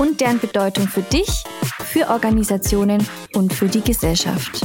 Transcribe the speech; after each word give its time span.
und 0.00 0.20
deren 0.22 0.40
Bedeutung 0.40 0.88
für 0.88 1.02
dich, 1.02 1.44
für 1.84 2.08
Organisationen 2.08 3.06
und 3.34 3.52
für 3.52 3.68
die 3.68 3.82
Gesellschaft. 3.82 4.62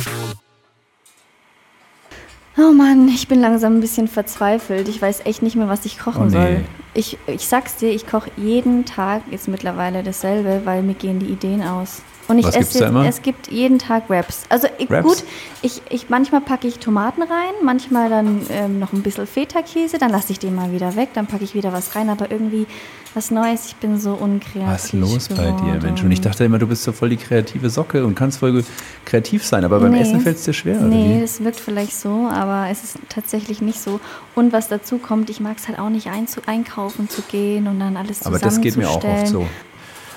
Oh 2.57 2.71
Mann, 2.71 3.09
ich 3.09 3.27
bin 3.27 3.41
langsam 3.41 3.76
ein 3.76 3.81
bisschen 3.81 4.07
verzweifelt. 4.07 4.88
Ich 4.88 5.02
weiß 5.02 5.26
echt 5.26 5.41
nicht 5.41 5.57
mehr, 5.57 5.67
was 5.67 5.85
ich 5.85 5.99
kochen 5.99 6.21
Oh 6.21 6.26
nee. 6.26 6.31
soll. 6.31 6.62
Ich, 6.93 7.17
ich 7.27 7.45
sag's 7.45 7.76
dir, 7.76 7.90
ich 7.90 8.07
koche 8.07 8.31
jeden 8.38 8.85
Tag 8.85 9.23
jetzt 9.29 9.49
mittlerweile 9.49 10.03
dasselbe, 10.03 10.62
weil 10.63 10.81
mir 10.81 10.93
gehen 10.93 11.20
die 11.20 11.26
Ideen 11.26 11.62
aus. 11.62 12.02
Und 12.27 12.39
ich 12.39 12.45
Was 12.45 12.55
esse 12.55 12.85
jetzt, 12.85 12.93
es 13.07 13.21
gibt 13.21 13.52
jeden 13.52 13.77
Tag 13.77 14.09
Wraps. 14.09 14.43
Also 14.49 14.67
ich, 14.79 14.88
gut, 14.88 15.23
ich, 15.61 15.81
ich, 15.89 16.09
manchmal 16.09 16.41
packe 16.41 16.67
ich 16.67 16.79
Tomaten 16.79 17.21
rein, 17.21 17.53
manchmal 17.63 18.09
dann 18.09 18.41
ähm, 18.49 18.79
noch 18.79 18.93
ein 18.93 19.03
bisschen 19.03 19.27
Feta-Käse, 19.27 19.98
dann 19.99 20.09
lasse 20.11 20.31
ich 20.31 20.39
den 20.39 20.55
mal 20.55 20.71
wieder 20.71 20.95
weg, 20.95 21.09
dann 21.13 21.27
packe 21.27 21.43
ich 21.43 21.53
wieder 21.53 21.71
was 21.71 21.95
rein, 21.95 22.09
aber 22.09 22.31
irgendwie 22.31 22.65
was 23.13 23.31
Neues, 23.31 23.67
ich 23.67 23.75
bin 23.77 23.98
so 23.99 24.13
unkreativ. 24.13 24.67
Was 24.67 24.85
ist 24.85 24.93
los 24.93 25.29
bei 25.29 25.35
dir, 25.35 25.51
geworden. 25.51 25.79
Mensch? 25.84 26.03
Und 26.03 26.11
ich 26.11 26.20
dachte 26.20 26.43
immer, 26.43 26.57
du 26.59 26.67
bist 26.67 26.84
so 26.84 26.91
voll 26.91 27.09
die 27.09 27.17
kreative 27.17 27.70
Socke 27.70 28.05
und 28.05 28.15
kannst 28.15 28.39
voll 28.39 28.63
kreativ 29.05 29.45
sein, 29.45 29.63
aber 29.63 29.79
beim 29.79 29.91
Nee. 29.91 30.01
Essen 30.01 30.20
fällt 30.20 30.37
es 30.37 30.43
dir 30.43 30.53
schwer, 30.53 30.79
oder 30.79 30.87
Nee, 30.87 31.21
das 31.21 31.43
wirkt 31.43 31.60
vielleicht 31.60 31.95
so, 31.95 32.27
aber 32.29 32.67
es 32.70 32.84
ist 32.84 32.98
tatsächlich 33.07 33.62
nicht 33.62 33.79
so. 33.79 33.99
Und 34.34 34.51
was 34.51 34.67
dazu 34.67 34.98
kommt, 34.98 35.29
ich 35.29 35.39
mag 35.39 35.57
es 35.57 35.67
halt 35.67 35.79
auch 35.79 35.89
nicht 35.89 36.10
einkaufen 36.48 37.07
zu 37.07 37.21
gehen 37.21 37.67
und 37.67 37.79
dann 37.79 37.95
alles 37.95 38.26
Aber 38.26 38.39
das 38.39 38.60
geht 38.60 38.76
mir 38.76 38.89
auch 38.89 38.95
oft 38.95 39.04
zusammenzustellen. 39.04 39.48
so. 39.48 39.74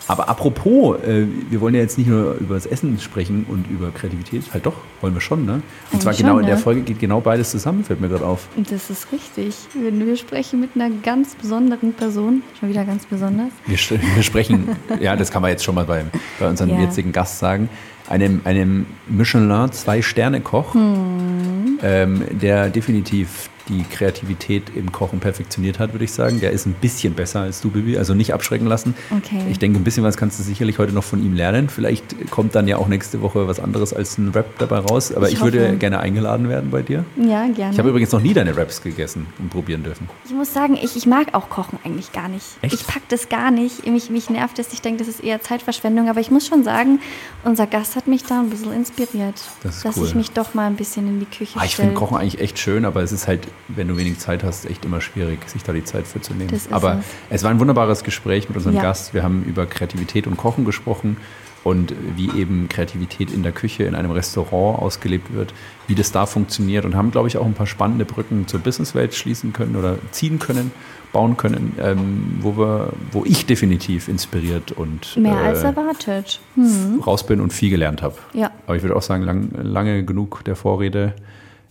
Aber 0.08 0.28
apropos, 0.28 0.98
äh, 1.02 1.26
wir 1.50 1.60
wollen 1.60 1.74
ja 1.74 1.80
jetzt 1.82 1.98
nicht 1.98 2.08
nur 2.08 2.34
über 2.40 2.54
das 2.54 2.64
Essen 2.66 2.98
sprechen 2.98 3.44
und 3.48 3.66
über 3.70 3.90
Kreativität, 3.90 4.42
halt 4.54 4.64
doch, 4.64 4.72
wollen 5.02 5.12
wir 5.14 5.20
schon, 5.20 5.44
ne? 5.44 5.52
Und 5.52 5.62
Eigentlich 5.92 6.02
zwar 6.02 6.14
genau 6.14 6.30
schon, 6.30 6.40
in 6.40 6.46
der 6.46 6.54
ja. 6.56 6.60
Folge 6.60 6.80
geht 6.80 6.98
genau 6.98 7.20
beides 7.20 7.50
zusammen, 7.50 7.84
fällt 7.84 8.00
mir 8.00 8.08
gerade 8.08 8.24
auf. 8.24 8.48
Das 8.70 8.88
ist 8.88 9.12
richtig. 9.12 9.54
Wir, 9.74 9.92
wir 10.06 10.16
sprechen 10.16 10.60
mit 10.60 10.70
einer 10.74 10.88
ganz 11.02 11.34
besonderen 11.34 11.92
Person, 11.92 12.42
schon 12.58 12.70
wieder 12.70 12.84
ganz 12.84 13.04
besonders. 13.06 13.50
Wir, 13.66 13.78
wir 14.14 14.22
sprechen, 14.22 14.76
ja, 15.00 15.14
das 15.14 15.30
kann 15.30 15.42
man 15.42 15.50
jetzt 15.50 15.62
schon 15.64 15.74
mal 15.74 15.84
bei, 15.84 16.04
bei 16.40 16.48
unserem 16.48 16.70
Ja. 16.70 16.80
jetzigen 16.80 17.12
Gast 17.12 17.38
sagen, 17.38 17.68
einem, 18.08 18.40
einem 18.44 18.86
Michelin 19.08 19.70
Zwei-Sterne-Koch, 19.70 20.72
Hm. 20.74 21.78
ähm, 21.82 22.22
der 22.30 22.70
definitiv 22.70 23.50
die 23.68 23.84
Kreativität 23.84 24.64
im 24.74 24.92
Kochen 24.92 25.20
perfektioniert 25.20 25.78
hat, 25.78 25.92
würde 25.92 26.04
ich 26.04 26.12
sagen. 26.12 26.40
Der 26.40 26.52
ist 26.52 26.66
ein 26.66 26.74
bisschen 26.74 27.14
besser 27.14 27.40
als 27.40 27.60
du, 27.60 27.70
Bibi, 27.70 27.98
also 27.98 28.14
nicht 28.14 28.32
abschrecken 28.34 28.66
lassen. 28.66 28.94
Okay. 29.10 29.42
Ich 29.50 29.58
denke, 29.58 29.78
ein 29.78 29.84
bisschen 29.84 30.04
was 30.04 30.16
kannst 30.16 30.38
du 30.38 30.42
sicherlich 30.42 30.78
heute 30.78 30.92
noch 30.92 31.04
von 31.04 31.24
ihm 31.24 31.34
lernen. 31.34 31.68
Vielleicht 31.68 32.30
kommt 32.30 32.54
dann 32.54 32.68
ja 32.68 32.76
auch 32.76 32.88
nächste 32.88 33.20
Woche 33.20 33.46
was 33.48 33.60
anderes 33.60 33.92
als 33.92 34.18
ein 34.18 34.28
Rap 34.30 34.58
dabei 34.58 34.78
raus. 34.78 35.12
Aber 35.14 35.28
Ich 35.28 35.34
ich, 35.34 35.40
würde 35.40 35.76
gerne 35.76 36.00
eingeladen 36.00 36.48
werden 36.48 36.70
bei 36.70 36.82
dir. 36.82 37.04
Ja, 37.16 37.46
gerne. 37.46 37.72
Ich 37.72 37.78
habe 37.78 37.90
übrigens 37.90 38.12
noch 38.12 38.20
nie 38.20 38.34
deine 38.34 38.56
Raps 38.56 38.82
gegessen 38.82 39.26
und 39.38 39.50
probieren 39.50 39.84
dürfen. 39.84 40.08
Ich 40.24 40.32
muss 40.32 40.52
sagen, 40.52 40.78
ich, 40.80 40.96
ich 40.96 41.06
mag 41.06 41.34
auch 41.34 41.48
Kochen 41.48 41.78
eigentlich 41.84 42.12
gar 42.12 42.28
nicht. 42.28 42.44
Echt? 42.62 42.74
Ich 42.74 42.86
pack 42.86 43.02
das 43.08 43.28
gar 43.28 43.50
nicht. 43.50 43.86
Mich, 43.86 44.10
mich 44.10 44.30
nervt 44.30 44.58
es. 44.58 44.72
Ich 44.72 44.82
denke, 44.82 44.98
das 44.98 45.08
ist 45.08 45.22
eher 45.22 45.40
Zeitverschwendung. 45.40 46.08
Aber 46.08 46.20
ich 46.20 46.30
muss 46.30 46.46
schon 46.46 46.64
sagen, 46.64 47.00
unser 47.44 47.66
Gast 47.66 47.96
hat 47.96 48.06
mich 48.06 48.24
da 48.24 48.40
ein 48.40 48.50
bisschen 48.50 48.72
inspiriert. 48.72 49.34
Das 49.62 49.82
dass 49.82 49.96
cool. 49.96 50.06
ich 50.06 50.14
mich 50.14 50.30
doch 50.30 50.54
mal 50.54 50.66
ein 50.66 50.76
bisschen 50.76 51.06
in 51.06 51.20
die 51.20 51.26
Küche 51.26 51.58
Ah, 51.58 51.64
ich 51.64 51.76
finde 51.76 51.94
Kochen 51.94 52.16
eigentlich 52.16 52.40
echt 52.40 52.58
schön, 52.58 52.84
aber 52.84 53.02
es 53.02 53.12
ist 53.12 53.26
halt, 53.26 53.46
wenn 53.68 53.88
du 53.88 53.96
wenig 53.96 54.18
Zeit 54.18 54.44
hast, 54.44 54.66
echt 54.66 54.84
immer 54.84 55.00
schwierig, 55.00 55.48
sich 55.48 55.62
da 55.62 55.72
die 55.72 55.84
Zeit 55.84 56.06
für 56.06 56.20
zu 56.20 56.34
nehmen. 56.34 56.50
Aber 56.70 56.98
es. 56.98 57.04
es 57.30 57.42
war 57.42 57.50
ein 57.50 57.60
wunderbares 57.60 58.04
Gespräch 58.04 58.48
mit 58.48 58.56
unserem 58.56 58.76
Ja. 58.76 58.82
Gast. 58.82 59.14
Wir 59.14 59.22
haben 59.22 59.44
über 59.44 59.66
Kreativität 59.66 60.26
und 60.26 60.36
Kochen 60.36 60.64
gesprochen 60.64 61.16
und 61.64 61.94
wie 62.16 62.30
eben 62.38 62.68
Kreativität 62.68 63.30
in 63.32 63.42
der 63.42 63.52
Küche 63.52 63.84
in 63.84 63.94
einem 63.94 64.10
Restaurant 64.10 64.80
ausgelebt 64.80 65.34
wird, 65.34 65.52
wie 65.86 65.94
das 65.94 66.12
da 66.12 66.26
funktioniert 66.26 66.84
und 66.84 66.94
haben, 66.94 67.10
glaube 67.10 67.28
ich, 67.28 67.36
auch 67.36 67.44
ein 67.44 67.54
paar 67.54 67.66
spannende 67.66 68.04
Brücken 68.04 68.46
zur 68.46 68.60
Businesswelt 68.60 69.14
schließen 69.14 69.52
können 69.52 69.76
oder 69.76 69.98
ziehen 70.12 70.38
können, 70.38 70.70
bauen 71.12 71.36
können, 71.36 71.74
ähm, 71.80 72.38
wo, 72.40 72.56
wir, 72.56 72.92
wo 73.12 73.24
ich 73.24 73.46
definitiv 73.46 74.08
inspiriert 74.08 74.72
und 74.72 75.16
Mehr 75.16 75.32
äh, 75.32 75.46
als 75.48 75.62
erwartet. 75.62 76.40
Hm. 76.54 77.02
raus 77.06 77.26
bin 77.26 77.40
und 77.40 77.52
viel 77.52 77.70
gelernt 77.70 78.02
habe. 78.02 78.16
Ja. 78.32 78.50
Aber 78.66 78.76
ich 78.76 78.82
würde 78.82 78.96
auch 78.96 79.02
sagen, 79.02 79.24
lang, 79.24 79.50
lange 79.60 80.04
genug 80.04 80.44
der 80.44 80.56
Vorrede. 80.56 81.14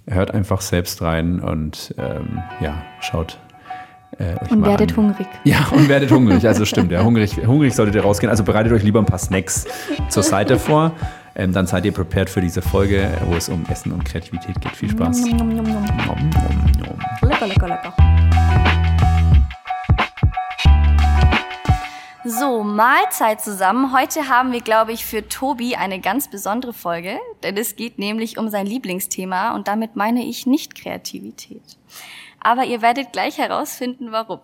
Hört 0.10 0.34
einfach 0.34 0.62
selbst 0.62 1.02
rein 1.02 1.40
und 1.40 1.94
ähm, 1.98 2.42
ja, 2.62 2.82
schaut 3.02 3.38
äh, 4.18 4.42
euch 4.42 4.52
Und 4.52 4.62
mal 4.62 4.70
werdet 4.70 4.92
an. 4.92 4.98
hungrig. 4.98 5.28
Ja, 5.44 5.68
und 5.72 5.90
werdet 5.90 6.12
hungrig. 6.12 6.48
Also 6.48 6.66
stimmt, 6.66 6.92
ja, 6.92 7.04
hungrig, 7.04 7.36
hungrig 7.46 7.76
solltet 7.76 7.96
ihr 7.96 8.02
rausgehen. 8.04 8.30
Also 8.30 8.44
bereitet 8.44 8.72
euch 8.72 8.84
lieber 8.84 9.00
ein 9.00 9.06
paar 9.06 9.20
Snacks 9.20 9.66
zur 10.10 10.24
Seite 10.24 10.58
vor. 10.58 10.92
Ähm, 11.36 11.52
dann 11.54 11.68
seid 11.68 11.86
ihr 11.86 11.92
prepared 11.92 12.30
für 12.30 12.42
diese 12.42 12.62
Folge, 12.62 13.10
wo 13.26 13.36
es 13.36 13.50
um 13.50 13.64
Essen 13.70 13.92
und 13.92 14.06
Kreativität 14.06 14.60
geht. 14.60 14.76
Viel 14.76 14.90
Spaß. 14.90 15.26
Nom, 15.26 15.56
nom, 15.56 15.66
nom. 15.66 15.86
Lecker, 17.22 17.48
lecker, 17.48 17.68
lecker. 17.68 17.94
So, 22.30 22.62
Mahlzeit 22.62 23.40
zusammen. 23.40 23.94
Heute 23.94 24.28
haben 24.28 24.52
wir, 24.52 24.60
glaube 24.60 24.92
ich, 24.92 25.06
für 25.06 25.30
Tobi 25.30 25.78
eine 25.78 26.02
ganz 26.02 26.28
besondere 26.28 26.74
Folge, 26.74 27.22
denn 27.42 27.56
es 27.56 27.78
geht 27.78 28.00
nämlich 28.00 28.38
um 28.38 28.50
sein 28.50 28.66
Lieblingsthema 28.66 29.56
und 29.56 29.70
damit 29.70 29.96
meine 29.96 30.26
ich 30.26 30.46
nicht 30.46 30.76
Kreativität. 30.76 31.64
Aber 32.42 32.66
ihr 32.66 32.82
werdet 32.82 33.14
gleich 33.14 33.38
herausfinden, 33.38 34.12
warum. 34.12 34.42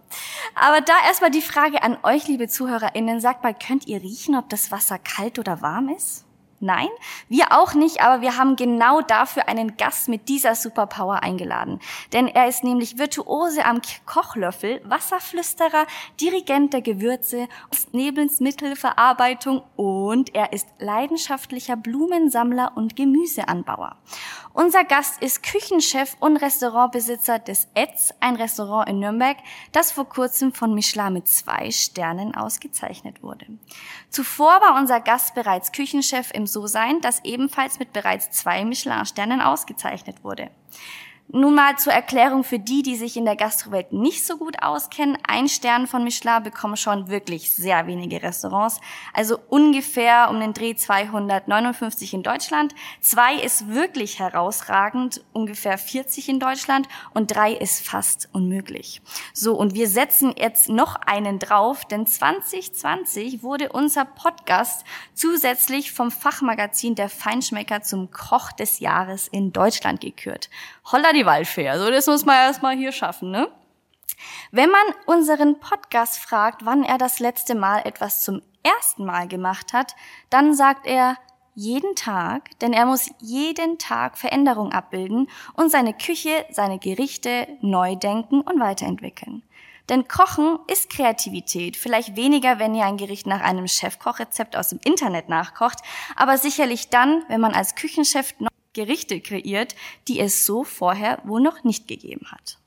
Aber 0.55 0.79
da 0.79 0.93
erstmal 1.05 1.31
die 1.31 1.41
Frage 1.41 1.83
an 1.83 1.97
euch, 2.03 2.25
liebe 2.25 2.47
ZuhörerInnen. 2.47 3.19
Sagt 3.19 3.43
mal, 3.43 3.53
könnt 3.53 3.85
ihr 3.85 4.01
riechen, 4.01 4.37
ob 4.37 4.47
das 4.47 4.71
Wasser 4.71 4.97
kalt 4.97 5.37
oder 5.37 5.61
warm 5.61 5.89
ist? 5.89 6.23
Nein, 6.63 6.87
wir 7.27 7.51
auch 7.51 7.73
nicht, 7.73 7.99
aber 7.99 8.21
wir 8.21 8.37
haben 8.37 8.55
genau 8.55 9.01
dafür 9.01 9.49
einen 9.49 9.75
Gast 9.75 10.07
mit 10.07 10.29
dieser 10.29 10.55
Superpower 10.55 11.21
eingeladen. 11.21 11.81
Denn 12.13 12.29
er 12.29 12.47
ist 12.47 12.63
nämlich 12.63 12.97
Virtuose 12.97 13.65
am 13.65 13.81
Kochlöffel, 14.05 14.79
Wasserflüsterer, 14.85 15.85
Dirigent 16.21 16.71
der 16.71 16.81
Gewürze, 16.81 17.49
Lebensmittelverarbeitung 17.91 19.61
und 19.75 20.33
er 20.33 20.53
ist 20.53 20.69
leidenschaftlicher 20.79 21.75
Blumensammler 21.75 22.71
und 22.75 22.95
Gemüseanbauer. 22.95 23.97
Unser 24.53 24.85
Gast 24.85 25.21
ist 25.21 25.43
Küchenchef 25.43 26.15
und 26.21 26.37
Restaurantbesitzer 26.37 27.39
des 27.39 27.67
Etz, 27.73 28.13
ein 28.21 28.37
Restaurant 28.37 28.87
in 28.87 28.99
Nürnberg, 28.99 29.35
das 29.73 29.91
vor 29.91 30.07
kurzem 30.07 30.53
von 30.53 30.73
Michelin 30.73 31.11
mit 31.11 31.27
zwei 31.27 31.71
Sternen 31.71 32.33
ausgezeichnet 32.35 33.21
wurde. 33.21 33.47
Zuvor 34.13 34.61
war 34.61 34.79
unser 34.79 34.99
Gast 34.99 35.33
bereits 35.33 35.71
Küchenchef 35.71 36.29
im 36.35 36.45
So-Sein, 36.45 37.01
das 37.01 37.25
ebenfalls 37.25 37.79
mit 37.79 37.93
bereits 37.93 38.29
zwei 38.29 38.63
Michelin-Sternen 38.63 39.41
ausgezeichnet 39.41 40.23
wurde. 40.23 40.51
Nun 41.29 41.55
mal 41.55 41.77
zur 41.77 41.93
Erklärung 41.93 42.43
für 42.43 42.59
die, 42.59 42.83
die 42.83 42.95
sich 42.95 43.17
in 43.17 43.25
der 43.25 43.35
Gastrowelt 43.35 43.91
nicht 43.91 44.25
so 44.25 44.37
gut 44.37 44.61
auskennen. 44.61 45.17
Ein 45.27 45.47
Stern 45.47 45.87
von 45.87 46.03
Michelin 46.03 46.43
bekommen 46.43 46.77
schon 46.77 47.07
wirklich 47.07 47.55
sehr 47.55 47.87
wenige 47.87 48.21
Restaurants. 48.21 48.79
Also 49.13 49.39
ungefähr 49.49 50.27
um 50.29 50.39
den 50.39 50.53
Dreh 50.53 50.75
259 50.75 52.13
in 52.13 52.21
Deutschland. 52.21 52.75
Zwei 52.99 53.35
ist 53.35 53.69
wirklich 53.69 54.19
herausragend, 54.19 55.23
ungefähr 55.33 55.79
40 55.79 56.29
in 56.29 56.39
Deutschland. 56.39 56.87
Und 57.15 57.33
drei 57.33 57.53
ist 57.53 57.87
fast 57.87 58.29
unmöglich. 58.33 59.01
So, 59.33 59.55
und 59.55 59.73
wir 59.73 59.87
setzen 59.87 60.35
jetzt 60.37 60.69
noch 60.69 60.97
einen 60.97 61.39
drauf, 61.39 61.85
denn 61.85 62.05
2020 62.05 63.41
wurde 63.41 63.69
unser 63.69 64.05
Podcast 64.05 64.85
zusätzlich 65.15 65.93
vom 65.93 66.11
Fachmagazin 66.11 66.95
Der 66.95 67.09
Feinschmecker 67.09 67.81
zum 67.81 68.11
Koch 68.11 68.51
des 68.51 68.79
Jahres 68.79 69.27
in 69.29 69.53
Deutschland 69.53 70.01
gekürt. 70.01 70.49
Holla 70.91 71.12
die 71.13 71.25
Waldfee. 71.25 71.69
Also 71.69 71.89
das 71.89 72.07
muss 72.07 72.25
man 72.25 72.35
erstmal 72.35 72.75
hier 72.75 72.91
schaffen, 72.91 73.31
ne? 73.31 73.49
Wenn 74.51 74.69
man 74.69 74.83
unseren 75.05 75.59
Podcast 75.59 76.19
fragt, 76.19 76.65
wann 76.65 76.83
er 76.83 76.97
das 76.97 77.19
letzte 77.19 77.55
Mal 77.55 77.79
etwas 77.85 78.21
zum 78.21 78.41
ersten 78.63 79.05
Mal 79.05 79.27
gemacht 79.27 79.73
hat, 79.73 79.95
dann 80.29 80.53
sagt 80.53 80.85
er 80.87 81.17
jeden 81.55 81.95
Tag, 81.95 82.57
denn 82.59 82.73
er 82.73 82.85
muss 82.85 83.11
jeden 83.19 83.77
Tag 83.77 84.17
Veränderung 84.17 84.71
abbilden 84.71 85.29
und 85.53 85.71
seine 85.71 85.93
Küche, 85.93 86.45
seine 86.49 86.79
Gerichte 86.79 87.47
neu 87.61 87.95
denken 87.95 88.41
und 88.41 88.59
weiterentwickeln. 88.59 89.43
Denn 89.89 90.07
Kochen 90.07 90.59
ist 90.67 90.89
Kreativität. 90.89 91.75
Vielleicht 91.75 92.15
weniger, 92.15 92.57
wenn 92.57 92.73
ihr 92.73 92.85
ein 92.85 92.97
Gericht 92.97 93.27
nach 93.27 93.41
einem 93.41 93.67
Chefkochrezept 93.67 94.55
aus 94.55 94.69
dem 94.69 94.79
Internet 94.83 95.27
nachkocht, 95.27 95.79
aber 96.15 96.37
sicherlich 96.37 96.89
dann, 96.89 97.23
wenn 97.27 97.41
man 97.41 97.53
als 97.53 97.75
Küchenchef 97.75 98.33
Gerichte 98.73 99.21
kreiert, 99.21 99.75
die 100.07 100.19
es 100.19 100.45
so 100.45 100.63
vorher 100.63 101.19
wohl 101.23 101.41
noch 101.41 101.63
nicht 101.63 101.87
gegeben 101.87 102.27
hat. 102.31 102.57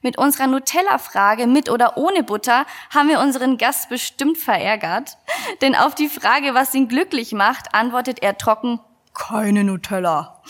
Mit 0.00 0.16
unserer 0.16 0.46
Nutella-Frage 0.46 1.46
mit 1.46 1.70
oder 1.70 1.96
ohne 1.96 2.22
Butter 2.22 2.66
haben 2.90 3.08
wir 3.08 3.20
unseren 3.20 3.58
Gast 3.58 3.88
bestimmt 3.88 4.38
verärgert. 4.38 5.16
Denn 5.60 5.74
auf 5.74 5.94
die 5.94 6.08
Frage, 6.08 6.54
was 6.54 6.74
ihn 6.74 6.88
glücklich 6.88 7.32
macht, 7.32 7.74
antwortet 7.74 8.22
er 8.22 8.38
trocken, 8.38 8.78
keine 9.18 9.64
Nutella. 9.64 10.40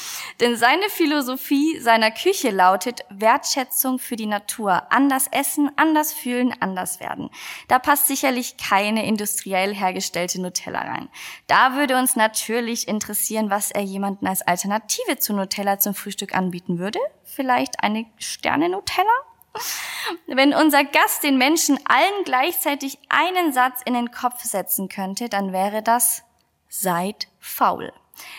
Denn 0.41 0.57
seine 0.57 0.89
Philosophie 0.91 1.81
seiner 1.81 2.11
Küche 2.11 2.51
lautet 2.51 3.01
Wertschätzung 3.11 3.99
für 3.99 4.15
die 4.15 4.27
Natur. 4.27 4.93
Anders 4.93 5.27
essen, 5.33 5.71
anders 5.77 6.13
fühlen, 6.13 6.55
anders 6.61 7.01
werden. 7.01 7.31
Da 7.67 7.79
passt 7.79 8.07
sicherlich 8.07 8.57
keine 8.57 9.07
industriell 9.07 9.75
hergestellte 9.75 10.41
Nutella 10.41 10.81
rein. 10.81 11.09
Da 11.47 11.75
würde 11.75 11.97
uns 11.97 12.15
natürlich 12.15 12.87
interessieren, 12.87 13.51
was 13.51 13.71
er 13.71 13.83
jemanden 13.83 14.27
als 14.27 14.43
Alternative 14.43 15.19
zu 15.19 15.33
Nutella 15.33 15.79
zum 15.79 15.95
Frühstück 15.95 16.35
anbieten 16.35 16.79
würde. 16.79 17.01
Vielleicht 17.25 17.83
eine 17.83 18.05
Sterne-Nutella? 18.19 19.09
Wenn 20.27 20.55
unser 20.55 20.85
Gast 20.85 21.25
den 21.25 21.39
Menschen 21.39 21.81
allen 21.87 22.25
gleichzeitig 22.25 22.99
einen 23.09 23.53
Satz 23.53 23.81
in 23.85 23.95
den 23.95 24.11
Kopf 24.11 24.43
setzen 24.45 24.89
könnte, 24.89 25.29
dann 25.29 25.53
wäre 25.53 25.83
das 25.83 26.23
Seid 26.69 27.29
faul. 27.41 27.93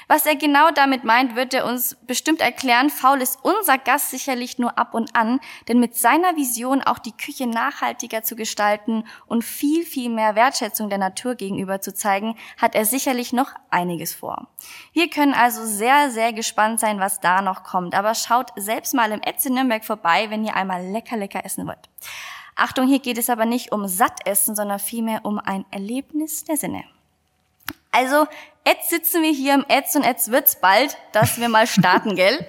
Was 0.08 0.26
er 0.26 0.36
genau 0.36 0.72
damit 0.72 1.04
meint, 1.04 1.36
wird 1.36 1.54
er 1.54 1.66
uns 1.66 1.96
bestimmt 2.08 2.42
erklären. 2.42 2.90
Faul 2.90 3.22
ist 3.22 3.40
unser 3.44 3.78
Gast 3.78 4.12
sicherlich 4.12 4.60
nur 4.60 4.78
ab 4.78 4.94
und 4.94 5.16
an, 5.16 5.40
denn 5.68 5.80
mit 5.80 5.96
seiner 5.96 6.36
Vision 6.36 6.82
auch 6.82 7.00
die 7.00 7.16
Küche 7.16 7.48
nachhaltiger 7.48 8.24
zu 8.24 8.36
gestalten 8.36 9.06
und 9.28 9.44
viel, 9.44 9.86
viel 9.86 10.10
mehr 10.10 10.36
Wertschätzung 10.36 10.90
der 10.90 10.98
Natur 10.98 11.36
gegenüber 11.36 11.82
zu 11.82 11.94
zeigen, 11.94 12.36
hat 12.58 12.76
er 12.76 12.86
sicherlich 12.86 13.34
noch 13.34 13.52
einiges 13.70 14.16
vor. 14.16 14.48
Wir 14.94 15.10
können 15.10 15.34
also 15.34 15.66
sehr, 15.66 16.12
sehr 16.12 16.34
gespannt 16.34 16.80
sein, 16.80 17.00
was 17.00 17.20
da 17.20 17.42
noch 17.42 17.64
kommt. 17.64 17.96
Aber 17.96 18.16
schaut 18.16 18.52
selbst 18.56 18.94
mal 18.94 19.12
im 19.12 19.22
Etze 19.22 19.52
Nürnberg 19.52 19.86
vorbei, 19.86 20.30
wenn 20.30 20.46
ihr 20.46 20.56
einmal 20.56 20.86
lecker, 20.86 21.18
lecker 21.18 21.46
essen 21.46 21.68
wollt. 21.68 21.90
Achtung, 22.56 22.88
hier 22.88 23.00
geht 23.00 23.18
es 23.18 23.30
aber 23.30 23.46
nicht 23.46 23.72
um 23.72 23.88
Sattessen, 23.88 24.56
sondern 24.56 24.80
vielmehr 24.80 25.24
um 25.24 25.40
ein 25.40 25.66
Erlebnis 25.72 26.44
der 26.44 26.58
Sinne. 26.58 26.84
Also, 27.92 28.28
jetzt 28.68 28.90
sitzen 28.90 29.24
wir 29.24 29.32
hier 29.32 29.56
im 29.56 29.66
Etz 29.68 29.96
und 29.96 30.04
jetzt 30.04 30.32
wird's 30.32 30.60
bald, 30.60 30.96
dass 31.12 31.40
wir 31.40 31.50
mal 31.50 31.66
starten, 31.66 32.16
gell? 32.16 32.40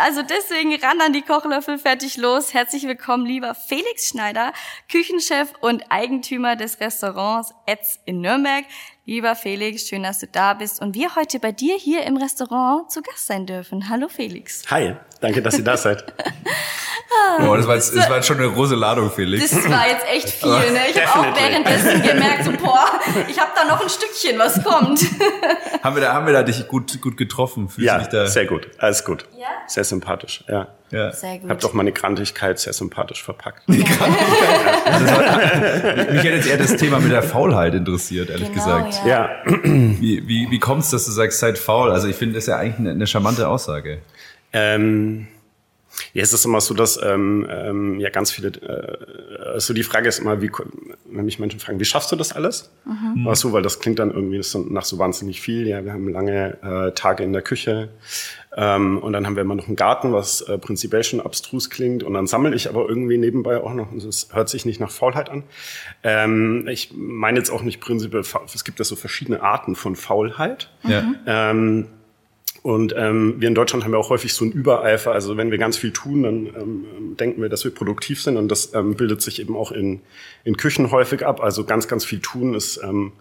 also 0.00 0.22
deswegen 0.22 0.74
ran 0.76 1.00
an 1.00 1.12
die 1.12 1.22
Kochlöffel, 1.22 1.78
fertig 1.78 2.16
los. 2.16 2.54
Herzlich 2.54 2.84
willkommen, 2.84 3.26
lieber 3.26 3.54
Felix 3.54 4.08
Schneider, 4.08 4.52
Küchenchef 4.90 5.52
und 5.60 5.84
Eigentümer 5.90 6.56
des 6.56 6.80
Restaurants 6.80 7.54
Etz 7.66 8.00
in 8.06 8.20
Nürnberg. 8.20 8.64
Lieber 9.04 9.36
Felix, 9.36 9.88
schön, 9.88 10.04
dass 10.04 10.20
du 10.20 10.26
da 10.26 10.54
bist 10.54 10.80
und 10.80 10.94
wir 10.94 11.14
heute 11.14 11.38
bei 11.38 11.52
dir 11.52 11.76
hier 11.76 12.04
im 12.04 12.16
Restaurant 12.16 12.90
zu 12.90 13.02
Gast 13.02 13.26
sein 13.26 13.46
dürfen. 13.46 13.88
Hallo 13.88 14.08
Felix. 14.08 14.62
Hi, 14.70 14.96
danke, 15.22 15.40
dass 15.42 15.56
ihr 15.58 15.64
da 15.64 15.76
seid. 15.76 16.04
Boah, 17.38 17.56
das 17.56 17.66
war, 17.66 17.74
jetzt, 17.76 17.96
das 17.96 18.08
war 18.08 18.16
jetzt 18.16 18.26
schon 18.26 18.38
eine 18.38 18.50
große 18.50 18.74
Ladung, 18.74 19.10
Felix. 19.10 19.50
Das 19.50 19.68
war 19.68 19.88
jetzt 19.88 20.04
echt 20.10 20.30
viel, 20.30 20.50
ne? 20.50 20.80
Ich 20.90 21.06
habe 21.06 21.28
auch 21.28 21.36
währenddessen 21.36 22.02
gemerkt, 22.06 22.44
so, 22.44 22.52
boah, 22.52 22.86
ich 23.28 23.38
habe 23.38 23.50
da 23.54 23.64
noch 23.64 23.80
ein 23.80 23.88
Stückchen, 23.88 24.38
was 24.38 24.62
kommt. 24.62 25.00
haben, 25.82 25.96
wir 25.96 26.02
da, 26.02 26.12
haben 26.12 26.26
wir 26.26 26.32
da 26.32 26.42
dich 26.42 26.66
gut, 26.68 27.00
gut 27.00 27.16
getroffen? 27.16 27.68
Fühlst 27.68 27.86
ja, 27.86 27.98
da? 27.98 28.26
sehr 28.26 28.46
gut, 28.46 28.68
alles 28.78 29.04
gut. 29.04 29.26
Ja? 29.38 29.46
Sehr 29.66 29.84
sympathisch, 29.84 30.44
ja. 30.48 30.68
Ja. 30.90 31.10
Sehr 31.10 31.38
gut. 31.38 31.48
Hab 31.48 31.60
doch 31.60 31.72
meine 31.72 31.90
Grantigkeit 31.90 32.58
sehr 32.58 32.74
sympathisch 32.74 33.22
verpackt. 33.22 33.62
Die 33.66 33.82
Grantigkeit. 33.82 34.86
Also 34.86 36.12
mich 36.12 36.22
hätte 36.22 36.36
jetzt 36.36 36.48
eher 36.48 36.58
das 36.58 36.76
Thema 36.76 37.00
mit 37.00 37.12
der 37.12 37.22
Faulheit 37.22 37.72
interessiert, 37.72 38.28
ehrlich 38.28 38.52
genau, 38.52 38.84
gesagt. 38.84 39.06
Ja. 39.06 39.30
Wie, 39.46 40.28
wie, 40.28 40.50
wie 40.50 40.58
kommt 40.58 40.82
es, 40.82 40.90
dass 40.90 41.06
du 41.06 41.12
sagst, 41.12 41.38
seid 41.38 41.56
faul? 41.56 41.90
Also 41.90 42.08
ich 42.08 42.16
finde, 42.16 42.34
das 42.34 42.44
ist 42.44 42.48
ja 42.48 42.58
eigentlich 42.58 42.78
eine, 42.78 42.90
eine 42.90 43.06
charmante 43.06 43.48
Aussage. 43.48 44.02
Ähm, 44.52 45.28
ja, 46.14 46.22
es 46.22 46.32
ist 46.32 46.44
immer 46.44 46.60
so, 46.60 46.74
dass 46.74 47.00
ähm, 47.02 47.46
ähm, 47.50 48.00
ja 48.00 48.08
ganz 48.10 48.30
viele, 48.30 48.48
äh, 48.48 49.50
also 49.52 49.74
die 49.74 49.82
Frage 49.82 50.08
ist 50.08 50.18
immer, 50.18 50.40
wie, 50.40 50.50
wenn 51.04 51.24
mich 51.24 51.38
Menschen 51.38 51.60
fragen, 51.60 51.80
wie 51.80 51.84
schaffst 51.84 52.10
du 52.12 52.16
das 52.16 52.32
alles? 52.32 52.70
Mhm. 52.84 53.28
Ach 53.28 53.36
so, 53.36 53.52
weil 53.52 53.62
das 53.62 53.78
klingt 53.78 53.98
dann 53.98 54.10
irgendwie 54.10 54.42
so, 54.42 54.60
nach 54.60 54.84
so 54.84 54.98
wahnsinnig 54.98 55.40
viel. 55.40 55.66
Ja, 55.66 55.84
wir 55.84 55.92
haben 55.92 56.08
lange 56.08 56.58
äh, 56.62 56.92
Tage 56.92 57.24
in 57.24 57.32
der 57.32 57.42
Küche 57.42 57.90
ähm, 58.56 58.98
und 58.98 59.12
dann 59.12 59.26
haben 59.26 59.36
wir 59.36 59.42
immer 59.42 59.54
noch 59.54 59.66
einen 59.66 59.76
Garten, 59.76 60.12
was 60.12 60.40
äh, 60.42 60.56
prinzipiell 60.56 61.04
schon 61.04 61.20
abstrus 61.20 61.68
klingt 61.68 62.02
und 62.02 62.14
dann 62.14 62.26
sammle 62.26 62.54
ich 62.54 62.68
aber 62.68 62.88
irgendwie 62.88 63.18
nebenbei 63.18 63.58
auch 63.58 63.74
noch, 63.74 63.92
und 63.92 64.02
es 64.02 64.28
hört 64.32 64.48
sich 64.48 64.64
nicht 64.64 64.80
nach 64.80 64.90
Faulheit 64.90 65.28
an. 65.28 65.44
Ähm, 66.02 66.66
ich 66.68 66.92
meine 66.94 67.38
jetzt 67.38 67.50
auch 67.50 67.62
nicht 67.62 67.80
prinzipiell, 67.80 68.22
es 68.22 68.64
gibt 68.64 68.78
ja 68.78 68.84
so 68.84 68.96
verschiedene 68.96 69.42
Arten 69.42 69.76
von 69.76 69.96
Faulheit. 69.96 70.70
Ja. 70.84 71.04
Ähm, 71.26 71.86
und 72.62 72.94
ähm, 72.96 73.40
wir 73.40 73.48
in 73.48 73.56
Deutschland 73.56 73.84
haben 73.84 73.92
ja 73.92 73.98
auch 73.98 74.10
häufig 74.10 74.34
so 74.34 74.44
einen 74.44 74.52
Übereifer. 74.52 75.10
Also 75.10 75.36
wenn 75.36 75.50
wir 75.50 75.58
ganz 75.58 75.76
viel 75.76 75.92
tun, 75.92 76.22
dann 76.22 76.46
ähm, 76.46 77.16
denken 77.18 77.42
wir, 77.42 77.48
dass 77.48 77.64
wir 77.64 77.74
produktiv 77.74 78.22
sind. 78.22 78.36
Und 78.36 78.48
das 78.48 78.72
ähm, 78.72 78.94
bildet 78.94 79.20
sich 79.20 79.40
eben 79.40 79.56
auch 79.56 79.72
in, 79.72 80.00
in 80.44 80.56
Küchen 80.56 80.92
häufig 80.92 81.26
ab. 81.26 81.40
Also 81.40 81.64
ganz, 81.64 81.88
ganz 81.88 82.04
viel 82.04 82.20
tun 82.20 82.54
ist 82.54 82.80
ähm, 82.82 83.12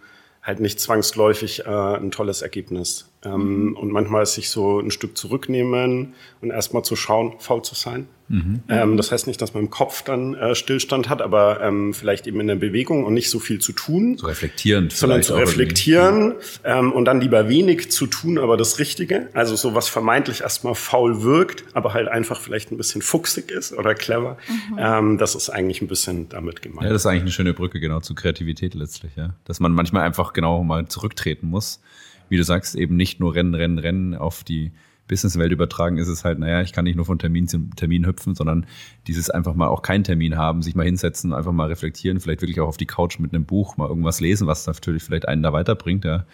halt 0.44 0.60
nicht 0.60 0.80
zwangsläufig 0.80 1.66
äh, 1.66 1.70
ein 1.70 2.12
tolles 2.12 2.44
Ergebnis. 2.44 3.11
Ähm. 3.24 3.78
Und 3.80 3.92
manchmal 3.92 4.24
ist 4.24 4.34
sich 4.34 4.50
so 4.50 4.80
ein 4.80 4.92
Stück 4.92 5.18
zurücknehmen 5.18 6.14
und 6.42 6.50
erstmal 6.50 6.84
zu 6.84 6.96
schauen, 6.96 7.34
faul 7.40 7.62
zu 7.62 7.76
sein. 7.76 8.08
Mhm. 8.32 8.62
Ähm, 8.70 8.98
das 8.98 9.12
heißt 9.12 9.28
nicht, 9.28 9.42
dass 9.42 9.54
man 9.54 9.64
im 9.64 9.70
Kopf 9.70 10.04
dann 10.04 10.36
äh, 10.36 10.56
Stillstand 10.56 11.10
hat, 11.10 11.22
aber 11.22 11.60
ähm, 11.62 11.94
vielleicht 11.94 12.28
eben 12.28 12.40
in 12.40 12.48
der 12.48 12.56
Bewegung 12.56 13.04
und 13.04 13.14
nicht 13.14 13.30
so 13.30 13.40
viel 13.40 13.60
zu 13.60 13.74
tun. 13.74 14.18
So 14.18 14.28
reflektierend. 14.28 14.94
Sondern 14.94 15.22
zu 15.22 15.36
reflektieren 15.36 16.36
ähm, 16.64 16.94
und 16.94 17.06
dann 17.06 17.20
lieber 17.20 17.50
wenig 17.50 17.92
zu 17.92 18.08
tun, 18.08 18.38
aber 18.38 18.56
das 18.56 18.80
Richtige. 18.80 19.28
Also 19.34 19.58
so 19.58 19.76
was 19.76 19.90
vermeintlich 19.90 20.42
erstmal 20.42 20.76
faul 20.76 21.24
wirkt, 21.24 21.66
aber 21.74 21.94
halt 21.94 22.08
einfach 22.08 22.40
vielleicht 22.40 22.72
ein 22.72 22.78
bisschen 22.78 23.02
fuchsig 23.02 23.52
ist 23.52 23.74
oder 23.74 23.96
clever. 23.96 24.38
Mhm. 24.48 24.78
Ähm, 24.80 25.18
das 25.18 25.36
ist 25.36 25.50
eigentlich 25.50 25.82
ein 25.82 25.88
bisschen 25.88 26.30
damit 26.30 26.62
gemeint. 26.62 26.86
Ja, 26.86 26.90
das 26.94 27.02
ist 27.02 27.06
eigentlich 27.08 27.24
eine 27.24 27.32
schöne 27.32 27.54
Brücke 27.54 27.82
genau 27.82 28.00
zu 28.00 28.16
Kreativität 28.16 28.76
letztlich, 28.76 29.12
ja. 29.18 29.36
Dass 29.44 29.60
man 29.60 29.74
manchmal 29.74 30.04
einfach 30.04 30.32
genau 30.32 30.64
mal 30.64 30.88
zurücktreten 30.88 31.48
muss. 31.48 31.82
Wie 32.32 32.38
du 32.38 32.46
sagst, 32.46 32.76
eben 32.76 32.96
nicht 32.96 33.20
nur 33.20 33.36
rennen, 33.36 33.56
rennen, 33.56 33.78
rennen 33.78 34.16
auf 34.16 34.46
die 34.46 34.72
Businesswelt 35.12 35.52
übertragen 35.52 35.98
ist 35.98 36.08
es 36.08 36.24
halt, 36.24 36.40
naja, 36.40 36.62
ich 36.62 36.72
kann 36.72 36.86
nicht 36.86 36.96
nur 36.96 37.04
von 37.04 37.20
Termin 37.20 37.46
zu 37.46 37.60
Termin 37.76 38.06
hüpfen, 38.06 38.36
sondern 38.36 38.66
dieses 39.08 39.30
einfach 39.30 39.54
mal 39.54 39.68
auch 39.68 39.82
keinen 39.82 40.06
Termin 40.06 40.38
haben, 40.38 40.62
sich 40.62 40.74
mal 40.74 40.86
hinsetzen, 40.86 41.34
einfach 41.34 41.52
mal 41.52 41.68
reflektieren, 41.68 42.22
vielleicht 42.22 42.42
wirklich 42.42 42.62
auch 42.62 42.70
auf 42.70 42.78
die 42.78 42.86
Couch 42.86 43.20
mit 43.20 43.34
einem 43.34 43.44
Buch 43.44 43.76
mal 43.76 43.90
irgendwas 43.90 44.22
lesen, 44.22 44.48
was 44.48 44.66
natürlich 44.66 45.04
vielleicht 45.04 45.28
einen 45.28 45.44
da 45.44 45.52
weiterbringt, 45.52 46.06
ja. 46.06 46.26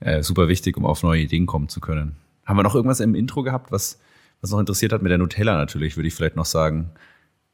Äh, 0.00 0.22
super 0.22 0.48
wichtig, 0.48 0.78
um 0.78 0.86
auf 0.86 1.02
neue 1.02 1.20
Ideen 1.20 1.44
kommen 1.44 1.68
zu 1.68 1.80
können. 1.80 2.16
Haben 2.46 2.56
wir 2.56 2.62
noch 2.62 2.74
irgendwas 2.74 3.00
im 3.00 3.14
Intro 3.14 3.42
gehabt, 3.42 3.70
was, 3.70 4.00
was 4.40 4.50
noch 4.50 4.58
interessiert 4.58 4.94
hat 4.94 5.02
mit 5.02 5.10
der 5.10 5.18
Nutella 5.18 5.58
natürlich, 5.58 5.98
würde 5.98 6.08
ich 6.08 6.14
vielleicht 6.14 6.36
noch 6.36 6.46
sagen. 6.46 6.92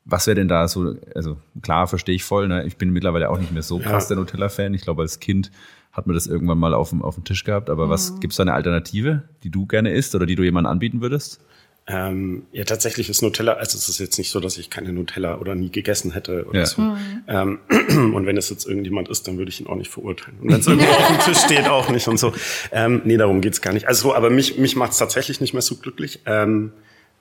Was 0.04 0.28
wäre 0.28 0.36
denn 0.36 0.48
da 0.48 0.68
so, 0.68 0.94
also 1.16 1.36
klar, 1.62 1.88
verstehe 1.88 2.14
ich 2.14 2.22
voll, 2.22 2.46
ne? 2.46 2.64
ich 2.64 2.76
bin 2.76 2.90
mittlerweile 2.90 3.28
auch 3.28 3.38
nicht 3.38 3.50
mehr 3.50 3.62
so 3.62 3.80
krass 3.80 4.04
ja. 4.04 4.14
der 4.14 4.18
Nutella-Fan. 4.18 4.72
Ich 4.74 4.82
glaube, 4.82 5.02
als 5.02 5.18
Kind 5.18 5.50
hat 5.92 6.06
man 6.06 6.14
das 6.14 6.26
irgendwann 6.26 6.58
mal 6.58 6.74
auf 6.74 6.90
dem, 6.90 7.02
auf 7.02 7.16
dem 7.16 7.24
Tisch 7.24 7.44
gehabt. 7.44 7.70
Aber 7.70 7.86
mhm. 7.86 7.90
was 7.90 8.20
gibt 8.20 8.32
es 8.32 8.36
da 8.36 8.42
eine 8.42 8.54
Alternative, 8.54 9.24
die 9.42 9.50
du 9.50 9.66
gerne 9.66 9.92
isst 9.92 10.14
oder 10.14 10.26
die 10.26 10.36
du 10.36 10.42
jemandem 10.42 10.70
anbieten 10.70 11.00
würdest? 11.00 11.40
Ähm, 11.86 12.44
ja, 12.52 12.62
tatsächlich 12.64 13.08
ist 13.08 13.20
Nutella, 13.22 13.54
also 13.54 13.76
es 13.76 13.88
ist 13.88 13.98
jetzt 13.98 14.16
nicht 14.16 14.30
so, 14.30 14.38
dass 14.38 14.58
ich 14.58 14.70
keine 14.70 14.92
Nutella 14.92 15.38
oder 15.38 15.56
nie 15.56 15.70
gegessen 15.70 16.12
hätte 16.12 16.44
oder 16.46 16.60
ja. 16.60 16.66
so. 16.66 16.82
Mhm. 16.82 17.22
Ähm, 17.26 17.58
und 18.14 18.26
wenn 18.26 18.36
es 18.36 18.48
jetzt 18.48 18.66
irgendjemand 18.66 19.08
ist, 19.08 19.26
dann 19.26 19.38
würde 19.38 19.48
ich 19.48 19.60
ihn 19.60 19.66
auch 19.66 19.74
nicht 19.74 19.90
verurteilen. 19.90 20.38
Und 20.40 20.52
wenn 20.52 20.60
es 20.60 20.66
irgendwo 20.66 20.92
auf 20.92 21.06
dem 21.08 21.18
Tisch 21.24 21.38
steht, 21.38 21.66
auch 21.68 21.88
nicht 21.88 22.06
und 22.06 22.18
so. 22.18 22.32
Ähm, 22.70 23.02
nee, 23.04 23.16
darum 23.16 23.40
geht's 23.40 23.60
gar 23.60 23.72
nicht. 23.72 23.88
Also, 23.88 24.14
aber 24.14 24.30
mich, 24.30 24.58
mich 24.58 24.76
macht 24.76 24.92
es 24.92 24.98
tatsächlich 24.98 25.40
nicht 25.40 25.52
mehr 25.52 25.62
so 25.62 25.76
glücklich. 25.76 26.20
Ähm, 26.26 26.72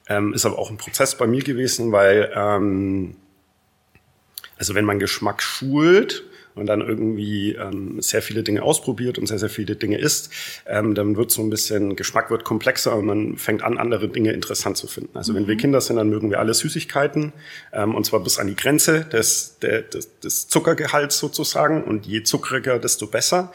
ähm, 0.07 0.33
ist 0.33 0.45
aber 0.45 0.59
auch 0.59 0.69
ein 0.69 0.77
Prozess 0.77 1.17
bei 1.17 1.25
mir 1.25 1.41
gewesen, 1.41 1.91
weil 1.91 2.31
ähm, 2.35 3.15
also 4.57 4.75
wenn 4.75 4.85
man 4.85 4.99
Geschmack 4.99 5.41
schult, 5.41 6.25
und 6.55 6.65
dann 6.65 6.81
irgendwie 6.81 7.53
ähm, 7.53 8.01
sehr 8.01 8.21
viele 8.21 8.43
Dinge 8.43 8.63
ausprobiert 8.63 9.17
und 9.17 9.27
sehr, 9.27 9.39
sehr 9.39 9.49
viele 9.49 9.75
Dinge 9.75 9.97
isst, 9.97 10.31
ähm, 10.65 10.95
dann 10.95 11.15
wird 11.15 11.31
so 11.31 11.41
ein 11.41 11.49
bisschen, 11.49 11.95
Geschmack 11.95 12.29
wird 12.29 12.43
komplexer 12.43 12.95
und 12.95 13.05
man 13.05 13.37
fängt 13.37 13.63
an, 13.63 13.77
andere 13.77 14.09
Dinge 14.09 14.31
interessant 14.31 14.77
zu 14.77 14.87
finden. 14.87 15.17
Also 15.17 15.31
mhm. 15.31 15.37
wenn 15.37 15.47
wir 15.47 15.55
mhm. 15.55 15.59
Kinder 15.59 15.81
sind, 15.81 15.97
dann 15.97 16.09
mögen 16.09 16.29
wir 16.29 16.39
alle 16.39 16.53
Süßigkeiten 16.53 17.33
ähm, 17.73 17.95
und 17.95 18.05
zwar 18.05 18.21
bis 18.21 18.39
an 18.39 18.47
die 18.47 18.55
Grenze 18.55 19.05
des, 19.05 19.57
der, 19.61 19.83
des, 19.83 20.19
des 20.19 20.47
Zuckergehalts 20.47 21.17
sozusagen 21.19 21.83
und 21.83 22.05
je 22.05 22.23
zuckriger, 22.23 22.79
desto 22.79 23.07
besser. 23.07 23.51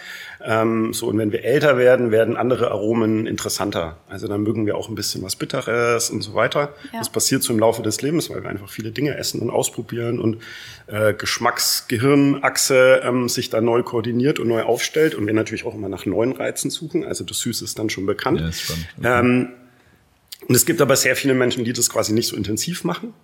Ähm, 0.46 0.92
so, 0.92 1.06
und 1.06 1.16
wenn 1.16 1.32
wir 1.32 1.42
älter 1.42 1.78
werden, 1.78 2.10
werden 2.10 2.36
andere 2.36 2.70
Aromen 2.70 3.26
interessanter. 3.26 3.96
Also 4.08 4.28
dann 4.28 4.42
mögen 4.42 4.66
wir 4.66 4.76
auch 4.76 4.90
ein 4.90 4.94
bisschen 4.94 5.22
was 5.22 5.36
Bitteres 5.36 6.10
und 6.10 6.20
so 6.20 6.34
weiter. 6.34 6.74
Ja. 6.92 6.98
Das 6.98 7.10
passiert 7.10 7.42
so 7.42 7.52
im 7.52 7.58
Laufe 7.58 7.82
des 7.82 8.02
Lebens, 8.02 8.28
weil 8.28 8.42
wir 8.42 8.50
einfach 8.50 8.68
viele 8.68 8.90
Dinge 8.90 9.16
essen 9.16 9.40
und 9.40 9.48
ausprobieren 9.48 10.18
und 10.20 10.42
äh, 10.86 11.14
Geschmacksgehirnachse 11.14 13.00
ähm, 13.04 13.30
sich 13.30 13.48
da 13.48 13.62
neu 13.62 13.82
koordiniert 13.82 14.38
und 14.38 14.48
neu 14.48 14.62
aufstellt 14.62 15.14
und 15.14 15.26
wir 15.26 15.32
natürlich 15.32 15.64
auch 15.64 15.74
immer 15.74 15.88
nach 15.88 16.04
neuen 16.04 16.32
Reizen 16.32 16.70
suchen. 16.70 17.04
Also 17.04 17.24
das 17.24 17.38
Süße 17.38 17.64
ist 17.64 17.78
dann 17.78 17.88
schon 17.88 18.04
bekannt. 18.04 18.40
Ja, 18.40 18.48
ist 18.48 18.60
spannend. 18.60 18.86
Okay. 18.98 19.20
Ähm, 19.20 19.48
und 20.46 20.54
es 20.54 20.66
gibt 20.66 20.82
aber 20.82 20.96
sehr 20.96 21.16
viele 21.16 21.32
Menschen, 21.32 21.64
die 21.64 21.72
das 21.72 21.88
quasi 21.88 22.12
nicht 22.12 22.28
so 22.28 22.36
intensiv 22.36 22.84
machen. 22.84 23.14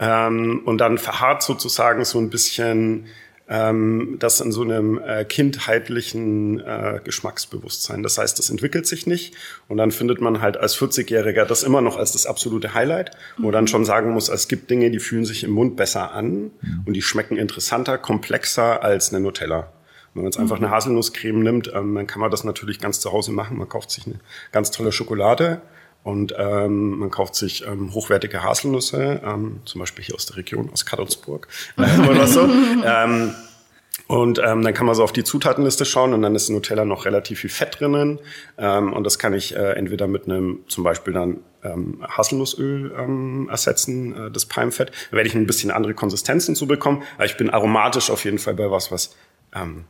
Ähm, 0.00 0.62
und 0.64 0.78
dann 0.78 0.96
verharrt 0.96 1.42
sozusagen 1.42 2.04
so 2.06 2.18
ein 2.18 2.30
bisschen 2.30 3.06
ähm, 3.48 4.16
das 4.18 4.40
in 4.40 4.52
so 4.52 4.62
einem 4.62 4.98
äh, 4.98 5.24
kindheitlichen 5.24 6.60
äh, 6.60 7.00
Geschmacksbewusstsein. 7.04 8.02
Das 8.02 8.18
heißt, 8.18 8.38
das 8.38 8.50
entwickelt 8.50 8.86
sich 8.86 9.06
nicht 9.06 9.34
und 9.68 9.76
dann 9.76 9.90
findet 9.90 10.20
man 10.20 10.40
halt 10.40 10.56
als 10.56 10.76
40-Jähriger 10.76 11.44
das 11.44 11.62
immer 11.62 11.80
noch 11.80 11.96
als 11.96 12.12
das 12.12 12.26
absolute 12.26 12.74
Highlight, 12.74 13.10
wo 13.38 13.50
dann 13.50 13.66
schon 13.66 13.84
sagen 13.84 14.10
muss, 14.12 14.28
es 14.28 14.48
gibt 14.48 14.70
Dinge, 14.70 14.90
die 14.90 14.98
fühlen 14.98 15.24
sich 15.24 15.44
im 15.44 15.50
Mund 15.50 15.76
besser 15.76 16.12
an 16.12 16.50
und 16.86 16.94
die 16.94 17.02
schmecken 17.02 17.36
interessanter, 17.36 17.98
komplexer 17.98 18.82
als 18.82 19.12
eine 19.12 19.22
Nutella. 19.22 19.72
Wenn 20.14 20.22
man 20.22 20.30
jetzt 20.30 20.38
einfach 20.38 20.58
eine 20.58 20.70
Haselnusscreme 20.70 21.42
nimmt, 21.42 21.72
ähm, 21.74 21.94
dann 21.96 22.06
kann 22.06 22.20
man 22.20 22.30
das 22.30 22.44
natürlich 22.44 22.78
ganz 22.78 23.00
zu 23.00 23.12
Hause 23.12 23.32
machen. 23.32 23.58
Man 23.58 23.68
kauft 23.68 23.90
sich 23.90 24.06
eine 24.06 24.20
ganz 24.52 24.70
tolle 24.70 24.92
Schokolade 24.92 25.60
und 26.04 26.34
ähm, 26.38 26.98
man 26.98 27.10
kauft 27.10 27.34
sich 27.34 27.66
ähm, 27.66 27.92
hochwertige 27.92 28.42
Haselnüsse, 28.42 29.22
ähm, 29.24 29.60
zum 29.64 29.80
Beispiel 29.80 30.04
hier 30.04 30.14
aus 30.14 30.26
der 30.26 30.36
Region, 30.36 30.70
aus 30.72 30.86
Kadolsburg 30.86 31.48
äh, 31.76 32.08
oder 32.08 32.26
so. 32.26 32.42
ähm, 32.44 33.34
und 34.06 34.38
ähm, 34.38 34.62
dann 34.62 34.74
kann 34.74 34.84
man 34.84 34.94
so 34.94 35.02
auf 35.02 35.12
die 35.12 35.24
Zutatenliste 35.24 35.86
schauen 35.86 36.12
und 36.12 36.20
dann 36.20 36.34
ist 36.34 36.48
in 36.50 36.54
Nutella 36.54 36.84
noch 36.84 37.06
relativ 37.06 37.40
viel 37.40 37.48
Fett 37.48 37.80
drinnen. 37.80 38.18
Ähm, 38.58 38.92
und 38.92 39.04
das 39.04 39.18
kann 39.18 39.32
ich 39.32 39.56
äh, 39.56 39.72
entweder 39.72 40.06
mit 40.06 40.26
einem 40.26 40.60
zum 40.68 40.84
Beispiel 40.84 41.14
dann 41.14 41.40
ähm, 41.62 42.04
Haselnussöl 42.06 42.94
ähm, 42.98 43.48
ersetzen, 43.50 44.14
äh, 44.26 44.30
das 44.30 44.44
Palmfett. 44.44 44.90
Da 45.10 45.16
werde 45.16 45.28
ich 45.28 45.34
ein 45.34 45.46
bisschen 45.46 45.70
andere 45.70 45.94
Konsistenzen 45.94 46.54
zu 46.54 46.66
bekommen. 46.66 47.02
Aber 47.14 47.24
ich 47.24 47.38
bin 47.38 47.48
aromatisch 47.48 48.10
auf 48.10 48.24
jeden 48.24 48.38
Fall 48.38 48.54
bei 48.54 48.70
was, 48.70 48.92
was 48.92 49.16
ähm, 49.54 49.84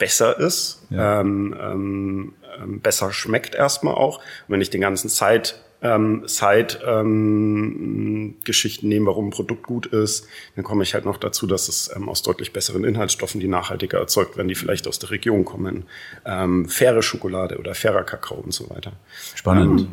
besser 0.00 0.36
ist, 0.40 0.82
ja. 0.90 1.20
ähm, 1.20 1.54
ähm, 1.60 2.32
ähm, 2.60 2.80
besser 2.80 3.12
schmeckt 3.12 3.54
erstmal 3.54 3.94
auch. 3.94 4.18
Und 4.18 4.48
wenn 4.48 4.60
ich 4.60 4.70
den 4.70 4.80
ganzen 4.80 5.08
Zeit 5.08 5.62
ähm, 5.82 6.22
Side 6.26 6.80
ähm, 6.84 8.34
Geschichten 8.44 8.88
nehme, 8.88 9.06
warum 9.06 9.28
ein 9.28 9.30
Produkt 9.30 9.62
gut 9.62 9.86
ist, 9.86 10.26
dann 10.56 10.64
komme 10.64 10.82
ich 10.82 10.94
halt 10.94 11.04
noch 11.04 11.16
dazu, 11.16 11.46
dass 11.46 11.68
es 11.68 11.90
ähm, 11.94 12.08
aus 12.08 12.22
deutlich 12.22 12.52
besseren 12.52 12.84
Inhaltsstoffen, 12.84 13.40
die 13.40 13.48
nachhaltiger 13.48 13.98
erzeugt 13.98 14.36
werden, 14.36 14.48
die 14.48 14.54
vielleicht 14.54 14.88
aus 14.88 14.98
der 14.98 15.10
Region 15.10 15.44
kommen, 15.44 15.84
ähm, 16.26 16.68
faire 16.68 17.02
Schokolade 17.02 17.58
oder 17.58 17.74
fairer 17.74 18.02
Kakao 18.02 18.38
und 18.38 18.52
so 18.52 18.68
weiter. 18.70 18.92
Spannend. 19.34 19.82
Ähm, 19.82 19.88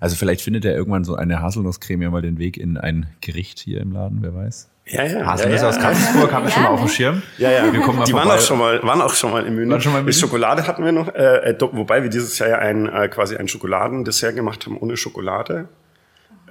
also 0.00 0.16
vielleicht 0.16 0.42
findet 0.42 0.64
er 0.64 0.74
irgendwann 0.74 1.04
so 1.04 1.14
eine 1.14 1.40
Haselnusscreme 1.40 2.02
ja 2.02 2.10
mal 2.10 2.22
den 2.22 2.38
Weg 2.38 2.56
in 2.58 2.76
ein 2.76 3.06
Gericht 3.20 3.58
hier 3.58 3.80
im 3.80 3.92
Laden, 3.92 4.18
wer 4.20 4.34
weiß. 4.34 4.68
Ja, 4.86 5.04
ja. 5.04 5.24
Haselnüsse 5.24 5.64
ja, 5.64 5.70
ja. 5.70 5.76
aus 5.76 5.82
Karlsburg 5.82 6.32
haben 6.32 6.44
wir 6.44 6.50
schon 6.50 6.62
mal 6.62 6.68
auf 6.70 6.80
dem 6.80 6.88
Schirm. 6.88 7.22
Ja, 7.38 7.50
ja. 7.50 7.72
Wir 7.72 7.80
kommen 7.80 7.98
mal 7.98 8.04
die 8.04 8.12
waren 8.12 8.30
auch 8.30 8.40
schon 8.40 8.58
mal, 8.58 8.82
waren 8.82 9.00
auch 9.00 9.14
schon 9.14 9.30
mal 9.30 9.46
im 9.46 9.56
Menü. 9.56 9.70
Waren 9.70 9.80
schon 9.80 9.92
mal 9.92 10.00
im 10.00 10.04
Menü? 10.04 10.14
Schokolade 10.14 10.66
hatten 10.66 10.84
wir 10.84 10.92
noch, 10.92 11.08
äh, 11.14 11.50
äh 11.50 11.56
wobei 11.72 12.02
wir 12.02 12.10
dieses 12.10 12.38
Jahr 12.38 12.50
ja 12.50 12.58
ein, 12.58 12.86
äh, 12.86 13.08
quasi 13.08 13.36
ein 13.36 13.48
Schokoladendessert 13.48 14.34
gemacht 14.34 14.66
haben 14.66 14.76
ohne 14.76 14.96
Schokolade. 14.96 15.68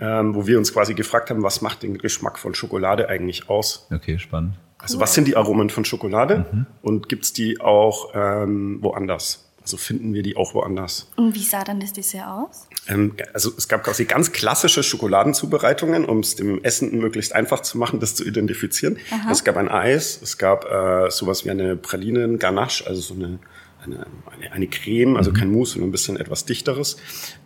Ähm, 0.01 0.33
wo 0.33 0.47
wir 0.47 0.57
uns 0.57 0.73
quasi 0.73 0.95
gefragt 0.95 1.29
haben, 1.29 1.43
was 1.43 1.61
macht 1.61 1.83
den 1.83 1.99
Geschmack 1.99 2.39
von 2.39 2.55
Schokolade 2.55 3.09
eigentlich 3.09 3.47
aus? 3.49 3.87
Okay, 3.93 4.17
spannend. 4.17 4.55
Also 4.79 4.99
was 4.99 5.13
sind 5.13 5.27
die 5.27 5.37
Aromen 5.37 5.69
von 5.69 5.85
Schokolade 5.85 6.45
mhm. 6.51 6.65
und 6.81 7.07
gibt's 7.07 7.31
die 7.31 7.61
auch 7.61 8.09
ähm, 8.15 8.79
woanders? 8.81 9.49
Also 9.61 9.77
finden 9.77 10.13
wir 10.13 10.23
die 10.23 10.35
auch 10.35 10.53
woanders. 10.53 11.09
Und 11.15 11.35
wie 11.35 11.43
sah 11.43 11.63
dann 11.63 11.79
das 11.79 11.93
Dessert 11.93 12.27
aus? 12.27 12.67
Ähm, 12.87 13.15
also 13.33 13.51
es 13.57 13.67
gab 13.67 13.83
quasi 13.83 14.05
ganz 14.05 14.31
klassische 14.31 14.83
Schokoladenzubereitungen, 14.83 16.05
um 16.05 16.19
es 16.19 16.35
dem 16.35 16.63
Essen 16.63 16.97
möglichst 16.97 17.33
einfach 17.33 17.61
zu 17.61 17.77
machen, 17.77 17.99
das 17.99 18.15
zu 18.15 18.25
identifizieren. 18.25 18.97
Aha. 19.11 19.31
Es 19.31 19.43
gab 19.43 19.57
ein 19.57 19.69
Eis, 19.69 20.19
es 20.21 20.37
gab 20.37 20.65
äh, 20.65 21.09
sowas 21.09 21.45
wie 21.45 21.51
eine 21.51 21.75
Pralinen 21.75 22.39
Ganache, 22.39 22.85
also 22.87 23.01
so 23.01 23.13
eine 23.13 23.39
eine, 23.85 24.07
eine, 24.31 24.51
eine 24.53 24.67
Creme, 24.67 25.17
also 25.17 25.31
mhm. 25.31 25.35
kein 25.35 25.51
Mousse, 25.51 25.73
sondern 25.73 25.89
ein 25.89 25.91
bisschen 25.91 26.15
etwas 26.15 26.45
dichteres, 26.45 26.95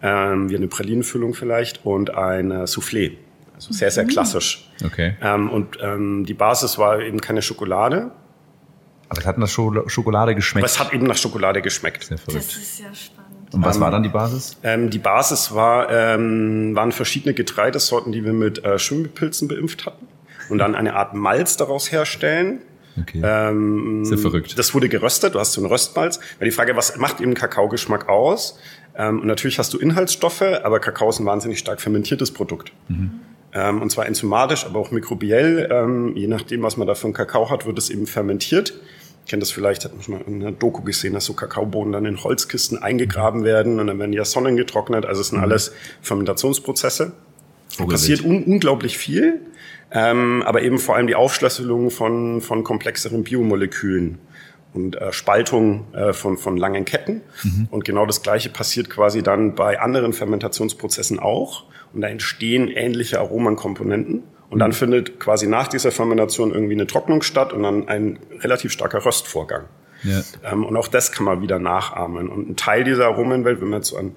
ähm, 0.03 0.51
wie 0.51 0.55
eine 0.55 0.67
Pralinenfüllung 0.67 1.33
vielleicht 1.33 1.83
und 1.83 2.11
ein 2.13 2.51
Soufflé. 2.67 3.13
Also 3.55 3.73
sehr, 3.73 3.89
sehr 3.89 4.03
mhm. 4.03 4.09
klassisch. 4.09 4.69
Okay. 4.85 5.15
Ähm, 5.19 5.49
und 5.49 5.79
ähm, 5.81 6.27
die 6.27 6.35
Basis 6.35 6.77
war 6.77 7.01
eben 7.01 7.19
keine 7.21 7.41
Schokolade, 7.41 8.11
aber 9.09 9.21
es 9.21 9.25
hat 9.25 9.37
nach 9.37 9.47
Schokolade 9.47 10.35
geschmeckt. 10.35 10.63
Aber 10.63 10.71
es 10.71 10.79
hat 10.79 10.93
eben 10.93 11.07
nach 11.07 11.15
Schokolade 11.15 11.61
geschmeckt. 11.61 12.03
Sehr 12.03 12.17
verrückt. 12.17 12.45
Das 12.45 12.57
ist 12.57 12.79
ja 12.79 12.93
spannend. 12.93 13.26
Und 13.51 13.63
was 13.63 13.77
ähm, 13.77 13.81
war 13.81 13.91
dann 13.91 14.03
die 14.03 14.09
Basis? 14.09 14.57
Ähm, 14.63 14.89
die 14.89 14.99
Basis 14.99 15.53
war, 15.53 15.89
ähm, 15.89 16.75
waren 16.75 16.91
verschiedene 16.91 17.33
Getreidesorten, 17.33 18.11
die 18.11 18.23
wir 18.23 18.33
mit 18.33 18.63
äh, 18.63 18.77
Schimmelpilzen 18.77 19.47
beimpft 19.47 19.85
hatten. 19.85 20.07
Und 20.49 20.59
dann 20.59 20.75
eine 20.75 20.95
Art 20.95 21.13
Malz 21.13 21.57
daraus 21.57 21.91
herstellen. 21.91 22.59
Okay. 22.99 23.21
Ähm, 23.23 24.05
Sehr 24.05 24.17
verrückt. 24.17 24.57
Das 24.57 24.73
wurde 24.73 24.89
geröstet, 24.89 25.35
du 25.35 25.39
hast 25.39 25.53
so 25.53 25.61
einen 25.61 25.69
Röstmalz. 25.69 26.19
Weil 26.39 26.45
die 26.45 26.51
Frage, 26.51 26.75
was 26.75 26.97
macht 26.97 27.21
eben 27.21 27.33
Kakaogeschmack 27.33 28.09
aus? 28.09 28.59
Ähm, 28.95 29.19
und 29.19 29.27
natürlich 29.27 29.59
hast 29.59 29.73
du 29.73 29.77
Inhaltsstoffe, 29.77 30.41
aber 30.41 30.79
Kakao 30.79 31.09
ist 31.09 31.19
ein 31.19 31.25
wahnsinnig 31.25 31.59
stark 31.59 31.81
fermentiertes 31.81 32.31
Produkt. 32.31 32.71
Mhm. 32.87 33.19
Ähm, 33.53 33.81
und 33.81 33.91
zwar 33.91 34.07
enzymatisch, 34.07 34.65
aber 34.65 34.79
auch 34.79 34.91
mikrobiell. 34.91 35.69
Ähm, 35.71 36.15
je 36.15 36.27
nachdem, 36.27 36.63
was 36.63 36.77
man 36.77 36.87
da 36.87 36.95
für 36.95 37.05
einen 37.05 37.13
Kakao 37.13 37.49
hat, 37.49 37.65
wird 37.65 37.77
es 37.77 37.89
eben 37.89 38.07
fermentiert 38.07 38.73
kennt 39.27 39.41
das 39.41 39.51
vielleicht, 39.51 39.85
hat 39.85 39.93
man 39.93 40.03
schon 40.03 40.13
mal 40.15 40.21
in 40.27 40.41
einer 40.41 40.51
Doku 40.51 40.81
gesehen, 40.81 41.13
dass 41.13 41.25
so 41.25 41.33
Kakaobohnen 41.33 41.91
dann 41.91 42.05
in 42.05 42.23
Holzkisten 42.23 42.81
eingegraben 42.81 43.43
werden 43.43 43.79
und 43.79 43.87
dann 43.87 43.99
werden 43.99 44.13
ja 44.13 44.25
Sonnen 44.25 44.57
getrocknet. 44.57 45.05
Also 45.05 45.21
es 45.21 45.29
sind 45.29 45.37
mhm. 45.37 45.43
alles 45.43 45.73
Fermentationsprozesse. 46.01 47.13
Passiert 47.89 48.23
un 48.23 48.43
unglaublich 48.43 48.97
viel, 48.97 49.41
ähm, 49.91 50.41
aber 50.45 50.61
eben 50.61 50.79
vor 50.79 50.95
allem 50.95 51.07
die 51.07 51.15
Aufschlüsselung 51.15 51.91
von, 51.91 52.41
von 52.41 52.63
komplexeren 52.63 53.23
Biomolekülen 53.23 54.19
und 54.73 54.95
äh, 54.95 55.11
Spaltung 55.11 55.93
äh, 55.93 56.13
von, 56.13 56.37
von 56.37 56.57
langen 56.57 56.85
Ketten. 56.85 57.21
Mhm. 57.43 57.67
Und 57.69 57.85
genau 57.85 58.05
das 58.05 58.21
Gleiche 58.21 58.49
passiert 58.49 58.89
quasi 58.89 59.21
dann 59.21 59.55
bei 59.55 59.79
anderen 59.79 60.13
Fermentationsprozessen 60.13 61.19
auch. 61.19 61.65
Und 61.93 62.01
da 62.01 62.07
entstehen 62.07 62.69
ähnliche 62.69 63.19
Aromenkomponenten. 63.19 64.23
Und 64.49 64.59
dann 64.59 64.71
findet 64.71 65.19
quasi 65.19 65.47
nach 65.47 65.67
dieser 65.67 65.91
Fermentation 65.91 66.53
irgendwie 66.53 66.73
eine 66.73 66.87
Trocknung 66.87 67.21
statt 67.21 67.51
und 67.51 67.63
dann 67.63 67.87
ein 67.89 68.19
relativ 68.39 68.71
starker 68.71 69.05
Röstvorgang. 69.05 69.65
Ja. 70.03 70.21
Ähm, 70.43 70.65
und 70.65 70.77
auch 70.77 70.87
das 70.87 71.11
kann 71.11 71.25
man 71.25 71.41
wieder 71.41 71.59
nachahmen. 71.59 72.29
Und 72.29 72.49
ein 72.49 72.55
Teil 72.55 72.83
dieser 72.83 73.05
Aromenwelt, 73.07 73.61
wenn 73.61 73.69
man 73.69 73.79
jetzt 73.79 73.89
so 73.89 73.97
an, 73.97 74.15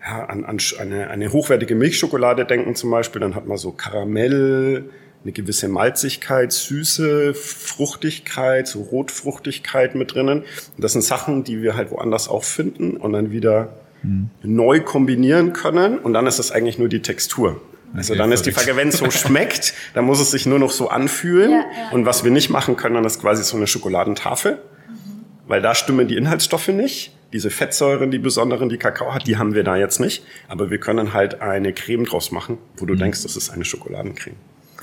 ja, 0.00 0.24
an, 0.24 0.44
an 0.44 0.58
eine, 0.78 1.10
eine 1.10 1.32
hochwertige 1.32 1.74
Milchschokolade 1.74 2.44
denken 2.44 2.74
zum 2.74 2.90
Beispiel, 2.90 3.20
dann 3.20 3.34
hat 3.34 3.46
man 3.46 3.58
so 3.58 3.72
Karamell, 3.72 4.88
eine 5.24 5.32
gewisse 5.32 5.68
Malzigkeit, 5.68 6.52
Süße, 6.52 7.34
Fruchtigkeit, 7.34 8.68
so 8.68 8.82
Rotfruchtigkeit 8.82 9.94
mit 9.94 10.14
drinnen. 10.14 10.40
Und 10.40 10.84
das 10.84 10.92
sind 10.92 11.02
Sachen, 11.02 11.44
die 11.44 11.60
wir 11.60 11.76
halt 11.76 11.90
woanders 11.90 12.28
auch 12.28 12.44
finden 12.44 12.96
und 12.96 13.12
dann 13.12 13.32
wieder 13.32 13.74
mhm. 14.02 14.30
neu 14.42 14.80
kombinieren 14.80 15.52
können. 15.52 15.98
Und 15.98 16.12
dann 16.12 16.26
ist 16.26 16.38
das 16.38 16.52
eigentlich 16.52 16.78
nur 16.78 16.88
die 16.88 17.02
Textur. 17.02 17.60
Also 17.94 18.14
dann 18.14 18.32
ist 18.32 18.46
die 18.46 18.52
Frage, 18.52 18.76
wenn 18.76 18.88
es 18.88 18.98
so 18.98 19.10
schmeckt, 19.10 19.74
dann 19.94 20.04
muss 20.04 20.20
es 20.20 20.30
sich 20.30 20.46
nur 20.46 20.58
noch 20.58 20.70
so 20.70 20.88
anfühlen. 20.88 21.50
Ja, 21.50 21.58
ja. 21.58 21.90
Und 21.92 22.06
was 22.06 22.24
wir 22.24 22.30
nicht 22.30 22.50
machen 22.50 22.76
können, 22.76 22.94
dann 22.94 23.04
ist 23.04 23.20
quasi 23.20 23.42
so 23.42 23.56
eine 23.56 23.66
Schokoladentafel. 23.66 24.54
Mhm. 24.54 25.24
Weil 25.46 25.62
da 25.62 25.74
stimmen 25.74 26.08
die 26.08 26.16
Inhaltsstoffe 26.16 26.68
nicht. 26.68 27.14
Diese 27.32 27.50
Fettsäuren, 27.50 28.10
die 28.10 28.18
besonderen, 28.18 28.68
die 28.68 28.78
Kakao 28.78 29.12
hat, 29.12 29.26
die 29.26 29.36
haben 29.36 29.54
wir 29.54 29.64
da 29.64 29.76
jetzt 29.76 30.00
nicht. 30.00 30.24
Aber 30.48 30.70
wir 30.70 30.78
können 30.78 31.12
halt 31.12 31.42
eine 31.42 31.72
Creme 31.72 32.04
draus 32.04 32.30
machen, 32.30 32.58
wo 32.76 32.86
du 32.86 32.94
mhm. 32.94 32.98
denkst, 32.98 33.22
das 33.22 33.36
ist 33.36 33.50
eine 33.50 33.64
Schokoladencreme. 33.64 34.36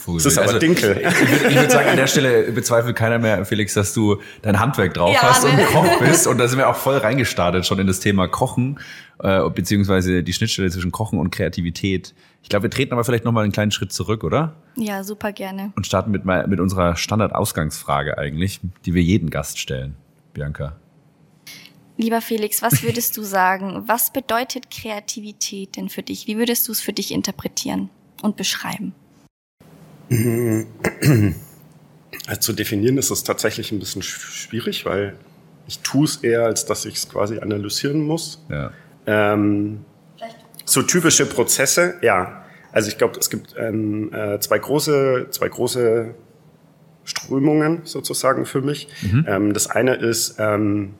Vogel. 0.06 0.24
Das 0.24 0.32
ist 0.32 0.38
aber 0.38 0.48
also, 0.48 0.60
Dinkel. 0.60 1.02
Ich, 1.02 1.08
ich 1.08 1.44
würde 1.44 1.56
würd 1.56 1.72
sagen, 1.72 1.90
an 1.90 1.98
der 1.98 2.08
Stelle 2.08 2.52
bezweifelt 2.52 2.96
keiner 2.96 3.18
mehr, 3.18 3.44
Felix, 3.46 3.74
dass 3.74 3.94
du 3.94 4.22
dein 4.44 4.60
Handwerk 4.60 4.94
drauf 4.94 5.14
ja, 5.14 5.22
hast 5.24 5.44
ne? 5.44 5.52
und 5.52 5.66
Koch 5.66 6.00
bist. 6.00 6.28
Und 6.28 6.38
da 6.38 6.48
sind 6.48 6.60
wir 6.60 6.70
auch 6.70 6.76
voll 6.76 6.98
reingestartet 6.98 7.66
schon 7.66 7.80
in 7.80 7.88
das 7.88 8.00
Thema 8.00 8.28
Kochen, 8.28 8.80
äh, 9.20 9.50
beziehungsweise 9.50 10.24
die 10.24 10.34
Schnittstelle 10.34 10.70
zwischen 10.70 10.92
Kochen 10.92 11.20
und 11.20 11.32
Kreativität. 11.32 12.14
Ich 12.46 12.50
glaube, 12.50 12.62
wir 12.62 12.70
treten 12.70 12.94
aber 12.94 13.04
vielleicht 13.04 13.26
nochmal 13.26 13.44
einen 13.44 13.52
kleinen 13.52 13.72
Schritt 13.72 13.92
zurück, 13.92 14.24
oder? 14.24 14.54
Ja, 14.76 15.04
super 15.04 15.34
gerne. 15.34 15.74
Und 15.76 15.88
starten 15.88 16.12
mit, 16.12 16.26
mit 16.26 16.60
unserer 16.60 16.96
Standardausgangsfrage 16.96 18.20
eigentlich, 18.20 18.60
die 18.86 18.94
wir 18.94 19.02
jeden 19.02 19.32
Gast 19.32 19.58
stellen. 19.58 19.96
Bianca. 20.32 20.76
Lieber 21.98 22.22
Felix, 22.22 22.62
was 22.62 22.84
würdest 22.84 23.18
du 23.18 23.24
sagen? 23.24 23.86
Was 23.88 24.14
bedeutet 24.14 24.70
Kreativität 24.70 25.76
denn 25.76 25.90
für 25.90 26.04
dich? 26.04 26.28
Wie 26.28 26.38
würdest 26.38 26.68
du 26.68 26.72
es 26.72 26.82
für 26.82 26.94
dich 26.94 27.12
interpretieren 27.12 27.90
und 28.22 28.38
beschreiben? 28.38 28.94
Also 32.28 32.40
zu 32.40 32.54
definieren 32.54 32.98
ist 32.98 33.12
es 33.12 33.24
tatsächlich 33.24 33.72
ein 33.72 33.80
bisschen 33.80 34.02
schwierig, 34.02 34.86
weil 34.86 35.18
ich 35.68 35.80
tue 35.80 36.06
es 36.06 36.16
eher, 36.18 36.46
als 36.46 36.66
dass 36.66 36.86
ich 36.86 36.96
es 36.96 37.10
quasi 37.10 37.40
analysieren 37.40 38.02
muss. 38.02 38.44
Ja. 38.50 38.72
Ähm, 39.06 39.84
so 40.66 40.82
typische 40.82 41.26
Prozesse, 41.26 41.96
ja. 42.02 42.44
Also 42.72 42.90
ich 42.90 42.98
glaube, 42.98 43.18
es 43.20 43.30
gibt 43.30 43.56
ähm, 43.58 44.14
äh, 44.14 44.40
zwei 44.40 44.60
große, 44.60 45.28
zwei 45.30 45.48
große 45.48 46.14
Strömungen 47.06 47.82
sozusagen 47.86 48.46
für 48.46 48.62
mich. 48.62 48.90
Mhm. 49.02 49.26
Ähm, 49.28 49.54
das 49.54 49.68
eine 49.68 49.96
ist 49.96 50.36
ähm, 50.40 50.96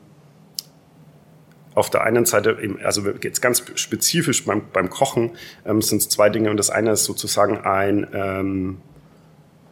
auf 1.74 1.90
der 1.90 2.04
einen 2.04 2.24
Seite, 2.24 2.56
eben, 2.62 2.80
also 2.82 3.02
jetzt 3.22 3.42
ganz 3.42 3.62
spezifisch 3.74 4.46
beim, 4.46 4.62
beim 4.72 4.88
Kochen, 4.88 5.32
ähm, 5.66 5.82
sind 5.82 5.98
es 5.98 6.08
zwei 6.08 6.30
Dinge 6.30 6.50
und 6.50 6.56
das 6.56 6.70
eine 6.70 6.92
ist 6.92 7.04
sozusagen 7.04 7.58
ein 7.58 8.06
ähm, 8.14 8.78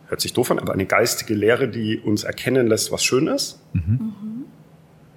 hört 0.09 0.21
sich 0.21 0.33
doof 0.33 0.51
an, 0.51 0.59
aber 0.59 0.73
eine 0.73 0.87
geistige 0.87 1.35
Lehre, 1.35 1.69
die 1.69 1.99
uns 1.99 2.25
erkennen 2.25 2.67
lässt, 2.67 2.93
was 2.93 3.03
schön 3.03 3.27
ist. 3.27 3.59
Mhm. 3.73 4.13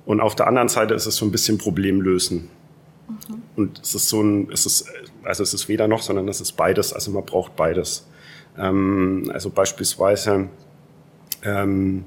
Und 0.06 0.22
auf 0.22 0.36
der 0.36 0.48
anderen 0.48 0.70
Seite 0.70 0.94
ist 0.94 1.06
es 1.06 1.18
so 1.18 1.26
ein 1.26 1.32
bisschen 1.32 1.58
Problemlösen. 1.58 2.50
Mhm. 3.08 3.37
Und 3.58 3.80
es 3.80 3.96
ist 3.96 4.08
so 4.08 4.22
ein, 4.22 4.52
es 4.52 4.68
ist, 4.68 4.86
also 5.24 5.42
es 5.42 5.54
ist 5.54 5.68
weder 5.68 5.88
noch, 5.88 6.04
sondern 6.04 6.28
es 6.28 6.40
ist 6.40 6.54
beides. 6.54 6.94
Also 6.94 7.12
man 7.12 7.26
braucht 7.26 7.56
beides. 7.56 8.08
Ähm, 8.56 9.32
also 9.34 9.50
beispielsweise, 9.50 10.48
ähm, 11.44 12.06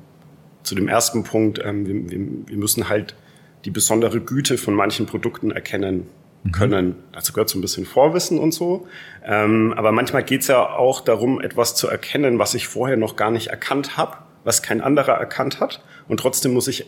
zu 0.63 0.77
dem 0.77 0.87
ersten 0.87 1.25
Punkt, 1.25 1.61
ähm, 1.63 1.87
wir, 1.87 2.11
wir, 2.11 2.27
wir 2.47 2.57
müssen 2.57 2.89
halt 2.89 3.17
die 3.65 3.71
besondere 3.71 4.21
Güte 4.21 4.59
von 4.59 4.75
manchen 4.75 5.07
Produkten 5.07 5.51
erkennen 5.51 6.07
mhm. 6.45 6.53
können. 6.53 6.97
Dazu 7.13 7.33
gehört 7.33 7.49
so 7.49 7.59
ein 7.59 7.63
bisschen 7.63 7.85
Vorwissen 7.85 8.39
und 8.39 8.53
so. 8.53 8.87
Ähm, 9.25 9.75
aber 9.77 9.91
manchmal 9.91 10.23
geht 10.23 10.43
es 10.43 10.47
ja 10.47 10.65
auch 10.65 11.01
darum, 11.01 11.41
etwas 11.41 11.75
zu 11.75 11.89
erkennen, 11.89 12.39
was 12.39 12.55
ich 12.55 12.69
vorher 12.69 12.97
noch 12.97 13.17
gar 13.17 13.33
nicht 13.33 13.49
erkannt 13.49 13.97
habe, 13.97 14.19
was 14.45 14.63
kein 14.63 14.81
anderer 14.81 15.15
erkannt 15.15 15.59
hat. 15.59 15.83
Und 16.07 16.21
trotzdem 16.21 16.53
muss 16.53 16.69
ich 16.69 16.87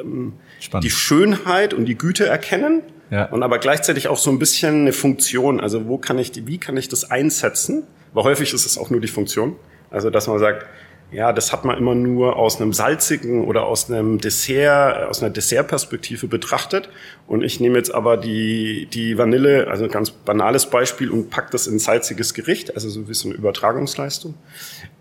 ähm, 0.00 0.34
die 0.82 0.90
Schönheit 0.90 1.74
und 1.74 1.86
die 1.86 1.98
Güte 1.98 2.26
erkennen. 2.26 2.82
Ja. 3.10 3.26
Und 3.26 3.42
aber 3.42 3.58
gleichzeitig 3.58 4.08
auch 4.08 4.18
so 4.18 4.30
ein 4.30 4.38
bisschen 4.38 4.82
eine 4.82 4.92
Funktion. 4.92 5.60
Also 5.60 5.86
wo 5.88 5.98
kann 5.98 6.18
ich 6.18 6.32
die, 6.32 6.46
wie 6.46 6.58
kann 6.58 6.76
ich 6.76 6.88
das 6.88 7.10
einsetzen? 7.10 7.84
Weil 8.12 8.24
häufig 8.24 8.52
ist 8.52 8.66
es 8.66 8.78
auch 8.78 8.90
nur 8.90 9.00
die 9.00 9.08
Funktion. 9.08 9.56
Also 9.90 10.10
dass 10.10 10.26
man 10.26 10.38
sagt, 10.38 10.66
ja, 11.10 11.32
das 11.32 11.52
hat 11.52 11.64
man 11.64 11.78
immer 11.78 11.94
nur 11.94 12.36
aus 12.36 12.60
einem 12.60 12.74
salzigen 12.74 13.44
oder 13.44 13.64
aus 13.64 13.90
einem 13.90 14.18
Dessert, 14.18 15.08
aus 15.08 15.22
einer 15.22 15.30
Dessertperspektive 15.30 16.26
betrachtet. 16.26 16.90
Und 17.26 17.42
ich 17.42 17.60
nehme 17.60 17.78
jetzt 17.78 17.94
aber 17.94 18.18
die, 18.18 18.88
die 18.92 19.16
Vanille, 19.16 19.68
also 19.68 19.84
ein 19.84 19.90
ganz 19.90 20.10
banales 20.10 20.66
Beispiel, 20.66 21.10
und 21.10 21.30
pack 21.30 21.50
das 21.50 21.66
in 21.66 21.76
ein 21.76 21.78
salziges 21.78 22.34
Gericht, 22.34 22.74
also 22.74 22.90
so 22.90 23.08
wie 23.08 23.14
so 23.14 23.28
eine 23.28 23.38
Übertragungsleistung. 23.38 24.34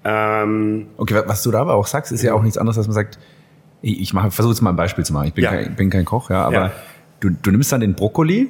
Ähm, 0.06 0.88
okay, 0.96 1.24
was 1.26 1.44
du 1.44 1.52
da 1.52 1.60
aber 1.60 1.76
auch 1.76 1.88
sagst, 1.88 2.14
ist 2.14 2.24
ja 2.24 2.34
auch 2.34 2.42
nichts 2.42 2.58
anderes, 2.58 2.78
als 2.78 2.88
man 2.88 2.94
sagt, 2.94 3.20
ich 3.82 4.14
mache, 4.14 4.32
versuche 4.32 4.54
jetzt 4.54 4.62
mal 4.62 4.72
ein 4.72 4.76
Beispiel 4.76 5.06
zu 5.06 5.14
machen. 5.14 5.28
Ich 5.28 5.34
bin, 5.34 5.44
ja. 5.44 5.52
kein, 5.52 5.76
bin 5.76 5.90
kein 5.90 6.06
Koch, 6.06 6.30
ja, 6.30 6.44
aber 6.44 6.56
ja. 6.56 6.72
Du, 7.20 7.30
du 7.30 7.52
nimmst 7.52 7.72
dann 7.72 7.82
den 7.82 7.96
Brokkoli, 7.96 8.50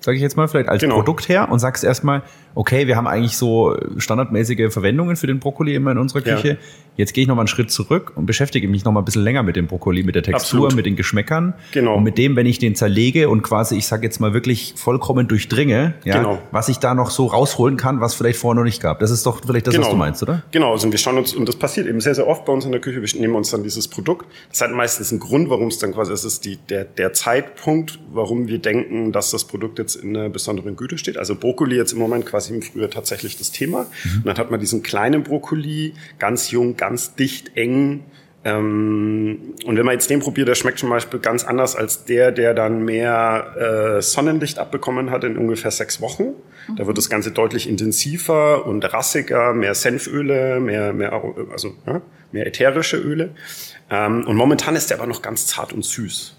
sage 0.00 0.16
ich 0.16 0.22
jetzt 0.22 0.36
mal, 0.36 0.48
vielleicht 0.48 0.68
als 0.68 0.80
genau. 0.80 0.96
Produkt 0.96 1.28
her 1.28 1.48
und 1.50 1.58
sagst 1.58 1.84
erstmal, 1.84 2.22
okay, 2.54 2.86
wir 2.86 2.96
haben 2.96 3.06
eigentlich 3.06 3.36
so 3.36 3.76
standardmäßige 3.96 4.72
Verwendungen 4.72 5.16
für 5.16 5.26
den 5.26 5.38
Brokkoli 5.38 5.74
immer 5.74 5.92
in 5.92 5.98
unserer 5.98 6.22
Küche. 6.22 6.48
Ja. 6.48 6.56
Jetzt 6.96 7.14
gehe 7.14 7.22
ich 7.22 7.28
nochmal 7.28 7.44
einen 7.44 7.48
Schritt 7.48 7.70
zurück 7.70 8.12
und 8.16 8.26
beschäftige 8.26 8.68
mich 8.68 8.84
nochmal 8.84 9.02
ein 9.02 9.04
bisschen 9.04 9.22
länger 9.22 9.42
mit 9.42 9.56
dem 9.56 9.68
Brokkoli, 9.68 10.02
mit 10.02 10.16
der 10.16 10.22
Textur, 10.22 10.64
Absolut. 10.66 10.74
mit 10.74 10.86
den 10.86 10.96
Geschmäckern. 10.96 11.54
Genau. 11.72 11.96
Und 11.96 12.02
mit 12.02 12.18
dem, 12.18 12.36
wenn 12.36 12.46
ich 12.46 12.58
den 12.58 12.74
zerlege 12.74 13.28
und 13.28 13.42
quasi, 13.42 13.76
ich 13.76 13.86
sage 13.86 14.04
jetzt 14.04 14.20
mal 14.20 14.34
wirklich 14.34 14.74
vollkommen 14.76 15.28
durchdringe, 15.28 15.94
ja, 16.04 16.18
genau. 16.18 16.38
was 16.50 16.68
ich 16.68 16.78
da 16.78 16.94
noch 16.94 17.10
so 17.10 17.26
rausholen 17.26 17.76
kann, 17.76 18.00
was 18.00 18.14
vielleicht 18.14 18.38
vorher 18.38 18.56
noch 18.56 18.64
nicht 18.64 18.82
gab. 18.82 18.98
Das 18.98 19.10
ist 19.10 19.24
doch 19.24 19.40
vielleicht 19.46 19.66
das, 19.66 19.74
genau. 19.74 19.86
was 19.86 19.92
du 19.92 19.96
meinst, 19.96 20.22
oder? 20.22 20.42
Genau, 20.50 20.72
also 20.72 20.90
wir 20.90 20.98
schauen 20.98 21.16
uns, 21.16 21.34
und 21.34 21.48
das 21.48 21.56
passiert 21.56 21.86
eben 21.86 22.00
sehr, 22.00 22.14
sehr 22.14 22.26
oft 22.26 22.44
bei 22.44 22.52
uns 22.52 22.64
in 22.64 22.72
der 22.72 22.80
Küche, 22.80 23.00
wir 23.00 23.20
nehmen 23.20 23.34
uns 23.34 23.50
dann 23.50 23.62
dieses 23.62 23.88
Produkt. 23.88 24.26
Das 24.50 24.60
hat 24.60 24.72
meistens 24.72 25.10
einen 25.10 25.20
Grund, 25.20 25.48
warum 25.48 25.68
es 25.68 25.78
dann 25.78 25.92
quasi, 25.92 26.12
es 26.12 26.24
ist 26.24 26.44
die, 26.44 26.56
der, 26.56 26.84
der 26.84 27.12
Zeitpunkt, 27.12 27.98
warum 28.12 28.48
wir 28.48 28.58
denken, 28.58 29.12
dass 29.12 29.30
das 29.30 29.44
Produkt 29.44 29.78
jetzt 29.78 29.89
in 29.96 30.16
einer 30.16 30.28
besonderen 30.28 30.76
Güte 30.76 30.98
steht. 30.98 31.18
Also 31.18 31.34
Brokkoli 31.34 31.76
jetzt 31.76 31.92
im 31.92 31.98
Moment 31.98 32.26
quasi 32.26 32.54
im 32.54 32.62
Frühjahr 32.62 32.90
tatsächlich 32.90 33.36
das 33.36 33.50
Thema. 33.50 33.86
Mhm. 34.04 34.16
Und 34.18 34.26
dann 34.26 34.38
hat 34.38 34.50
man 34.50 34.60
diesen 34.60 34.82
kleinen 34.82 35.22
Brokkoli, 35.22 35.94
ganz 36.18 36.50
jung, 36.50 36.76
ganz 36.76 37.14
dicht, 37.14 37.56
eng. 37.56 38.04
Ähm, 38.42 39.54
und 39.66 39.76
wenn 39.76 39.84
man 39.84 39.92
jetzt 39.92 40.08
den 40.08 40.20
probiert, 40.20 40.48
der 40.48 40.54
schmeckt 40.54 40.78
zum 40.78 40.88
Beispiel 40.88 41.20
ganz 41.20 41.44
anders 41.44 41.76
als 41.76 42.04
der, 42.06 42.32
der 42.32 42.54
dann 42.54 42.84
mehr 42.84 43.96
äh, 43.98 44.02
Sonnenlicht 44.02 44.58
abbekommen 44.58 45.10
hat 45.10 45.24
in 45.24 45.36
ungefähr 45.36 45.70
sechs 45.70 46.00
Wochen. 46.00 46.24
Mhm. 46.68 46.76
Da 46.76 46.86
wird 46.86 46.96
das 46.96 47.10
Ganze 47.10 47.32
deutlich 47.32 47.68
intensiver 47.68 48.66
und 48.66 48.82
rassiger, 48.92 49.52
mehr 49.52 49.74
Senföle, 49.74 50.58
mehr, 50.60 50.92
mehr, 50.92 51.12
also, 51.52 51.74
ja, 51.86 52.00
mehr 52.32 52.46
ätherische 52.46 52.96
Öle. 52.96 53.30
Ähm, 53.90 54.26
und 54.26 54.36
momentan 54.36 54.74
ist 54.74 54.88
der 54.90 54.98
aber 54.98 55.06
noch 55.06 55.20
ganz 55.20 55.46
zart 55.46 55.72
und 55.72 55.84
süß. 55.84 56.36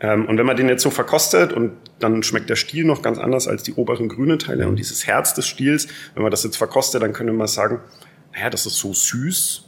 Ähm, 0.00 0.26
und 0.26 0.38
wenn 0.38 0.46
man 0.46 0.56
den 0.56 0.68
jetzt 0.68 0.82
so 0.82 0.90
verkostet 0.90 1.52
und 1.52 1.72
dann 1.98 2.22
schmeckt 2.22 2.48
der 2.48 2.56
Stiel 2.56 2.84
noch 2.84 3.02
ganz 3.02 3.18
anders 3.18 3.48
als 3.48 3.62
die 3.62 3.74
oberen 3.74 4.08
grünen 4.08 4.38
Teile 4.38 4.68
und 4.68 4.76
dieses 4.76 5.06
Herz 5.06 5.34
des 5.34 5.46
Stiels, 5.46 5.88
wenn 6.14 6.22
man 6.22 6.30
das 6.30 6.44
jetzt 6.44 6.56
verkostet, 6.56 7.02
dann 7.02 7.12
könnte 7.12 7.32
man 7.32 7.46
sagen, 7.48 7.80
naja, 8.32 8.50
das 8.50 8.66
ist 8.66 8.76
so 8.76 8.92
süß, 8.92 9.64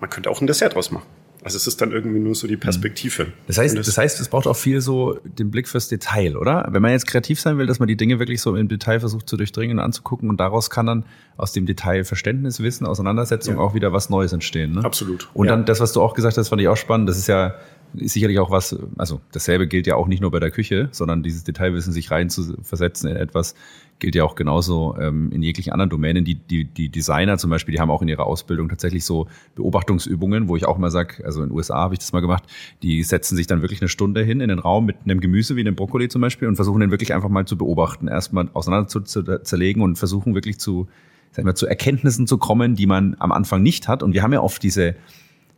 man 0.00 0.10
könnte 0.10 0.30
auch 0.30 0.40
ein 0.40 0.46
Dessert 0.46 0.74
draus 0.74 0.90
machen. 0.90 1.06
Also 1.44 1.58
es 1.58 1.66
ist 1.66 1.80
dann 1.82 1.92
irgendwie 1.92 2.20
nur 2.20 2.34
so 2.34 2.46
die 2.46 2.56
Perspektive. 2.56 3.26
Das 3.46 3.58
heißt, 3.58 3.76
das, 3.76 3.84
das, 3.84 3.98
heißt, 3.98 4.18
es 4.18 4.28
braucht 4.28 4.46
auch 4.46 4.56
viel 4.56 4.80
so 4.80 5.18
den 5.24 5.50
Blick 5.50 5.68
fürs 5.68 5.88
Detail, 5.88 6.38
oder? 6.38 6.66
Wenn 6.70 6.80
man 6.80 6.92
jetzt 6.92 7.06
kreativ 7.06 7.38
sein 7.38 7.58
will, 7.58 7.66
dass 7.66 7.78
man 7.78 7.86
die 7.86 7.96
Dinge 7.96 8.18
wirklich 8.18 8.40
so 8.40 8.56
im 8.56 8.66
Detail 8.66 8.98
versucht 8.98 9.28
zu 9.28 9.36
durchdringen 9.36 9.78
und 9.78 9.84
anzugucken 9.84 10.30
und 10.30 10.40
daraus 10.40 10.70
kann 10.70 10.86
dann 10.86 11.04
aus 11.36 11.52
dem 11.52 11.66
Detail 11.66 12.04
Verständnis, 12.04 12.60
Wissen, 12.60 12.86
Auseinandersetzung 12.86 13.56
ja. 13.56 13.60
auch 13.60 13.74
wieder 13.74 13.92
was 13.92 14.08
Neues 14.08 14.32
entstehen. 14.32 14.72
Ne? 14.72 14.84
Absolut. 14.84 15.28
Und 15.34 15.46
ja. 15.46 15.52
dann 15.52 15.66
das, 15.66 15.80
was 15.80 15.92
du 15.92 16.00
auch 16.00 16.14
gesagt 16.14 16.38
hast, 16.38 16.48
fand 16.48 16.62
ich 16.62 16.68
auch 16.68 16.78
spannend. 16.78 17.10
Das 17.10 17.18
ist 17.18 17.26
ja 17.26 17.54
ist 17.96 18.14
sicherlich 18.14 18.38
auch 18.38 18.50
was, 18.50 18.76
also 18.98 19.20
dasselbe 19.32 19.66
gilt 19.66 19.86
ja 19.86 19.96
auch 19.96 20.06
nicht 20.06 20.20
nur 20.20 20.30
bei 20.30 20.40
der 20.40 20.50
Küche, 20.50 20.88
sondern 20.92 21.22
dieses 21.22 21.44
Detailwissen, 21.44 21.92
sich 21.92 22.10
rein 22.10 22.30
zu 22.30 22.56
versetzen 22.62 23.08
in 23.08 23.16
etwas, 23.16 23.54
gilt 23.98 24.14
ja 24.14 24.24
auch 24.24 24.34
genauso 24.34 24.96
ähm, 25.00 25.30
in 25.32 25.42
jeglichen 25.42 25.72
anderen 25.72 25.90
Domänen. 25.90 26.24
Die, 26.24 26.34
die, 26.34 26.64
die 26.64 26.88
Designer 26.88 27.38
zum 27.38 27.50
Beispiel, 27.50 27.74
die 27.74 27.80
haben 27.80 27.90
auch 27.90 28.02
in 28.02 28.08
ihrer 28.08 28.26
Ausbildung 28.26 28.68
tatsächlich 28.68 29.04
so 29.04 29.28
Beobachtungsübungen, 29.54 30.48
wo 30.48 30.56
ich 30.56 30.66
auch 30.66 30.78
mal 30.78 30.90
sage, 30.90 31.24
also 31.24 31.42
in 31.42 31.48
den 31.48 31.56
USA 31.56 31.76
habe 31.76 31.94
ich 31.94 32.00
das 32.00 32.12
mal 32.12 32.20
gemacht, 32.20 32.44
die 32.82 33.02
setzen 33.02 33.36
sich 33.36 33.46
dann 33.46 33.62
wirklich 33.62 33.80
eine 33.80 33.88
Stunde 33.88 34.22
hin 34.22 34.40
in 34.40 34.48
den 34.48 34.58
Raum 34.58 34.86
mit 34.86 34.96
einem 35.04 35.20
Gemüse 35.20 35.56
wie 35.56 35.60
einem 35.60 35.74
Brokkoli 35.74 36.08
zum 36.08 36.20
Beispiel 36.20 36.48
und 36.48 36.56
versuchen 36.56 36.80
den 36.80 36.90
wirklich 36.90 37.14
einfach 37.14 37.28
mal 37.28 37.46
zu 37.46 37.56
beobachten, 37.56 38.08
erstmal 38.08 38.48
auseinander 38.52 38.88
zu, 38.88 39.00
zu 39.00 39.22
zerlegen 39.42 39.82
und 39.82 39.96
versuchen 39.96 40.34
wirklich 40.34 40.58
zu, 40.58 40.88
sagen 41.30 41.46
wir, 41.46 41.54
zu 41.54 41.66
Erkenntnissen 41.66 42.26
zu 42.26 42.38
kommen, 42.38 42.74
die 42.74 42.86
man 42.86 43.16
am 43.20 43.32
Anfang 43.32 43.62
nicht 43.62 43.88
hat. 43.88 44.02
Und 44.02 44.12
wir 44.12 44.22
haben 44.22 44.32
ja 44.32 44.40
oft 44.40 44.62
diese 44.62 44.96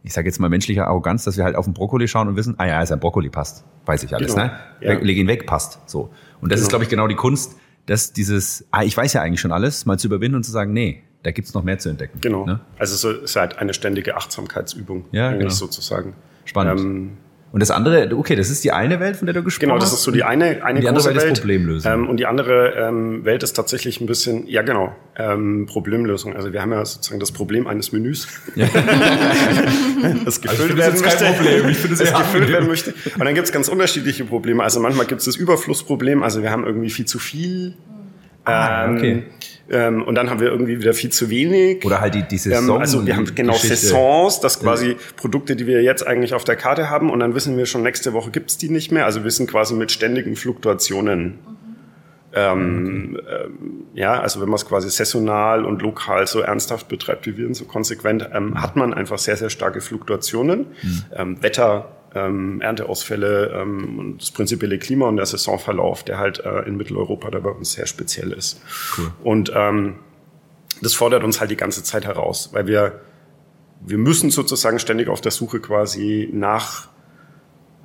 ich 0.07 0.13
sage 0.13 0.29
jetzt 0.29 0.39
mal 0.39 0.49
menschliche 0.49 0.87
Arroganz, 0.87 1.25
dass 1.25 1.37
wir 1.37 1.43
halt 1.43 1.57
auf 1.57 1.65
den 1.65 1.75
Brokkoli 1.75 2.07
schauen 2.07 2.29
und 2.29 2.37
wissen, 2.37 2.55
ah 2.59 2.67
ja, 2.67 2.81
ist 2.81 2.93
ein 2.93 3.01
Brokkoli, 3.01 3.29
passt. 3.29 3.65
Weiß 3.87 4.05
ich 4.05 4.15
alles, 4.15 4.37
genau. 4.37 4.47
ne? 4.47 4.53
Ja. 4.81 4.93
Leg 5.01 5.17
ihn 5.17 5.27
weg, 5.27 5.47
passt. 5.47 5.81
So. 5.87 6.11
Und 6.41 6.53
das 6.53 6.61
genau. 6.61 6.63
ist, 6.63 6.69
glaube 6.69 6.85
ich, 6.85 6.89
genau 6.89 7.09
die 7.09 7.17
Kunst, 7.17 7.57
dass 7.87 8.13
dieses, 8.13 8.67
ah, 8.71 8.83
ich 8.83 8.97
weiß 8.97 9.13
ja 9.13 9.23
eigentlich 9.23 9.41
schon 9.41 9.53
alles, 9.53 9.87
mal 9.87 9.99
zu 9.99 10.09
überwinden 10.09 10.37
und 10.37 10.45
zu 10.45 10.51
sagen, 10.51 10.73
nee, 10.73 11.03
da 11.23 11.31
gibt's 11.31 11.55
noch 11.55 11.65
mehr 11.65 11.79
zu 11.79 11.89
entdecken. 11.89 12.21
Genau. 12.21 12.47
Ne? 12.47 12.61
Also 12.79 13.11
es 13.11 13.23
ist 13.23 13.37
halt 13.37 13.59
eine 13.59 13.75
ständige 13.75 14.17
Achtsamkeitsübung, 14.17 15.07
ja, 15.13 15.33
genau. 15.33 15.49
sozusagen. 15.49 16.15
Spannend. 16.45 16.81
Ähm, 16.81 17.11
und 17.53 17.61
das 17.61 17.71
andere, 17.71 18.15
okay, 18.15 18.35
das 18.35 18.51
ist 18.51 18.65
die 18.65 18.73
eine 18.73 19.01
Welt, 19.01 19.17
von 19.17 19.27
der 19.27 19.35
du 19.35 19.43
gesprochen 19.43 19.71
hast. 19.71 19.75
Genau, 19.75 19.81
das 19.81 19.93
ist 19.93 20.03
so 20.03 20.11
die 20.11 20.25
eine, 20.25 20.65
eine 20.65 20.81
die 20.81 20.87
große 20.87 21.09
andere 21.09 21.23
Welt. 21.25 21.33
Ist 21.33 21.41
Problemlösung. 21.41 21.93
Ähm, 21.93 22.09
und 22.09 22.19
die 22.19 22.27
andere 22.27 22.75
ähm, 22.75 23.25
Welt 23.25 23.43
ist 23.43 23.53
tatsächlich 23.55 24.01
ein 24.01 24.07
bisschen, 24.07 24.47
ja 24.49 24.63
genau, 24.63 24.95
ähm, 25.17 25.67
Problemlösung. 25.67 26.35
Also 26.35 26.53
wir 26.53 26.61
haben 26.61 26.73
ja 26.73 26.85
sozusagen 26.85 27.21
das 27.21 27.33
Problem 27.33 27.67
eines 27.67 27.93
Menüs. 27.93 28.27
Ja. 28.57 28.67
das 30.25 30.41
gefüllt 30.41 30.73
also 30.73 30.77
werden 30.77 31.01
möchte. 31.01 31.25
Problem. 31.25 31.69
Ich 31.69 31.79
finde 31.79 31.95
es 31.95 32.11
das 32.11 32.19
gefüllt 32.19 32.49
werden 32.51 32.69
möchte. 32.69 32.95
Und 33.15 33.25
dann 33.25 33.35
gibt 33.35 33.47
es 33.47 33.53
ganz 33.53 33.69
unterschiedliche 33.69 34.25
Probleme. 34.25 34.63
Also 34.63 34.81
manchmal 34.81 35.07
gibt 35.07 35.21
es 35.21 35.25
das 35.25 35.37
Überflussproblem. 35.37 36.23
Also 36.23 36.43
wir 36.43 36.51
haben 36.51 36.65
irgendwie 36.67 36.91
viel 36.91 37.07
zu 37.07 37.19
viel. 37.19 37.75
Ah, 38.45 38.93
okay. 38.93 39.25
Ähm, 39.69 40.03
und 40.05 40.15
dann 40.15 40.31
haben 40.31 40.41
wir 40.41 40.49
irgendwie 40.49 40.79
wieder 40.79 40.95
viel 40.95 41.11
zu 41.11 41.29
wenig. 41.29 41.85
Oder 41.85 42.01
halt 42.01 42.15
die, 42.15 42.23
die 42.23 42.39
Saison. 42.39 42.77
Ähm, 42.77 42.81
also 42.81 43.07
wir 43.07 43.17
haben 43.17 43.35
genau 43.35 43.53
Geschichte. 43.55 43.77
Saisons, 43.77 44.41
das 44.41 44.61
quasi 44.61 44.91
ja. 44.91 44.97
Produkte, 45.17 45.57
die 45.57 45.67
wir 45.67 45.83
jetzt 45.83 46.07
eigentlich 46.07 46.35
auf 46.35 46.45
der 46.45 46.57
Karte 46.57 46.89
haben 46.89 47.11
und 47.11 47.21
dann 47.21 47.35
wissen 47.35 47.57
wir 47.57 47.67
schon, 47.67 47.83
nächste 47.83 48.13
Woche 48.13 48.31
gibt's 48.31 48.59
die 48.59 48.69
nicht 48.69 48.93
mehr. 48.93 49.05
Also 49.07 49.25
wir 49.25 49.31
sind 49.31 49.51
quasi 49.51 49.75
mit 49.75 49.91
ständigen 49.91 50.37
Fluktuationen. 50.37 51.25
Mhm. 51.25 51.57
Ähm, 52.33 53.19
ähm, 53.29 53.59
ja, 53.95 54.21
also 54.21 54.43
wenn 54.43 54.49
man 54.49 54.57
es 54.57 54.67
quasi 54.67 54.91
saisonal 54.91 55.65
und 55.65 55.81
lokal 55.81 56.27
so 56.27 56.41
ernsthaft 56.41 56.87
betreibt 56.87 57.27
wie 57.27 57.39
wir 57.39 57.47
und 57.47 57.55
so 57.55 57.65
konsequent, 57.65 58.29
ähm, 58.33 58.61
hat 58.61 58.77
man 58.77 58.93
einfach 58.93 59.19
sehr, 59.19 59.37
sehr 59.37 59.49
starke 59.49 59.81
Fluktuationen. 59.81 60.67
Mhm. 60.83 61.05
Ähm, 61.17 61.43
Wetter, 61.43 61.89
ähm, 62.17 62.61
Ernteausfälle 62.61 63.53
ähm, 63.55 63.99
und 63.99 64.23
das 64.23 64.31
prinzipielle 64.31 64.79
Klima 64.79 65.07
und 65.07 65.17
der 65.17 65.27
Saisonverlauf, 65.27 66.03
der 66.03 66.19
halt 66.19 66.41
äh, 66.41 66.63
in 66.63 66.77
Mitteleuropa 66.77 67.31
da 67.31 67.39
bei 67.39 67.51
uns 67.51 67.73
sehr 67.73 67.87
speziell 67.87 68.33
ist. 68.33 68.61
Cool. 68.97 69.13
Und 69.23 69.53
ähm, 69.55 69.97
das 70.83 70.95
fordert 70.95 71.25
uns 71.25 71.41
halt 71.41 71.51
die 71.51 71.57
ganze 71.57 71.83
Zeit 71.83 72.05
heraus, 72.05 72.51
weil 72.53 72.67
wir, 72.67 73.01
wir 73.85 73.99
müssen 73.99 74.31
sozusagen 74.31 74.79
ständig 74.79 75.09
auf 75.09 75.21
der 75.21 75.33
Suche 75.33 75.61
quasi 75.61 76.29
nach, 76.33 76.89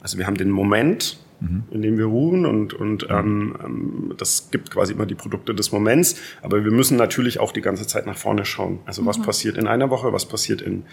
also 0.02 0.18
wir 0.18 0.28
haben 0.28 0.36
den 0.36 0.50
Moment, 0.50 1.20
mhm. 1.40 1.64
in 1.72 1.82
dem 1.82 1.98
wir 1.98 2.06
ruhen 2.06 2.46
und, 2.46 2.74
und 2.74 3.10
mhm. 3.10 3.16
ähm, 3.16 3.56
ähm, 3.64 4.14
das 4.18 4.50
gibt 4.52 4.72
quasi 4.72 4.94
immer 4.94 5.06
die 5.06 5.16
Produkte 5.16 5.54
des 5.54 5.72
Moments, 5.72 6.16
aber 6.42 6.64
wir 6.64 6.72
müssen 6.72 6.98
natürlich 6.98 7.40
auch 7.40 7.52
die 7.52 7.62
ganze 7.62 7.88
Zeit 7.88 8.06
nach 8.06 8.18
vorne 8.18 8.46
schauen. 8.46 8.80
Also 8.86 9.06
was 9.06 9.20
mhm. 9.20 9.24
passiert 9.24 9.58
in 9.58 9.68
einer 9.68 9.90
Woche, 9.90 10.12
was 10.14 10.26
passiert 10.26 10.62
in 10.62 10.84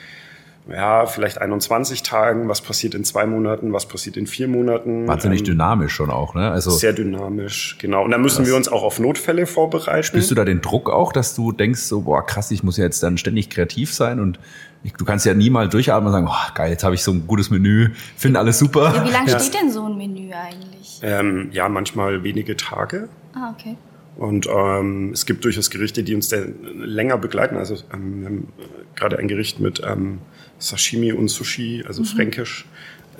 ja, 0.69 1.07
vielleicht 1.07 1.41
21 1.41 2.03
Tagen, 2.03 2.49
was 2.49 2.61
passiert 2.61 2.95
in 2.95 3.03
zwei 3.03 3.27
Monaten, 3.27 3.73
was 3.73 3.87
passiert 3.87 4.17
in 4.17 4.27
vier 4.27 4.49
Monaten. 4.49 5.09
Wahnsinnig 5.09 5.41
ähm, 5.41 5.47
dynamisch 5.47 5.95
schon 5.95 6.11
auch, 6.11 6.35
ne? 6.35 6.51
Also 6.51 6.71
sehr 6.71 6.93
dynamisch, 6.93 7.79
genau. 7.81 8.05
Und 8.05 8.11
da 8.11 8.19
müssen 8.19 8.47
wir 8.47 8.55
uns 8.55 8.69
auch 8.69 8.83
auf 8.83 9.01
Notfälle 9.01 9.47
vorbereiten. 9.47 10.03
Spürst 10.03 10.31
du 10.31 10.35
da 10.35 10.45
den 10.45 10.61
Druck 10.61 10.91
auch, 10.91 11.13
dass 11.13 11.35
du 11.35 11.53
denkst, 11.53 11.81
so, 11.81 12.03
boah, 12.03 12.25
krass, 12.25 12.51
ich 12.51 12.63
muss 12.63 12.77
ja 12.77 12.85
jetzt 12.85 13.03
dann 13.03 13.17
ständig 13.17 13.49
kreativ 13.49 13.95
sein 13.95 14.21
und 14.21 14.39
ich, 14.85 14.93
du 14.93 15.05
kannst 15.05 15.25
ja 15.25 15.35
nie 15.35 15.51
mal 15.51 15.69
durchatmen 15.69 16.07
und 16.07 16.13
sagen, 16.13 16.29
oh, 16.29 16.55
geil, 16.55 16.71
jetzt 16.71 16.85
habe 16.85 16.95
ich 16.95 17.03
so 17.03 17.13
ein 17.13 17.27
gutes 17.27 17.51
Menü, 17.51 17.91
finde 18.17 18.39
alles 18.39 18.59
super. 18.59 18.93
Ja, 18.95 19.05
wie 19.07 19.11
lange 19.11 19.31
ja. 19.31 19.41
steht 19.41 19.61
denn 19.61 19.73
so 19.73 19.85
ein 19.87 19.97
Menü 19.97 20.33
eigentlich? 20.33 21.01
Ähm, 21.03 21.49
ja, 21.53 21.69
manchmal 21.69 22.23
wenige 22.23 22.57
Tage. 22.57 23.09
Ah, 23.35 23.55
okay. 23.57 23.77
Und 24.19 24.49
ähm, 24.49 25.13
es 25.13 25.27
gibt 25.27 25.45
durchaus 25.45 25.71
Gerichte, 25.71 26.03
die 26.03 26.15
uns 26.17 26.35
länger 26.75 27.19
begleiten. 27.19 27.57
Also 27.57 27.77
ähm, 27.95 28.21
wir 28.21 28.27
haben 28.27 28.49
gerade 28.97 29.17
ein 29.17 29.29
Gericht 29.29 29.61
mit 29.61 29.81
ähm, 29.87 30.19
Sashimi 30.59 31.13
und 31.13 31.29
Sushi, 31.29 31.85
also 31.87 32.03
mhm. 32.03 32.07
fränkisch. 32.07 32.67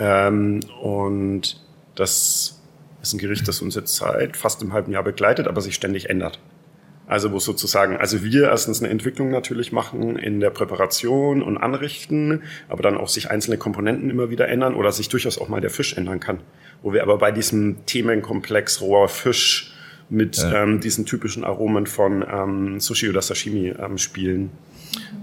Ähm, 0.01 0.59
und 0.83 1.65
das 1.95 2.61
ist 3.01 3.13
ein 3.15 3.19
Gericht, 3.19 3.47
das 3.47 3.63
uns 3.63 3.77
jetzt 3.77 3.95
seit 3.95 4.37
fast 4.37 4.61
einem 4.61 4.73
halben 4.73 4.91
Jahr 4.91 5.05
begleitet, 5.05 5.47
aber 5.47 5.61
sich 5.61 5.77
ständig 5.77 6.11
ändert. 6.11 6.41
Also 7.07 7.31
wo 7.31 7.39
sozusagen, 7.39 7.97
also 7.97 8.25
wir 8.25 8.49
erstens 8.51 8.81
eine 8.81 8.91
Entwicklung 8.91 9.31
natürlich 9.31 9.71
machen 9.71 10.17
in 10.17 10.41
der 10.41 10.51
Präparation 10.51 11.43
und 11.43 11.59
Anrichten, 11.59 12.43
aber 12.69 12.83
dann 12.83 12.97
auch 12.97 13.09
sich 13.09 13.31
einzelne 13.31 13.57
Komponenten 13.57 14.11
immer 14.11 14.31
wieder 14.31 14.49
ändern 14.49 14.75
oder 14.75 14.91
sich 14.91 15.09
durchaus 15.09 15.39
auch 15.39 15.49
mal 15.49 15.61
der 15.61 15.71
Fisch 15.71 15.97
ändern 15.97 16.19
kann. 16.19 16.41
Wo 16.83 16.93
wir 16.93 17.05
aber 17.05 17.19
bei 17.19 17.31
diesem 17.31 17.87
Themenkomplex 17.87 18.81
roher 18.81 19.09
Fisch 19.09 19.73
mit 20.11 20.37
ja. 20.37 20.63
ähm, 20.63 20.81
diesen 20.81 21.07
typischen 21.07 21.45
Aromen 21.45 21.87
von 21.87 22.25
ähm, 22.31 22.81
Sushi 22.81 23.09
oder 23.09 23.23
Sashimi 23.23 23.75
ähm, 23.79 23.99
spielen. 23.99 24.51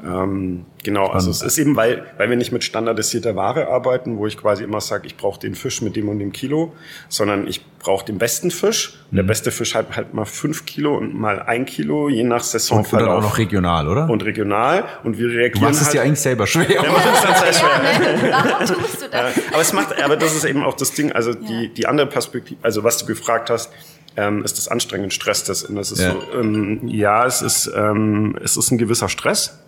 Ähm, 0.05 0.65
genau, 0.83 1.07
also 1.07 1.31
es 1.31 1.41
ist 1.41 1.57
eben, 1.57 1.75
weil, 1.75 2.05
weil 2.17 2.29
wir 2.29 2.37
nicht 2.37 2.51
mit 2.51 2.63
standardisierter 2.63 3.35
Ware 3.35 3.67
arbeiten, 3.67 4.17
wo 4.17 4.27
ich 4.27 4.37
quasi 4.37 4.63
immer 4.63 4.79
sage, 4.79 5.07
ich 5.07 5.17
brauche 5.17 5.39
den 5.39 5.55
Fisch 5.55 5.81
mit 5.81 5.95
dem 5.95 6.09
und 6.09 6.19
dem 6.19 6.31
Kilo, 6.31 6.73
sondern 7.09 7.47
ich 7.47 7.65
brauche 7.79 8.05
den 8.05 8.19
besten 8.19 8.51
Fisch. 8.51 8.99
Mhm. 9.09 9.15
Der 9.15 9.23
beste 9.23 9.51
Fisch 9.51 9.73
hat 9.73 9.95
halt 9.95 10.13
mal 10.13 10.25
fünf 10.25 10.65
Kilo 10.65 10.95
und 10.95 11.15
mal 11.15 11.41
ein 11.41 11.65
Kilo, 11.65 12.09
je 12.09 12.23
nach 12.23 12.43
Saisonverlauf. 12.43 13.07
Und 13.07 13.09
dann 13.09 13.17
auch 13.17 13.29
noch 13.29 13.37
regional, 13.39 13.87
oder? 13.87 14.09
Und 14.09 14.23
regional. 14.23 14.85
Und 15.03 15.17
wir 15.17 15.29
reagieren 15.29 15.53
Du 15.53 15.59
machst 15.61 15.79
halt, 15.79 15.87
es 15.87 15.91
dir 15.91 16.01
eigentlich 16.03 16.19
selber 16.19 16.45
schwer. 16.45 16.69
Ja, 16.69 16.81
macht 16.83 17.05
es 17.13 17.21
dann 17.21 17.35
sehr 17.35 17.53
schwer. 17.53 18.29
Ja, 18.29 18.43
Warum 18.43 18.83
tust 18.83 19.01
du 19.01 19.09
das? 19.09 19.35
aber 19.51 19.61
es 19.61 19.73
macht, 19.73 20.03
aber 20.03 20.17
das 20.17 20.35
ist 20.35 20.45
eben 20.45 20.63
auch 20.63 20.75
das 20.75 20.91
Ding, 20.91 21.11
also 21.11 21.33
die, 21.33 21.69
die 21.69 21.87
andere 21.87 22.07
Perspektive, 22.07 22.59
also 22.61 22.83
was 22.83 22.99
du 22.99 23.05
gefragt 23.07 23.49
hast, 23.49 23.71
ähm, 24.17 24.43
ist 24.43 24.57
das 24.57 24.67
anstrengend, 24.67 25.13
stresst 25.13 25.49
das. 25.49 25.63
Und 25.63 25.75
das 25.75 25.91
ist 25.91 26.01
ja. 26.01 26.11
so, 26.11 26.39
ähm, 26.39 26.87
ja, 26.87 27.25
es 27.25 27.41
ist, 27.41 27.71
ähm, 27.75 28.37
es 28.41 28.57
ist 28.57 28.71
ein 28.71 28.77
gewisser 28.77 29.09
Stress. 29.09 29.59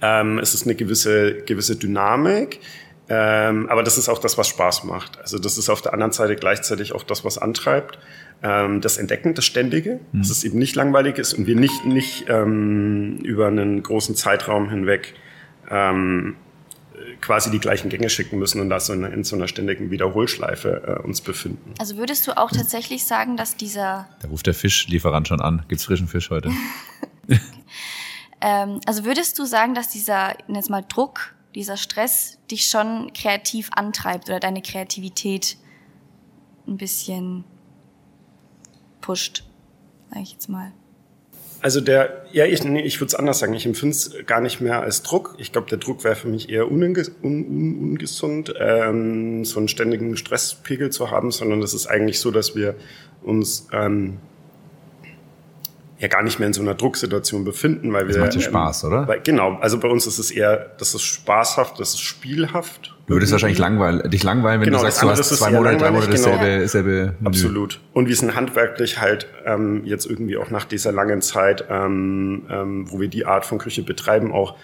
Ähm, 0.00 0.38
es 0.38 0.54
ist 0.54 0.64
eine 0.66 0.74
gewisse, 0.74 1.42
gewisse 1.44 1.76
Dynamik. 1.76 2.60
Ähm, 3.08 3.68
aber 3.68 3.82
das 3.82 3.98
ist 3.98 4.08
auch 4.08 4.18
das, 4.18 4.38
was 4.38 4.48
Spaß 4.48 4.84
macht. 4.84 5.20
Also 5.20 5.38
das 5.38 5.58
ist 5.58 5.68
auf 5.68 5.82
der 5.82 5.92
anderen 5.92 6.12
Seite 6.12 6.36
gleichzeitig 6.36 6.94
auch 6.94 7.02
das, 7.02 7.24
was 7.24 7.36
antreibt. 7.36 7.98
Ähm, 8.42 8.80
das 8.80 8.96
Entdecken, 8.96 9.34
das 9.34 9.44
Ständige, 9.44 10.00
mhm. 10.12 10.18
dass 10.18 10.30
es 10.30 10.44
eben 10.44 10.58
nicht 10.58 10.74
langweilig 10.74 11.18
ist 11.18 11.34
und 11.34 11.46
wir 11.46 11.56
nicht, 11.56 11.84
nicht 11.84 12.26
ähm, 12.28 13.18
über 13.22 13.46
einen 13.46 13.82
großen 13.82 14.14
Zeitraum 14.14 14.70
hinweg 14.70 15.14
ähm, 15.70 16.36
quasi 17.24 17.50
die 17.50 17.58
gleichen 17.58 17.88
Gänge 17.88 18.10
schicken 18.10 18.38
müssen 18.38 18.60
und 18.60 18.68
da 18.68 18.78
so 18.78 18.92
in, 18.92 19.02
in 19.04 19.24
so 19.24 19.34
einer 19.34 19.48
ständigen 19.48 19.90
Wiederholschleife 19.90 20.98
äh, 21.00 21.02
uns 21.02 21.22
befinden. 21.22 21.72
Also 21.78 21.96
würdest 21.96 22.26
du 22.26 22.36
auch 22.36 22.50
tatsächlich 22.50 23.04
sagen, 23.04 23.36
dass 23.36 23.56
dieser... 23.56 24.08
Da 24.20 24.28
ruft 24.28 24.46
der 24.46 24.54
Fischlieferant 24.54 25.26
schon 25.28 25.40
an. 25.40 25.64
Gibt's 25.68 25.84
frischen 25.84 26.08
Fisch 26.08 26.30
heute? 26.30 26.50
Ähm, 28.44 28.80
also 28.84 29.06
würdest 29.06 29.38
du 29.38 29.46
sagen, 29.46 29.74
dass 29.74 29.88
dieser, 29.88 30.36
jetzt 30.48 30.68
mal 30.68 30.84
Druck, 30.86 31.34
dieser 31.54 31.78
Stress 31.78 32.38
dich 32.50 32.66
schon 32.66 33.10
kreativ 33.14 33.70
antreibt 33.74 34.28
oder 34.28 34.38
deine 34.38 34.60
Kreativität 34.60 35.56
ein 36.66 36.76
bisschen 36.76 37.44
pusht, 39.00 39.44
sage 40.10 40.22
ich 40.22 40.32
jetzt 40.32 40.50
mal? 40.50 40.72
Also 41.64 41.80
der, 41.80 42.26
ja, 42.30 42.44
ich, 42.44 42.62
nee, 42.62 42.82
ich 42.82 43.00
würde 43.00 43.06
es 43.06 43.14
anders 43.14 43.38
sagen. 43.38 43.54
Ich 43.54 43.64
empfinde 43.64 43.96
es 43.96 44.14
gar 44.26 44.42
nicht 44.42 44.60
mehr 44.60 44.82
als 44.82 45.02
Druck. 45.02 45.34
Ich 45.38 45.50
glaube, 45.50 45.66
der 45.66 45.78
Druck 45.78 46.04
wäre 46.04 46.14
für 46.14 46.28
mich 46.28 46.50
eher 46.50 46.70
unges 46.70 47.10
un 47.22 47.42
un 47.42 47.78
ungesund, 47.78 48.52
ähm, 48.60 49.46
so 49.46 49.60
einen 49.60 49.68
ständigen 49.68 50.14
Stresspegel 50.18 50.90
zu 50.90 51.10
haben, 51.10 51.30
sondern 51.30 51.62
es 51.62 51.72
ist 51.72 51.86
eigentlich 51.86 52.20
so, 52.20 52.30
dass 52.30 52.54
wir 52.54 52.74
uns 53.22 53.66
ähm, 53.72 54.18
ja 55.98 56.08
gar 56.08 56.22
nicht 56.22 56.38
mehr 56.38 56.48
in 56.48 56.52
so 56.52 56.60
einer 56.60 56.74
Drucksituation 56.74 57.44
befinden, 57.44 57.94
weil 57.94 58.08
wir. 58.08 58.14
Das 58.14 58.18
macht 58.18 58.34
dir 58.34 58.40
Spaß, 58.42 58.82
ähm, 58.82 58.88
oder? 58.90 59.08
Weil, 59.08 59.20
genau, 59.22 59.54
also 59.54 59.80
bei 59.80 59.88
uns 59.88 60.06
ist 60.06 60.18
es 60.18 60.30
eher, 60.30 60.72
das 60.76 60.94
ist 60.94 61.04
spaßhaft, 61.04 61.80
das 61.80 61.94
ist 61.94 62.00
spielhaft. 62.02 62.93
Du 63.06 63.14
würdest 63.14 63.32
wahrscheinlich 63.32 63.58
langweilen, 63.58 64.10
dich 64.10 64.22
langweilen, 64.22 64.60
wenn 64.60 64.66
genau, 64.66 64.78
du 64.78 64.84
sagst, 64.84 65.02
du 65.02 65.10
hast 65.10 65.36
zwei 65.36 65.50
Monate, 65.50 65.76
drei 65.76 65.90
Monate 65.90 66.12
dasselbe, 66.12 66.46
genau. 66.46 66.60
dasselbe. 66.60 67.14
Absolut. 67.24 67.80
Und 67.92 68.08
wir 68.08 68.16
sind 68.16 68.34
handwerklich 68.34 69.00
halt 69.00 69.26
ähm, 69.44 69.82
jetzt 69.84 70.06
irgendwie 70.06 70.38
auch 70.38 70.50
nach 70.50 70.64
dieser 70.64 70.90
langen 70.90 71.20
Zeit, 71.20 71.66
ähm, 71.68 72.44
ähm, 72.50 72.90
wo 72.90 73.00
wir 73.00 73.08
die 73.08 73.26
Art 73.26 73.44
von 73.44 73.58
Küche 73.58 73.82
betreiben, 73.82 74.32
auch 74.32 74.56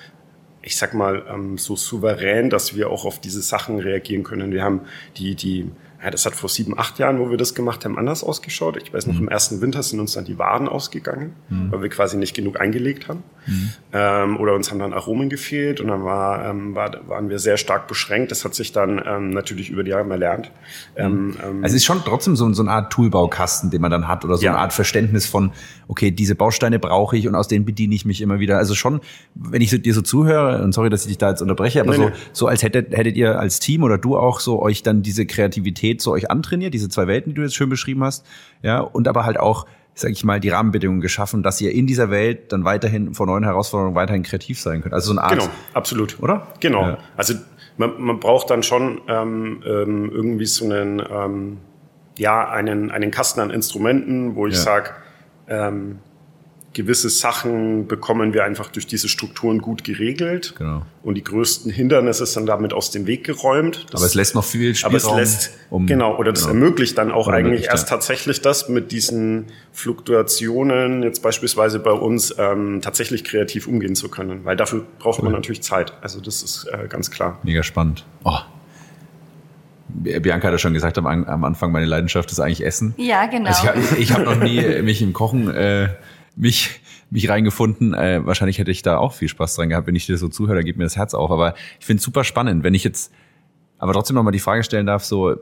ich 0.62 0.76
sag 0.76 0.94
mal, 0.94 1.24
ähm, 1.32 1.58
so 1.58 1.76
souverän, 1.76 2.50
dass 2.50 2.76
wir 2.76 2.90
auch 2.90 3.04
auf 3.04 3.18
diese 3.20 3.40
Sachen 3.40 3.78
reagieren 3.78 4.24
können. 4.24 4.52
Wir 4.52 4.62
haben 4.62 4.82
die, 5.16 5.34
die 5.34 5.70
ja, 6.02 6.10
das 6.10 6.24
hat 6.24 6.34
vor 6.34 6.48
sieben, 6.48 6.78
acht 6.78 6.98
Jahren, 6.98 7.18
wo 7.18 7.30
wir 7.30 7.36
das 7.36 7.54
gemacht 7.54 7.84
haben, 7.84 7.98
anders 7.98 8.24
ausgeschaut. 8.24 8.78
Ich 8.82 8.92
weiß 8.92 9.06
noch, 9.06 9.14
mhm. 9.14 9.22
im 9.22 9.28
ersten 9.28 9.60
Winter 9.60 9.82
sind 9.82 10.00
uns 10.00 10.14
dann 10.14 10.24
die 10.24 10.38
Waden 10.38 10.66
ausgegangen, 10.66 11.34
mhm. 11.50 11.70
weil 11.70 11.82
wir 11.82 11.88
quasi 11.90 12.16
nicht 12.16 12.34
genug 12.34 12.58
eingelegt 12.58 13.08
haben. 13.08 13.22
Mhm. 13.46 13.70
Ähm, 13.92 14.36
oder 14.38 14.54
uns 14.54 14.70
haben 14.70 14.78
dann 14.78 14.94
Aromen 14.94 15.28
gefehlt 15.28 15.78
und 15.80 15.88
dann 15.88 16.02
war, 16.02 16.48
ähm, 16.48 16.74
war, 16.74 17.06
waren 17.06 17.28
wir 17.28 17.38
sehr 17.38 17.58
stark 17.58 17.86
beschränkt. 17.86 18.30
Das 18.30 18.46
hat 18.46 18.54
sich 18.54 18.72
dann 18.72 19.02
ähm, 19.06 19.30
natürlich 19.30 19.68
über 19.68 19.84
die 19.84 19.90
Jahre 19.90 20.08
erlernt. 20.08 20.50
Ähm, 20.96 21.12
mhm. 21.12 21.36
ähm, 21.42 21.64
also 21.64 21.76
es 21.76 21.82
ist 21.82 21.84
schon 21.84 22.00
trotzdem 22.02 22.34
so, 22.34 22.50
so 22.54 22.62
eine 22.62 22.70
Art 22.70 22.90
Toolbaukasten, 22.92 23.70
den 23.70 23.82
man 23.82 23.90
dann 23.90 24.08
hat 24.08 24.24
oder 24.24 24.38
so 24.38 24.44
ja. 24.44 24.52
eine 24.52 24.60
Art 24.60 24.72
Verständnis 24.72 25.26
von, 25.26 25.52
okay, 25.86 26.10
diese 26.10 26.34
Bausteine 26.34 26.78
brauche 26.78 27.18
ich 27.18 27.28
und 27.28 27.34
aus 27.34 27.48
denen 27.48 27.66
bediene 27.66 27.94
ich 27.94 28.06
mich 28.06 28.22
immer 28.22 28.40
wieder. 28.40 28.56
Also 28.56 28.74
schon, 28.74 29.00
wenn 29.34 29.60
ich 29.60 29.68
so, 29.68 29.76
dir 29.76 29.92
so 29.92 30.00
zuhöre, 30.00 30.62
und 30.62 30.72
sorry, 30.72 30.88
dass 30.88 31.02
ich 31.02 31.08
dich 31.08 31.18
da 31.18 31.28
jetzt 31.30 31.42
unterbreche, 31.42 31.80
aber 31.82 31.90
nee, 31.90 31.96
so, 31.96 32.08
nee. 32.08 32.14
so 32.32 32.46
als 32.46 32.62
hättet, 32.62 32.96
hättet 32.96 33.16
ihr 33.16 33.38
als 33.38 33.60
Team 33.60 33.82
oder 33.82 33.98
du 33.98 34.16
auch 34.16 34.40
so 34.40 34.62
euch 34.62 34.82
dann 34.82 35.02
diese 35.02 35.26
Kreativität 35.26 35.89
Kreativität 35.90 36.00
so 36.00 36.12
euch 36.12 36.30
antrainiert, 36.30 36.74
diese 36.74 36.88
zwei 36.88 37.06
Welten, 37.06 37.30
die 37.30 37.34
du 37.34 37.42
jetzt 37.42 37.54
schön 37.54 37.68
beschrieben 37.68 38.04
hast, 38.04 38.26
ja, 38.62 38.80
und 38.80 39.08
aber 39.08 39.24
halt 39.24 39.38
auch, 39.38 39.66
sage 39.94 40.12
ich 40.12 40.24
mal, 40.24 40.40
die 40.40 40.50
Rahmenbedingungen 40.50 41.00
geschaffen, 41.00 41.42
dass 41.42 41.60
ihr 41.60 41.72
in 41.72 41.86
dieser 41.86 42.10
Welt 42.10 42.52
dann 42.52 42.64
weiterhin 42.64 43.14
vor 43.14 43.26
neuen 43.26 43.44
Herausforderungen 43.44 43.94
weiterhin 43.94 44.22
kreativ 44.22 44.60
sein 44.60 44.82
könnt. 44.82 44.94
Also 44.94 45.12
so 45.12 45.18
eine 45.18 45.22
Art. 45.22 45.38
Genau, 45.40 45.50
absolut. 45.74 46.20
Oder? 46.20 46.46
Genau. 46.60 46.82
Ja. 46.82 46.98
Also 47.16 47.34
man, 47.76 48.00
man 48.00 48.20
braucht 48.20 48.50
dann 48.50 48.62
schon 48.62 49.00
ähm, 49.08 49.62
ähm, 49.66 50.10
irgendwie 50.10 50.46
so 50.46 50.64
einen, 50.64 51.02
ähm, 51.10 51.58
ja, 52.18 52.48
einen, 52.48 52.90
einen 52.90 53.10
Kasten 53.10 53.40
an 53.40 53.50
Instrumenten, 53.50 54.36
wo 54.36 54.46
ich 54.46 54.54
ja. 54.54 54.60
sage, 54.60 54.90
ähm, 55.48 55.98
gewisse 56.72 57.10
Sachen 57.10 57.88
bekommen 57.88 58.32
wir 58.32 58.44
einfach 58.44 58.70
durch 58.70 58.86
diese 58.86 59.08
Strukturen 59.08 59.60
gut 59.60 59.82
geregelt. 59.82 60.54
Genau. 60.56 60.82
Und 61.02 61.16
die 61.16 61.24
größten 61.24 61.72
Hindernisse 61.72 62.26
sind 62.26 62.46
damit 62.46 62.72
aus 62.72 62.92
dem 62.92 63.06
Weg 63.06 63.24
geräumt. 63.24 63.86
Das, 63.90 64.00
aber 64.00 64.06
es 64.06 64.14
lässt 64.14 64.34
noch 64.36 64.44
viel 64.44 64.74
Spielraum. 64.76 65.10
Aber 65.10 65.20
es 65.20 65.32
lässt, 65.32 65.50
um, 65.70 65.86
genau, 65.86 66.16
oder 66.16 66.32
das 66.32 66.46
genau. 66.46 66.54
ermöglicht 66.54 66.96
dann 66.96 67.10
auch 67.10 67.26
eigentlich 67.26 67.66
erst 67.66 67.88
tatsächlich 67.88 68.40
das 68.40 68.68
mit 68.68 68.92
diesen 68.92 69.46
Fluktuationen, 69.72 71.02
jetzt 71.02 71.22
beispielsweise 71.22 71.80
bei 71.80 71.92
uns, 71.92 72.34
ähm, 72.38 72.80
tatsächlich 72.82 73.24
kreativ 73.24 73.66
umgehen 73.66 73.96
zu 73.96 74.08
können. 74.08 74.44
Weil 74.44 74.56
dafür 74.56 74.86
braucht 75.00 75.18
cool. 75.18 75.24
man 75.24 75.32
natürlich 75.32 75.62
Zeit. 75.62 75.92
Also 76.02 76.20
das 76.20 76.42
ist 76.42 76.68
äh, 76.72 76.86
ganz 76.86 77.10
klar. 77.10 77.40
Mega 77.42 77.64
spannend. 77.64 78.04
Oh. 78.22 78.38
Bianca 79.88 80.46
hat 80.46 80.52
ja 80.52 80.58
schon 80.58 80.72
gesagt 80.72 80.98
am, 80.98 81.06
am 81.06 81.44
Anfang, 81.44 81.72
meine 81.72 81.86
Leidenschaft 81.86 82.30
ist 82.30 82.38
eigentlich 82.38 82.64
Essen. 82.64 82.94
Ja, 82.96 83.26
genau. 83.26 83.48
Also 83.48 83.68
ich, 83.74 83.98
ich 83.98 84.12
habe 84.12 84.22
noch 84.22 84.36
nie 84.36 84.82
mich 84.82 85.02
im 85.02 85.12
Kochen 85.12 85.52
äh, 85.52 85.88
mich, 86.36 86.80
mich 87.10 87.28
reingefunden. 87.28 87.94
Äh, 87.94 88.24
wahrscheinlich 88.24 88.58
hätte 88.58 88.70
ich 88.70 88.82
da 88.82 88.98
auch 88.98 89.12
viel 89.14 89.28
Spaß 89.28 89.56
dran 89.56 89.68
gehabt, 89.68 89.86
wenn 89.86 89.96
ich 89.96 90.06
dir 90.06 90.16
so 90.16 90.28
zuhöre, 90.28 90.56
da 90.56 90.62
geht 90.62 90.76
mir 90.76 90.84
das 90.84 90.96
Herz 90.96 91.14
auf. 91.14 91.30
Aber 91.30 91.54
ich 91.78 91.86
finde 91.86 91.98
es 91.98 92.04
super 92.04 92.24
spannend, 92.24 92.64
wenn 92.64 92.74
ich 92.74 92.84
jetzt 92.84 93.12
aber 93.78 93.92
trotzdem 93.94 94.14
nochmal 94.14 94.32
die 94.32 94.40
Frage 94.40 94.62
stellen 94.62 94.86
darf, 94.86 95.04
so, 95.04 95.36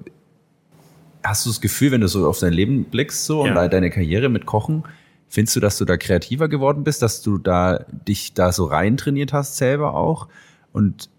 hast 1.24 1.44
du 1.44 1.50
das 1.50 1.60
Gefühl, 1.60 1.90
wenn 1.90 2.00
du 2.00 2.08
so 2.08 2.28
auf 2.28 2.38
dein 2.38 2.52
Leben 2.52 2.84
blickst 2.84 3.24
so 3.24 3.44
ja. 3.44 3.60
und 3.60 3.72
deine 3.72 3.90
Karriere 3.90 4.28
mit 4.28 4.46
Kochen, 4.46 4.84
findest 5.28 5.56
du, 5.56 5.60
dass 5.60 5.76
du 5.76 5.84
da 5.84 5.96
kreativer 5.96 6.48
geworden 6.48 6.84
bist, 6.84 7.02
dass 7.02 7.20
du 7.22 7.38
da 7.38 7.84
dich 8.06 8.34
da 8.34 8.52
so 8.52 8.64
rein 8.64 8.96
trainiert 8.96 9.32
hast 9.32 9.56
selber 9.56 9.94
auch? 9.94 10.28
Und 10.72 11.10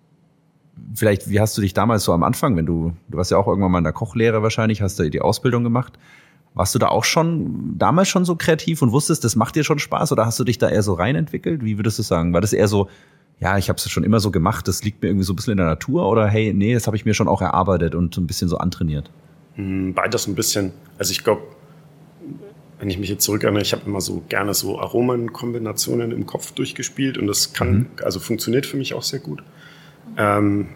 vielleicht, 0.95 1.29
wie 1.29 1.39
hast 1.39 1.57
du 1.57 1.61
dich 1.61 1.73
damals 1.73 2.03
so 2.03 2.13
am 2.13 2.23
Anfang, 2.23 2.55
wenn 2.55 2.65
du, 2.65 2.93
du 3.09 3.17
warst 3.17 3.31
ja 3.31 3.37
auch 3.37 3.47
irgendwann 3.47 3.71
mal 3.71 3.77
in 3.79 3.83
der 3.83 3.93
Kochlehre 3.93 4.41
wahrscheinlich, 4.41 4.81
hast 4.81 4.97
du 4.99 5.09
die 5.09 5.21
Ausbildung 5.21 5.63
gemacht, 5.63 5.99
warst 6.59 6.75
du 6.75 6.79
da 6.79 6.89
auch 6.89 7.05
schon 7.05 7.77
damals 7.77 8.09
schon 8.09 8.25
so 8.25 8.35
kreativ 8.35 8.81
und 8.81 8.91
wusstest, 8.91 9.23
das 9.23 9.37
macht 9.37 9.55
dir 9.55 9.63
schon 9.63 9.79
Spaß 9.79 10.11
oder 10.11 10.25
hast 10.25 10.37
du 10.41 10.43
dich 10.43 10.57
da 10.57 10.67
eher 10.67 10.83
so 10.83 10.93
reinentwickelt? 10.93 11.63
Wie 11.63 11.77
würdest 11.77 11.97
du 11.99 12.03
sagen? 12.03 12.33
War 12.33 12.41
das 12.41 12.51
eher 12.51 12.67
so, 12.67 12.89
ja, 13.39 13.57
ich 13.57 13.69
habe 13.69 13.77
es 13.77 13.89
schon 13.89 14.03
immer 14.03 14.19
so 14.19 14.29
gemacht, 14.29 14.67
das 14.67 14.83
liegt 14.83 15.01
mir 15.01 15.07
irgendwie 15.07 15.23
so 15.23 15.31
ein 15.31 15.37
bisschen 15.37 15.51
in 15.51 15.57
der 15.57 15.67
Natur 15.67 16.09
oder 16.09 16.27
hey, 16.27 16.53
nee, 16.53 16.73
das 16.73 16.85
habe 16.85 16.97
ich 16.97 17.05
mir 17.05 17.13
schon 17.13 17.29
auch 17.29 17.41
erarbeitet 17.41 17.95
und 17.95 18.17
ein 18.17 18.27
bisschen 18.27 18.49
so 18.49 18.57
antrainiert? 18.57 19.09
Hm, 19.55 19.93
beides 19.93 20.27
ein 20.27 20.35
bisschen. 20.35 20.73
Also 20.97 21.11
ich 21.11 21.23
glaube, 21.23 21.43
wenn 22.77 22.89
ich 22.89 22.97
mich 22.97 23.07
jetzt 23.07 23.23
zurückerinnere, 23.23 23.61
ich 23.61 23.71
habe 23.71 23.83
immer 23.85 24.01
so 24.01 24.21
gerne 24.27 24.53
so 24.53 24.81
Aromenkombinationen 24.81 26.11
im 26.11 26.25
Kopf 26.25 26.51
durchgespielt 26.51 27.17
und 27.17 27.27
das 27.27 27.53
kann, 27.53 27.71
mhm. 27.71 27.87
also 28.03 28.19
funktioniert 28.19 28.65
für 28.65 28.75
mich 28.75 28.93
auch 28.93 29.03
sehr 29.03 29.19
gut. 29.19 29.43
Ähm, 30.17 30.67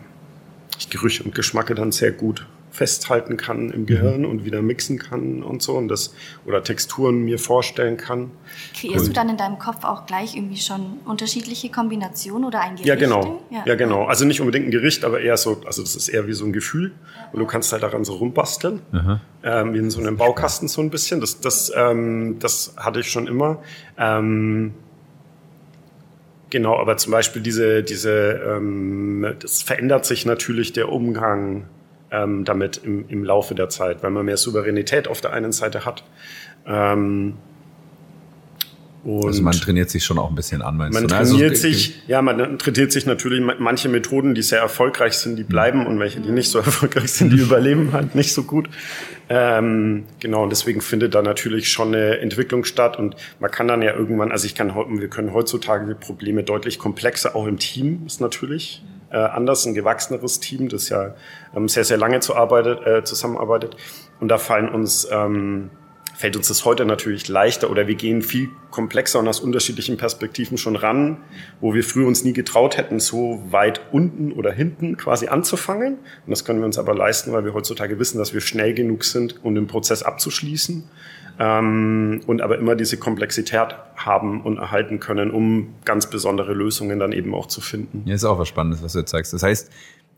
ich 0.80 0.90
Gerüche 0.90 1.26
und 1.26 1.36
Geschmacke 1.36 1.76
dann 1.76 1.92
sehr 1.92 2.14
gut 2.14 2.48
festhalten 2.74 3.38
kann 3.38 3.70
im 3.70 3.86
Gehirn 3.86 4.22
mhm. 4.22 4.30
und 4.30 4.46
wieder 4.46 4.64
mixen 4.64 4.98
kann 4.98 5.44
und 5.44 5.62
so 5.62 5.74
und 5.74 5.90
das 5.90 6.16
oder 6.48 6.64
Texturen 6.64 7.24
mir 7.24 7.38
vorstellen 7.38 7.98
kann. 7.98 8.32
Kreierst 8.76 9.06
und, 9.06 9.08
du 9.10 9.14
dann 9.14 9.30
in 9.30 9.38
deinem 9.38 9.60
Kopf 9.60 9.84
auch 9.84 10.08
gleich 10.08 10.36
irgendwie 10.36 10.58
schon 10.58 10.98
unterschiedliche 11.06 11.70
Kombinationen 11.70 12.46
oder 12.46 12.62
ein 12.62 12.72
Gericht? 12.72 12.88
Ja, 12.88 12.96
genau. 12.96 13.44
Ja. 13.52 13.62
ja. 13.68 13.76
genau. 13.76 14.06
Also 14.06 14.26
nicht 14.26 14.42
unbedingt 14.42 14.66
ein 14.68 14.72
Gericht, 14.72 15.06
aber 15.06 15.22
eher 15.22 15.38
so, 15.38 15.62
also 15.68 15.84
das 15.84 15.96
ist 15.96 16.10
eher 16.10 16.26
wie 16.26 16.34
so 16.34 16.46
ein 16.46 16.52
Gefühl 16.52 16.94
und 17.32 17.40
du 17.40 17.46
kannst 17.46 17.72
halt 17.72 17.84
daran 17.84 18.04
so 18.04 18.14
rumbasteln, 18.16 18.82
ähm, 19.44 19.74
wie 19.76 19.78
in 19.78 19.92
so 19.92 20.00
einem 20.00 20.18
Baukasten 20.18 20.68
so 20.68 20.82
ein 20.82 20.90
bisschen. 20.90 21.22
Das, 21.22 21.42
das, 21.42 21.72
ähm, 21.76 22.38
das 22.40 22.74
hatte 22.78 23.02
ich 23.02 23.08
schon 23.08 23.28
immer. 23.28 23.62
Ähm, 24.00 24.74
Genau, 26.50 26.78
aber 26.78 26.98
zum 26.98 27.12
Beispiel 27.12 27.42
diese, 27.42 27.82
diese, 27.82 28.40
ähm, 28.46 29.26
das 29.40 29.64
verändert 29.64 30.06
sich 30.06 30.28
natürlich 30.28 30.72
der 30.72 30.90
Umgang 30.90 31.66
ähm, 32.14 32.46
damit 32.46 32.78
im, 32.78 33.10
im 33.10 33.24
Laufe 33.24 33.56
der 33.56 33.70
Zeit, 33.70 34.04
weil 34.04 34.12
man 34.12 34.26
mehr 34.26 34.38
Souveränität 34.38 35.08
auf 35.08 35.20
der 35.20 35.34
einen 35.34 35.52
Seite 35.52 35.84
hat. 35.84 36.04
Ähm, 36.66 37.34
also 39.06 39.42
man 39.42 39.54
trainiert 39.54 39.90
sich 39.90 40.06
schon 40.06 40.18
auch 40.18 40.30
ein 40.30 40.36
bisschen 40.36 40.62
an, 40.62 40.78
meinst 40.78 40.94
man 40.94 41.10
du? 41.10 41.14
Man 41.14 41.26
trainiert 41.26 41.50
also, 41.50 41.62
sich, 41.62 42.08
ja, 42.08 42.22
man 42.22 42.58
trainiert 42.58 42.94
sich 42.94 43.06
natürlich 43.06 43.44
manche 43.60 43.90
Methoden, 43.90 44.34
die 44.34 44.42
sehr 44.42 44.60
erfolgreich 44.60 45.16
sind, 45.16 45.36
die 45.36 45.44
bleiben 45.44 45.86
und 45.86 46.00
welche, 46.00 46.22
die 46.22 46.32
nicht 46.32 46.50
so 46.50 46.60
erfolgreich 46.60 47.12
sind, 47.12 47.34
die 47.34 47.40
überleben 47.40 47.92
halt 47.92 48.16
nicht 48.16 48.32
so 48.32 48.44
gut. 48.44 48.70
Ähm, 49.28 50.06
genau, 50.22 50.44
und 50.44 50.52
deswegen 50.52 50.80
findet 50.80 51.16
da 51.16 51.22
natürlich 51.22 51.70
schon 51.70 51.90
eine 51.90 52.20
Entwicklung 52.20 52.64
statt 52.64 52.98
und 52.98 53.18
man 53.42 53.52
kann 53.52 53.68
dann 53.68 53.82
ja 53.82 53.94
irgendwann, 53.94 54.32
also 54.32 54.46
ich 54.46 54.56
kann, 54.56 54.74
wir 54.74 55.10
können 55.10 55.34
heutzutage 55.34 55.86
die 55.86 55.96
Probleme 55.96 56.44
deutlich 56.44 56.80
komplexer, 56.80 57.36
auch 57.36 57.46
im 57.46 57.60
Team 57.60 58.04
ist 58.06 58.22
natürlich 58.22 58.84
äh, 59.14 59.18
anders, 59.18 59.66
ein 59.66 59.74
gewachseneres 59.74 60.42
Team, 60.42 60.68
das 60.68 60.90
ja 60.90 61.16
ähm, 61.56 61.70
sehr, 61.70 61.86
sehr 61.86 61.98
lange 61.98 62.20
zu 62.20 62.36
arbeitet, 62.36 62.86
äh, 62.86 63.04
zusammenarbeitet 63.06 63.78
und 64.20 64.28
da 64.28 64.38
fallen 64.38 64.68
uns 64.68 65.08
ähm, 65.10 65.70
fällt 66.16 66.38
uns 66.38 66.48
das 66.48 66.64
heute 66.64 66.86
natürlich 66.86 67.28
leichter 67.28 67.70
oder 67.70 67.88
wir 67.88 67.96
gehen 67.96 68.22
viel 68.22 68.50
komplexer 68.72 69.20
und 69.20 69.28
aus 69.28 69.40
unterschiedlichen 69.40 69.98
Perspektiven 69.98 70.58
schon 70.58 70.76
ran, 70.76 71.18
wo 71.60 71.74
wir 71.74 71.84
früher 71.84 72.08
uns 72.08 72.24
nie 72.24 72.34
getraut 72.34 72.78
hätten, 72.78 73.00
so 73.00 73.44
weit 73.50 73.82
unten 73.92 74.32
oder 74.32 74.52
hinten 74.52 74.96
quasi 74.98 75.28
anzufangen. 75.28 75.96
Und 75.96 76.30
das 76.30 76.46
können 76.46 76.60
wir 76.60 76.66
uns 76.66 76.78
aber 76.78 76.96
leisten, 76.96 77.34
weil 77.34 77.46
wir 77.46 77.54
heutzutage 77.54 78.00
wissen, 78.00 78.20
dass 78.20 78.34
wir 78.34 78.42
schnell 78.42 78.74
genug 78.74 79.04
sind, 79.04 79.44
um 79.44 79.56
den 79.56 79.68
Prozess 79.68 80.04
abzuschließen. 80.04 80.84
Ähm, 81.40 82.22
und 82.28 82.42
aber 82.42 82.60
immer 82.60 82.76
diese 82.76 82.98
Komplexität 82.98 83.76
haben 83.96 84.42
und 84.42 84.58
erhalten 84.58 85.00
können, 85.00 85.32
um 85.32 85.74
ganz 85.86 86.10
besondere 86.10 86.54
Lösungen 86.54 87.00
dann 87.00 87.12
eben 87.12 87.34
auch 87.34 87.48
zu 87.48 87.62
finden. 87.62 88.04
Ja, 88.06 88.16
ist 88.16 88.26
auch 88.26 88.40
was 88.40 88.48
Spannendes, 88.48 88.84
was 88.84 88.94
du 88.94 89.00
jetzt 89.00 89.12
sagst. 89.12 89.34
Das 89.34 89.44
heißt, 89.44 89.72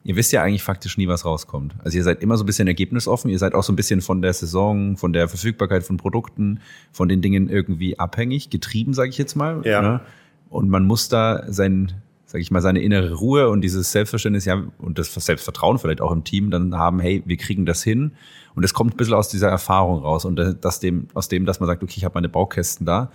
ihr 0.06 0.16
wisst 0.16 0.32
ja 0.32 0.44
eigentlich 0.44 0.64
faktisch 0.64 0.98
nie, 0.98 1.08
was 1.08 1.26
rauskommt. 1.26 1.76
Also 1.84 1.98
ihr 1.98 2.04
seid 2.04 2.22
immer 2.22 2.38
so 2.38 2.44
ein 2.44 2.46
bisschen 2.46 2.68
ergebnisoffen, 2.68 3.30
ihr 3.30 3.40
seid 3.40 3.56
auch 3.56 3.64
so 3.64 3.74
ein 3.74 3.76
bisschen 3.76 4.02
von 4.02 4.22
der 4.22 4.34
Saison, 4.34 4.98
von 4.98 5.14
der 5.14 5.28
Verfügbarkeit 5.28 5.84
von 5.84 5.98
Produkten, 5.98 6.60
von 6.92 7.10
den 7.10 7.22
Dingen 7.22 7.50
irgendwie 7.50 7.98
abhängig, 7.98 8.50
getrieben, 8.52 8.94
sage 8.94 9.10
ich 9.10 9.18
jetzt 9.18 9.36
mal. 9.36 9.62
Ja. 9.66 9.82
Ne? 9.82 10.02
Und 10.50 10.70
man 10.70 10.86
muss 10.86 11.10
da 11.10 11.44
sein, 11.52 11.92
sage 12.28 12.44
ich 12.44 12.52
mal, 12.52 12.62
seine 12.62 12.82
innere 12.82 13.16
Ruhe 13.16 13.50
und 13.50 13.62
dieses 13.62 13.92
Selbstverständnis 13.92 14.46
ja 14.46 14.64
und 14.78 15.00
das 15.00 15.14
Selbstvertrauen 15.14 15.80
vielleicht 15.80 16.02
auch 16.02 16.12
im 16.12 16.24
Team 16.24 16.52
dann 16.52 16.76
haben, 16.76 17.00
hey, 17.00 17.24
wir 17.26 17.38
kriegen 17.38 17.66
das 17.66 17.84
hin. 17.84 18.12
Und 18.56 18.64
es 18.64 18.74
kommt 18.74 18.94
ein 18.94 18.98
bisschen 18.98 19.14
aus 19.14 19.30
dieser 19.30 19.50
Erfahrung 19.50 20.00
raus 20.02 20.26
und 20.26 20.38
das 20.62 20.80
dem, 20.80 21.08
aus 21.14 21.28
dem, 21.28 21.46
dass 21.46 21.60
man 21.60 21.68
sagt, 21.68 21.84
okay, 21.84 21.96
ich 21.98 22.06
habe 22.06 22.16
meine 22.16 22.30
Baukästen 22.30 22.86
da 22.86 23.12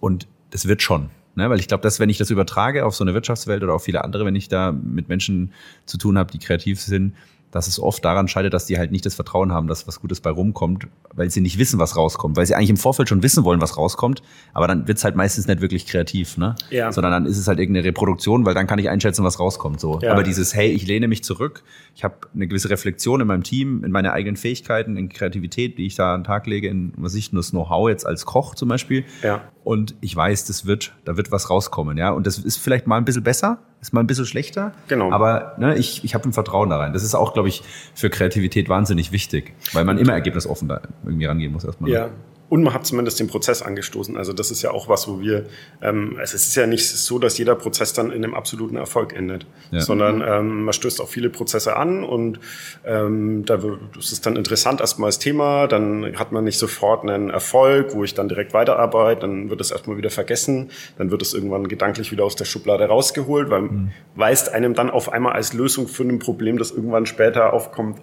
und 0.00 0.26
das 0.50 0.66
wird 0.66 0.82
schon. 0.82 1.10
Ne? 1.34 1.48
Weil 1.50 1.60
ich 1.60 1.68
glaube, 1.68 1.82
dass 1.82 2.00
wenn 2.00 2.08
ich 2.08 2.18
das 2.18 2.30
übertrage 2.30 2.84
auf 2.84 2.94
so 2.94 3.04
eine 3.04 3.14
Wirtschaftswelt 3.14 3.62
oder 3.62 3.74
auf 3.74 3.84
viele 3.84 4.02
andere, 4.02 4.24
wenn 4.24 4.34
ich 4.34 4.48
da 4.48 4.72
mit 4.72 5.08
Menschen 5.08 5.52
zu 5.86 5.98
tun 5.98 6.18
habe, 6.18 6.32
die 6.32 6.38
kreativ 6.38 6.80
sind, 6.80 7.14
dass 7.50 7.66
es 7.66 7.80
oft 7.80 8.04
daran 8.04 8.28
scheitert, 8.28 8.54
dass 8.54 8.66
die 8.66 8.78
halt 8.78 8.92
nicht 8.92 9.04
das 9.04 9.14
Vertrauen 9.14 9.52
haben, 9.52 9.66
dass 9.66 9.86
was 9.88 10.00
Gutes 10.00 10.20
bei 10.20 10.30
rumkommt, 10.30 10.86
weil 11.14 11.30
sie 11.30 11.40
nicht 11.40 11.58
wissen, 11.58 11.78
was 11.78 11.96
rauskommt, 11.96 12.36
weil 12.36 12.46
sie 12.46 12.54
eigentlich 12.54 12.70
im 12.70 12.76
Vorfeld 12.76 13.08
schon 13.08 13.22
wissen 13.22 13.44
wollen, 13.44 13.60
was 13.60 13.76
rauskommt, 13.76 14.22
aber 14.52 14.68
dann 14.68 14.86
wird's 14.86 15.02
halt 15.02 15.16
meistens 15.16 15.46
nicht 15.46 15.60
wirklich 15.60 15.86
kreativ, 15.86 16.36
ne? 16.36 16.54
Ja. 16.70 16.92
Sondern 16.92 17.12
dann 17.12 17.26
ist 17.26 17.38
es 17.38 17.48
halt 17.48 17.58
irgendeine 17.58 17.86
Reproduktion, 17.86 18.46
weil 18.46 18.54
dann 18.54 18.66
kann 18.66 18.78
ich 18.78 18.88
einschätzen, 18.88 19.24
was 19.24 19.40
rauskommt. 19.40 19.80
So. 19.80 19.98
Ja. 20.00 20.12
Aber 20.12 20.22
dieses, 20.22 20.54
hey, 20.54 20.70
ich 20.70 20.86
lehne 20.86 21.08
mich 21.08 21.24
zurück, 21.24 21.64
ich 21.94 22.04
habe 22.04 22.14
eine 22.34 22.46
gewisse 22.46 22.70
Reflexion 22.70 23.20
in 23.20 23.26
meinem 23.26 23.42
Team, 23.42 23.82
in 23.84 23.90
meine 23.90 24.12
eigenen 24.12 24.36
Fähigkeiten, 24.36 24.96
in 24.96 25.08
Kreativität, 25.08 25.78
die 25.78 25.86
ich 25.86 25.96
da 25.96 26.14
an 26.14 26.20
den 26.20 26.26
Tag 26.26 26.46
lege, 26.46 26.68
in 26.68 26.92
was 26.96 27.14
ich 27.14 27.32
nur 27.32 27.42
das 27.42 27.50
Know-how 27.50 27.88
jetzt 27.88 28.06
als 28.06 28.26
Koch 28.26 28.54
zum 28.54 28.68
Beispiel. 28.68 29.04
Ja. 29.22 29.42
Und 29.64 29.94
ich 30.00 30.14
weiß, 30.14 30.46
das 30.46 30.66
wird, 30.66 30.92
da 31.04 31.16
wird 31.16 31.32
was 31.32 31.50
rauskommen, 31.50 31.98
ja. 31.98 32.10
Und 32.10 32.26
das 32.26 32.38
ist 32.38 32.58
vielleicht 32.58 32.86
mal 32.86 32.96
ein 32.96 33.04
bisschen 33.04 33.24
besser, 33.24 33.58
ist 33.80 33.92
mal 33.92 34.00
ein 34.00 34.06
bisschen 34.06 34.26
schlechter. 34.26 34.72
Genau. 34.88 35.10
Aber 35.10 35.54
ne, 35.58 35.76
ich, 35.76 36.04
ich 36.04 36.14
habe 36.14 36.28
ein 36.28 36.32
Vertrauen 36.32 36.70
da 36.70 36.78
rein. 36.78 36.92
Das 36.92 37.02
ist 37.02 37.14
auch, 37.14 37.32
glaube 37.32 37.48
ich, 37.48 37.62
für 37.94 38.10
Kreativität 38.10 38.68
wahnsinnig 38.68 39.12
wichtig, 39.12 39.54
weil 39.72 39.84
man 39.84 39.98
immer 39.98 40.12
ergebnisoffen 40.12 40.68
da 40.68 40.82
irgendwie 41.04 41.26
rangehen 41.26 41.52
muss 41.52 41.64
erstmal. 41.64 41.90
Ne? 41.90 41.96
Ja. 41.96 42.08
Und 42.50 42.64
man 42.64 42.74
hat 42.74 42.84
zumindest 42.84 43.20
den 43.20 43.28
Prozess 43.28 43.62
angestoßen. 43.62 44.16
Also 44.16 44.32
das 44.32 44.50
ist 44.50 44.60
ja 44.60 44.72
auch 44.72 44.88
was, 44.88 45.06
wo 45.06 45.20
wir, 45.20 45.46
ähm, 45.82 46.18
es 46.20 46.34
ist 46.34 46.54
ja 46.56 46.66
nicht 46.66 46.84
so, 46.88 47.20
dass 47.20 47.38
jeder 47.38 47.54
Prozess 47.54 47.92
dann 47.92 48.10
in 48.10 48.24
einem 48.24 48.34
absoluten 48.34 48.76
Erfolg 48.76 49.14
endet, 49.14 49.46
Ja. 49.70 49.80
sondern 49.80 50.20
ähm, 50.26 50.64
man 50.64 50.72
stößt 50.74 51.00
auf 51.00 51.08
viele 51.10 51.30
Prozesse 51.30 51.76
an 51.76 52.02
und 52.02 52.40
ähm, 52.84 53.44
da 53.46 53.60
ist 53.96 54.26
dann 54.26 54.34
interessant 54.34 54.80
erstmal 54.80 55.06
als 55.06 55.20
Thema, 55.20 55.68
dann 55.68 56.16
hat 56.18 56.32
man 56.32 56.42
nicht 56.42 56.58
sofort 56.58 57.08
einen 57.08 57.30
Erfolg, 57.30 57.94
wo 57.94 58.02
ich 58.02 58.14
dann 58.14 58.28
direkt 58.28 58.52
weiterarbeite, 58.52 59.20
dann 59.20 59.48
wird 59.48 59.60
es 59.60 59.70
erstmal 59.70 59.96
wieder 59.96 60.10
vergessen, 60.10 60.70
dann 60.98 61.12
wird 61.12 61.22
es 61.22 61.34
irgendwann 61.34 61.68
gedanklich 61.68 62.10
wieder 62.10 62.24
aus 62.24 62.34
der 62.34 62.46
Schublade 62.46 62.84
rausgeholt, 62.84 63.48
weil 63.50 63.70
weist 64.16 64.52
einem 64.52 64.74
dann 64.74 64.90
auf 64.90 65.12
einmal 65.12 65.34
als 65.34 65.52
Lösung 65.52 65.86
für 65.86 66.02
ein 66.02 66.18
Problem, 66.18 66.58
das 66.58 66.72
irgendwann 66.72 67.06
später 67.06 67.52
aufkommt, 67.52 68.00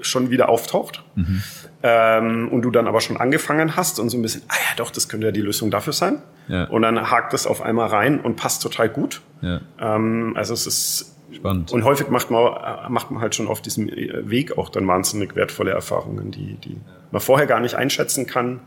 schon 0.00 0.30
wieder 0.30 0.48
auftaucht 0.48 1.04
ähm, 1.82 2.48
und 2.48 2.62
du 2.62 2.70
dann 2.70 2.86
aber 2.86 3.00
schon 3.00 3.16
angefangen 3.16 3.76
hast 3.76 3.98
und 3.98 4.08
so 4.08 4.16
ein 4.16 4.22
bisschen, 4.22 4.42
ah 4.48 4.54
ja 4.54 4.76
doch, 4.76 4.90
das 4.90 5.08
könnte 5.08 5.26
ja 5.26 5.32
die 5.32 5.40
Lösung 5.40 5.70
dafür 5.70 5.92
sein. 5.92 6.22
Ja. 6.48 6.64
Und 6.64 6.82
dann 6.82 7.10
hakt 7.10 7.32
das 7.32 7.46
auf 7.46 7.60
einmal 7.60 7.88
rein 7.88 8.20
und 8.20 8.36
passt 8.36 8.62
total 8.62 8.88
gut. 8.88 9.20
Ja. 9.40 9.60
Ähm, 9.80 10.34
also 10.36 10.54
es 10.54 10.66
ist 10.66 11.16
Spannend. 11.32 11.72
und 11.72 11.84
häufig 11.84 12.08
macht 12.08 12.30
man, 12.30 12.46
äh, 12.46 12.88
macht 12.88 13.10
man 13.10 13.20
halt 13.20 13.34
schon 13.34 13.48
auf 13.48 13.60
diesem 13.60 13.88
äh, 13.88 14.28
Weg 14.30 14.56
auch 14.58 14.68
dann 14.68 14.86
wahnsinnig 14.86 15.34
wertvolle 15.34 15.72
Erfahrungen, 15.72 16.30
die, 16.30 16.54
die 16.54 16.76
man 17.10 17.20
vorher 17.20 17.46
gar 17.46 17.60
nicht 17.60 17.74
einschätzen 17.74 18.26
kann, 18.26 18.60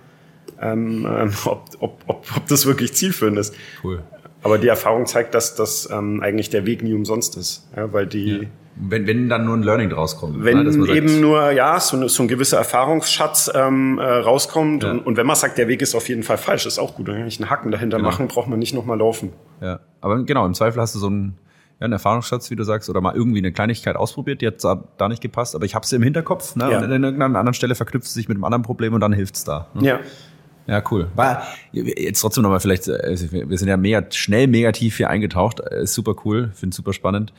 ähm, 0.61 1.07
ähm, 1.09 1.33
ob, 1.45 1.69
ob, 1.79 2.03
ob, 2.07 2.27
ob 2.35 2.47
das 2.47 2.65
wirklich 2.65 2.93
zielführend 2.93 3.37
ist. 3.37 3.55
Cool. 3.83 4.03
Aber 4.43 4.59
die 4.59 4.67
Erfahrung 4.67 5.07
zeigt, 5.07 5.33
dass 5.33 5.55
das 5.55 5.89
ähm, 5.89 6.21
eigentlich 6.21 6.51
der 6.51 6.67
Weg 6.67 6.83
nie 6.83 6.93
umsonst 6.93 7.35
ist. 7.35 7.67
Ja, 7.75 7.91
weil 7.93 8.05
die, 8.05 8.47
Wenn, 8.77 9.07
wenn 9.07 9.29
dann 9.29 9.45
nur 9.45 9.55
ein 9.55 9.63
Learning 9.63 9.89
draus 9.89 10.17
kommt. 10.17 10.43
wenn 10.43 10.57
ne, 10.57 10.63
man 10.65 10.73
sagt, 10.73 10.89
eben 10.89 11.21
nur 11.21 11.51
ja 11.51 11.79
so, 11.79 11.95
eine- 11.95 12.09
so 12.09 12.23
ein 12.23 12.27
gewisser 12.27 12.57
Erfahrungsschatz 12.57 13.49
ähm, 13.55 13.99
äh, 13.99 14.03
rauskommt 14.03 14.83
Ja. 14.83 14.91
und, 14.91 14.99
und 15.05 15.15
wenn 15.17 15.25
man 15.25 15.37
sagt, 15.37 15.57
der 15.57 15.67
Weg 15.69 15.81
ist 15.81 15.95
auf 15.95 16.09
jeden 16.09 16.23
Fall 16.23 16.37
falsch, 16.37 16.65
ist 16.65 16.77
auch 16.77 16.95
gut. 16.95 17.07
Dann 17.07 17.15
kann 17.17 17.27
ich 17.27 17.39
einen 17.41 17.49
Haken 17.49 17.71
dahinter 17.71 17.97
Genau. 17.97 18.09
machen, 18.09 18.27
braucht 18.27 18.47
man 18.49 18.59
nicht 18.59 18.73
nochmal 18.73 18.97
laufen. 18.99 19.31
Ja, 19.61 19.79
aber 20.01 20.23
genau, 20.25 20.45
im 20.45 20.53
Zweifel 20.53 20.81
hast 20.81 20.93
du 20.93 20.99
so 20.99 21.07
einen, 21.07 21.37
ja, 21.79 21.85
einen 21.85 21.93
Erfahrungsschatz, 21.93 22.51
wie 22.51 22.57
du 22.57 22.63
sagst, 22.63 22.89
oder 22.89 22.99
mal 22.99 23.15
irgendwie 23.15 23.39
eine 23.39 23.53
Kleinigkeit 23.53 23.95
ausprobiert, 23.95 24.41
die 24.41 24.47
hat 24.47 24.61
da, 24.63 25.07
nicht 25.07 25.21
gepasst, 25.21 25.55
aber 25.55 25.63
ich 25.63 25.73
habe 25.73 25.85
sie 25.85 25.95
im 25.95 26.03
Hinterkopf, 26.03 26.55
ne? 26.57 26.69
Ja. 26.69 26.77
Und 26.79 26.83
an 26.83 27.03
irgendeiner 27.03 27.39
anderen 27.39 27.53
Stelle 27.53 27.75
verknüpft 27.75 28.07
es 28.07 28.13
sich 28.13 28.27
mit 28.27 28.35
einem 28.35 28.43
anderen 28.43 28.63
Problem 28.63 28.93
und 28.93 28.99
dann 28.99 29.13
hilft's 29.13 29.45
da. 29.45 29.67
Ne? 29.73 29.87
Ja. 29.87 29.99
Ja, 30.67 30.81
cool. 30.91 31.07
War 31.15 31.43
jetzt 31.71 32.19
trotzdem 32.21 32.41
nochmal 32.43 32.59
vielleicht, 32.59 32.87
äh, 32.87 33.15
wir 33.31 33.57
sind 33.57 33.67
ja 33.67 33.77
mega 33.77 34.03
schnell 34.09 34.47
mega 34.47 34.71
tief 34.71 34.97
hier 34.97 35.09
eingetaucht, 35.09 35.59
äh, 35.61 35.83
ist 35.83 35.93
super 35.93 36.15
cool, 36.25 36.49
finde 36.55 36.75
super 36.75 36.91
spannend. 36.91 37.31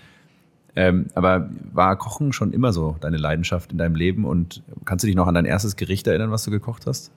Ähm, 0.76 1.06
aber 1.14 1.48
war 1.72 1.96
Kochen 1.96 2.32
schon 2.34 2.52
immer 2.52 2.72
so 2.72 2.96
deine 3.00 3.16
Leidenschaft 3.16 3.72
in 3.72 3.78
deinem 3.78 3.94
Leben 3.94 4.26
und 4.26 4.62
kannst 4.84 5.02
du 5.02 5.06
dich 5.06 5.16
noch 5.16 5.26
an 5.26 5.34
dein 5.34 5.46
erstes 5.46 5.76
Gericht 5.76 6.06
erinnern, 6.06 6.30
was 6.30 6.44
du 6.44 6.50
gekocht 6.50 6.86
hast? 6.86 7.10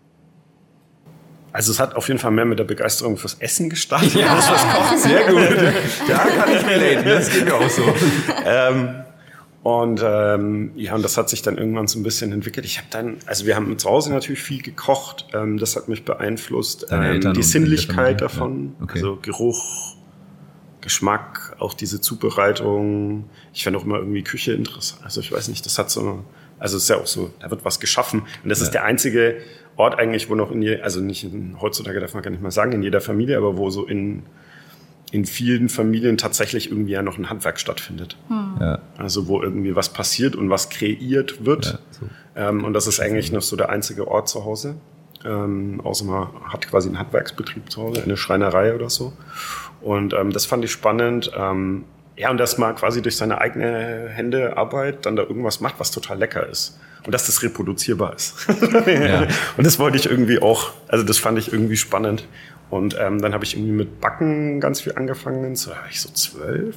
Also 1.52 1.72
es 1.72 1.80
hat 1.80 1.96
auf 1.96 2.08
jeden 2.08 2.20
Fall 2.20 2.32
mehr 2.32 2.46
mit 2.46 2.60
der 2.60 2.64
Begeisterung 2.64 3.18
fürs 3.18 3.36
Essen 3.36 3.70
gestartet. 3.70 4.14
Ja, 4.14 4.36
als 4.36 4.48
fürs 4.48 4.64
Kochen. 4.64 4.98
Sehr 4.98 5.26
gut. 5.26 5.74
Da 6.08 6.18
kann 6.18 6.50
ich 6.56 6.66
relaten, 6.66 7.06
das 7.06 7.30
geht 7.32 7.46
mir 7.46 7.56
auch 7.56 7.70
so. 7.70 7.84
ähm, 8.46 9.04
und 9.62 10.02
ähm, 10.06 10.72
ja, 10.76 10.96
und 10.96 11.04
das 11.04 11.18
hat 11.18 11.30
sich 11.30 11.42
dann 11.42 11.58
irgendwann 11.58 11.88
so 11.88 12.00
ein 12.00 12.04
bisschen 12.04 12.32
entwickelt. 12.32 12.66
Ich 12.66 12.78
habe 12.78 12.88
dann, 12.92 13.18
also 13.26 13.46
wir 13.46 13.56
haben 13.56 13.78
zu 13.78 13.90
Hause 13.90 14.14
natürlich 14.14 14.42
viel 14.42 14.62
gekocht. 14.62 15.28
Ähm, 15.34 15.58
das 15.58 15.76
hat 15.76 15.90
mich 15.90 16.06
beeinflusst. 16.06 16.88
Ähm, 16.92 17.34
die 17.34 17.44
Sinnlichkeit 17.44 18.22
davon, 18.22 18.76
ja. 18.78 18.84
Okay. 18.84 19.00
also 19.00 19.20
Geruch, 19.22 19.96
Geschmack, 20.82 21.49
auch 21.60 21.74
diese 21.74 22.02
Zubereitung. 22.02 23.30
Ich 23.54 23.64
fand 23.64 23.76
auch 23.76 23.84
immer 23.84 23.98
irgendwie 23.98 24.24
Küche 24.24 24.54
interessant. 24.54 25.04
Also 25.04 25.22
ich 25.22 25.32
weiß 25.32 25.48
nicht, 25.48 25.66
das 25.66 25.78
hat 25.78 25.90
so, 25.90 26.24
also 26.58 26.78
es 26.78 26.84
ist 26.84 26.90
ja 26.90 26.98
auch 26.98 27.08
so, 27.08 27.32
da 27.40 27.50
wird 27.50 27.66
was 27.66 27.80
geschaffen. 27.80 28.24
Und 28.44 28.50
das 28.50 28.62
ist 28.62 28.72
der 28.72 28.84
einzige 28.84 29.38
Ort 29.76 29.98
eigentlich, 29.98 30.30
wo 30.30 30.36
noch 30.36 30.52
in 30.52 30.62
je, 30.62 30.82
also 30.82 31.00
nicht 31.00 31.24
in, 31.24 31.62
heutzutage 31.62 32.00
darf 32.00 32.14
man 32.14 32.24
gar 32.24 32.32
nicht 32.32 32.42
mal 32.42 32.52
sagen, 32.52 32.72
in 32.74 32.84
jeder 32.84 33.02
Familie, 33.02 33.38
aber 33.38 33.58
wo 33.58 33.70
so 33.70 33.86
in 33.86 34.24
in 35.12 35.26
vielen 35.26 35.70
Familien 35.70 36.18
tatsächlich 36.18 36.70
irgendwie 36.70 36.92
ja 36.92 37.02
noch 37.02 37.18
ein 37.18 37.30
Handwerk 37.30 37.60
stattfindet. 37.60 38.16
Ja, 38.60 38.80
Also 38.98 39.28
wo 39.28 39.42
irgendwie 39.42 39.76
was 39.76 39.90
passiert 39.90 40.36
und 40.36 40.50
was 40.50 40.70
kreiert 40.70 41.46
wird. 41.46 41.66
Ja, 41.66 41.80
so. 41.90 42.06
ähm, 42.36 42.64
und 42.64 42.74
das 42.74 42.86
ist 42.86 43.00
eigentlich 43.00 43.32
noch 43.32 43.42
so 43.42 43.56
der 43.56 43.70
einzige 43.70 44.08
Ort 44.08 44.30
zu 44.30 44.46
Hause. 44.46 44.76
Ähm, 45.26 45.82
außer 45.84 46.06
man 46.06 46.28
hat 46.46 46.68
quasi 46.68 46.90
einen 46.90 47.00
Handwerksbetrieb 47.00 47.72
zu 47.72 47.82
Hause, 47.82 48.04
eine 48.04 48.18
Schreinerei 48.18 48.76
oder 48.76 48.90
so. 48.90 49.14
Und 49.82 50.14
ähm, 50.14 50.32
das 50.32 50.46
fand 50.46 50.64
ich 50.66 50.72
spannend. 50.72 51.32
Ähm, 51.38 51.86
ja, 52.18 52.30
und 52.32 52.38
dass 52.38 52.58
man 52.58 52.76
quasi 52.76 53.02
durch 53.02 53.16
seine 53.16 53.40
eigene 53.40 54.10
Hände 54.10 54.58
Arbeit 54.58 55.06
dann 55.06 55.16
da 55.16 55.24
irgendwas 55.24 55.62
macht, 55.62 55.76
was 55.80 55.92
total 55.92 56.18
lecker 56.18 56.46
ist. 56.48 56.78
Und 57.06 57.14
dass 57.14 57.26
das 57.28 57.42
reproduzierbar 57.44 58.14
ist. 58.16 58.36
Ja. 58.88 59.26
Und 59.56 59.66
das 59.66 59.80
wollte 59.80 59.98
ich 59.98 60.06
irgendwie 60.06 60.42
auch, 60.42 60.72
also 60.90 61.06
das 61.06 61.18
fand 61.18 61.40
ich 61.40 61.52
irgendwie 61.54 61.78
spannend. 61.78 62.28
Und 62.70 62.96
ähm, 63.00 63.22
dann 63.22 63.34
habe 63.34 63.46
ich 63.46 63.56
irgendwie 63.56 63.72
mit 63.72 64.02
Backen 64.02 64.60
ganz 64.60 64.82
viel 64.82 64.94
angefangen. 64.96 65.56
So 65.56 65.72
war 65.72 65.78
ich 65.90 66.02
so 66.02 66.10
zwölf, 66.12 66.76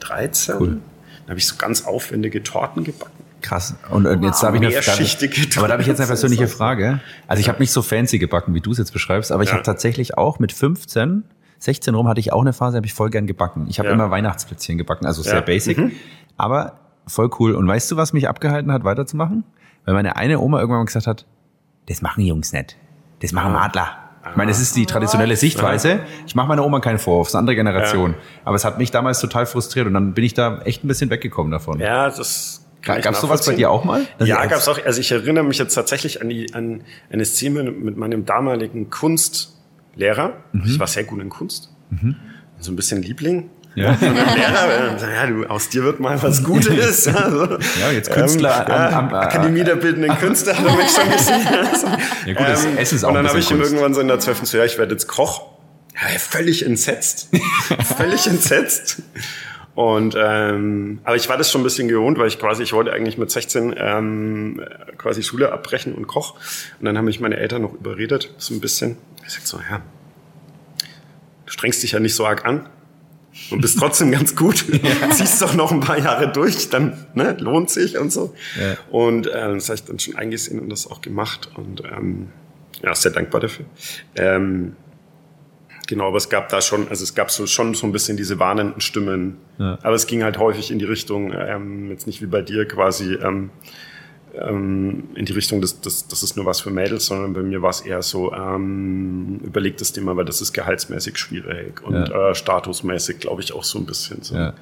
13. 0.00 0.56
Cool. 0.58 0.68
Dann 0.68 1.28
habe 1.30 1.38
ich 1.38 1.46
so 1.46 1.56
ganz 1.56 1.84
aufwendige 1.84 2.42
Torten 2.42 2.84
gebacken. 2.84 3.12
Krass. 3.42 3.74
Und 3.90 4.06
äh, 4.06 4.14
jetzt 4.22 4.42
habe 4.44 4.56
ich 4.56 4.62
eine 4.62 4.72
darf, 4.72 5.56
aber 5.56 5.66
da 5.66 5.72
habe 5.72 5.82
ich 5.82 5.88
jetzt 5.88 5.98
eine 5.98 6.06
persönliche 6.06 6.46
Frage. 6.48 7.00
Also 7.26 7.40
ich 7.40 7.48
habe 7.48 7.58
nicht 7.58 7.72
so 7.72 7.82
fancy 7.82 8.18
gebacken, 8.20 8.54
wie 8.54 8.60
du 8.60 8.70
es 8.70 8.78
jetzt 8.78 8.92
beschreibst, 8.92 9.32
aber 9.32 9.42
ich 9.42 9.48
Ja. 9.48 9.54
habe 9.56 9.64
tatsächlich 9.64 10.16
auch 10.16 10.38
mit 10.38 10.52
15, 10.52 11.24
16 11.62 11.94
rum 11.94 12.08
hatte 12.08 12.18
ich 12.20 12.32
auch 12.32 12.40
eine 12.40 12.52
Phase, 12.52 12.76
habe 12.76 12.86
ich 12.86 12.92
voll 12.94 13.10
gern 13.10 13.26
gebacken. 13.28 13.66
Ich 13.68 13.78
habe 13.78 13.88
Ja. 13.88 13.94
immer 13.94 14.10
Weihnachtsplätzchen 14.10 14.78
gebacken, 14.78 15.06
also 15.06 15.22
sehr 15.22 15.34
Ja. 15.36 15.40
basic, 15.42 15.78
Mhm. 15.78 15.92
aber 16.36 16.72
voll 17.06 17.30
cool. 17.38 17.54
Und 17.54 17.68
weißt 17.68 17.90
du, 17.92 17.96
was 17.96 18.12
mich 18.12 18.28
abgehalten 18.28 18.72
hat, 18.72 18.82
weiterzumachen? 18.84 19.44
Weil 19.84 19.94
meine 19.94 20.16
eine 20.16 20.40
Oma 20.40 20.58
irgendwann 20.58 20.80
mal 20.80 20.86
gesagt 20.86 21.06
hat, 21.06 21.24
das 21.88 22.02
machen 22.02 22.24
Jungs 22.24 22.52
nicht. 22.52 22.76
Das 23.20 23.32
machen 23.32 23.54
Adler. 23.54 23.88
Ich 24.30 24.36
meine, 24.36 24.50
es 24.52 24.60
ist 24.60 24.76
die 24.76 24.86
traditionelle 24.86 25.34
Sichtweise. 25.36 26.00
Ich 26.26 26.34
mache 26.36 26.46
meiner 26.48 26.64
Oma 26.64 26.78
keinen 26.80 26.98
Vorwurf, 26.98 27.26
es 27.26 27.30
ist 27.30 27.34
eine 27.34 27.40
andere 27.40 27.56
Generation. 27.56 28.14
Aber 28.44 28.54
es 28.56 28.64
hat 28.64 28.78
mich 28.78 28.90
damals 28.92 29.20
total 29.20 29.46
frustriert 29.46 29.86
und 29.88 29.94
dann 29.94 30.14
bin 30.14 30.24
ich 30.24 30.34
da 30.34 30.58
echt 30.62 30.84
ein 30.84 30.88
bisschen 30.88 31.10
weggekommen 31.10 31.50
davon. 31.52 31.78
Ja, 31.80 32.06
das 32.08 32.64
Gab 32.82 33.04
es 33.04 33.20
sowas 33.20 33.46
bei 33.46 33.54
dir 33.54 33.70
auch 33.70 33.84
mal? 33.84 34.06
ja, 34.20 34.44
gab 34.46 34.58
es 34.58 34.66
auch. 34.68 34.78
Also 34.84 35.00
ich 35.00 35.10
erinnere 35.12 35.44
mich 35.44 35.58
jetzt 35.58 35.74
tatsächlich 35.74 36.20
an, 36.20 36.28
die, 36.28 36.52
an 36.54 36.82
eine 37.12 37.24
Szene 37.24 37.62
mit 37.70 37.96
meinem 37.96 38.24
damaligen 38.24 38.90
Kunstlehrer. 39.92 40.32
Mhm. 40.52 40.62
Ich 40.66 40.78
war 40.78 40.86
sehr 40.86 41.04
gut 41.04 41.20
in 41.20 41.28
Kunst. 41.28 41.70
Mhm. 41.90 42.16
So 42.58 42.72
ein 42.72 42.76
bisschen 42.76 43.02
Liebling. 43.02 43.50
Ja. 43.74 43.92
Lehrer, 44.00 44.98
ja, 45.00 45.26
du, 45.26 45.46
aus 45.46 45.68
dir 45.70 45.82
wird 45.84 45.98
mal 45.98 46.22
was 46.22 46.44
Gutes. 46.44 47.06
Also, 47.14 47.58
ja, 47.80 47.90
jetzt 47.92 48.10
Künstler. 48.10 48.66
Ähm, 48.68 48.94
am, 48.94 49.08
am, 49.08 49.14
Akademie 49.14 49.64
der 49.64 49.76
Bildenden 49.76 50.16
Künste 50.18 50.56
hat 50.56 50.64
er 50.64 50.76
mich 50.76 50.90
schon 50.90 51.10
gesehen. 51.12 51.46
Also, 51.48 51.86
ja, 52.26 52.34
gut, 52.34 52.48
das 52.48 52.64
ähm, 52.64 52.76
Essen 52.76 52.96
ist 52.96 53.04
auch 53.04 53.08
Und 53.08 53.14
dann 53.14 53.28
habe 53.28 53.38
ich 53.38 53.50
ihm 53.50 53.60
irgendwann 53.60 53.94
so 53.94 54.00
in 54.00 54.08
der 54.08 54.18
12. 54.18 54.44
so, 54.44 54.58
ja, 54.58 54.64
ich 54.64 54.78
werde 54.78 54.92
jetzt 54.92 55.08
Koch. 55.08 55.52
Ja, 55.94 56.18
völlig 56.18 56.64
entsetzt. 56.64 57.28
völlig 57.96 58.26
entsetzt. 58.26 59.02
Und 59.74 60.14
ähm, 60.18 61.00
aber 61.04 61.16
ich 61.16 61.28
war 61.28 61.38
das 61.38 61.50
schon 61.50 61.62
ein 61.62 61.64
bisschen 61.64 61.88
gewohnt, 61.88 62.18
weil 62.18 62.28
ich 62.28 62.38
quasi, 62.38 62.62
ich 62.62 62.74
wollte 62.74 62.92
eigentlich 62.92 63.16
mit 63.16 63.30
16 63.30 63.74
ähm, 63.76 64.62
quasi 64.98 65.22
Schule 65.22 65.50
abbrechen 65.50 65.94
und 65.94 66.06
Koch. 66.06 66.34
Und 66.78 66.84
dann 66.84 66.98
haben 66.98 67.06
mich 67.06 67.20
meine 67.20 67.38
Eltern 67.38 67.62
noch 67.62 67.72
überredet, 67.72 68.34
so 68.36 68.52
ein 68.54 68.60
bisschen. 68.60 68.96
Ich 69.26 69.32
sag 69.32 69.46
so, 69.46 69.58
ja, 69.70 69.80
du 71.46 71.52
strengst 71.52 71.82
dich 71.82 71.92
ja 71.92 72.00
nicht 72.00 72.14
so 72.14 72.26
arg 72.26 72.44
an 72.44 72.68
und 73.50 73.62
bist 73.62 73.78
trotzdem 73.78 74.10
ganz 74.10 74.36
gut. 74.36 74.66
ja. 74.82 75.10
Ziehst 75.10 75.40
doch 75.40 75.54
noch 75.54 75.72
ein 75.72 75.80
paar 75.80 75.98
Jahre 75.98 76.30
durch, 76.30 76.68
dann 76.68 77.06
ne, 77.14 77.34
lohnt 77.40 77.70
sich 77.70 77.96
und 77.96 78.12
so. 78.12 78.34
Ja. 78.60 78.76
Und 78.90 79.26
äh, 79.26 79.54
das 79.54 79.68
habe 79.68 79.76
ich 79.76 79.84
dann 79.84 79.98
schon 79.98 80.16
eingesehen 80.16 80.60
und 80.60 80.68
das 80.68 80.86
auch 80.86 81.00
gemacht 81.00 81.50
und 81.56 81.82
ähm, 81.84 82.28
ja, 82.82 82.94
sehr 82.94 83.12
dankbar 83.12 83.40
dafür. 83.40 83.64
Ähm, 84.16 84.76
Genau, 85.88 86.08
aber 86.08 86.16
es 86.16 86.28
gab 86.28 86.48
da 86.48 86.60
schon, 86.60 86.88
also 86.88 87.02
es 87.02 87.14
gab 87.14 87.30
so 87.30 87.46
schon 87.46 87.74
so 87.74 87.86
ein 87.86 87.92
bisschen 87.92 88.16
diese 88.16 88.38
warnenden 88.38 88.80
Stimmen. 88.80 89.38
Ja. 89.58 89.78
Aber 89.82 89.94
es 89.94 90.06
ging 90.06 90.22
halt 90.22 90.38
häufig 90.38 90.70
in 90.70 90.78
die 90.78 90.84
Richtung, 90.84 91.32
ähm, 91.32 91.90
jetzt 91.90 92.06
nicht 92.06 92.22
wie 92.22 92.26
bei 92.26 92.42
dir 92.42 92.66
quasi, 92.66 93.14
ähm, 93.14 93.50
ähm, 94.40 95.08
in 95.14 95.26
die 95.26 95.32
Richtung, 95.32 95.60
das, 95.60 95.80
das, 95.80 96.08
das 96.08 96.22
ist 96.22 96.36
nur 96.36 96.46
was 96.46 96.60
für 96.60 96.70
Mädels, 96.70 97.06
sondern 97.06 97.34
bei 97.34 97.42
mir 97.42 97.62
war 97.62 97.70
es 97.70 97.80
eher 97.80 98.02
so, 98.02 98.32
ähm, 98.32 99.40
überleg 99.44 99.76
das 99.76 99.92
Thema, 99.92 100.16
weil 100.16 100.24
das 100.24 100.40
ist 100.40 100.52
gehaltsmäßig 100.52 101.18
schwierig 101.18 101.82
und 101.82 102.08
ja. 102.08 102.30
äh, 102.30 102.34
statusmäßig, 102.34 103.18
glaube 103.18 103.42
ich, 103.42 103.52
auch 103.52 103.64
so 103.64 103.78
ein 103.78 103.86
bisschen 103.86 104.22
so. 104.22 104.34
Ja. 104.34 104.54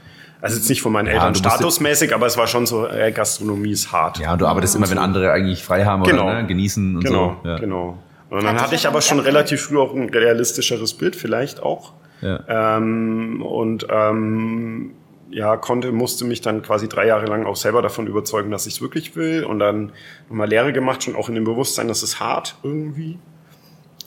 Also 0.42 0.56
jetzt 0.56 0.70
nicht 0.70 0.80
von 0.80 0.92
meinen 0.92 1.06
Eltern 1.06 1.34
statusmäßig, 1.34 2.14
aber 2.14 2.26
es 2.26 2.36
war 2.38 2.46
schon 2.46 2.66
so, 2.66 2.86
äh, 2.88 3.12
Gastronomie 3.12 3.72
ist 3.72 3.92
hart. 3.92 4.18
Ja, 4.18 4.32
und 4.32 4.40
du 4.40 4.46
arbeitest 4.46 4.74
immer, 4.74 4.90
wenn 4.90 4.98
andere 4.98 5.32
eigentlich 5.32 5.62
frei 5.62 5.84
haben 5.84 6.02
genau. 6.02 6.24
oder 6.24 6.42
ne, 6.42 6.46
genießen 6.46 6.96
und 6.96 7.04
genau, 7.04 7.40
so. 7.42 7.48
Ja. 7.48 7.58
Genau, 7.58 7.98
und 8.30 8.44
dann 8.44 8.60
hatte 8.60 8.76
ich 8.76 8.86
aber 8.86 9.02
schon 9.02 9.18
relativ 9.18 9.62
früh 9.62 9.78
auch 9.78 9.94
ein 9.94 10.08
realistischeres 10.08 10.94
Bild, 10.94 11.16
vielleicht 11.16 11.62
auch. 11.62 11.92
Ja. 12.20 12.76
Ähm, 12.76 13.42
und 13.42 13.86
ähm, 13.90 14.92
ja, 15.30 15.56
konnte, 15.56 15.92
musste 15.92 16.24
mich 16.24 16.40
dann 16.40 16.62
quasi 16.62 16.88
drei 16.88 17.06
Jahre 17.06 17.26
lang 17.26 17.44
auch 17.44 17.56
selber 17.56 17.82
davon 17.82 18.06
überzeugen, 18.06 18.50
dass 18.50 18.66
ich 18.66 18.74
es 18.74 18.80
wirklich 18.80 19.16
will. 19.16 19.44
Und 19.44 19.58
dann 19.58 19.92
nochmal 20.28 20.48
Lehre 20.48 20.72
gemacht, 20.72 21.02
schon 21.02 21.16
auch 21.16 21.28
in 21.28 21.34
dem 21.34 21.44
Bewusstsein, 21.44 21.88
das 21.88 22.02
ist 22.02 22.20
hart 22.20 22.56
irgendwie. 22.62 23.18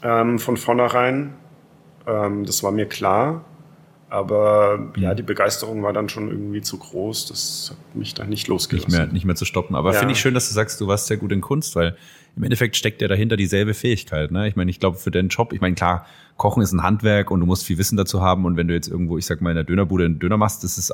Ähm, 0.02 0.40
von 0.40 0.58
vornherein. 0.58 1.34
Ähm, 2.08 2.46
das 2.46 2.64
war 2.64 2.72
mir 2.72 2.88
klar. 2.88 3.46
Aber 4.10 4.92
ja, 4.96 5.12
mhm. 5.12 5.16
die 5.16 5.24
Begeisterung 5.24 5.82
war 5.82 5.92
dann 5.92 6.08
schon 6.08 6.30
irgendwie 6.30 6.62
zu 6.62 6.78
groß. 6.78 7.28
Das 7.28 7.72
hat 7.72 7.96
mich 7.96 8.14
dann 8.14 8.30
nicht 8.30 8.48
losgelassen. 8.48 8.92
Nicht 8.92 9.00
mehr, 9.00 9.08
nicht 9.08 9.26
mehr 9.26 9.36
zu 9.36 9.46
stoppen. 9.46 9.76
Aber 9.76 9.94
ja. 9.94 10.00
finde 10.00 10.14
ich 10.14 10.20
schön, 10.20 10.34
dass 10.34 10.50
du 10.50 10.54
sagst, 10.54 10.80
du 10.80 10.88
warst 10.88 11.08
sehr 11.08 11.18
gut 11.18 11.32
in 11.32 11.42
Kunst, 11.42 11.76
weil 11.76 11.98
im 12.36 12.44
Endeffekt 12.44 12.76
steckt 12.76 13.02
ja 13.02 13.08
dahinter 13.08 13.38
dieselbe 13.38 13.74
Fähigkeit. 13.74 14.32
Ne? 14.32 14.48
Ich 14.48 14.56
meine, 14.56 14.72
ich 14.72 14.80
glaube, 14.80 14.98
für 14.98 15.12
deinen 15.12 15.30
Job, 15.30 15.54
ich 15.54 15.62
meine, 15.62 15.76
klar, 15.76 16.06
Kochen 16.38 16.64
ist 16.64 16.72
ein 16.72 16.82
Handwerk 16.82 17.30
und 17.30 17.40
du 17.40 17.46
musst 17.46 17.66
viel 17.66 17.78
Wissen 17.78 17.96
dazu 17.96 18.22
haben. 18.22 18.46
Und 18.46 18.58
wenn 18.58 18.68
du 18.68 18.74
jetzt 18.74 18.88
irgendwo, 18.88 19.18
ich 19.18 19.26
sag 19.26 19.42
mal, 19.42 19.52
in 19.52 19.56
der 19.56 19.64
Dönerbude 19.64 20.06
einen 20.06 20.20
Döner 20.20 20.38
machst, 20.38 20.64
das 20.64 20.78
ist, 20.78 20.94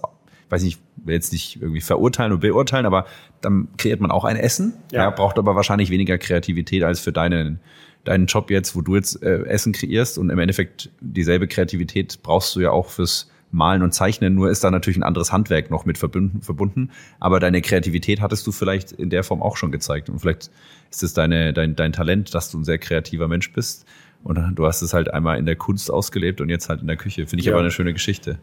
weiß 0.50 0.64
nicht, 0.64 0.82
will 0.98 1.16
jetzt 1.16 1.32
nicht 1.32 1.62
irgendwie 1.62 1.82
verurteilen 1.82 2.34
oder 2.34 2.42
beurteilen, 2.42 2.86
aber 2.86 3.06
dann 3.42 3.70
kreiert 3.78 4.02
man 4.02 4.12
auch 4.12 4.26
ein 4.26 4.36
Essen. 4.36 4.74
Ja. 4.92 5.04
ja 5.04 5.10
braucht 5.12 5.38
aber 5.38 5.56
wahrscheinlich 5.56 5.90
weniger 5.90 6.18
Kreativität 6.18 6.84
als 6.84 7.00
für 7.00 7.12
deinen 7.12 7.60
deinen 8.06 8.28
Job 8.28 8.50
jetzt, 8.50 8.76
wo 8.78 8.82
du 8.82 8.96
jetzt 8.96 9.22
äh, 9.24 9.44
Essen 9.44 9.74
kreierst 9.74 10.18
und 10.18 10.30
im 10.30 10.40
Endeffekt 10.40 10.90
dieselbe 11.02 11.48
Kreativität 11.48 12.20
brauchst 12.24 12.56
du 12.56 12.62
ja 12.62 12.72
auch 12.72 12.90
fürs 12.90 13.30
Malen 13.52 13.82
und 13.82 13.94
Zeichnen, 13.94 14.36
nur 14.36 14.50
ist 14.50 14.64
da 14.64 14.72
natürlich 14.72 14.98
ein 14.98 15.04
anderes 15.04 15.32
Handwerk 15.32 15.72
noch 15.72 15.86
mit 15.86 15.98
verbunden, 15.98 16.42
verbunden. 16.42 16.92
Aber 17.20 17.40
deine 17.40 17.62
Kreativität 17.62 18.22
hattest 18.22 18.46
du 18.46 18.52
vielleicht 18.52 18.92
in 18.92 19.10
der 19.10 19.24
Form 19.24 19.42
auch 19.42 19.58
schon 19.58 19.72
gezeigt. 19.72 20.10
Und 20.10 20.20
vielleicht 20.20 20.52
ist 20.92 21.04
es 21.04 21.14
deine, 21.14 21.54
dein, 21.54 21.76
dein 21.76 21.94
Talent, 21.94 22.34
dass 22.34 22.52
du 22.52 22.60
ein 22.60 22.64
sehr 22.64 22.78
kreativer 22.78 23.28
Mensch 23.28 23.52
bist. 23.52 23.86
Und 24.24 24.56
du 24.56 24.66
hast 24.66 24.82
es 24.82 24.94
halt 24.94 25.14
einmal 25.14 25.38
in 25.40 25.46
der 25.46 25.56
Kunst 25.56 25.92
ausgelebt 25.92 26.42
und 26.42 26.50
jetzt 26.50 26.70
halt 26.70 26.82
in 26.82 26.88
der 26.88 26.98
Küche. 26.98 27.26
Finde 27.26 27.42
ich 27.42 27.46
ja. 27.46 27.54
aber 27.54 27.62
eine 27.62 27.72
schöne 27.72 27.94
Geschichte. 27.94 28.40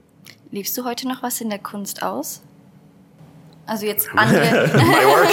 Liebst 0.50 0.76
du 0.78 0.84
heute 0.84 1.06
noch 1.06 1.22
was 1.22 1.40
in 1.40 1.50
der 1.50 1.58
Kunst 1.58 2.02
aus? 2.02 2.42
Also 3.66 3.84
jetzt 3.84 4.06
work. 4.14 5.28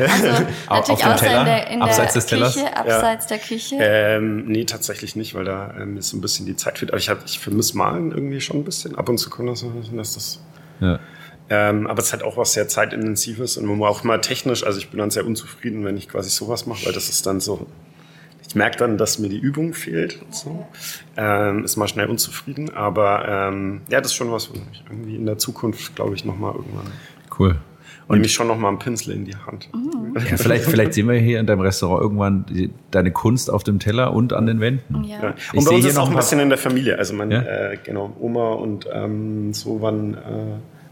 also 0.10 0.46
natürlich 0.70 1.04
außer 1.04 1.40
in 1.40 1.44
der, 1.44 1.70
in 1.70 1.82
abseits 1.82 2.14
der 2.14 2.22
des 2.22 2.26
Tellers? 2.26 2.54
Küche, 2.54 2.76
abseits 2.76 3.24
ja. 3.24 3.36
der 3.36 3.46
Küche. 3.46 3.76
Ähm, 3.78 4.46
nee, 4.46 4.64
tatsächlich 4.64 5.14
nicht, 5.14 5.34
weil 5.34 5.44
da 5.44 5.74
ähm, 5.78 5.98
ist 5.98 6.08
so 6.08 6.16
ein 6.16 6.22
bisschen 6.22 6.46
die 6.46 6.56
Zeit 6.56 6.78
fehlt. 6.78 6.90
Aber 6.90 6.98
ich, 6.98 7.10
hab, 7.10 7.24
ich 7.26 7.38
vermisse 7.38 7.76
Malen 7.76 8.12
irgendwie 8.12 8.40
schon 8.40 8.56
ein 8.56 8.64
bisschen. 8.64 8.96
Ab 8.96 9.08
und 9.08 9.18
zu 9.18 9.28
kommt 9.28 9.50
das, 9.50 9.64
dass 9.92 10.14
das. 10.14 10.40
Ja. 10.80 10.98
Ähm, 11.48 11.86
aber 11.86 12.00
es 12.00 12.06
ist 12.06 12.12
halt 12.12 12.24
auch 12.24 12.36
was 12.36 12.54
sehr 12.54 12.66
zeitintensives 12.66 13.56
und 13.56 13.66
man 13.66 13.80
auch 13.82 14.02
mal 14.02 14.20
technisch, 14.20 14.64
also 14.64 14.78
ich 14.78 14.90
bin 14.90 14.98
dann 14.98 15.10
sehr 15.10 15.24
unzufrieden, 15.24 15.84
wenn 15.84 15.96
ich 15.96 16.08
quasi 16.08 16.28
sowas 16.28 16.66
mache, 16.66 16.86
weil 16.86 16.92
das 16.92 17.08
ist 17.08 17.24
dann 17.24 17.38
so, 17.38 17.68
ich 18.48 18.56
merke 18.56 18.78
dann, 18.78 18.98
dass 18.98 19.20
mir 19.20 19.28
die 19.28 19.38
Übung 19.38 19.72
fehlt 19.72 20.20
und 20.22 20.34
so. 20.34 20.66
Ähm, 21.16 21.64
ist 21.64 21.76
mal 21.76 21.86
schnell 21.86 22.08
unzufrieden, 22.08 22.74
aber 22.74 23.28
ähm, 23.28 23.82
ja, 23.88 24.00
das 24.00 24.10
ist 24.10 24.16
schon 24.16 24.32
was, 24.32 24.50
was 24.50 24.58
ich 24.72 24.82
irgendwie 24.90 25.14
in 25.14 25.24
der 25.24 25.38
Zukunft, 25.38 25.94
glaube 25.94 26.16
ich, 26.16 26.24
nochmal 26.24 26.54
irgendwann 26.56 26.90
Cool. 27.38 27.56
Und 28.08 28.16
nehme 28.16 28.26
ich 28.26 28.34
schon 28.34 28.46
noch 28.46 28.56
mal 28.56 28.68
einen 28.68 28.78
Pinsel 28.78 29.14
in 29.14 29.24
die 29.24 29.34
Hand. 29.34 29.68
Ja, 30.14 30.36
vielleicht, 30.36 30.64
vielleicht 30.64 30.94
sehen 30.94 31.08
wir 31.08 31.16
hier 31.16 31.40
in 31.40 31.46
deinem 31.46 31.60
Restaurant 31.60 32.02
irgendwann 32.02 32.46
die, 32.46 32.70
deine 32.92 33.10
Kunst 33.10 33.50
auf 33.50 33.64
dem 33.64 33.80
Teller 33.80 34.12
und 34.12 34.32
an 34.32 34.46
den 34.46 34.60
Wänden. 34.60 35.02
Ja. 35.04 35.22
ja. 35.22 35.34
Und 35.52 35.64
bei 35.64 35.74
uns 35.74 35.84
ist 35.84 35.98
auch 35.98 36.08
ein 36.08 36.14
bisschen 36.14 36.38
in 36.38 36.48
der 36.48 36.58
Familie. 36.58 36.98
Also 36.98 37.14
meine, 37.14 37.34
ja? 37.34 37.42
äh, 37.42 37.78
genau, 37.82 38.14
Oma 38.20 38.52
und 38.52 38.88
ähm, 38.92 39.52
so 39.52 39.82
waren 39.82 40.14
äh, 40.14 40.18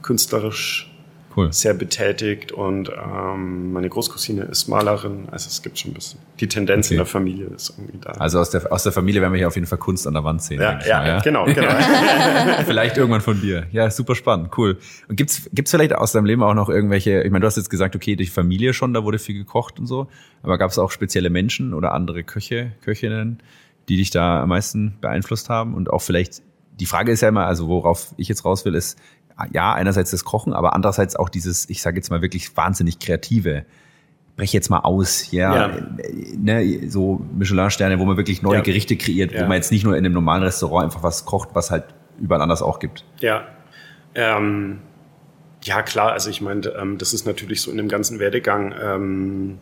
künstlerisch 0.03 0.94
cool. 1.37 1.53
sehr 1.53 1.75
betätigt 1.75 2.53
und 2.53 2.91
ähm, 2.91 3.73
meine 3.73 3.89
Großcousine 3.89 4.43
ist 4.43 4.69
Malerin, 4.69 5.29
also 5.31 5.49
es 5.49 5.63
gibt 5.63 5.79
schon 5.79 5.91
ein 5.91 5.95
bisschen. 5.95 6.21
Die 6.41 6.49
Tendenz 6.49 6.87
okay. 6.87 6.95
in 6.95 6.99
der 6.99 7.07
Familie 7.07 7.47
ist 7.47 7.71
irgendwie 7.71 7.99
da. 7.99 8.11
Also 8.13 8.39
aus 8.39 8.51
der, 8.51 8.71
aus 8.73 8.83
der 8.83 8.93
Familie 8.93 9.21
werden 9.21 9.33
wir 9.33 9.39
hier 9.39 9.49
auf 9.49 9.55
jeden 9.55 9.67
Fall 9.67 9.79
Kunst 9.79 10.07
an 10.07 10.15
der 10.15 10.25
Wand 10.25 10.43
sehen. 10.43 10.61
Ja, 10.61 10.81
ja, 10.87 10.99
mal, 10.99 11.07
ja, 11.07 11.21
genau, 11.21 11.45
genau. 11.45 11.69
vielleicht 12.67 12.97
irgendwann 12.97 13.21
von 13.21 13.41
dir. 13.41 13.67
Ja, 13.73 13.91
super 13.91 14.15
spannend, 14.15 14.51
cool. 14.57 14.79
Und 15.09 15.17
gibt's 15.17 15.49
gibt's 15.53 15.71
vielleicht 15.71 15.95
aus 15.95 16.13
deinem 16.13 16.27
Leben 16.27 16.43
auch 16.43 16.55
noch 16.55 16.69
irgendwelche, 16.69 17.23
ich 17.23 17.31
meine, 17.31 17.41
du 17.41 17.47
hast 17.47 17.57
jetzt 17.57 17.71
gesagt, 17.71 17.97
okay, 17.97 18.17
durch 18.17 18.31
Familie 18.31 18.73
schon, 18.75 18.95
da 18.95 19.05
wurde 19.05 19.19
viel 19.19 19.37
gekocht 19.37 19.79
und 19.79 19.87
so, 19.87 20.09
aber 20.43 20.59
gab 20.59 20.71
es 20.71 20.79
auch 20.79 20.91
spezielle 20.91 21.31
Menschen 21.31 21.75
oder 21.75 21.93
andere 21.93 22.25
Köche, 22.25 22.73
Köchinnen, 22.83 23.43
die 23.89 23.97
dich 23.97 24.11
da 24.11 24.43
am 24.43 24.49
meisten 24.49 24.97
beeinflusst 25.01 25.49
haben 25.49 25.75
und 25.75 25.91
auch 25.91 26.01
vielleicht 26.01 26.43
die 26.81 26.87
Frage 26.87 27.13
ist 27.13 27.21
ja 27.21 27.29
immer, 27.29 27.47
also 27.47 27.69
worauf 27.69 28.15
ich 28.17 28.29
jetzt 28.29 28.45
raus 28.45 28.65
will, 28.65 28.75
ist, 28.75 28.99
ja, 29.53 29.73
einerseits 29.73 30.11
das 30.11 30.25
Kochen, 30.25 30.53
aber 30.53 30.75
andererseits 30.75 31.17
auch 31.17 31.29
dieses, 31.29 31.69
ich 31.69 31.83
sage 31.83 31.97
jetzt 31.97 32.11
mal 32.11 32.23
wirklich 32.23 32.57
wahnsinnig 32.57 32.99
kreative. 32.99 33.65
Brech 34.37 34.53
jetzt 34.53 34.69
mal 34.69 34.81
aus, 34.81 35.31
ja, 35.31 35.69
ja. 35.69 35.79
Ne, 36.37 36.89
so 36.89 37.25
Michelin-Sterne, 37.37 38.01
wo 38.01 38.05
man 38.05 38.17
wirklich 38.17 38.43
neue 38.43 38.57
ja. 38.57 38.63
Gerichte 38.63 38.97
kreiert, 38.97 39.31
ja. 39.31 39.43
wo 39.43 39.47
man 39.47 39.57
jetzt 39.57 39.71
nicht 39.71 39.85
nur 39.85 39.97
in 39.97 40.05
einem 40.05 40.15
normalen 40.15 40.43
Restaurant 40.43 40.85
einfach 40.85 41.05
was 41.05 41.25
kocht, 41.25 41.51
was 41.53 41.71
halt 41.71 41.85
überall 42.19 42.43
anders 42.43 42.61
auch 42.61 42.81
gibt. 42.81 43.05
Ja, 43.21 43.47
ähm, 44.15 44.81
ja 45.63 45.83
klar, 45.83 46.13
also 46.13 46.31
ich 46.31 46.41
meine, 46.41 46.69
ähm, 46.69 46.99
das 46.99 47.13
ist 47.13 47.27
natürlich 47.27 47.61
so 47.61 47.71
in 47.71 47.77
dem 47.77 47.89
ganzen 47.89 48.19
Werdegang. 48.19 48.75
Ähm, 48.81 49.59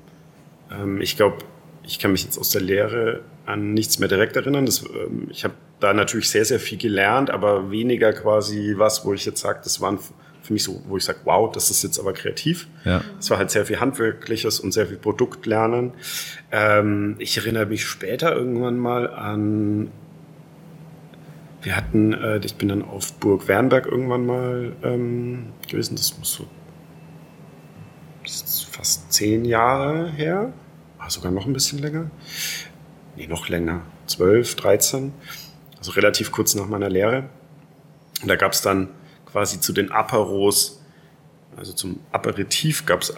ähm, 0.71 1.01
ich 1.01 1.17
glaube, 1.17 1.39
ich 1.85 1.99
kann 1.99 2.13
mich 2.13 2.25
jetzt 2.25 2.39
aus 2.39 2.51
der 2.51 2.63
Lehre 2.63 3.21
an 3.47 3.75
nichts 3.75 3.99
mehr 3.99 4.09
direkt 4.09 4.37
erinnern. 4.37 4.67
Das, 4.67 4.83
ähm, 4.83 5.29
ich 5.31 5.45
habe 5.45 5.55
da 5.81 5.93
natürlich 5.93 6.31
sehr, 6.31 6.45
sehr 6.45 6.61
viel 6.61 6.79
gelernt, 6.79 7.31
aber 7.31 7.71
weniger 7.71 8.13
quasi 8.13 8.75
was, 8.77 9.05
wo 9.05 9.13
ich 9.13 9.25
jetzt 9.25 9.41
sage, 9.41 9.61
das 9.65 9.81
waren 9.81 9.99
für 10.43 10.53
mich 10.53 10.65
so, 10.65 10.83
wo 10.89 10.97
ich 10.97 11.05
sage, 11.05 11.21
wow, 11.25 11.51
das 11.53 11.71
ist 11.71 11.83
jetzt 11.83 11.99
aber 11.99 12.13
kreativ. 12.13 12.69
Ja. 12.85 13.03
Es 13.19 13.31
war 13.31 13.39
halt 13.39 13.51
sehr 13.51 13.67
viel 13.67 13.81
Handwerkliches 13.81 14.61
und 14.61 14.73
sehr 14.73 14.87
viel 14.87 14.97
Produktlernen. 14.97 15.93
Ähm, 16.51 17.17
ich 17.19 17.37
erinnere 17.37 17.67
mich 17.67 17.85
später 17.85 18.35
irgendwann 18.35 18.79
mal 18.79 19.09
an, 19.09 19.91
wir 21.63 21.77
hatten, 21.77 22.13
äh, 22.13 22.41
ich 22.45 22.57
bin 22.57 22.69
dann 22.69 22.83
auf 22.83 23.13
Burg 23.15 23.47
Wernberg 23.47 23.87
irgendwann 23.87 24.27
mal 24.27 24.73
ähm, 24.83 25.53
gewesen, 25.69 25.95
das 25.95 26.19
muss 26.19 26.33
so 26.33 26.47
das 28.23 28.43
ist 28.43 28.65
fast 28.65 29.13
zehn 29.13 29.45
Jahre 29.45 30.11
her, 30.11 30.53
sogar 31.11 31.33
noch 31.33 31.47
ein 31.47 31.53
bisschen 31.53 31.79
länger. 31.79 32.11
Nee, 33.17 33.27
noch 33.27 33.49
länger, 33.49 33.83
zwölf, 34.07 34.55
dreizehn 34.55 35.13
also 35.83 35.91
relativ 35.93 36.31
kurz 36.31 36.55
nach 36.55 36.69
meiner 36.69 36.89
Lehre. 36.89 37.25
Und 38.23 38.29
da 38.29 38.37
gab 38.37 38.53
es 38.53 38.63
dann 38.63 38.89
quasi 39.27 39.61
zu 39.61 39.73
den 39.73 39.91
Aperos, 39.91 40.81
also 41.57 41.73
zum 41.73 41.99
Aperitif 42.13 42.87
gab 42.87 43.03
es 43.03 43.13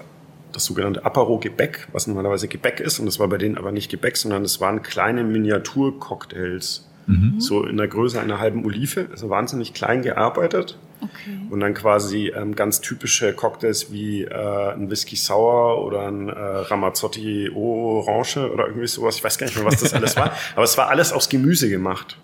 das 0.51 0.65
sogenannte 0.65 1.05
Aparo-Gebäck, 1.05 1.89
was 1.93 2.07
normalerweise 2.07 2.49
Gebäck 2.49 2.81
ist. 2.81 3.01
Und 3.01 3.07
das 3.07 3.19
war 3.19 3.29
bei 3.29 3.37
denen 3.37 3.59
aber 3.59 3.71
nicht 3.71 3.91
Gebäck, 3.91 4.17
sondern 4.17 4.45
es 4.45 4.63
waren 4.63 4.83
kleine 4.83 5.25
Miniatur-Cocktails. 5.25 6.89
Mhm. 7.07 7.39
So 7.39 7.67
in 7.67 7.77
der 7.77 7.89
Größe 7.89 8.19
einer 8.19 8.39
halben 8.39 8.65
Olive, 8.65 9.09
also 9.11 9.29
wahnsinnig 9.29 9.75
klein 9.75 10.01
gearbeitet. 10.01 10.79
Okay. 11.05 11.39
Und 11.51 11.61
dann 11.61 11.75
quasi 11.75 12.33
ähm, 12.35 12.55
ganz 12.55 12.81
typische 12.81 13.33
Cocktails 13.33 13.93
wie 13.93 14.25
äh, 14.25 14.73
ein 14.73 14.91
Whisky 14.91 15.17
Sour 15.17 15.85
oder 15.85 16.07
ein 16.09 16.29
äh, 16.29 16.33
Ramazzotti 16.33 17.51
Orange 17.55 18.51
oder 18.51 18.67
irgendwie 18.67 18.87
sowas. 18.87 19.17
Ich 19.17 19.25
weiß 19.25 19.39
gar 19.39 19.47
nicht 19.47 19.57
mehr, 19.57 19.65
was 19.65 19.81
das 19.81 19.95
alles 19.95 20.17
war. 20.17 20.33
Aber 20.55 20.65
es 20.65 20.77
war 20.79 20.89
alles 20.89 21.13
aus 21.13 21.29
Gemüse 21.29 21.69
gemacht. 21.69 22.19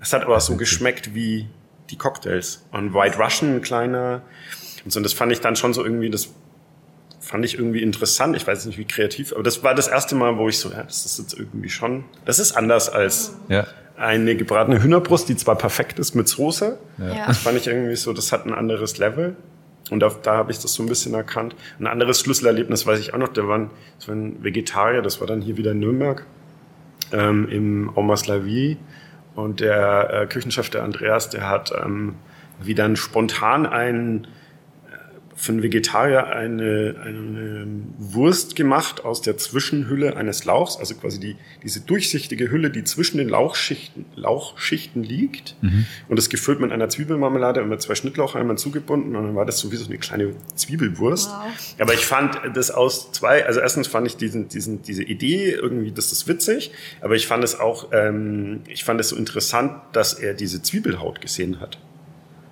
Es 0.00 0.12
hat 0.14 0.24
aber 0.24 0.40
so 0.40 0.56
geschmeckt 0.56 1.14
wie 1.14 1.46
die 1.90 1.98
Cocktails. 1.98 2.64
Und 2.72 2.94
White 2.94 3.18
Russian, 3.18 3.56
ein 3.56 3.60
kleiner. 3.60 4.22
Und 4.84 4.92
so, 4.92 4.98
und 4.98 5.02
das 5.02 5.12
fand 5.12 5.30
ich 5.30 5.40
dann 5.40 5.56
schon 5.56 5.74
so 5.74 5.84
irgendwie, 5.84 6.08
das 6.08 6.30
fand 7.20 7.44
ich 7.44 7.54
irgendwie 7.54 7.82
interessant. 7.82 8.34
Ich 8.36 8.46
weiß 8.46 8.64
nicht, 8.64 8.78
wie 8.78 8.86
kreativ, 8.86 9.32
aber 9.32 9.42
das 9.42 9.62
war 9.62 9.74
das 9.74 9.88
erste 9.88 10.14
Mal, 10.14 10.38
wo 10.38 10.48
ich 10.48 10.58
so, 10.58 10.70
ja, 10.70 10.82
das 10.82 11.04
ist 11.04 11.18
jetzt 11.18 11.34
irgendwie 11.34 11.68
schon, 11.68 12.04
das 12.24 12.38
ist 12.38 12.52
anders 12.52 12.88
als 12.88 13.36
ja. 13.48 13.66
Eine 14.00 14.34
gebratene 14.34 14.82
Hühnerbrust, 14.82 15.28
die 15.28 15.36
zwar 15.36 15.56
perfekt 15.56 15.98
ist 15.98 16.14
mit 16.14 16.26
Soße. 16.26 16.78
Ja. 16.98 17.26
Das 17.26 17.38
fand 17.38 17.58
ich 17.58 17.66
irgendwie 17.66 17.96
so, 17.96 18.12
das 18.12 18.32
hat 18.32 18.46
ein 18.46 18.54
anderes 18.54 18.98
Level. 18.98 19.36
Und 19.90 20.00
da, 20.00 20.10
da 20.22 20.36
habe 20.36 20.52
ich 20.52 20.58
das 20.58 20.72
so 20.72 20.82
ein 20.82 20.88
bisschen 20.88 21.14
erkannt. 21.14 21.54
Ein 21.78 21.86
anderes 21.86 22.20
Schlüsselerlebnis 22.20 22.86
weiß 22.86 22.98
ich 23.00 23.12
auch 23.12 23.18
noch, 23.18 23.28
da 23.28 23.46
waren, 23.46 23.70
das 23.98 24.08
war 24.08 24.14
ein 24.14 24.42
Vegetarier, 24.42 25.02
das 25.02 25.20
war 25.20 25.26
dann 25.26 25.42
hier 25.42 25.56
wieder 25.56 25.72
in 25.72 25.80
Nürnberg, 25.80 26.24
ähm, 27.12 27.48
im 27.48 27.90
Omas 27.94 28.26
La 28.26 28.44
Vie. 28.44 28.78
Und 29.34 29.60
der 29.60 30.10
äh, 30.12 30.26
Küchenchef, 30.26 30.70
der 30.70 30.82
Andreas, 30.82 31.28
der 31.28 31.48
hat 31.48 31.72
ähm, 31.84 32.14
wieder 32.60 32.94
spontan 32.96 33.66
einen 33.66 34.26
für 35.40 35.52
einen 35.52 35.62
Vegetarier 35.62 36.26
eine, 36.26 36.96
eine 37.02 37.66
Wurst 37.96 38.56
gemacht 38.56 39.06
aus 39.06 39.22
der 39.22 39.38
Zwischenhülle 39.38 40.14
eines 40.14 40.44
Lauchs, 40.44 40.76
also 40.76 40.94
quasi 40.96 41.18
die, 41.18 41.36
diese 41.62 41.80
durchsichtige 41.80 42.50
Hülle, 42.50 42.70
die 42.70 42.84
zwischen 42.84 43.16
den 43.16 43.30
Lauchschichten, 43.30 44.04
Lauchschichten 44.16 45.02
liegt. 45.02 45.56
Mhm. 45.62 45.86
Und 46.08 46.18
das 46.18 46.28
gefüllt 46.28 46.60
mit 46.60 46.72
einer 46.72 46.90
Zwiebelmarmelade 46.90 47.62
und 47.62 47.70
mit 47.70 47.80
zwei 47.80 47.94
Schnittlauchhalmen 47.94 48.58
zugebunden. 48.58 49.16
Und 49.16 49.24
dann 49.24 49.34
war 49.34 49.46
das 49.46 49.58
sowieso 49.58 49.86
eine 49.86 49.96
kleine 49.96 50.34
Zwiebelwurst. 50.56 51.30
Wow. 51.30 51.74
Aber 51.78 51.94
ich 51.94 52.04
fand 52.04 52.38
das 52.52 52.70
aus 52.70 53.10
zwei, 53.12 53.46
also 53.46 53.60
erstens 53.60 53.86
fand 53.86 54.06
ich 54.06 54.18
diesen, 54.18 54.48
diesen, 54.48 54.82
diese 54.82 55.04
Idee 55.04 55.52
irgendwie, 55.52 55.90
das 55.90 56.12
ist 56.12 56.28
witzig. 56.28 56.70
Aber 57.00 57.14
ich 57.14 57.26
fand 57.26 57.42
es 57.44 57.58
auch, 57.58 57.88
ähm, 57.92 58.60
ich 58.68 58.84
fand 58.84 59.00
es 59.00 59.08
so 59.08 59.16
interessant, 59.16 59.72
dass 59.92 60.12
er 60.12 60.34
diese 60.34 60.60
Zwiebelhaut 60.60 61.22
gesehen 61.22 61.60
hat. 61.60 61.78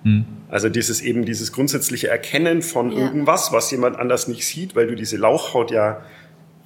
Mhm. 0.03 0.25
Also 0.49 0.69
dieses 0.69 1.01
eben 1.01 1.25
dieses 1.25 1.51
grundsätzliche 1.51 2.07
Erkennen 2.07 2.61
von 2.61 2.91
ja. 2.91 2.99
irgendwas, 2.99 3.51
was 3.51 3.69
jemand 3.71 3.97
anders 3.97 4.27
nicht 4.27 4.45
sieht, 4.45 4.75
weil 4.75 4.87
du 4.87 4.95
diese 4.95 5.17
Lauchhaut 5.17 5.71
ja, 5.71 6.01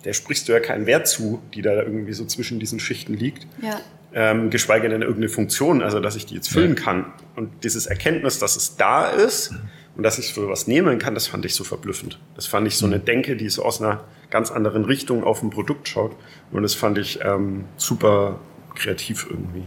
der 0.06 0.14
sprichst 0.14 0.48
du 0.48 0.54
ja 0.54 0.60
keinen 0.60 0.86
Wert 0.86 1.08
zu, 1.08 1.42
die 1.54 1.62
da 1.62 1.74
irgendwie 1.74 2.14
so 2.14 2.26
zwischen 2.26 2.60
diesen 2.60 2.80
Schichten 2.80 3.14
liegt. 3.14 3.48
Ja. 3.62 3.80
Ähm, 4.16 4.52
geschweige 4.52 4.90
denn 4.90 5.02
irgendeine 5.02 5.30
Funktion, 5.30 5.82
also 5.82 6.00
dass 6.00 6.16
ich 6.16 6.28
die 6.28 6.36
jetzt 6.36 6.50
füllen 6.50 6.76
ja. 6.76 6.82
kann. 6.82 7.06
Und 7.36 7.64
dieses 7.64 7.88
Erkenntnis, 7.88 8.38
dass 8.38 8.56
es 8.56 8.76
da 8.76 9.08
ist 9.08 9.52
mhm. 9.52 9.60
und 9.98 10.04
dass 10.04 10.20
ich 10.20 10.34
für 10.34 10.48
was 10.48 10.68
nehmen 10.68 11.00
kann, 11.00 11.16
das 11.16 11.28
fand 11.28 11.46
ich 11.46 11.56
so 11.56 11.64
verblüffend. 11.64 12.20
Das 12.36 12.46
fand 12.46 12.68
ich 12.68 12.78
so 12.78 12.86
eine 12.86 13.00
mhm. 13.00 13.06
Denke, 13.06 13.36
die 13.36 13.50
so 13.50 13.64
aus 13.64 13.82
einer 13.82 14.04
ganz 14.30 14.52
anderen 14.52 14.86
Richtung 14.86 15.24
auf 15.24 15.42
ein 15.42 15.50
Produkt 15.50 15.88
schaut. 15.88 16.16
Und 16.52 16.64
das 16.64 16.76
fand 16.76 17.00
ich 17.00 17.20
ähm, 17.24 17.66
super 17.78 18.40
kreativ 18.76 19.28
irgendwie. 19.30 19.64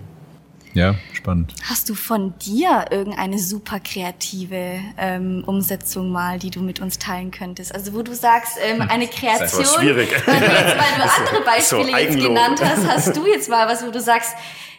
Ja, 0.76 0.94
spannend. 1.14 1.54
Hast 1.64 1.88
du 1.88 1.94
von 1.94 2.38
dir 2.38 2.84
irgendeine 2.90 3.38
super 3.38 3.80
kreative 3.80 4.78
ähm, 4.98 5.42
Umsetzung 5.46 6.12
mal, 6.12 6.38
die 6.38 6.50
du 6.50 6.60
mit 6.60 6.80
uns 6.80 6.98
teilen 6.98 7.30
könntest? 7.30 7.74
Also 7.74 7.94
wo 7.94 8.02
du 8.02 8.14
sagst, 8.14 8.58
ähm, 8.62 8.82
hm. 8.82 8.90
eine 8.90 9.06
Kreation. 9.06 9.62
Das 9.62 9.74
schwierig. 9.74 10.10
Weil 10.26 10.38
du, 10.38 10.44
jetzt, 10.44 10.76
weil 10.76 10.96
du 10.98 11.02
andere 11.18 11.44
Beispiele 11.46 11.90
so 11.90 11.96
jetzt 11.96 12.18
genannt 12.18 12.60
hast, 12.62 12.86
hast 12.86 13.16
du 13.16 13.26
jetzt 13.26 13.48
mal 13.48 13.66
was, 13.66 13.86
wo 13.86 13.90
du 13.90 14.02
sagst, 14.02 14.34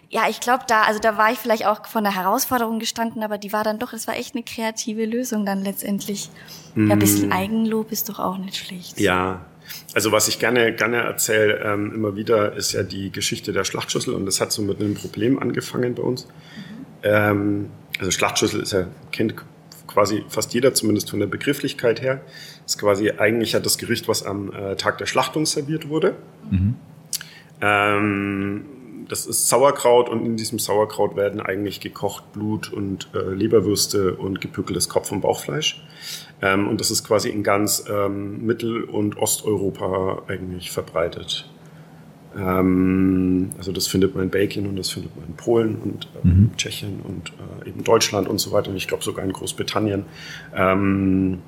ja, 0.10 0.30
ich 0.30 0.40
glaube, 0.40 0.66
da, 0.68 0.84
also 0.84 1.00
da 1.00 1.18
war 1.18 1.32
ich 1.32 1.40
vielleicht 1.40 1.66
auch 1.66 1.86
von 1.88 2.04
der 2.04 2.16
Herausforderung 2.16 2.78
gestanden, 2.78 3.24
aber 3.24 3.40
die 3.40 3.52
war 3.52 3.64
dann 3.64 3.80
doch, 3.80 3.92
es 3.92 4.08
war 4.08 4.16
echt 4.16 4.36
eine 4.36 4.44
kreative 4.44 5.04
Lösung 5.06 5.48
dann 5.48 5.64
letztendlich. 5.64 6.30
Ja, 6.76 6.94
ein 6.94 7.00
bisschen 7.00 7.32
Eigenlob 7.32 7.92
ist 7.92 8.08
doch 8.08 8.20
auch 8.20 8.38
nicht 8.38 8.56
schlecht. 8.56 9.00
Ja, 9.00 9.48
also 9.94 10.12
was 10.12 10.28
ich 10.28 10.40
gerne, 10.40 10.74
gerne 10.74 10.98
erzähle 10.98 11.60
ähm, 11.64 11.94
immer 11.94 12.16
wieder, 12.16 12.56
ist 12.56 12.74
ja 12.74 12.84
die 12.84 13.12
Geschichte 13.12 13.52
der 13.52 13.64
Schlachtschüssel 13.64 14.14
und 14.14 14.26
das 14.26 14.42
hat 14.42 14.52
so 14.52 14.62
mit 14.62 14.80
einem 14.80 14.96
Problem 14.96 15.40
angefangen 15.40 15.96
bei 15.96 16.04
uns. 16.04 16.26
Mhm. 16.26 16.32
Ähm, 17.04 17.70
also 18.00 18.12
Schlachtschüssel 18.12 18.62
ist 18.62 18.74
ja, 18.74 18.88
kennt 19.12 19.36
quasi 19.88 20.24
fast 20.30 20.54
jeder, 20.54 20.74
zumindest 20.74 21.10
von 21.10 21.20
der 21.20 21.28
Begrifflichkeit 21.28 22.02
her. 22.02 22.22
Ist 22.66 22.78
quasi 22.78 23.12
eigentlich 23.12 23.54
ja 23.54 23.60
das 23.60 23.78
Gericht, 23.78 24.08
was 24.08 24.24
am 24.24 24.52
äh, 24.54 24.76
Tag 24.76 24.98
der 24.98 25.06
Schlachtung 25.06 25.46
serviert 25.46 25.90
wurde. 25.90 26.16
Mhm. 26.52 26.76
Ähm, 27.62 28.66
das 29.10 29.26
ist 29.26 29.48
Sauerkraut 29.48 30.10
und 30.10 30.26
in 30.26 30.38
diesem 30.38 30.60
Sauerkraut 30.60 31.16
werden 31.16 31.40
eigentlich 31.40 31.80
gekocht 31.80 32.34
Blut 32.34 32.72
und 32.72 33.10
äh, 33.14 33.34
Leberwürste 33.34 34.16
und 34.16 34.42
gepückeltes 34.42 34.90
Kopf- 34.90 35.12
und 35.12 35.22
Bauchfleisch. 35.22 35.84
Ähm, 36.42 36.68
und 36.68 36.80
das 36.80 36.92
ist 36.92 37.04
quasi 37.04 37.30
in 37.30 37.44
ganz 37.44 37.86
ähm, 37.90 38.46
Mittel- 38.46 38.84
und 38.84 39.18
Osteuropa 39.18 40.24
eigentlich 40.28 40.72
verbreitet. 40.72 41.50
Ähm, 42.38 43.50
also 43.58 43.72
das 43.72 43.88
findet 43.88 44.14
man 44.14 44.26
in 44.26 44.30
Belgien 44.30 44.68
und 44.68 44.76
das 44.76 44.92
findet 44.92 45.16
man 45.16 45.26
in 45.28 45.36
Polen 45.36 45.76
und 45.78 46.08
äh, 46.24 46.28
mhm. 46.28 46.52
Tschechien 46.56 47.02
und 47.04 47.34
äh, 47.64 47.70
eben 47.70 47.84
Deutschland 47.84 48.28
und 48.28 48.40
so 48.40 48.52
weiter. 48.52 48.70
Und 48.70 48.78
ich 48.78 48.88
glaube 48.88 49.04
sogar 49.04 49.26
in 49.26 49.34
Großbritannien. 49.34 50.06
Ähm, 50.56 51.40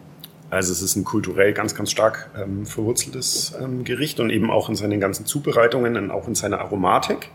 also 0.49 0.71
es 0.71 0.81
ist 0.81 0.95
ein 0.95 1.03
kulturell 1.03 1.53
ganz, 1.53 1.75
ganz 1.75 1.91
stark 1.91 2.31
ähm, 2.35 2.65
verwurzeltes 2.65 3.53
ähm, 3.61 3.83
Gericht 3.83 4.19
und 4.19 4.31
eben 4.31 4.49
auch 4.49 4.69
in 4.69 4.75
seinen 4.75 4.99
ganzen 4.99 5.27
Zubereitungen 5.27 5.95
und 5.95 6.09
auch 6.09 6.27
in 6.27 6.33
seiner 6.33 6.59
Aromatik. 6.59 7.29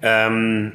Ähm, 0.00 0.72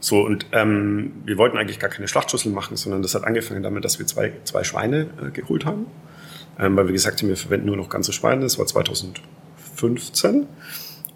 so, 0.00 0.22
und 0.22 0.46
ähm, 0.52 1.12
wir 1.26 1.36
wollten 1.36 1.58
eigentlich 1.58 1.78
gar 1.78 1.90
keine 1.90 2.08
Schlachtschüssel 2.08 2.50
machen, 2.50 2.76
sondern 2.76 3.02
das 3.02 3.14
hat 3.14 3.24
angefangen 3.24 3.62
damit, 3.62 3.84
dass 3.84 3.98
wir 3.98 4.06
zwei, 4.06 4.32
zwei 4.44 4.64
Schweine 4.64 5.10
äh, 5.22 5.30
geholt 5.30 5.66
haben. 5.66 5.86
Ähm, 6.58 6.74
weil 6.76 6.86
wir 6.86 6.92
gesagt 6.92 7.20
haben, 7.20 7.28
wir 7.28 7.36
verwenden 7.36 7.66
nur 7.66 7.76
noch 7.76 7.90
ganze 7.90 8.12
Schweine. 8.12 8.40
Das 8.40 8.58
war 8.58 8.66
2015. 8.66 10.46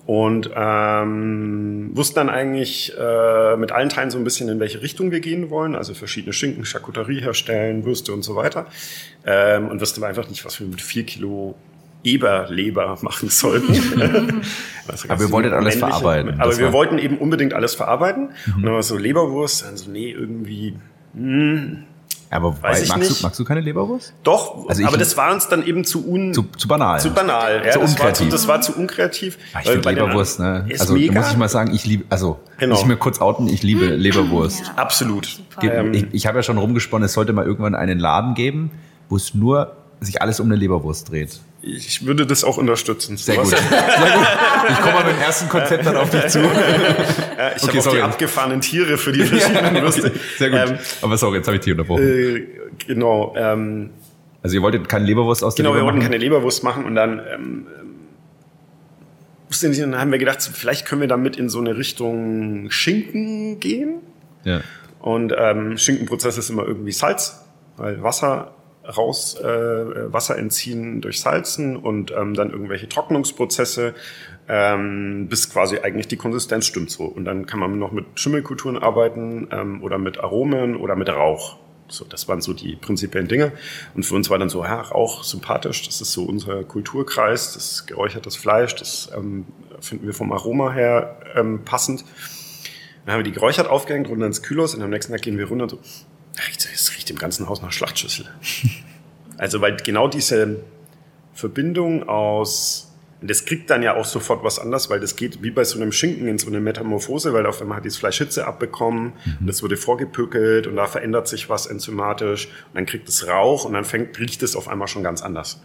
Und 0.07 0.51
ähm, 0.55 1.91
wussten 1.95 2.17
dann 2.17 2.29
eigentlich 2.29 2.93
äh, 2.99 3.57
mit 3.57 3.73
allen 3.73 3.89
Teilen 3.89 4.11
so 4.11 4.19
ein 4.19 4.25
bisschen, 4.25 4.51
in 4.51 4.61
welche 4.61 4.83
Richtung 4.83 5.11
wir 5.11 5.21
gehen 5.21 5.49
wollen. 5.49 5.75
Also 5.75 5.95
verschiedene 5.95 6.35
Schinken, 6.35 6.67
Charcuterie 6.67 7.23
herstellen, 7.23 7.87
Würste 7.87 8.13
und 8.13 8.23
so 8.23 8.37
weiter. 8.37 8.67
Ähm, 9.25 9.69
und 9.69 9.81
wussten 9.81 10.05
einfach 10.05 10.29
nicht, 10.29 10.45
was 10.45 10.61
wir 10.61 10.67
mit 10.67 10.83
vier 10.83 11.05
Kilo 11.05 11.55
Eberleber 12.05 12.99
machen 13.03 13.29
sollten. 13.31 13.73
aber 15.09 15.21
wir 15.21 15.31
wollten 15.33 15.53
alles 15.53 15.77
verarbeiten. 15.77 16.41
Aber 16.41 16.57
wir 16.57 16.73
wollten 16.73 16.99
eben 16.99 17.19
unbedingt 17.19 17.55
alles 17.55 17.75
verarbeiten. 17.75 18.31
Mhm. 18.47 18.55
Und 18.57 18.63
dann 18.63 18.75
war 18.75 18.83
so 18.83 18.97
Leberwurst, 18.97 19.65
dann 19.65 19.77
so, 19.77 19.91
nee, 19.91 20.11
irgendwie, 20.11 20.77
hm, 21.15 21.85
aber 22.35 22.61
Weiß 22.61 22.89
magst, 22.89 23.21
du, 23.21 23.23
magst 23.23 23.39
du 23.39 23.45
keine 23.45 23.61
Leberwurst? 23.61 24.13
Doch, 24.25 24.69
also 24.69 24.85
aber 24.85 24.97
das 24.97 25.17
war 25.17 25.33
uns 25.33 25.47
dann 25.47 25.65
eben 25.65 25.85
zu 25.85 26.05
un... 26.05 26.35
Zu, 26.35 26.45
zu 26.57 26.67
banal. 26.67 26.99
Zu 26.99 27.13
banal, 27.13 27.63
ja. 27.65 27.71
Zu 27.71 27.79
das 27.79 27.91
unkreativ. 27.91 28.05
War 28.05 28.15
zu, 28.15 28.25
das 28.25 28.49
war 28.49 28.61
zu 28.61 28.73
unkreativ. 28.77 29.39
Ja, 29.53 29.61
ich 29.61 29.71
finde 29.71 29.91
Leberwurst, 29.91 30.41
ne? 30.41 30.67
Also 30.77 30.95
mega. 30.95 31.21
muss 31.21 31.31
ich 31.31 31.37
mal 31.37 31.49
sagen, 31.49 31.73
ich 31.73 31.87
liebe, 31.87 32.05
also 32.11 32.41
genau. 32.59 32.73
muss 32.73 32.83
ich 32.83 32.89
mir 32.89 32.97
kurz 32.97 33.21
outen, 33.21 33.47
ich 33.47 33.63
liebe 33.63 33.87
Leberwurst. 33.87 34.63
Ja. 34.67 34.73
Absolut. 34.75 35.39
Ich, 35.63 36.07
ich 36.13 36.27
habe 36.27 36.39
ja 36.39 36.43
schon 36.43 36.59
rumgesponnen, 36.59 37.07
es 37.07 37.13
sollte 37.13 37.33
mal 37.33 37.47
irgendwann 37.47 37.77
einen 37.77 38.01
Laden 38.01 38.35
geben, 38.35 38.73
wo 39.09 39.15
es 39.15 39.35
nur 39.35 39.77
sich 40.01 40.21
alles 40.21 40.41
um 40.41 40.47
eine 40.47 40.57
Leberwurst 40.57 41.11
dreht. 41.11 41.39
Ich 41.67 42.05
würde 42.05 42.27
das 42.27 42.45
auch 42.45 42.59
unterstützen. 42.59 43.17
Sehr 43.17 43.37
gut. 43.37 43.47
Sehr 43.49 43.59
gut. 43.59 44.27
Ich 44.69 44.81
komme 44.81 44.95
mal 44.95 45.05
mit 45.05 45.17
dem 45.17 45.23
ersten 45.23 45.49
Konzept 45.49 45.87
dann 45.87 45.97
auf 45.97 46.11
dich 46.11 46.27
zu. 46.27 46.41
Ja, 46.41 46.49
ich 47.57 47.63
okay, 47.63 47.79
habe 47.79 47.89
auch 47.89 47.95
die 47.95 48.01
abgefahrenen 48.03 48.61
Tiere 48.61 48.99
für 48.99 49.13
die 49.13 49.25
verschiedenen 49.25 49.83
Würste. 49.83 50.09
Okay, 50.09 50.21
sehr 50.39 50.51
gut. 50.51 50.59
Ähm, 50.59 50.79
Aber 51.01 51.17
sorry, 51.17 51.39
jetzt 51.39 51.47
habe 51.47 51.57
ich 51.57 51.63
dich 51.63 51.73
unterbrochen. 51.73 52.03
Äh, 52.03 52.47
genau. 52.87 53.35
Ähm, 53.37 53.91
also 54.43 54.57
ihr 54.57 54.63
wolltet 54.63 54.89
keine 54.89 55.07
Leberwurst 55.07 55.43
aus 55.43 55.55
der 55.55 55.63
Genau, 55.63 55.75
Leber 55.75 55.87
wir 55.87 55.93
wollten 55.93 56.03
keine 56.03 56.19
Leberwurst 56.19 56.63
machen 56.65 56.85
und 56.85 56.95
dann 56.95 57.19
ähm, 57.19 57.67
wusste 59.49 59.69
nicht, 59.69 59.81
dann 59.81 59.99
haben 59.99 60.13
wir 60.13 60.19
gedacht, 60.19 60.43
vielleicht 60.53 60.85
können 60.85 61.01
wir 61.01 61.09
damit 61.09 61.37
in 61.37 61.49
so 61.49 61.61
eine 61.61 61.79
Richtung 61.79 62.71
Schinken 62.71 63.59
gehen. 63.61 64.01
Ja. 64.45 64.61
Und 65.01 65.33
ähm, 65.37 65.79
Schinkenprozess 65.79 66.37
ist 66.37 66.51
immer 66.51 66.67
irgendwie 66.67 66.93
Salz, 66.93 67.45
weil 67.77 68.03
Wasser 68.03 68.55
raus 68.85 69.39
äh, 69.41 70.13
Wasser 70.13 70.39
entziehen 70.39 71.01
durch 71.01 71.21
Salzen 71.21 71.77
und 71.77 72.13
ähm, 72.13 72.35
dann 72.35 72.51
irgendwelche 72.51 72.89
Trocknungsprozesse, 72.89 73.95
ähm, 74.49 75.27
bis 75.29 75.51
quasi 75.51 75.79
eigentlich 75.79 76.09
die 76.09 76.17
Konsistenz 76.17 76.67
stimmt 76.67 76.91
so. 76.91 77.05
Und 77.05 77.25
dann 77.25 77.47
kann 77.47 77.61
man 77.61 77.79
noch 77.79 77.93
mit 77.93 78.05
Schimmelkulturen 78.15 78.79
arbeiten 78.79 79.49
ähm, 79.51 79.83
oder 79.83 79.99
mit 79.99 80.19
Aromen 80.21 80.77
oder 80.77 80.97
mit 80.97 81.09
Rauch. 81.09 81.57
So, 81.89 82.05
das 82.05 82.29
waren 82.29 82.41
so 82.41 82.53
die 82.53 82.77
prinzipiellen 82.77 83.29
Dinge. 83.29 83.53
Und 83.95 84.05
für 84.05 84.15
uns 84.15 84.31
war 84.31 84.39
dann 84.39 84.49
so, 84.49 84.65
ja, 84.65 84.81
Rauch 84.81 85.23
sympathisch, 85.23 85.87
das 85.87 86.01
ist 86.01 86.13
so 86.13 86.25
unser 86.25 86.65
Kulturkreis, 86.65 87.55
das 87.55 87.87
geräuchertes 87.87 88.37
Fleisch, 88.37 88.75
das 88.75 89.11
ähm, 89.15 89.47
finden 89.81 90.07
wir 90.07 90.15
vom 90.15 90.33
Aroma 90.33 90.73
her 90.73 91.21
ähm, 91.35 91.65
passend. 91.65 92.05
Dann 93.05 93.15
haben 93.15 93.21
wir 93.21 93.25
die 93.25 93.33
geräuchert 93.33 93.69
aufgehängt, 93.69 94.09
runter 94.09 94.27
ins 94.27 94.43
Kühlhaus 94.43 94.75
und 94.75 94.83
am 94.83 94.91
nächsten 94.91 95.13
Tag 95.13 95.21
gehen 95.21 95.37
wir 95.37 95.47
runter 95.47 95.65
und 95.65 95.71
so, 95.71 95.79
es 96.37 96.93
riecht 96.97 97.11
im 97.11 97.19
ganzen 97.19 97.49
Haus 97.49 97.63
nach 97.63 97.73
Schlachtschüssel. 97.73 98.27
Also 99.37 99.61
weil 99.61 99.77
genau 99.79 100.07
diese 100.07 100.61
Verbindung 101.35 102.09
aus 102.09 102.95
und 103.25 103.31
das 103.31 103.47
kriegt 103.47 103.71
dann 103.71 103.83
ja 103.83 103.97
auch 103.97 104.05
sofort 104.05 104.45
was 104.45 104.59
anderes, 104.59 104.91
weil 104.91 105.01
das 105.01 105.17
geht 105.17 105.43
wie 105.43 105.51
bei 105.51 105.65
so 105.65 105.81
einem 105.81 105.93
Schinken 105.93 106.29
in 106.29 106.37
so 106.37 106.47
eine 106.49 106.61
Metamorphose, 106.61 107.33
weil 107.33 107.47
auf 107.47 107.63
einmal 107.63 107.79
hat 107.79 107.87
dieses 107.87 107.97
Fleisch 107.97 108.19
Hitze 108.19 108.47
abbekommen 108.47 109.15
mhm. 109.25 109.37
und 109.41 109.47
das 109.47 109.63
wurde 109.63 109.79
vorgepückelt 109.79 110.67
und 110.67 110.77
da 110.77 110.87
verändert 110.87 111.27
sich 111.27 111.49
was 111.49 111.65
enzymatisch 111.65 112.49
und 112.49 112.75
dann 112.75 112.85
kriegt 112.85 113.09
es 113.09 113.27
Rauch 113.27 113.65
und 113.65 113.73
dann 113.73 113.85
fängt, 113.85 114.19
riecht 114.19 114.43
es 114.43 114.55
auf 114.55 114.69
einmal 114.69 114.89
schon 114.89 115.03
ganz 115.03 115.23
anders. 115.23 115.63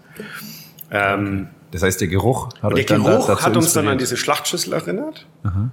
Ähm, 0.89 1.49
das 1.71 1.83
heißt, 1.83 1.99
der 1.99 2.07
Geruch 2.07 2.47
hat, 2.61 2.77
der 2.77 2.85
Geruch 2.85 3.27
da, 3.27 3.41
hat 3.41 3.57
uns 3.57 3.73
dann 3.73 3.89
an 3.89 3.97
diese 3.97 4.15
Schlachtschüssel 4.15 4.71
erinnert. 4.71 5.27
Aha. 5.43 5.69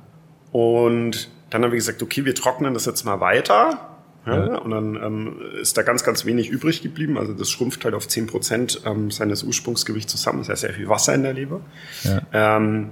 Und 0.50 1.30
dann 1.50 1.62
haben 1.62 1.70
wir 1.70 1.78
gesagt, 1.78 2.02
okay, 2.02 2.24
wir 2.24 2.34
trocknen 2.34 2.74
das 2.74 2.86
jetzt 2.86 3.04
mal 3.04 3.20
weiter 3.20 3.95
ja, 4.26 4.58
und 4.58 4.70
dann 4.72 4.96
ähm, 4.96 5.36
ist 5.60 5.76
da 5.76 5.82
ganz, 5.82 6.02
ganz 6.02 6.24
wenig 6.24 6.50
übrig 6.50 6.82
geblieben. 6.82 7.16
Also 7.16 7.32
das 7.32 7.48
schrumpft 7.48 7.84
halt 7.84 7.94
auf 7.94 8.08
zehn 8.08 8.26
Prozent 8.26 8.82
ähm, 8.84 9.10
seines 9.10 9.44
Ursprungsgewichts 9.44 10.10
zusammen. 10.12 10.40
Das 10.40 10.48
heißt 10.48 10.62
sehr 10.62 10.74
viel 10.74 10.88
Wasser 10.88 11.14
in 11.14 11.22
der 11.22 11.32
Leber. 11.32 11.60
Ja. 12.02 12.22
Ähm, 12.32 12.90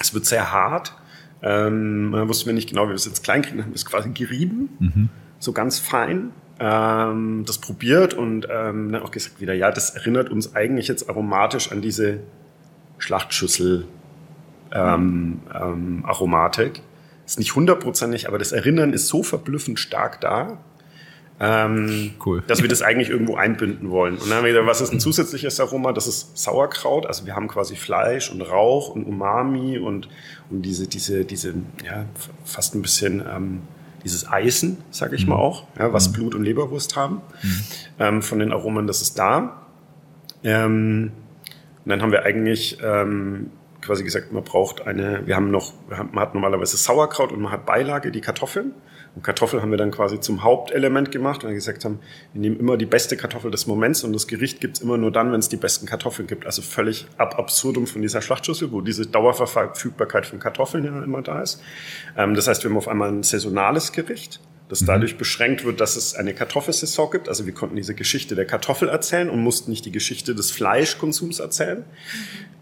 es 0.00 0.14
wird 0.14 0.24
sehr 0.24 0.50
hart. 0.50 0.94
Ähm, 1.42 2.10
man 2.10 2.28
wusste 2.28 2.46
wir 2.46 2.52
nicht 2.54 2.70
genau, 2.70 2.84
wie 2.84 2.88
wir 2.88 2.94
es 2.94 3.04
jetzt 3.04 3.22
klein 3.22 3.42
kriegen. 3.42 3.58
Dann 3.58 3.66
haben 3.66 3.72
wir 3.72 3.76
es 3.76 3.86
quasi 3.86 4.10
gerieben, 4.10 4.70
mhm. 4.78 5.08
so 5.38 5.52
ganz 5.52 5.78
fein. 5.78 6.32
Ähm, 6.58 7.44
das 7.46 7.58
probiert 7.58 8.14
und 8.14 8.46
ähm, 8.50 8.92
dann 8.92 9.02
auch 9.02 9.10
gesagt 9.10 9.40
wieder, 9.40 9.54
ja, 9.54 9.70
das 9.70 9.90
erinnert 9.90 10.30
uns 10.30 10.54
eigentlich 10.54 10.88
jetzt 10.88 11.08
aromatisch 11.08 11.72
an 11.72 11.80
diese 11.80 12.20
Schlachtschüssel 12.98 13.86
ähm, 14.72 15.40
ähm, 15.54 16.04
Aromatik. 16.06 16.82
Ist 17.30 17.38
nicht 17.38 17.54
hundertprozentig, 17.54 18.26
aber 18.26 18.40
das 18.40 18.50
Erinnern 18.50 18.92
ist 18.92 19.06
so 19.06 19.22
verblüffend 19.22 19.78
stark 19.78 20.20
da, 20.20 20.58
ähm, 21.38 22.14
cool. 22.26 22.42
dass 22.48 22.60
wir 22.60 22.68
das 22.68 22.82
eigentlich 22.82 23.08
irgendwo 23.08 23.36
einbinden 23.36 23.88
wollen. 23.88 24.14
Und 24.16 24.28
dann 24.28 24.38
haben 24.38 24.44
wir 24.44 24.50
gesagt, 24.50 24.66
was 24.66 24.80
ist 24.80 24.92
ein 24.92 24.98
zusätzliches 24.98 25.60
Aroma? 25.60 25.92
Das 25.92 26.08
ist 26.08 26.36
Sauerkraut. 26.36 27.06
Also 27.06 27.26
wir 27.26 27.36
haben 27.36 27.46
quasi 27.46 27.76
Fleisch 27.76 28.32
und 28.32 28.40
Rauch 28.40 28.88
und 28.88 29.04
Umami 29.04 29.78
und, 29.78 30.08
und 30.50 30.62
diese, 30.62 30.88
diese, 30.88 31.24
diese, 31.24 31.54
ja, 31.84 32.04
fast 32.44 32.74
ein 32.74 32.82
bisschen 32.82 33.20
ähm, 33.20 33.62
dieses 34.02 34.28
Eisen, 34.28 34.78
sage 34.90 35.14
ich 35.14 35.22
mhm. 35.22 35.34
mal 35.34 35.36
auch, 35.38 35.68
ja, 35.78 35.92
was 35.92 36.08
mhm. 36.08 36.14
Blut 36.14 36.34
und 36.34 36.42
Leberwurst 36.42 36.96
haben. 36.96 37.20
Mhm. 37.44 37.60
Ähm, 38.00 38.22
von 38.22 38.40
den 38.40 38.50
Aromen, 38.50 38.88
das 38.88 39.02
ist 39.02 39.20
da. 39.20 39.68
Ähm, 40.42 41.12
und 41.84 41.90
dann 41.90 42.02
haben 42.02 42.10
wir 42.10 42.24
eigentlich 42.24 42.78
ähm, 42.82 43.52
quasi 43.80 44.04
gesagt, 44.04 44.32
man 44.32 44.44
braucht 44.44 44.86
eine, 44.86 45.26
wir 45.26 45.36
haben 45.36 45.50
noch, 45.50 45.72
man 45.88 46.20
hat 46.20 46.34
normalerweise 46.34 46.76
Sauerkraut 46.76 47.32
und 47.32 47.40
man 47.40 47.52
hat 47.52 47.66
Beilage, 47.66 48.10
die 48.10 48.20
Kartoffeln. 48.20 48.72
Und 49.16 49.24
Kartoffel 49.24 49.60
haben 49.60 49.72
wir 49.72 49.78
dann 49.78 49.90
quasi 49.90 50.20
zum 50.20 50.44
Hauptelement 50.44 51.10
gemacht, 51.10 51.42
weil 51.42 51.50
wir 51.50 51.56
gesagt 51.56 51.84
haben, 51.84 51.98
wir 52.32 52.40
nehmen 52.40 52.60
immer 52.60 52.76
die 52.76 52.86
beste 52.86 53.16
Kartoffel 53.16 53.50
des 53.50 53.66
Moments 53.66 54.04
und 54.04 54.12
das 54.12 54.28
Gericht 54.28 54.60
gibt's 54.60 54.80
immer 54.80 54.98
nur 54.98 55.10
dann, 55.10 55.32
wenn 55.32 55.40
es 55.40 55.48
die 55.48 55.56
besten 55.56 55.86
Kartoffeln 55.86 56.28
gibt. 56.28 56.46
Also 56.46 56.62
völlig 56.62 57.06
ab 57.16 57.36
absurdum 57.36 57.88
von 57.88 58.02
dieser 58.02 58.22
Schlachtschüssel, 58.22 58.70
wo 58.70 58.80
diese 58.82 59.06
Dauerverfügbarkeit 59.06 60.26
von 60.26 60.38
Kartoffeln 60.38 60.84
ja 60.84 61.02
immer 61.02 61.22
da 61.22 61.42
ist. 61.42 61.60
Ähm, 62.16 62.34
das 62.34 62.46
heißt, 62.46 62.62
wir 62.62 62.70
haben 62.70 62.76
auf 62.76 62.86
einmal 62.86 63.08
ein 63.08 63.24
saisonales 63.24 63.90
Gericht 63.90 64.40
das 64.70 64.84
dadurch 64.84 65.18
beschränkt 65.18 65.64
wird, 65.64 65.80
dass 65.80 65.96
es 65.96 66.14
eine 66.14 66.32
Kartoffelsaison 66.32 67.10
gibt. 67.10 67.28
Also 67.28 67.44
wir 67.44 67.52
konnten 67.52 67.74
diese 67.74 67.94
Geschichte 67.94 68.36
der 68.36 68.46
Kartoffel 68.46 68.88
erzählen 68.88 69.28
und 69.28 69.40
mussten 69.40 69.70
nicht 69.70 69.84
die 69.84 69.90
Geschichte 69.90 70.34
des 70.34 70.52
Fleischkonsums 70.52 71.40
erzählen. 71.40 71.84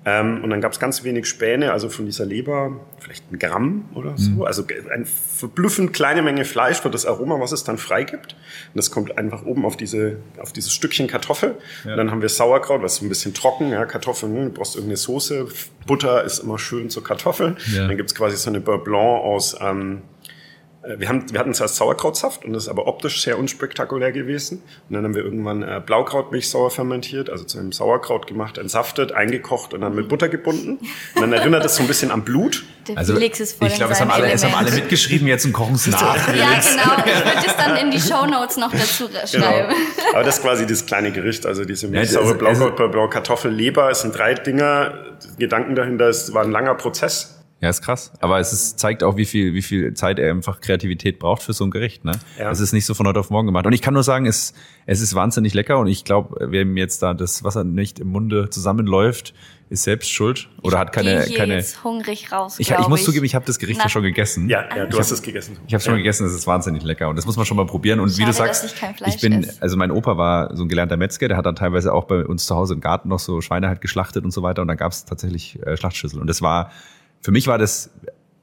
Ähm, 0.07 0.43
und 0.43 0.49
dann 0.49 0.63
gab 0.63 0.73
es 0.73 0.81
ganz 0.81 1.05
wenig 1.05 1.27
Späne, 1.27 1.73
also 1.73 1.91
von 1.91 2.07
dieser 2.07 2.25
Leber 2.25 2.81
vielleicht 2.99 3.31
ein 3.31 3.39
Gramm 3.39 3.91
oder 3.95 4.17
so. 4.17 4.31
Mhm. 4.31 4.43
Also 4.43 4.65
eine 4.91 5.05
verblüffend 5.05 5.93
kleine 5.93 6.23
Menge 6.23 6.47
Fleisch 6.47 6.81
für 6.81 6.89
das 6.89 7.05
Aroma, 7.05 7.41
was 7.41 7.53
es 7.53 7.65
dann 7.65 7.77
freigibt. 7.77 8.33
Und 8.33 8.77
das 8.77 8.91
kommt 8.91 9.19
einfach 9.19 9.45
oben 9.45 9.67
auf 9.67 9.77
diese 9.77 10.17
auf 10.39 10.55
dieses 10.55 10.73
Stückchen 10.73 11.09
Kartoffel. 11.09 11.57
Ja. 11.85 11.91
Und 11.91 11.99
dann 11.99 12.11
haben 12.11 12.23
wir 12.23 12.31
Sauerkraut, 12.31 12.81
was 12.83 12.95
ist 12.95 13.03
ein 13.03 13.11
bisschen 13.11 13.35
trocken. 13.35 13.71
Ja, 13.71 13.85
Kartoffeln, 13.85 14.33
ne? 14.33 14.45
du 14.47 14.53
brauchst 14.53 14.77
irgendeine 14.77 14.97
Soße. 14.97 15.47
Butter 15.87 16.25
ist 16.25 16.39
immer 16.39 16.59
schön 16.59 16.89
zur 16.89 17.05
Kartoffel. 17.05 17.57
Ja. 17.75 17.87
Dann 17.87 17.97
gibt's 17.99 18.15
quasi 18.15 18.37
so 18.37 18.49
eine 18.49 18.61
Beurre 18.61 18.79
Blanc 18.79 19.25
aus 19.25 19.57
ähm, 19.61 19.99
äh, 19.99 20.18
wir, 20.83 21.09
haben, 21.09 21.25
wir 21.33 21.41
hatten 21.41 21.53
zuerst 21.55 21.77
Sauerkrautsaft 21.77 22.45
und 22.45 22.53
das 22.53 22.65
ist 22.65 22.69
aber 22.69 22.87
optisch 22.87 23.23
sehr 23.23 23.39
unspektakulär 23.39 24.13
gewesen. 24.13 24.63
Und 24.89 24.95
dann 24.95 25.05
haben 25.05 25.15
wir 25.15 25.25
irgendwann 25.25 25.63
äh, 25.63 25.83
Blaukrautmilch 25.85 26.49
sauer 26.49 26.71
fermentiert, 26.71 27.31
also 27.31 27.45
zu 27.45 27.59
einem 27.59 27.73
Sauerkraut 27.73 28.27
gemacht, 28.29 28.59
entsaftet, 28.59 29.13
eingekocht 29.13 29.75
und 29.75 29.81
dann 29.81 29.95
mit 29.95 30.09
Butter 30.09 30.29
gebunden. 30.29 30.79
Und 31.15 31.21
dann 31.21 31.33
erinnert 31.33 31.65
das 31.65 31.77
so 31.77 31.83
ein 31.83 31.89
bisschen 31.89 32.13
an 32.13 32.23
Blut. 32.23 32.65
also, 32.95 33.17
ich 33.19 33.33
glaube, 33.33 33.93
es 33.93 34.01
haben, 34.01 34.11
alle, 34.11 34.31
es 34.31 34.45
haben 34.45 34.55
alle 34.55 34.71
mitgeschrieben, 34.71 35.27
jetzt 35.27 35.45
und 35.45 35.53
kochen 35.53 35.75
es 35.75 35.89
nach. 35.89 36.29
ja, 36.29 36.45
genau. 36.45 37.05
Ich 37.05 37.25
würde 37.25 37.47
es 37.47 37.57
dann 37.57 37.77
in 37.77 37.91
die 37.91 38.01
Shownotes 38.01 38.57
noch 38.57 38.71
dazu 38.71 39.09
genau. 39.09 39.27
schreiben. 39.27 39.75
Genau. 39.75 40.15
Aber 40.15 40.25
das 40.25 40.37
ist 40.37 40.43
quasi 40.43 40.67
das 40.67 40.87
kleine 40.87 41.11
Gericht, 41.11 41.45
also 41.45 41.65
diese 41.65 41.89
Milchsaure, 41.89 42.29
ja, 42.29 42.33
Blaukraut, 42.35 42.93
Blau, 42.93 43.09
Kartoffel, 43.09 43.51
Leber, 43.51 43.91
es 43.91 44.03
sind 44.03 44.17
drei 44.17 44.35
Dinger. 44.35 45.05
Gedanken 45.39 45.75
dahinter, 45.75 46.09
es 46.09 46.33
war 46.33 46.45
ein 46.45 46.53
langer 46.53 46.77
Prozess. 46.77 47.38
Ja, 47.61 47.69
ist 47.69 47.83
krass. 47.83 48.13
Aber 48.21 48.39
es 48.39 48.53
ist, 48.53 48.79
zeigt 48.79 49.03
auch, 49.03 49.17
wie 49.17 49.25
viel, 49.25 49.53
wie 49.53 49.63
viel 49.63 49.93
Zeit 49.95 50.21
er 50.21 50.31
einfach 50.31 50.61
Kreativität 50.61 51.19
braucht 51.19 51.43
für 51.43 51.53
so 51.53 51.65
ein 51.65 51.73
Gericht. 51.73 52.05
Ne? 52.05 52.13
Ja. 52.39 52.51
Es 52.51 52.61
ist 52.61 52.73
nicht 52.73 52.87
so 52.87 52.95
von 52.95 53.07
heute 53.07 53.19
auf 53.19 53.31
morgen 53.31 53.47
gemacht. 53.47 53.67
Und 53.67 53.73
ich 53.73 53.83
kann 53.83 53.95
nur 53.95 54.05
sagen, 54.05 54.27
es, 54.27 54.55
es 54.87 55.01
ist 55.01 55.15
wahnsinnig 55.17 55.55
lecker. 55.55 55.79
Und 55.79 55.89
ich 55.89 56.05
glaube, 56.05 56.49
wer 56.51 56.63
ihm 56.63 56.77
jetzt 56.77 57.03
da 57.03 57.15
das 57.15 57.43
Wasser 57.43 57.65
nicht 57.65 57.99
im 57.99 58.09
Munde 58.09 58.49
zusammenläuft, 58.51 59.35
ist 59.71 59.83
selbst 59.83 60.11
schuld 60.11 60.49
oder 60.63 60.77
ich 60.77 60.81
hat 60.81 60.93
keine 60.93 61.23
hier 61.25 61.37
keine. 61.37 61.57
Jetzt 61.57 61.85
hungrig 61.85 62.33
raus. 62.33 62.57
Ich, 62.59 62.71
ich 62.71 62.89
muss 62.89 63.05
zugeben, 63.05 63.27
ich 63.27 63.35
habe 63.35 63.45
das 63.45 63.59
Gericht 63.59 63.79
Na. 63.79 63.85
ja 63.85 63.91
schon 63.91 64.03
gegessen. 64.03 64.49
Ja, 64.49 64.65
ja 64.75 64.87
du 64.87 64.99
hast 64.99 65.11
es 65.11 65.21
gegessen. 65.21 65.59
Ich 65.67 65.75
habe 65.75 65.83
schon 65.83 65.93
ja. 65.95 65.99
gegessen. 65.99 66.27
Es 66.27 66.33
ist 66.33 66.47
wahnsinnig 66.47 66.83
lecker 66.85 67.09
und 67.09 67.17
das 67.17 67.27
muss 67.27 67.37
man 67.37 67.45
schon 67.45 67.57
mal 67.57 67.67
probieren. 67.67 68.01
Und 68.01 68.09
Schade, 68.09 68.23
wie 68.23 68.25
du 68.27 68.33
sagst, 68.33 68.65
ich, 68.65 68.75
ich, 69.07 69.21
bin, 69.21 69.45
esse. 69.45 69.61
also 69.61 69.77
mein 69.77 69.91
Opa 69.91 70.17
war 70.17 70.57
so 70.57 70.63
ein 70.63 70.69
gelernter 70.69 70.97
Metzger, 70.97 71.29
der 71.29 71.37
hat 71.37 71.45
dann 71.45 71.57
teilweise 71.57 71.93
auch 71.93 72.05
bei 72.05 72.25
uns 72.25 72.47
zu 72.47 72.55
Hause 72.55 72.75
im 72.75 72.81
Garten 72.81 73.09
noch 73.09 73.19
so 73.19 73.41
Schweine 73.41 73.69
halt 73.69 73.81
geschlachtet 73.81 74.25
und 74.25 74.31
so 74.31 74.43
weiter. 74.43 74.63
Und 74.63 74.69
da 74.69 74.75
gab 74.75 74.93
es 74.93 75.05
tatsächlich 75.05 75.59
äh, 75.67 75.77
Schlachtschüssel. 75.77 76.19
Und 76.19 76.29
das 76.29 76.41
war 76.41 76.71
für 77.21 77.33
mich 77.33 77.47
war 77.47 77.59
das 77.59 77.91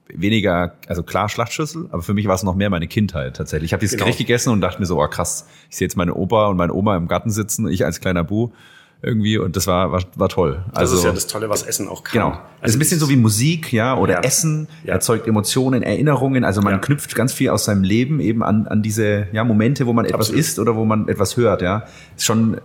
weniger, 0.08 0.76
also 0.86 1.02
klar 1.02 1.28
Schlachtschüssel, 1.28 1.88
aber 1.90 2.02
für 2.02 2.14
mich 2.14 2.26
war 2.26 2.34
es 2.34 2.42
noch 2.42 2.54
mehr 2.54 2.70
meine 2.70 2.86
Kindheit 2.86 3.36
tatsächlich. 3.36 3.68
Ich 3.68 3.72
habe 3.72 3.80
dieses 3.80 3.94
genau. 3.94 4.04
Gericht 4.04 4.18
gegessen 4.18 4.50
und 4.50 4.60
dachte 4.60 4.80
mir 4.80 4.86
so, 4.86 5.00
oh 5.02 5.08
krass, 5.08 5.46
ich 5.68 5.76
sehe 5.76 5.86
jetzt 5.86 5.96
meine 5.96 6.14
Opa 6.14 6.46
und 6.46 6.56
meine 6.56 6.72
Oma 6.72 6.96
im 6.96 7.08
Garten 7.08 7.30
sitzen, 7.30 7.68
ich 7.68 7.84
als 7.84 8.00
kleiner 8.00 8.24
Bu 8.24 8.50
irgendwie 9.02 9.36
und 9.38 9.56
das 9.56 9.66
war 9.66 9.92
war, 9.92 10.02
war 10.14 10.28
toll. 10.28 10.64
Das 10.70 10.78
also, 10.78 10.96
ist 10.96 11.04
ja 11.04 11.12
das 11.12 11.26
Tolle, 11.26 11.50
was 11.50 11.62
Essen 11.62 11.88
auch 11.88 12.02
kann. 12.02 12.12
Genau. 12.12 12.30
Also 12.30 12.40
es 12.62 12.70
ist 12.70 12.76
ein 12.76 12.78
bisschen 12.78 12.98
so 12.98 13.08
wie 13.08 13.16
Musik, 13.16 13.72
ja, 13.72 13.96
oder 13.96 14.14
ja. 14.14 14.20
Essen 14.20 14.68
ja. 14.84 14.94
erzeugt 14.94 15.26
Emotionen, 15.26 15.82
Erinnerungen. 15.82 16.44
Also 16.44 16.62
man 16.62 16.74
ja. 16.74 16.78
knüpft 16.78 17.14
ganz 17.14 17.32
viel 17.32 17.50
aus 17.50 17.66
seinem 17.66 17.82
Leben 17.82 18.20
eben 18.20 18.42
an 18.42 18.66
an 18.66 18.82
diese 18.82 19.28
ja 19.32 19.44
Momente, 19.44 19.86
wo 19.86 19.92
man 19.92 20.06
etwas 20.06 20.28
Absolut. 20.28 20.40
isst 20.40 20.58
oder 20.58 20.76
wo 20.76 20.84
man 20.84 21.08
etwas 21.08 21.36
hört. 21.36 21.62
Ja, 21.62 21.84
ist 22.16 22.24
schon 22.24 22.58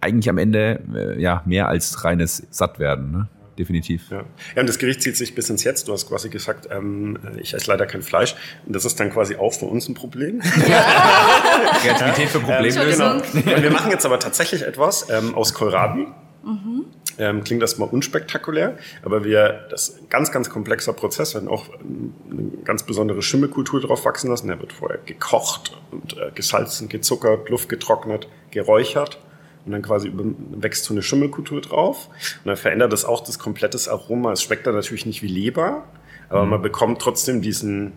eigentlich 0.00 0.28
am 0.28 0.38
Ende 0.38 0.80
äh, 0.94 1.22
ja 1.22 1.42
mehr 1.46 1.68
als 1.68 2.04
reines 2.04 2.46
Sattwerden. 2.50 3.12
Ne? 3.12 3.28
Definitiv. 3.58 4.10
Ja. 4.10 4.24
ja, 4.54 4.60
und 4.60 4.68
das 4.68 4.78
Gericht 4.78 5.02
zieht 5.02 5.16
sich 5.16 5.34
bis 5.34 5.50
ins 5.50 5.64
Jetzt. 5.64 5.88
Du 5.88 5.92
hast 5.92 6.08
quasi 6.08 6.28
gesagt, 6.28 6.68
ähm, 6.70 7.18
ich 7.40 7.54
esse 7.54 7.70
leider 7.70 7.86
kein 7.86 8.02
Fleisch. 8.02 8.34
Und 8.66 8.74
das 8.74 8.84
ist 8.84 8.98
dann 9.00 9.10
quasi 9.10 9.36
auch 9.36 9.52
für 9.52 9.66
uns 9.66 9.88
ein 9.88 9.94
Problem. 9.94 10.42
Ja. 10.64 11.72
Kreativität 11.82 12.28
für 12.30 12.40
Problemlösung. 12.40 13.22
Ähm, 13.34 13.44
genau. 13.44 13.62
wir 13.62 13.70
machen 13.70 13.90
jetzt 13.90 14.06
aber 14.06 14.18
tatsächlich 14.18 14.62
etwas 14.62 15.08
ähm, 15.10 15.34
aus 15.34 15.52
Kohlrabi. 15.52 16.06
Mhm. 16.42 16.86
Ähm, 17.18 17.44
klingt 17.44 17.62
erstmal 17.62 17.88
unspektakulär, 17.88 18.76
aber 19.02 19.24
wir, 19.24 19.66
das 19.70 19.88
ist 19.88 20.02
ein 20.02 20.08
ganz, 20.08 20.32
ganz 20.32 20.50
komplexer 20.50 20.92
Prozess, 20.92 21.34
wir 21.34 21.42
werden 21.42 21.50
auch 21.50 21.68
eine 21.78 22.50
ganz 22.64 22.82
besondere 22.82 23.22
Schimmelkultur 23.22 23.80
drauf 23.80 24.04
wachsen 24.04 24.30
lassen. 24.30 24.48
Der 24.48 24.60
wird 24.60 24.72
vorher 24.72 24.98
gekocht 25.04 25.76
und 25.90 26.16
äh, 26.16 26.30
gesalzen, 26.34 26.88
gezuckert, 26.88 27.50
Luft 27.50 27.68
getrocknet, 27.68 28.28
geräuchert 28.50 29.18
und 29.64 29.72
dann 29.72 29.82
quasi 29.82 30.12
wächst 30.12 30.84
so 30.84 30.94
eine 30.94 31.02
Schimmelkultur 31.02 31.60
drauf. 31.60 32.08
Und 32.44 32.48
dann 32.48 32.56
verändert 32.56 32.92
das 32.92 33.04
auch 33.04 33.22
das 33.22 33.38
komplette 33.38 33.78
Aroma. 33.90 34.32
Es 34.32 34.42
schmeckt 34.42 34.66
dann 34.66 34.74
natürlich 34.74 35.06
nicht 35.06 35.22
wie 35.22 35.28
Leber, 35.28 35.84
aber 36.28 36.44
mhm. 36.44 36.50
man 36.50 36.62
bekommt 36.62 37.00
trotzdem 37.00 37.40
diesen, 37.40 37.92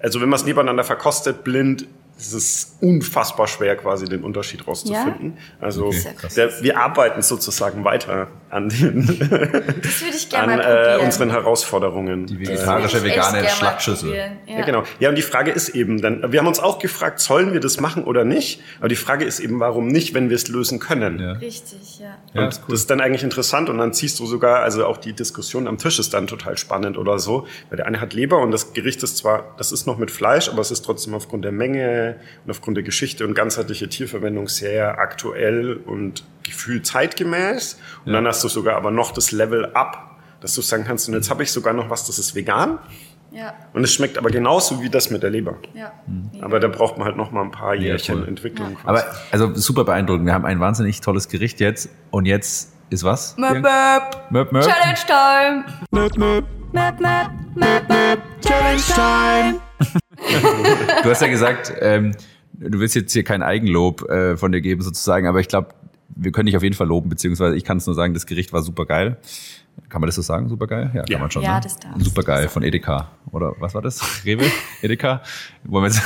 also 0.00 0.20
wenn 0.20 0.28
man 0.28 0.38
es 0.38 0.44
nebeneinander 0.44 0.84
verkostet, 0.84 1.44
blind, 1.44 1.86
es 2.18 2.32
ist 2.32 2.76
unfassbar 2.80 3.46
schwer, 3.46 3.76
quasi 3.76 4.06
den 4.06 4.24
Unterschied 4.24 4.66
rauszufinden. 4.66 5.36
Ja? 5.36 5.64
Also 5.64 5.86
okay, 5.86 6.12
der, 6.34 6.62
wir 6.62 6.78
arbeiten 6.78 7.22
sozusagen 7.22 7.84
weiter 7.84 8.28
an 8.50 8.68
den 8.68 9.06
das 9.06 10.02
würde 10.02 10.16
ich 10.16 10.28
gerne 10.28 10.52
an, 10.54 10.58
mal 10.58 10.98
äh, 11.00 11.04
unseren 11.04 11.30
Herausforderungen. 11.30 12.26
Die 12.26 12.40
vegetarische, 12.40 13.04
vegane 13.04 13.48
Schlachtschüssel. 13.48 14.14
Ja. 14.14 14.26
ja. 14.46 14.64
genau. 14.64 14.82
Ja, 14.98 15.10
und 15.10 15.14
die 15.16 15.22
Frage 15.22 15.52
ist 15.52 15.70
eben 15.70 16.00
dann, 16.00 16.32
wir 16.32 16.40
haben 16.40 16.46
uns 16.46 16.58
auch 16.58 16.78
gefragt, 16.78 17.20
sollen 17.20 17.52
wir 17.52 17.60
das 17.60 17.78
machen 17.78 18.04
oder 18.04 18.24
nicht? 18.24 18.62
Aber 18.80 18.88
die 18.88 18.96
Frage 18.96 19.24
ist 19.24 19.38
eben, 19.38 19.60
warum 19.60 19.86
nicht, 19.86 20.14
wenn 20.14 20.28
wir 20.28 20.36
es 20.36 20.48
lösen 20.48 20.80
können? 20.80 21.20
Ja. 21.20 21.32
Richtig, 21.32 22.00
ja. 22.00 22.16
Und 22.34 22.40
ja, 22.40 22.48
ist 22.48 22.62
cool. 22.62 22.66
das 22.70 22.80
ist 22.80 22.90
dann 22.90 23.00
eigentlich 23.00 23.22
interessant 23.22 23.68
und 23.68 23.78
dann 23.78 23.92
ziehst 23.92 24.18
du 24.18 24.26
sogar, 24.26 24.60
also 24.60 24.86
auch 24.86 24.96
die 24.96 25.12
Diskussion 25.12 25.68
am 25.68 25.78
Tisch 25.78 25.98
ist 25.98 26.14
dann 26.14 26.26
total 26.26 26.58
spannend 26.58 26.98
oder 26.98 27.18
so, 27.18 27.46
weil 27.68 27.76
der 27.76 27.86
eine 27.86 28.00
hat 28.00 28.12
Leber 28.12 28.38
und 28.38 28.50
das 28.50 28.72
Gericht 28.72 29.02
ist 29.02 29.18
zwar, 29.18 29.54
das 29.56 29.70
ist 29.70 29.86
noch 29.86 29.98
mit 29.98 30.10
Fleisch, 30.10 30.48
aber 30.48 30.60
es 30.60 30.70
ist 30.70 30.84
trotzdem 30.84 31.14
aufgrund 31.14 31.44
der 31.44 31.52
Menge 31.52 32.07
und 32.44 32.50
aufgrund 32.50 32.76
der 32.76 32.84
Geschichte 32.84 33.26
und 33.26 33.34
ganzheitliche 33.34 33.88
Tierverwendung 33.88 34.48
sehr 34.48 34.98
aktuell 34.98 35.74
und 35.74 36.24
gefühlt 36.42 36.86
zeitgemäß. 36.86 37.78
Und 38.04 38.12
ja. 38.12 38.18
dann 38.18 38.26
hast 38.26 38.42
du 38.44 38.48
sogar 38.48 38.76
aber 38.76 38.90
noch 38.90 39.12
das 39.12 39.32
Level 39.32 39.66
up, 39.74 40.18
dass 40.40 40.54
du 40.54 40.62
sagen 40.62 40.84
kannst, 40.86 41.08
und 41.08 41.14
jetzt 41.14 41.30
habe 41.30 41.42
ich 41.42 41.50
sogar 41.50 41.72
noch 41.72 41.90
was, 41.90 42.06
das 42.06 42.18
ist 42.18 42.34
vegan. 42.34 42.78
Ja. 43.30 43.54
Und 43.74 43.84
es 43.84 43.92
schmeckt 43.92 44.16
aber 44.16 44.30
genauso 44.30 44.82
wie 44.82 44.88
das 44.88 45.10
mit 45.10 45.22
der 45.22 45.30
Leber. 45.30 45.56
Ja. 45.74 45.92
Aber 46.40 46.60
da 46.60 46.68
braucht 46.68 46.96
man 46.96 47.06
halt 47.06 47.16
noch 47.16 47.30
mal 47.30 47.42
ein 47.42 47.50
paar 47.50 47.74
Jährchen 47.74 48.20
voll. 48.20 48.28
Entwicklung. 48.28 48.78
Aber 48.84 49.04
also 49.30 49.54
super 49.54 49.84
beeindruckend. 49.84 50.26
Wir 50.26 50.32
haben 50.32 50.46
ein 50.46 50.60
wahnsinnig 50.60 51.00
tolles 51.00 51.28
Gericht 51.28 51.60
jetzt 51.60 51.90
und 52.10 52.24
jetzt 52.24 52.72
ist 52.90 53.04
was? 53.04 53.36
Möp, 53.36 53.60
möp. 53.60 54.30
Möp, 54.30 54.52
möp. 54.52 54.64
Challenge 54.64 54.98
Time. 55.06 55.64
Möp, 55.90 56.16
möp. 56.16 56.44
Möp, 56.72 57.00
möp. 57.00 57.30
Möp, 57.54 57.88
möp. 57.88 58.18
Challenge 58.40 58.82
Time. 58.94 59.67
Du 61.02 61.10
hast 61.10 61.22
ja 61.22 61.28
gesagt, 61.28 61.72
ähm, 61.80 62.12
du 62.54 62.78
willst 62.80 62.94
jetzt 62.94 63.12
hier 63.12 63.24
kein 63.24 63.42
Eigenlob 63.42 64.08
äh, 64.08 64.36
von 64.36 64.52
dir 64.52 64.60
geben 64.60 64.82
sozusagen, 64.82 65.26
aber 65.26 65.40
ich 65.40 65.48
glaube, 65.48 65.68
wir 66.16 66.32
können 66.32 66.46
dich 66.46 66.56
auf 66.56 66.62
jeden 66.62 66.74
Fall 66.74 66.88
loben, 66.88 67.08
beziehungsweise 67.08 67.56
ich 67.56 67.64
kann 67.64 67.76
es 67.78 67.86
nur 67.86 67.94
sagen, 67.94 68.14
das 68.14 68.26
Gericht 68.26 68.52
war 68.52 68.62
super 68.62 68.86
geil. 68.86 69.18
Kann 69.88 70.00
man 70.00 70.08
das 70.08 70.16
so 70.16 70.22
sagen, 70.22 70.48
super 70.48 70.66
geil? 70.66 70.90
Ja, 70.92 71.02
kann 71.02 71.10
Ja. 71.12 71.18
man 71.18 71.30
schon. 71.30 71.42
Ja, 71.42 71.54
ne? 71.54 71.60
das 71.62 71.78
darf. 71.78 71.92
Super 71.98 72.22
geil 72.24 72.48
von 72.48 72.64
Edeka. 72.64 73.12
Oder 73.30 73.54
was 73.60 73.74
war 73.74 73.82
das? 73.82 74.24
Rewe? 74.24 74.44
Edeka? 74.82 75.22
Wollen 75.62 75.84
wir 75.84 75.88
jetzt 75.90 76.02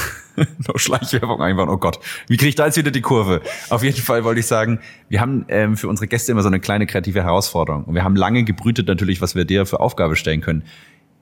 noch 0.69 0.79
Schleichwerbung 0.79 1.41
einbauen? 1.41 1.71
Oh 1.71 1.79
Gott, 1.79 1.99
wie 2.29 2.37
kriege 2.37 2.51
ich 2.51 2.55
da 2.55 2.67
jetzt 2.67 2.77
wieder 2.77 2.91
die 2.91 3.01
Kurve? 3.01 3.41
Auf 3.71 3.83
jeden 3.83 3.97
Fall 3.97 4.25
wollte 4.25 4.41
ich 4.41 4.47
sagen, 4.47 4.81
wir 5.09 5.23
haben 5.23 5.47
ähm, 5.49 5.79
für 5.79 5.89
unsere 5.89 6.07
Gäste 6.07 6.33
immer 6.33 6.43
so 6.43 6.49
eine 6.49 6.61
kleine 6.61 6.87
kreative 6.87 7.23
Herausforderung. 7.23 7.85
Und 7.85 7.95
wir 7.95 8.05
haben 8.05 8.15
lange 8.15 8.45
gebrütet 8.45 8.89
natürlich, 8.89 9.23
was 9.23 9.35
wir 9.35 9.47
dir 9.47 9.65
für 9.65 9.81
Aufgabe 9.81 10.17
stellen 10.17 10.43
können. 10.43 10.65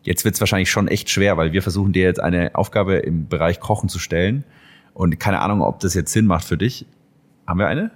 Jetzt 0.02 0.24
wird 0.24 0.34
es 0.34 0.40
wahrscheinlich 0.40 0.70
schon 0.70 0.88
echt 0.88 1.10
schwer, 1.10 1.36
weil 1.36 1.52
wir 1.52 1.62
versuchen 1.62 1.92
dir 1.92 2.04
jetzt 2.04 2.20
eine 2.20 2.54
Aufgabe 2.54 2.96
im 2.96 3.28
Bereich 3.28 3.60
Kochen 3.60 3.88
zu 3.88 3.98
stellen. 3.98 4.44
Und 4.94 5.20
keine 5.20 5.40
Ahnung, 5.40 5.62
ob 5.62 5.80
das 5.80 5.94
jetzt 5.94 6.12
Sinn 6.12 6.26
macht 6.26 6.44
für 6.44 6.56
dich. 6.56 6.86
Haben 7.46 7.58
wir 7.60 7.66
eine? 7.68 7.90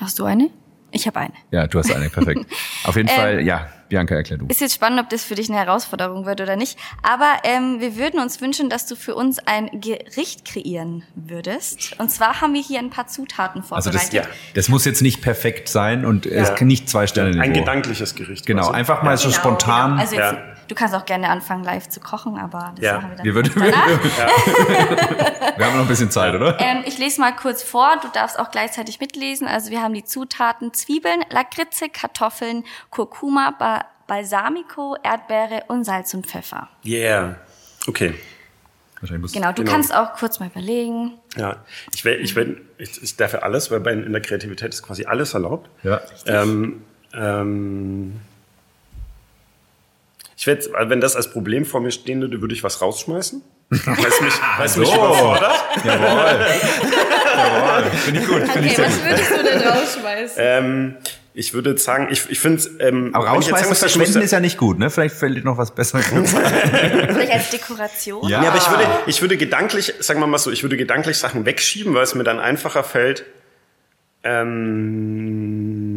Hast 0.00 0.18
du 0.18 0.24
eine? 0.24 0.50
Ich 0.90 1.06
habe 1.06 1.20
eine. 1.20 1.34
Ja, 1.50 1.66
du 1.66 1.78
hast 1.78 1.92
eine, 1.94 2.08
perfekt. 2.08 2.46
Auf 2.84 2.96
jeden 2.96 3.08
Fall, 3.14 3.42
ja, 3.42 3.66
Bianca, 3.90 4.14
erklär 4.14 4.38
du. 4.38 4.46
Ist 4.46 4.60
jetzt 4.62 4.74
spannend, 4.74 5.00
ob 5.00 5.10
das 5.10 5.22
für 5.22 5.34
dich 5.34 5.50
eine 5.50 5.58
Herausforderung 5.58 6.24
wird 6.24 6.40
oder 6.40 6.56
nicht. 6.56 6.78
Aber 7.02 7.26
ähm, 7.44 7.80
wir 7.80 7.96
würden 7.98 8.20
uns 8.20 8.40
wünschen, 8.40 8.70
dass 8.70 8.86
du 8.86 8.96
für 8.96 9.14
uns 9.14 9.38
ein 9.40 9.80
Gericht 9.82 10.46
kreieren 10.46 11.02
würdest. 11.14 11.98
Und 11.98 12.10
zwar 12.10 12.40
haben 12.40 12.54
wir 12.54 12.62
hier 12.62 12.78
ein 12.78 12.88
paar 12.90 13.06
Zutaten 13.06 13.60
Also 13.60 13.90
vorbereitet. 13.90 13.94
das, 14.02 14.12
Ja. 14.12 14.22
das 14.54 14.68
muss 14.70 14.86
jetzt 14.86 15.02
nicht 15.02 15.20
perfekt 15.20 15.68
sein 15.68 16.06
und 16.06 16.24
es 16.24 16.48
Ja. 16.48 16.54
kann 16.54 16.68
nicht 16.68 16.88
zwei 16.88 17.06
Sterne 17.06 17.38
Ein 17.38 17.52
gedankliches 17.52 18.14
Gericht. 18.14 18.46
Genau, 18.46 18.62
quasi. 18.62 18.74
einfach 18.74 19.02
mal 19.02 19.16
so 19.18 19.28
Genau, 19.28 19.38
spontan. 19.40 19.90
Genau. 19.90 20.00
Also 20.00 20.14
jetzt, 20.16 20.32
Ja. 20.32 20.54
Du 20.68 20.74
kannst 20.74 20.94
auch 20.94 21.04
gerne 21.06 21.28
anfangen, 21.30 21.64
live 21.64 21.88
zu 21.88 21.98
kochen, 22.00 22.38
aber 22.38 22.72
das 22.76 22.84
Ja. 22.84 22.94
machen 22.96 23.10
wir 23.10 23.16
dann 23.16 23.24
Wir, 23.26 23.34
würden, 23.34 23.54
wir 25.56 25.66
haben 25.66 25.74
noch 25.76 25.82
ein 25.82 25.88
bisschen 25.88 26.10
Zeit, 26.10 26.34
oder? 26.34 26.58
Ähm, 26.60 26.82
ich 26.86 26.98
lese 26.98 27.20
mal 27.20 27.34
kurz 27.34 27.62
vor, 27.62 27.96
du 28.02 28.08
darfst 28.12 28.38
auch 28.38 28.50
gleichzeitig 28.50 29.00
mitlesen. 29.00 29.48
Also 29.48 29.70
wir 29.70 29.82
haben 29.82 29.94
die 29.94 30.04
Zutaten 30.04 30.72
Zwiebeln, 30.74 31.20
Lakritze, 31.30 31.88
Kartoffeln, 31.88 32.64
Kurkuma, 32.90 33.54
ba 33.58 33.84
Balsamico, 34.06 34.96
Erdbeere 35.02 35.64
und 35.68 35.84
Salz 35.84 36.14
und 36.14 36.26
Pfeffer. 36.26 36.68
Yeah. 36.82 37.36
Okay. 37.86 38.14
Wahrscheinlich 39.00 39.20
muss- 39.20 39.32
Genau, 39.32 39.48
du 39.52 39.62
Genau. 39.62 39.70
kannst 39.72 39.94
auch 39.94 40.14
kurz 40.14 40.40
mal 40.40 40.46
überlegen. 40.48 41.12
Ja. 41.36 41.56
Ich 41.94 42.06
will, 42.06 42.14
ich 42.14 42.34
will, 42.34 42.62
ich, 42.78 43.02
ich 43.02 43.16
darf 43.18 43.34
ja 43.34 43.40
alles, 43.40 43.70
weil 43.70 43.80
bei, 43.80 43.92
in 43.92 44.10
der 44.10 44.22
Kreativität 44.22 44.72
ist 44.72 44.82
quasi 44.82 45.04
alles 45.04 45.34
erlaubt. 45.34 45.68
Ja. 45.82 46.00
Ähm, 46.24 46.82
ähm, 47.12 48.18
ich 50.38 50.46
werde, 50.46 50.70
wenn 50.88 51.00
das 51.00 51.16
als 51.16 51.32
Problem 51.32 51.64
vor 51.64 51.80
mir 51.80 51.90
stehen 51.90 52.20
würde, 52.20 52.40
würde 52.40 52.54
ich 52.54 52.62
was 52.62 52.80
rausschmeißen. 52.80 53.42
Weil 53.70 54.06
es 54.06 54.20
mich, 54.20 54.34
weil 54.56 54.66
es 54.66 54.76
mich 54.76 54.88
So. 54.88 54.94
überfordert. 54.94 55.64
Jawohl. 55.84 56.46
Jawohl. 57.36 57.90
Finde 57.90 58.20
ich 58.20 58.26
gut. 58.28 58.48
Finde 58.48 58.68
ich 58.68 58.76
sehr 58.76 58.86
gut. 58.86 59.04
würdest 59.04 59.30
du 59.32 59.42
denn 59.42 59.60
rausschmeißen? 59.68 60.36
Ähm, 60.38 60.96
ich 61.34 61.54
würde 61.54 61.76
sagen, 61.76 62.06
ich, 62.12 62.30
ich 62.30 62.38
finde 62.38 62.62
ähm, 62.78 63.10
Aber 63.14 63.24
ich 63.24 63.30
rausschmeißen 63.32 63.66
und 63.66 63.72
ich 63.72 63.78
verschwenden 63.80 64.22
ist 64.22 64.30
ja 64.30 64.38
nicht 64.38 64.58
gut, 64.58 64.78
ne? 64.78 64.90
Vielleicht 64.90 65.16
fällt 65.16 65.36
dir 65.36 65.42
noch 65.42 65.58
was 65.58 65.74
Besseres. 65.74 66.06
Vielleicht 66.12 67.32
als 67.32 67.50
Dekoration? 67.50 68.28
Ja. 68.28 68.40
Ja, 68.44 68.50
aber 68.50 68.58
ich 68.58 68.70
würde, 68.70 68.84
ich 69.06 69.20
würde 69.20 69.36
gedanklich, 69.36 69.92
sagen 69.98 70.20
wir 70.20 70.28
mal 70.28 70.38
so, 70.38 70.52
ich 70.52 70.62
würde 70.62 70.76
gedanklich 70.76 71.18
Sachen 71.18 71.46
wegschieben, 71.46 71.94
weil 71.94 72.04
es 72.04 72.14
mir 72.14 72.22
dann 72.22 72.38
einfacher 72.38 72.84
fällt, 72.84 73.24
ähm, 74.22 75.87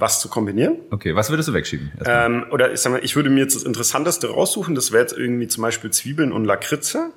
was 0.00 0.20
zu 0.20 0.28
kombinieren. 0.28 0.76
Okay, 0.90 1.14
was 1.14 1.30
würdest 1.30 1.48
du 1.48 1.52
wegschieben? 1.52 1.92
Ähm, 2.04 2.46
oder 2.50 2.72
ich 2.72 2.80
sag 2.80 2.92
mal, 2.92 3.04
ich 3.04 3.16
würde 3.16 3.30
mir 3.30 3.40
jetzt 3.40 3.56
das 3.56 3.64
Interessanteste 3.64 4.28
raussuchen. 4.28 4.74
Das 4.74 4.92
wäre 4.92 5.02
jetzt 5.02 5.16
irgendwie 5.16 5.48
zum 5.48 5.62
Beispiel 5.62 5.90
Zwiebeln 5.90 6.32
und 6.32 6.44
Lakritze. 6.44 7.10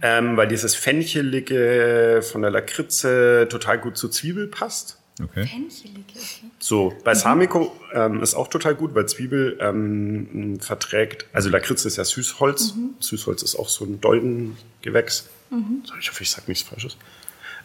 Ähm, 0.00 0.36
weil 0.36 0.46
dieses 0.48 0.74
Fenchtelige 0.74 2.20
von 2.22 2.42
der 2.42 2.50
Lakritze 2.50 3.48
total 3.50 3.78
gut 3.78 3.96
zur 3.96 4.10
Zwiebel 4.10 4.46
passt. 4.46 4.98
Okay. 5.22 5.46
Fenchtelige, 5.46 6.00
okay. 6.10 6.50
So, 6.60 6.94
Balsamico 7.02 7.74
ähm, 7.92 8.22
ist 8.22 8.34
auch 8.34 8.48
total 8.48 8.74
gut, 8.76 8.94
weil 8.94 9.06
Zwiebel 9.06 9.58
ähm, 9.60 10.58
verträgt, 10.60 11.26
also 11.32 11.48
Lakritze 11.48 11.88
ist 11.88 11.96
ja 11.96 12.04
Süßholz. 12.04 12.74
Süßholz 13.00 13.42
ist 13.42 13.56
auch 13.56 13.68
so 13.68 13.84
ein 13.84 14.00
Doldengewächs. 14.00 15.28
So, 15.50 15.94
Ich 15.98 16.10
hoffe, 16.10 16.22
ich 16.22 16.30
sage 16.30 16.44
nichts 16.46 16.68
Falsches. 16.68 16.96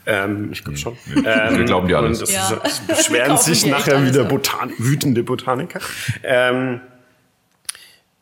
Ähm, 0.06 0.52
ich 0.52 0.64
glaube 0.64 0.78
schon. 0.78 0.98
Ähm, 1.26 1.58
Wir 1.58 1.66
glauben 1.66 1.88
dir 1.88 1.98
alles. 1.98 2.20
Und 2.20 2.30
das 2.30 2.34
Ja. 2.34 2.50
ist, 2.58 2.66
es 2.66 2.80
beschweren 2.98 3.38
sich 3.38 3.66
nachher 3.66 4.06
wieder. 4.06 4.26
Botan 4.26 4.72
wütende 4.78 5.24
Botaniker. 5.24 5.80
ähm, 6.24 6.82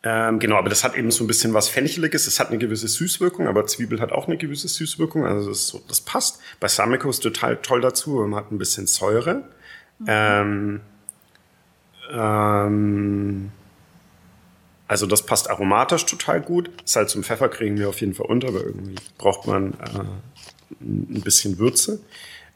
ähm, 0.04 0.38
genau, 0.40 0.56
aber 0.56 0.68
das 0.68 0.82
hat 0.82 0.96
eben 0.96 1.10
so 1.12 1.22
ein 1.22 1.28
bisschen 1.28 1.54
was 1.54 1.68
Fencheliges. 1.68 2.26
Es 2.26 2.40
hat 2.40 2.48
eine 2.48 2.58
gewisse 2.58 2.88
Süßwirkung, 2.88 3.46
aber 3.46 3.66
Zwiebel 3.66 4.00
hat 4.00 4.10
auch 4.10 4.26
eine 4.26 4.36
gewisse 4.36 4.66
Süßwirkung. 4.68 5.24
Also 5.26 5.48
das, 5.48 5.58
ist 5.58 5.68
so, 5.68 5.80
das 5.86 6.00
passt. 6.00 6.40
Balsamico 6.58 7.08
ist 7.08 7.20
total 7.20 7.56
toll 7.58 7.80
dazu. 7.80 8.10
Man 8.14 8.34
hat 8.34 8.50
ein 8.50 8.58
bisschen 8.58 8.86
Säure. 8.88 9.42
Ähm, 10.06 10.80
ähm, 12.12 13.50
also 14.88 15.06
das 15.06 15.24
passt 15.24 15.48
aromatisch 15.48 16.04
total 16.06 16.40
gut. 16.40 16.70
Salz 16.84 17.14
und 17.14 17.24
Pfeffer 17.24 17.48
kriegen 17.48 17.78
wir 17.78 17.88
auf 17.88 18.00
jeden 18.00 18.14
Fall 18.14 18.26
unter, 18.26 18.48
aber 18.48 18.60
irgendwie 18.64 18.96
braucht 19.18 19.46
man 19.46 19.72
äh, 19.74 19.76
ein 20.80 21.20
bisschen 21.24 21.58
Würze. 21.58 22.00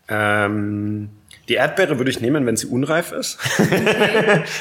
Ähm, 0.08 1.08
die 1.48 1.54
Erdbeere 1.54 1.98
würde 1.98 2.10
ich 2.10 2.20
nehmen, 2.20 2.44
wenn 2.46 2.56
sie 2.56 2.66
unreif 2.66 3.12
ist. 3.12 3.38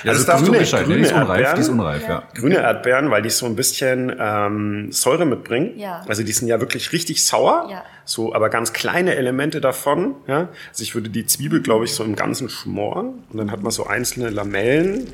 Ja, 0.03 0.11
Also 0.11 0.19
das 0.21 0.25
darfst 0.25 0.41
du 0.43 0.51
grüne- 0.51 0.59
Bescheid. 0.59 0.87
ne? 0.87 0.95
Die 0.97 1.01
ist 1.01 1.11
grüne 1.11 1.23
unreif. 1.25 1.37
Die 1.55 1.61
ist 1.61 1.67
Erdbeeren. 1.67 1.79
unreif, 1.79 2.07
ja. 2.07 2.23
Grüne 2.35 2.55
Erdbeeren, 2.57 3.11
weil 3.11 3.21
die 3.23 3.29
so 3.31 3.45
ein 3.47 3.55
bisschen 3.55 4.15
ähm, 4.19 4.91
Säure 4.91 5.25
mitbringen. 5.25 5.77
Ja. 5.77 6.01
Also 6.07 6.21
die 6.23 6.31
sind 6.31 6.47
ja 6.47 6.59
wirklich 6.59 6.91
richtig 6.93 7.25
sauer. 7.25 7.67
Ja. 7.71 7.83
So, 8.05 8.33
aber 8.35 8.49
ganz 8.49 8.71
kleine 8.73 9.15
Elemente 9.15 9.61
davon. 9.61 10.15
Ja. 10.27 10.49
Also 10.69 10.83
ich 10.83 10.93
würde 10.93 11.09
die 11.09 11.25
Zwiebel, 11.25 11.61
glaube 11.61 11.85
ich, 11.85 11.93
so 11.93 12.03
im 12.03 12.15
Ganzen 12.15 12.49
schmoren 12.49 13.23
und 13.31 13.37
dann 13.37 13.49
hat 13.51 13.63
man 13.63 13.71
so 13.71 13.87
einzelne 13.87 14.29
Lamellen. 14.29 15.07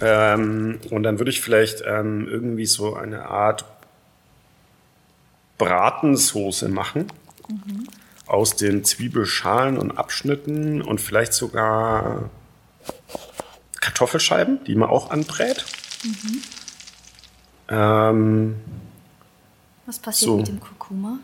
Ähm, 0.00 0.78
und 0.90 1.02
dann 1.02 1.18
würde 1.18 1.30
ich 1.30 1.40
vielleicht 1.40 1.82
ähm, 1.86 2.26
irgendwie 2.28 2.66
so 2.66 2.94
eine 2.96 3.26
Art 3.26 3.64
Bratensoße 5.64 6.68
machen. 6.68 7.06
Aus 8.26 8.56
den 8.56 8.84
Zwiebelschalen 8.84 9.78
und 9.78 9.92
Abschnitten 9.98 10.82
und 10.82 11.00
vielleicht 11.00 11.32
sogar 11.34 12.30
Kartoffelscheiben, 13.80 14.64
die 14.64 14.74
man 14.74 14.88
auch 14.88 15.10
anbrät. 15.10 15.64
Ähm, 17.68 18.56
Was 19.86 19.98
passiert 19.98 20.28
So. 20.28 20.36
mit 20.38 20.48
dem 20.48 20.60
Kurkuma? 20.60 21.18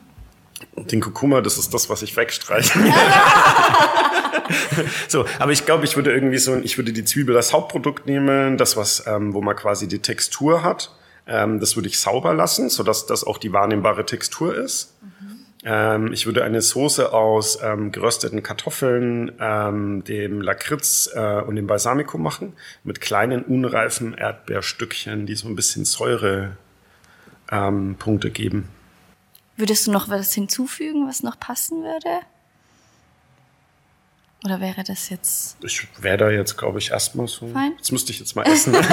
den 0.76 1.01
Kurkuma, 1.01 1.41
das 1.41 1.57
ist 1.57 1.72
das, 1.72 1.89
was 1.89 2.03
ich 2.03 2.16
wegstreiche. 2.16 2.78
so, 5.09 5.24
aber 5.39 5.53
ich 5.53 5.64
glaube, 5.66 5.84
ich 5.84 5.95
würde 5.95 6.12
irgendwie 6.12 6.39
so, 6.39 6.57
ich 6.57 6.76
würde 6.78 6.93
die 6.93 7.05
Zwiebel 7.05 7.36
als 7.36 7.53
Hauptprodukt 7.53 8.07
nehmen, 8.07 8.57
das 8.57 8.76
was, 8.76 9.05
ähm, 9.07 9.34
wo 9.34 9.41
man 9.41 9.55
quasi 9.55 9.86
die 9.86 10.01
Textur 10.01 10.62
hat. 10.64 10.91
Ähm, 11.29 11.61
das 11.61 11.76
würde 11.76 11.89
ich 11.89 12.01
sauber 12.01 12.35
lassen, 12.35 12.70
sodass 12.70 13.07
das 13.07 13.22
auch 13.22 13.39
die 13.39 13.53
wahrnehmbare 13.53 14.05
Textur 14.07 14.57
ist. 14.57 14.95
Ähm, 15.64 16.12
ich 16.12 16.24
würde 16.26 16.45
eine 16.45 16.62
Soße 16.62 17.12
aus 17.12 17.59
ähm, 17.62 17.93
gerösteten 17.93 18.43
Kartoffeln, 18.43 19.33
ähm, 19.41 20.05
dem 20.05 20.41
Lakritz 20.41 21.11
äh, 21.12 21.43
und 21.43 21.57
dem 21.57 21.66
Balsamico 21.66 22.16
machen, 22.16 22.55
mit 22.85 23.01
kleinen 23.01 23.43
unreifen 23.43 24.14
Erdbeerstückchen, 24.14 25.26
die 25.26 25.35
so 25.35 25.49
ein 25.49 25.57
bisschen 25.57 25.85
Säure 25.85 26.57
ähm, 27.51 27.97
geben. 28.33 28.68
Würdest 29.57 29.89
du 29.89 29.91
noch 29.91 30.09
was 30.09 30.33
hinzufügen, 30.33 31.09
was 31.09 31.22
noch 31.22 31.39
passen 31.41 31.83
würde? 31.83 32.20
Oder 34.45 34.61
wäre 34.61 34.84
das 34.84 35.09
jetzt... 35.11 35.57
Ich 35.64 35.89
wäre 36.01 36.16
da 36.16 36.30
jetzt, 36.30 36.57
glaube 36.57 36.78
ich, 36.78 36.91
erstmal 36.93 37.26
so. 37.26 37.49
Fein. 37.49 37.72
Jetzt 37.76 37.91
müsste 37.91 38.12
ich 38.12 38.20
jetzt 38.20 38.36
mal 38.36 38.47
essen. 38.47 38.72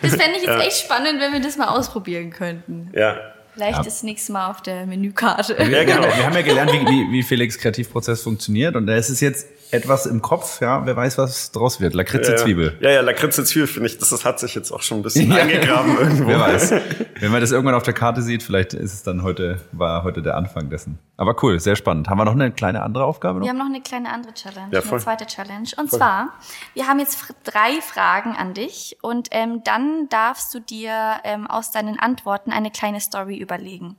Das 0.00 0.12
fände 0.12 0.38
ich 0.38 0.46
jetzt 0.46 0.62
echt 0.64 0.76
spannend, 0.84 1.20
wenn 1.20 1.32
wir 1.32 1.40
das 1.40 1.56
mal 1.56 1.68
ausprobieren 1.68 2.30
könnten. 2.30 2.90
ja. 2.94 3.16
Vielleicht 3.54 3.84
das 3.84 4.04
nächste 4.04 4.30
Mal 4.30 4.50
auf 4.50 4.62
der 4.62 4.86
Menükarte. 4.86 5.56
Ja, 5.58 5.82
genau. 5.82 6.04
Wir 6.04 6.24
haben 6.24 6.34
ja 6.34 6.42
gelernt, 6.42 6.72
wie, 6.72 6.78
wie, 6.86 7.10
wie 7.10 7.22
Felix 7.24 7.58
Kreativprozess 7.58 8.22
funktioniert 8.22 8.76
und 8.76 8.86
da 8.86 8.94
ist 8.94 9.08
es 9.08 9.20
jetzt 9.20 9.48
etwas 9.70 10.06
im 10.06 10.22
Kopf, 10.22 10.60
ja, 10.60 10.84
wer 10.86 10.96
weiß, 10.96 11.18
was 11.18 11.52
draus 11.52 11.80
wird. 11.80 11.94
Lakritze 11.94 12.36
Zwiebel. 12.36 12.76
Ja, 12.80 12.90
ja, 12.90 13.00
Lakritze 13.00 13.44
Zwiebel 13.44 13.66
finde 13.66 13.88
ich, 13.88 13.98
das, 13.98 14.10
das 14.10 14.24
hat 14.24 14.40
sich 14.40 14.54
jetzt 14.54 14.72
auch 14.72 14.82
schon 14.82 14.98
ein 14.98 15.02
bisschen 15.02 15.30
eingegraben 15.32 15.98
irgendwo. 15.98 16.26
Wer 16.28 16.40
weiß. 16.40 16.70
Wenn 17.20 17.30
man 17.32 17.40
das 17.40 17.50
irgendwann 17.50 17.74
auf 17.74 17.82
der 17.82 17.94
Karte 17.94 18.22
sieht, 18.22 18.42
vielleicht 18.42 18.74
ist 18.74 18.92
es 18.94 19.02
dann 19.02 19.22
heute, 19.22 19.60
war 19.72 20.04
heute 20.04 20.22
der 20.22 20.36
Anfang 20.36 20.70
dessen. 20.70 20.98
Aber 21.16 21.34
cool, 21.42 21.58
sehr 21.58 21.76
spannend. 21.76 22.08
Haben 22.08 22.18
wir 22.18 22.24
noch 22.24 22.32
eine 22.32 22.52
kleine 22.52 22.82
andere 22.82 23.04
Aufgabe? 23.04 23.40
Noch? 23.40 23.44
Wir 23.46 23.50
haben 23.50 23.58
noch 23.58 23.66
eine 23.66 23.80
kleine 23.82 24.10
andere 24.12 24.34
Challenge, 24.34 24.68
Ja, 24.72 24.80
voll. 24.80 24.92
eine 24.94 25.00
zweite 25.04 25.26
Challenge. 25.26 25.68
Und 25.76 25.90
zwar, 25.90 26.28
wir 26.74 26.86
haben 26.86 27.00
jetzt 27.00 27.18
drei 27.44 27.80
Fragen 27.80 28.36
an 28.36 28.54
dich 28.54 28.96
und 29.02 29.28
ähm, 29.32 29.62
dann 29.64 30.08
darfst 30.08 30.54
du 30.54 30.60
dir 30.60 30.92
ähm, 31.24 31.46
aus 31.46 31.70
deinen 31.72 31.98
Antworten 31.98 32.52
eine 32.52 32.70
kleine 32.70 33.00
Story 33.00 33.36
überlegen. 33.36 33.96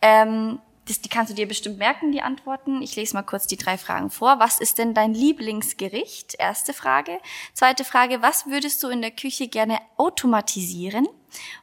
Ähm, 0.00 0.58
das, 0.86 1.00
die 1.00 1.08
kannst 1.08 1.30
du 1.30 1.34
dir 1.34 1.48
bestimmt 1.48 1.78
merken, 1.78 2.12
die 2.12 2.20
Antworten. 2.20 2.82
Ich 2.82 2.94
lese 2.96 3.14
mal 3.14 3.22
kurz 3.22 3.46
die 3.46 3.56
drei 3.56 3.78
Fragen 3.78 4.10
vor. 4.10 4.38
Was 4.38 4.58
ist 4.58 4.78
denn 4.78 4.92
dein 4.92 5.14
Lieblingsgericht? 5.14 6.34
Erste 6.38 6.74
Frage. 6.74 7.18
Zweite 7.54 7.84
Frage, 7.84 8.20
was 8.20 8.46
würdest 8.46 8.82
du 8.82 8.88
in 8.88 9.00
der 9.00 9.10
Küche 9.10 9.48
gerne 9.48 9.78
automatisieren? 9.96 11.08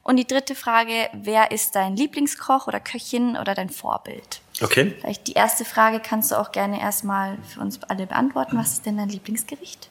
Und 0.04 0.18
die 0.18 0.28
dritte 0.28 0.56
Frage, 0.56 1.10
wer 1.14 1.52
ist 1.52 1.76
dein 1.76 1.96
Lieblingskoch 1.96 2.68
oder 2.68 2.80
Köchin 2.80 3.38
oder 3.38 3.54
dein 3.54 3.70
Vorbild? 3.70 4.42
Okay. 4.60 4.96
Vielleicht 5.00 5.28
die 5.28 5.34
erste 5.34 5.66
Frage 5.66 6.00
kannst 6.00 6.32
du 6.32 6.36
auch 6.36 6.52
gerne 6.52 6.82
erstmal 6.82 7.38
für 7.44 7.62
uns 7.62 7.82
alle 7.84 8.08
beantworten. 8.08 8.58
Was 8.58 8.74
ist 8.74 8.86
denn 8.86 8.98
dein 8.98 9.10
Lieblingsgericht? 9.10 9.91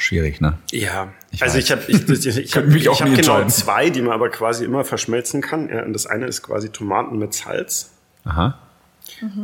Schwierig, 0.00 0.40
ne? 0.40 0.56
Ja, 0.72 1.12
Ich 1.30 1.42
also 1.42 1.56
weiß. 1.58 1.64
ich 1.64 1.70
habe 1.70 1.82
ich, 1.88 2.08
ich, 2.08 2.26
ich 2.38 2.46
hab, 2.56 2.62
Könnte 2.62 2.70
mich 2.76 2.88
auch 2.88 2.94
ich 2.94 3.02
hab 3.02 3.14
genau 3.14 3.46
zwei, 3.48 3.90
die 3.90 4.00
man 4.00 4.12
aber 4.12 4.30
quasi 4.30 4.64
immer 4.64 4.82
verschmelzen 4.84 5.42
kann. 5.42 5.68
Ja, 5.68 5.82
und 5.84 5.92
das 5.92 6.06
eine 6.06 6.26
ist 6.26 6.42
quasi 6.42 6.70
Tomaten 6.70 7.18
mit 7.18 7.34
Salz 7.34 7.90
Aha. 8.24 8.58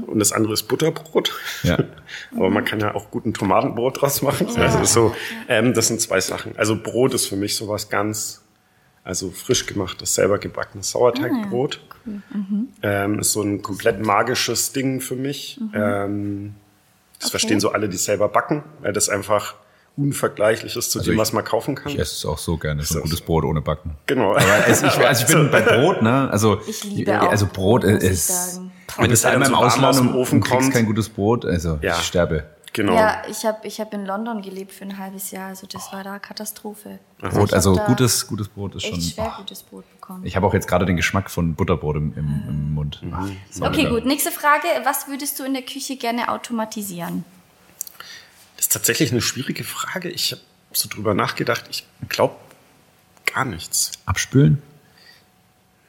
und 0.06 0.18
das 0.18 0.32
andere 0.32 0.54
ist 0.54 0.62
Butterbrot. 0.64 1.34
Ja. 1.62 1.76
aber 2.34 2.48
man 2.48 2.64
kann 2.64 2.80
ja 2.80 2.94
auch 2.94 3.10
guten 3.10 3.34
Tomatenbrot 3.34 4.00
draus 4.00 4.22
machen. 4.22 4.48
Also 4.56 4.82
so, 4.84 5.14
ähm, 5.48 5.74
das 5.74 5.88
sind 5.88 6.00
zwei 6.00 6.20
Sachen. 6.20 6.56
Also 6.56 6.74
Brot 6.82 7.12
ist 7.12 7.26
für 7.26 7.36
mich 7.36 7.54
sowas 7.54 7.90
ganz, 7.90 8.42
also 9.04 9.30
frisch 9.30 9.66
gemachtes, 9.66 10.14
selber 10.14 10.38
gebackenes 10.38 10.90
Sauerteigbrot. 10.90 11.80
Ähm, 12.82 13.18
ist 13.18 13.32
so 13.32 13.42
ein 13.42 13.60
komplett 13.60 14.00
magisches 14.04 14.72
Ding 14.72 15.02
für 15.02 15.16
mich. 15.16 15.60
Ähm, 15.74 16.54
das 17.18 17.26
Okay. 17.26 17.30
verstehen 17.32 17.60
so 17.60 17.72
alle, 17.72 17.88
die 17.90 17.96
selber 17.98 18.28
backen, 18.28 18.62
weil 18.80 18.92
das 18.94 19.08
einfach 19.10 19.54
unvergleichlich 19.96 20.76
ist 20.76 20.90
zu 20.92 20.98
Also 20.98 21.10
dem, 21.10 21.14
ich- 21.14 21.20
was 21.20 21.32
man 21.32 21.44
kaufen 21.44 21.74
kann. 21.74 21.90
Ich 21.92 21.98
esse 21.98 22.14
es 22.14 22.26
auch 22.26 22.38
so 22.38 22.56
gerne, 22.56 22.82
so 22.82 22.98
ein 22.98 23.02
gutes 23.02 23.20
Brot 23.20 23.44
ohne 23.44 23.60
Backen. 23.60 23.96
Genau. 24.06 24.32
Aber 24.32 24.68
es, 24.68 24.82
ich, 24.82 24.98
also 24.98 25.24
ich 25.26 25.32
bin 25.32 25.50
bei 25.50 25.62
Brot, 25.62 26.02
ne? 26.02 26.30
Also, 26.30 26.60
Ich 26.66 26.84
liebe 26.84 27.20
auch 27.20 27.30
also 27.30 27.46
Brot 27.46 27.82
Brot, 27.82 27.84
muss 27.84 28.02
ich 28.02 28.10
ist, 28.10 28.60
wenn 28.98 29.10
das 29.10 29.22
du 29.22 29.28
einmal 29.28 29.48
im 29.48 29.54
warm 29.54 29.64
Ausland 29.64 29.86
aus 29.86 29.96
dem 29.98 30.08
und 30.08 30.14
Ofen 30.14 30.40
kommt. 30.40 30.72
kein 30.72 30.86
gutes 30.86 31.08
Brot, 31.08 31.44
also 31.44 31.78
Ja. 31.82 31.96
ich 31.98 32.04
sterbe. 32.04 32.44
Genau. 32.72 32.94
Ja, 32.94 33.22
ich 33.30 33.46
habe 33.46 33.66
ich 33.66 33.80
hab 33.80 33.94
in 33.94 34.04
London 34.04 34.42
gelebt 34.42 34.70
für 34.70 34.84
ein 34.84 34.98
halbes 34.98 35.30
Jahr, 35.30 35.48
also 35.48 35.66
das 35.66 35.90
war 35.94 36.04
da 36.04 36.18
Katastrophe. 36.18 36.98
Brot, 37.18 37.54
also 37.54 37.70
hab 37.70 37.86
da 37.86 37.86
gutes, 37.86 38.26
gutes 38.26 38.48
Brot 38.48 38.74
ist 38.74 38.84
schon. 38.84 39.00
Schwer 39.00 39.32
oh. 39.34 39.38
gutes 39.38 39.62
Brot 39.62 39.90
bekommen. 39.94 40.26
Ich 40.26 40.36
habe 40.36 40.46
auch 40.46 40.52
jetzt 40.52 40.68
gerade 40.68 40.84
den 40.84 40.96
Geschmack 40.96 41.30
von 41.30 41.54
Butterbrot 41.54 41.96
im, 41.96 42.12
im, 42.14 42.42
im 42.46 42.74
Mund. 42.74 43.02
So 43.50 43.64
Okay, 43.64 43.88
gut. 43.88 44.04
Nächste 44.04 44.30
Frage. 44.30 44.66
Was 44.84 45.08
würdest 45.08 45.38
du 45.38 45.44
in 45.44 45.54
der 45.54 45.62
Küche 45.62 45.96
gerne 45.96 46.28
automatisieren? 46.28 47.24
Das 48.56 48.66
ist 48.66 48.72
tatsächlich 48.72 49.12
eine 49.12 49.20
schwierige 49.22 49.64
Frage. 49.64 50.08
Ich 50.10 50.32
habe 50.32 50.40
so 50.72 50.88
drüber 50.88 51.14
nachgedacht. 51.14 51.64
Ich 51.70 51.84
glaube 52.08 52.34
gar 53.32 53.44
nichts. 53.44 53.92
Abspülen? 54.06 54.62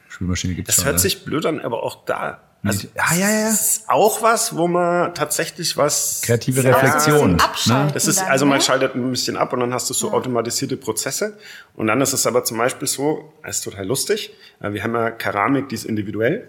Spülmaschine 0.09 0.55
gibt 0.55 0.69
es 0.69 0.75
Das 0.75 0.83
schon. 0.83 0.85
hört 0.85 0.95
ne? 0.95 0.99
sich 0.99 1.23
blöd 1.25 1.45
an, 1.45 1.59
aber 1.61 1.83
auch 1.83 2.05
da. 2.05 2.41
Also, 2.63 2.87
Ah, 2.97 3.13
ja, 3.15 3.29
ja. 3.29 3.43
Das 3.49 3.77
ist 3.77 3.89
auch 3.89 4.21
was, 4.23 4.55
wo 4.55 4.67
man 4.67 5.13
tatsächlich 5.13 5.77
was. 5.77 6.21
Kreative 6.23 6.63
Ja, 6.63 6.75
Reflexion. 6.75 7.33
ne? 7.67 7.91
Das 7.93 8.07
ist, 8.07 8.19
also 8.19 8.45
man 8.45 8.57
ne? 8.57 8.63
schaltet 8.63 8.95
ein 8.95 9.09
bisschen 9.11 9.37
ab 9.37 9.53
und 9.53 9.59
dann 9.59 9.73
hast 9.73 9.89
du 9.89 9.93
so 9.93 10.11
automatisierte 10.11 10.75
Prozesse. 10.75 11.37
Und 11.75 11.87
dann 11.87 12.01
ist 12.01 12.13
es 12.13 12.25
aber 12.25 12.43
zum 12.43 12.57
Beispiel 12.57 12.87
so, 12.87 13.31
das 13.43 13.57
ist 13.59 13.63
total 13.63 13.85
lustig. 13.85 14.31
äh, 14.59 14.73
Wir 14.73 14.83
haben 14.83 14.95
ja 14.95 15.11
Keramik, 15.11 15.69
die 15.69 15.75
ist 15.75 15.85
individuell. 15.85 16.47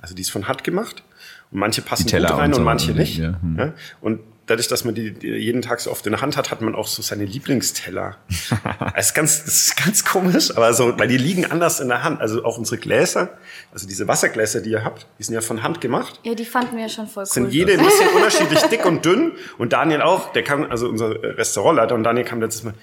Also 0.00 0.14
die 0.14 0.22
ist 0.22 0.30
von 0.30 0.48
Hand 0.48 0.64
gemacht. 0.64 1.02
Und 1.50 1.58
manche 1.58 1.82
passen 1.82 2.04
gut 2.04 2.14
rein 2.14 2.30
und 2.30 2.44
und, 2.44 2.54
so, 2.54 2.60
manche 2.62 2.92
die- 2.94 2.98
nicht. 2.98 3.18
ja, 3.18 3.38
hm. 3.42 3.56
Ja? 3.58 3.72
Und 4.00 4.20
dadurch, 4.50 4.68
dass 4.68 4.84
man 4.84 4.94
die, 4.94 5.12
die 5.12 5.28
jeden 5.28 5.62
Tag 5.62 5.80
so 5.80 5.90
oft 5.90 6.04
in 6.06 6.12
der 6.12 6.20
Hand 6.20 6.36
hat, 6.36 6.50
hat 6.50 6.60
man 6.60 6.74
auch 6.74 6.88
so 6.88 7.02
seine 7.02 7.24
Lieblingsteller. 7.24 8.16
das, 8.94 9.06
ist 9.06 9.14
ganz, 9.14 9.44
das 9.44 9.54
ist 9.54 9.76
ganz 9.76 10.04
komisch, 10.04 10.50
aber 10.56 10.74
so, 10.74 10.98
weil 10.98 11.06
die 11.06 11.16
liegen 11.16 11.46
anders 11.46 11.78
in 11.78 11.88
der 11.88 12.02
Hand. 12.02 12.20
Also 12.20 12.44
auch 12.44 12.58
unsere 12.58 12.78
Gläser, 12.78 13.38
also 13.72 13.86
diese 13.86 14.08
Wassergläser, 14.08 14.60
die 14.60 14.70
ihr 14.70 14.84
habt, 14.84 15.06
die 15.18 15.22
sind 15.22 15.34
ja 15.34 15.40
von 15.40 15.62
Hand 15.62 15.80
gemacht 15.80 16.20
Ja, 16.24 16.34
die 16.34 16.44
fanden 16.44 16.76
wir 16.76 16.88
schon 16.88 17.06
voll 17.06 17.22
cool. 17.22 17.26
sind 17.26 17.52
jede 17.52 17.74
ein 17.74 17.84
bisschen 17.84 18.08
unterschiedlich 18.16 18.60
dick 18.64 18.84
und 18.84 19.04
dünn. 19.04 19.32
Und 19.56 19.72
Daniel 19.72 20.02
auch, 20.02 20.32
der 20.32 20.42
kam, 20.42 20.68
also 20.70 20.88
unser 20.88 21.22
Restaurantleiter, 21.22 21.94
und 21.94 22.02
Daniel 22.02 22.24
kam 22.24 22.40
letztes 22.40 22.64
Mal, 22.64 22.74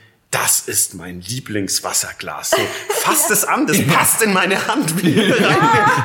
das 0.41 0.59
ist 0.67 0.93
mein 0.93 1.21
Lieblingswasserglas. 1.21 2.51
So, 2.51 2.57
fasst 3.01 3.31
es 3.31 3.43
an, 3.43 3.65
das 3.67 3.81
passt 3.87 4.21
in 4.21 4.33
meine 4.33 4.67
Hand 4.67 4.93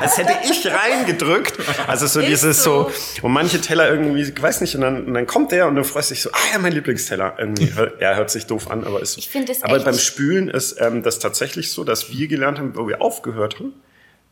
als 0.01 0.17
hätte 0.17 0.33
ich 0.49 0.65
reingedrückt. 0.67 1.53
Also 1.87 2.07
so 2.07 2.19
Ist 2.19 2.29
dieses 2.29 2.63
so. 2.63 2.89
so, 2.89 3.25
und 3.25 3.31
manche 3.33 3.61
Teller 3.61 3.89
irgendwie, 3.89 4.21
ich 4.23 4.41
weiß 4.41 4.61
nicht, 4.61 4.75
und 4.75 4.81
dann, 4.81 5.05
und 5.05 5.13
dann 5.13 5.27
kommt 5.27 5.51
der 5.51 5.67
und 5.67 5.75
du 5.75 5.83
freust 5.83 6.11
dich 6.11 6.21
so, 6.21 6.31
ah 6.31 6.37
ja, 6.53 6.59
mein 6.59 6.73
Lieblingsteller. 6.73 7.35
Irgendwie, 7.37 7.71
ja, 7.99 8.15
hört 8.15 8.29
sich 8.31 8.45
doof 8.45 8.69
an, 8.71 8.83
aber 8.83 9.01
ist. 9.01 9.17
Ich 9.17 9.29
finde 9.29 9.51
es 9.51 9.61
Aber 9.63 9.75
echt- 9.77 9.85
beim 9.85 9.97
Spülen 9.97 10.49
ist 10.49 10.77
ähm, 10.79 11.03
das 11.03 11.19
tatsächlich 11.19 11.71
so, 11.71 11.83
dass 11.83 12.11
wir 12.11 12.27
gelernt 12.27 12.59
haben, 12.59 12.75
wo 12.75 12.87
wir 12.87 13.01
aufgehört 13.01 13.59
haben, 13.59 13.73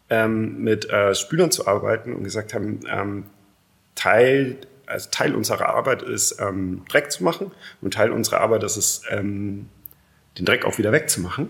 ähm, 0.10 0.58
mit 0.64 0.90
äh, 0.90 1.14
Spülern 1.16 1.52
zu 1.52 1.68
arbeiten 1.68 2.14
und 2.14 2.24
gesagt 2.24 2.54
haben, 2.54 2.80
ähm, 2.92 3.26
Teil, 3.96 4.58
also 4.88 5.10
Teil 5.12 5.36
unserer 5.36 5.70
Arbeit 5.70 6.02
ist, 6.02 6.38
ähm, 6.40 6.84
Dreck 6.90 7.12
zu 7.12 7.24
machen 7.24 7.52
und 7.82 7.94
Teil 7.94 8.12
unserer 8.12 8.42
Arbeit 8.42 8.64
ist 8.64 8.78
es, 8.78 9.02
ähm, 9.10 9.70
den 10.38 10.46
Dreck 10.46 10.66
auch 10.66 10.78
wieder 10.78 10.92
wegzumachen. 10.92 11.50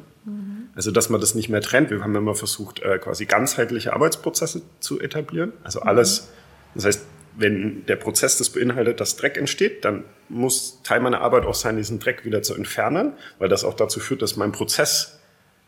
Also, 0.75 0.91
dass 0.91 1.09
man 1.09 1.19
das 1.19 1.35
nicht 1.35 1.49
mehr 1.49 1.61
trennt. 1.61 1.89
Wir 1.89 2.01
haben 2.01 2.15
immer 2.15 2.35
versucht, 2.35 2.79
äh, 2.79 2.97
quasi 2.97 3.25
ganzheitliche 3.25 3.93
Arbeitsprozesse 3.93 4.61
zu 4.79 5.01
etablieren. 5.01 5.51
Also 5.63 5.81
alles, 5.81 6.29
das 6.75 6.85
heißt, 6.85 7.05
wenn 7.35 7.85
der 7.87 7.97
Prozess 7.97 8.37
das 8.37 8.49
beinhaltet, 8.49 8.99
dass 8.99 9.17
Dreck 9.17 9.37
entsteht, 9.37 9.83
dann 9.85 10.03
muss 10.29 10.81
Teil 10.83 11.01
meiner 11.01 11.21
Arbeit 11.21 11.45
auch 11.45 11.55
sein, 11.55 11.77
diesen 11.77 11.99
Dreck 11.99 12.25
wieder 12.25 12.41
zu 12.41 12.53
entfernen, 12.55 13.13
weil 13.39 13.49
das 13.49 13.63
auch 13.63 13.73
dazu 13.73 13.99
führt, 13.99 14.21
dass 14.21 14.37
mein 14.37 14.51
Prozess 14.51 15.19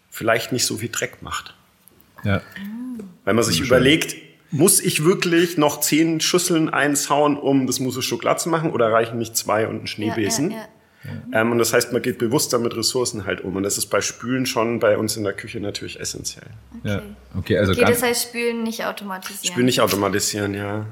vielleicht 0.09 0.51
nicht 0.51 0.65
so 0.65 0.77
viel 0.77 0.89
Dreck 0.89 1.21
macht. 1.21 1.55
Ja. 2.23 2.41
Weil 3.25 3.33
man 3.33 3.43
sich 3.43 3.57
Schön. 3.57 3.67
überlegt, 3.67 4.15
muss 4.51 4.79
ich 4.79 5.03
wirklich 5.03 5.57
noch 5.57 5.79
zehn 5.79 6.21
Schüsseln 6.21 6.69
einsauen, 6.69 7.37
um 7.37 7.65
das 7.65 7.79
Mousse 7.79 8.01
Schokolade 8.01 8.39
zu 8.39 8.49
machen, 8.49 8.71
oder 8.71 8.91
reichen 8.91 9.17
nicht 9.17 9.35
zwei 9.35 9.67
und 9.67 9.83
ein 9.83 9.87
Schneebesen? 9.87 10.51
Ja, 10.51 10.57
ja, 10.57 10.67
Ähm, 11.33 11.51
und 11.51 11.57
das 11.57 11.73
heißt, 11.73 11.91
man 11.91 12.01
geht 12.01 12.17
bewusster 12.17 12.59
mit 12.59 12.75
Ressourcen 12.75 13.25
halt 13.25 13.41
um. 13.41 13.55
Und 13.55 13.63
das 13.63 13.77
ist 13.77 13.87
bei 13.87 14.01
Spülen 14.01 14.45
schon 14.45 14.79
bei 14.79 14.97
uns 14.97 15.17
in 15.17 15.23
der 15.23 15.33
Küche 15.33 15.59
natürlich 15.59 15.99
essentiell. 15.99 16.47
ja. 16.83 17.01
Okay, 17.37 17.57
also 17.57 17.73
Okay, 17.73 17.85
das 17.85 18.01
heißt 18.01 18.29
Spülen 18.29 18.63
nicht 18.63 18.85
automatisieren. 18.85 19.53
Spülen 19.53 19.65
nicht 19.65 19.81
automatisieren, 19.81 20.53
ja. 20.53 20.85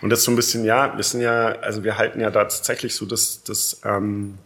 Und 0.00 0.10
das 0.10 0.20
ist 0.20 0.24
so 0.24 0.32
ein 0.32 0.36
bisschen, 0.36 0.64
ja, 0.64 0.96
wir 0.96 1.04
sind 1.04 1.20
ja, 1.20 1.58
also 1.60 1.84
wir 1.84 1.98
halten 1.98 2.20
ja 2.20 2.30
da 2.30 2.44
tatsächlich 2.44 2.94
so 2.94 3.04
das, 3.04 3.42
das, 3.42 3.82
ähm, 3.84 4.38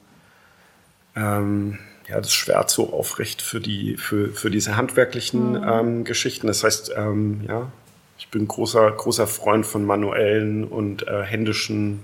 ähm, 1.14 1.78
ja, 2.08 2.20
das 2.20 2.32
Schwert 2.32 2.70
so 2.70 2.92
aufrecht 2.92 3.40
für 3.40 3.60
die, 3.60 3.96
für, 3.96 4.30
für 4.30 4.50
diese 4.50 4.76
handwerklichen 4.76 5.62
ähm, 5.64 6.04
Geschichten. 6.04 6.48
Das 6.48 6.64
heißt, 6.64 6.92
ähm, 6.96 7.42
ja, 7.46 7.70
ich 8.18 8.28
bin 8.30 8.48
großer, 8.48 8.90
großer 8.90 9.26
Freund 9.26 9.64
von 9.64 9.84
manuellen 9.84 10.64
und 10.64 11.06
äh, 11.06 11.22
händischen 11.22 12.00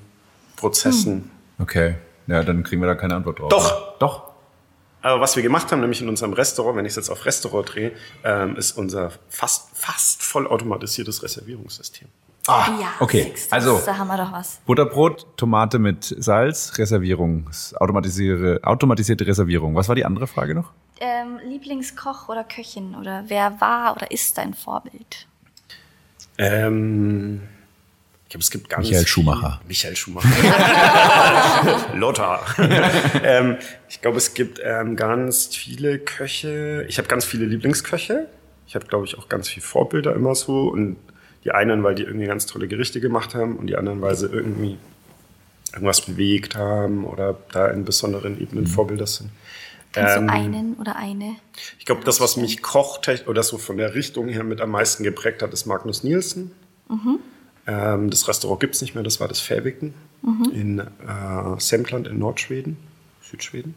Prozessen. 0.57 1.31
okay. 1.59 1.97
Ja, 2.31 2.43
dann 2.45 2.62
kriegen 2.62 2.81
wir 2.81 2.87
da 2.87 2.95
keine 2.95 3.14
Antwort 3.16 3.41
drauf. 3.41 3.49
Doch. 3.51 3.99
Doch. 3.99 4.31
Aber 5.03 5.20
was 5.20 5.35
wir 5.35 5.43
gemacht 5.43 5.72
haben, 5.72 5.81
nämlich 5.81 6.03
in 6.03 6.09
unserem 6.09 6.33
Restaurant, 6.35 6.76
wenn 6.76 6.85
ich 6.85 6.91
es 6.91 6.97
jetzt 6.97 7.11
auf 7.11 7.24
Restaurant 7.24 7.74
drehe, 7.74 7.93
ähm, 8.22 8.57
ist 8.57 8.72
unser 8.72 9.12
fast, 9.28 9.70
fast 9.74 10.22
vollautomatisiertes 10.22 11.22
Reservierungssystem. 11.22 12.09
Ah, 12.47 12.68
Ja, 12.81 12.89
okay. 13.01 13.33
du, 13.35 13.41
Also, 13.55 13.81
Da 13.85 13.97
haben 13.99 14.09
wir 14.09 14.16
doch 14.16 14.33
was. 14.33 14.61
Butterbrot, 14.66 15.26
Tomate 15.37 15.78
mit 15.78 16.05
Salz, 16.18 16.72
Reservierung, 16.78 17.49
automatisierte, 17.76 18.61
automatisierte 18.62 19.26
Reservierung. 19.26 19.74
Was 19.74 19.89
war 19.89 19.95
die 19.95 20.05
andere 20.05 20.26
Frage 20.26 20.55
noch? 20.55 20.70
Ähm, 21.01 21.39
Lieblingskoch 21.47 22.28
oder 22.28 22.45
Köchin 22.45 22.95
oder 22.95 23.24
wer 23.28 23.61
war 23.61 23.95
oder 23.97 24.11
ist 24.11 24.37
dein 24.39 24.55
Vorbild? 24.55 25.26
Ähm, 26.39 27.43
ich 28.31 28.33
glaube, 28.33 28.43
es 28.45 28.51
gibt 28.53 28.68
ganz 28.68 28.87
Michael 28.87 29.03
viel- 29.03 29.09
Schumacher. 29.09 29.61
Michael 29.66 29.97
Schumacher. 29.97 30.28
Lothar. 31.97 32.47
ähm, 33.24 33.57
ich 33.89 34.01
glaube, 34.01 34.18
es 34.18 34.35
gibt 34.35 34.61
ähm, 34.62 34.95
ganz 34.95 35.49
viele 35.49 35.99
Köche. 35.99 36.87
Ich 36.89 36.99
habe 36.99 37.09
ganz 37.09 37.24
viele 37.24 37.45
Lieblingsköche. 37.45 38.28
Ich 38.68 38.76
habe, 38.76 38.87
glaube 38.87 39.07
ich, 39.07 39.18
auch 39.18 39.28
ganz 39.28 39.49
viele 39.49 39.66
Vorbilder 39.66 40.14
immer 40.14 40.37
so. 40.37 40.68
Und 40.68 40.97
die 41.43 41.51
einen, 41.51 41.83
weil 41.83 41.97
die 41.97 42.05
irgendwie 42.05 42.26
ganz 42.26 42.47
tolle 42.47 42.68
Gerichte 42.68 43.01
gemacht 43.01 43.35
haben 43.35 43.57
und 43.57 43.66
die 43.66 43.74
anderen, 43.74 44.01
weil 44.01 44.14
sie 44.14 44.26
irgendwie 44.26 44.78
irgendwas 45.72 46.01
bewegt 46.03 46.55
haben 46.55 47.05
oder 47.07 47.37
da 47.51 47.66
in 47.66 47.85
besonderen 47.85 48.41
Ebenen 48.41 48.68
Vorbilder 48.68 49.09
sind. 49.09 49.31
Kennst 49.91 50.16
ähm, 50.16 50.28
du 50.28 50.33
einen 50.33 50.74
oder 50.74 50.95
eine? 50.95 51.35
Ich 51.81 51.85
glaube, 51.85 52.05
das, 52.05 52.20
was 52.20 52.37
mich 52.37 52.62
kocht 52.62 53.11
oder 53.26 53.43
so 53.43 53.59
von 53.59 53.76
der 53.76 53.97
Richtung 53.97 54.28
her 54.28 54.45
mit 54.45 54.61
am 54.61 54.70
meisten 54.70 55.03
geprägt 55.03 55.43
hat, 55.43 55.53
ist 55.53 55.66
Magnus 55.66 56.05
Nielsen. 56.05 56.53
Mhm. 56.89 57.18
Ähm, 57.67 58.11
das 58.11 58.29
Restaurant 58.29 58.61
gibt 58.61 58.75
es 58.75 58.83
nicht 58.83 58.95
mehr, 58.95 59.05
das 59.05 59.21
war 59.21 59.29
das 59.29 59.41
Fäbiken 59.41 59.95
mhm. 60.23 60.51
in 60.53 60.79
äh, 60.79 60.85
Semtland 61.59 62.09
in 62.09 62.19
Nordschweden, 62.19 62.77
Südschweden, 63.23 63.75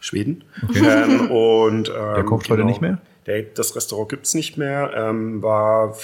Schweden. 0.00 0.44
Okay. 0.68 0.84
Ähm, 0.84 1.30
und, 1.30 1.88
ähm, 1.88 2.14
der 2.14 2.24
kocht 2.24 2.44
genau, 2.44 2.58
heute 2.58 2.64
nicht 2.66 2.80
mehr? 2.80 2.98
Der, 3.26 3.42
das 3.42 3.74
Restaurant 3.76 4.08
gibt 4.08 4.26
es 4.26 4.34
nicht 4.34 4.58
mehr, 4.58 4.92
ähm, 4.94 5.42
war 5.42 5.96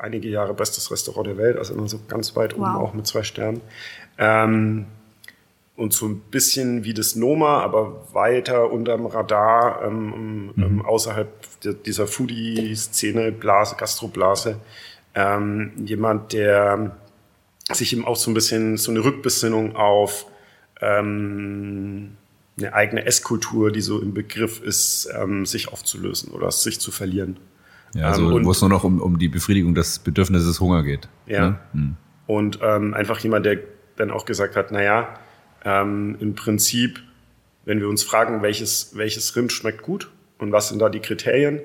einige 0.00 0.28
Jahre 0.28 0.54
bestes 0.54 0.90
Restaurant 0.90 1.26
der 1.26 1.36
Welt, 1.36 1.56
also 1.56 1.74
immer 1.74 1.88
so 1.88 1.98
ganz 2.08 2.36
weit 2.36 2.54
oben 2.54 2.62
wow. 2.62 2.82
auch 2.82 2.94
mit 2.94 3.06
zwei 3.06 3.22
Sternen. 3.22 3.60
Ähm, 4.18 4.86
und 5.76 5.94
so 5.94 6.06
ein 6.06 6.20
bisschen 6.30 6.84
wie 6.84 6.92
das 6.92 7.16
Noma, 7.16 7.62
aber 7.62 8.06
weiter 8.12 8.70
unterm 8.70 9.06
Radar, 9.06 9.82
ähm, 9.82 10.52
mhm. 10.54 10.62
ähm, 10.62 10.84
außerhalb 10.84 11.28
dieser 11.84 12.06
Foodie-Szene, 12.06 13.32
Blase, 13.32 13.76
Gastroblase. 13.76 14.56
Ähm, 15.14 15.72
jemand, 15.84 16.32
der 16.32 16.96
sich 17.72 17.92
eben 17.92 18.04
auch 18.04 18.16
so 18.16 18.30
ein 18.30 18.34
bisschen 18.34 18.76
so 18.76 18.90
eine 18.90 19.04
Rückbesinnung 19.04 19.76
auf 19.76 20.26
ähm, 20.80 22.16
eine 22.58 22.74
eigene 22.74 23.06
Esskultur, 23.06 23.70
die 23.72 23.80
so 23.80 24.00
im 24.00 24.14
Begriff 24.14 24.60
ist, 24.62 25.08
ähm, 25.16 25.46
sich 25.46 25.68
aufzulösen 25.68 26.32
oder 26.32 26.50
sich 26.50 26.80
zu 26.80 26.90
verlieren. 26.90 27.38
Ja, 27.94 28.08
also 28.08 28.36
ähm, 28.36 28.44
wo 28.44 28.50
es 28.50 28.60
nur 28.60 28.70
noch 28.70 28.84
um, 28.84 29.00
um 29.00 29.18
die 29.18 29.28
Befriedigung 29.28 29.74
des 29.74 29.98
Bedürfnisses 29.98 30.60
Hunger 30.60 30.82
geht. 30.82 31.08
Ja. 31.26 31.50
Ne? 31.50 31.58
Hm. 31.72 31.96
Und 32.26 32.58
ähm, 32.62 32.94
einfach 32.94 33.18
jemand, 33.20 33.46
der 33.46 33.58
dann 33.96 34.10
auch 34.10 34.24
gesagt 34.24 34.56
hat, 34.56 34.70
naja, 34.70 35.14
ähm, 35.64 36.16
im 36.20 36.34
Prinzip, 36.34 37.00
wenn 37.64 37.80
wir 37.80 37.88
uns 37.88 38.02
fragen, 38.02 38.42
welches, 38.42 38.96
welches 38.96 39.34
Rind 39.36 39.52
schmeckt 39.52 39.82
gut 39.82 40.10
und 40.38 40.52
was 40.52 40.68
sind 40.68 40.80
da 40.80 40.88
die 40.88 41.00
Kriterien, 41.00 41.60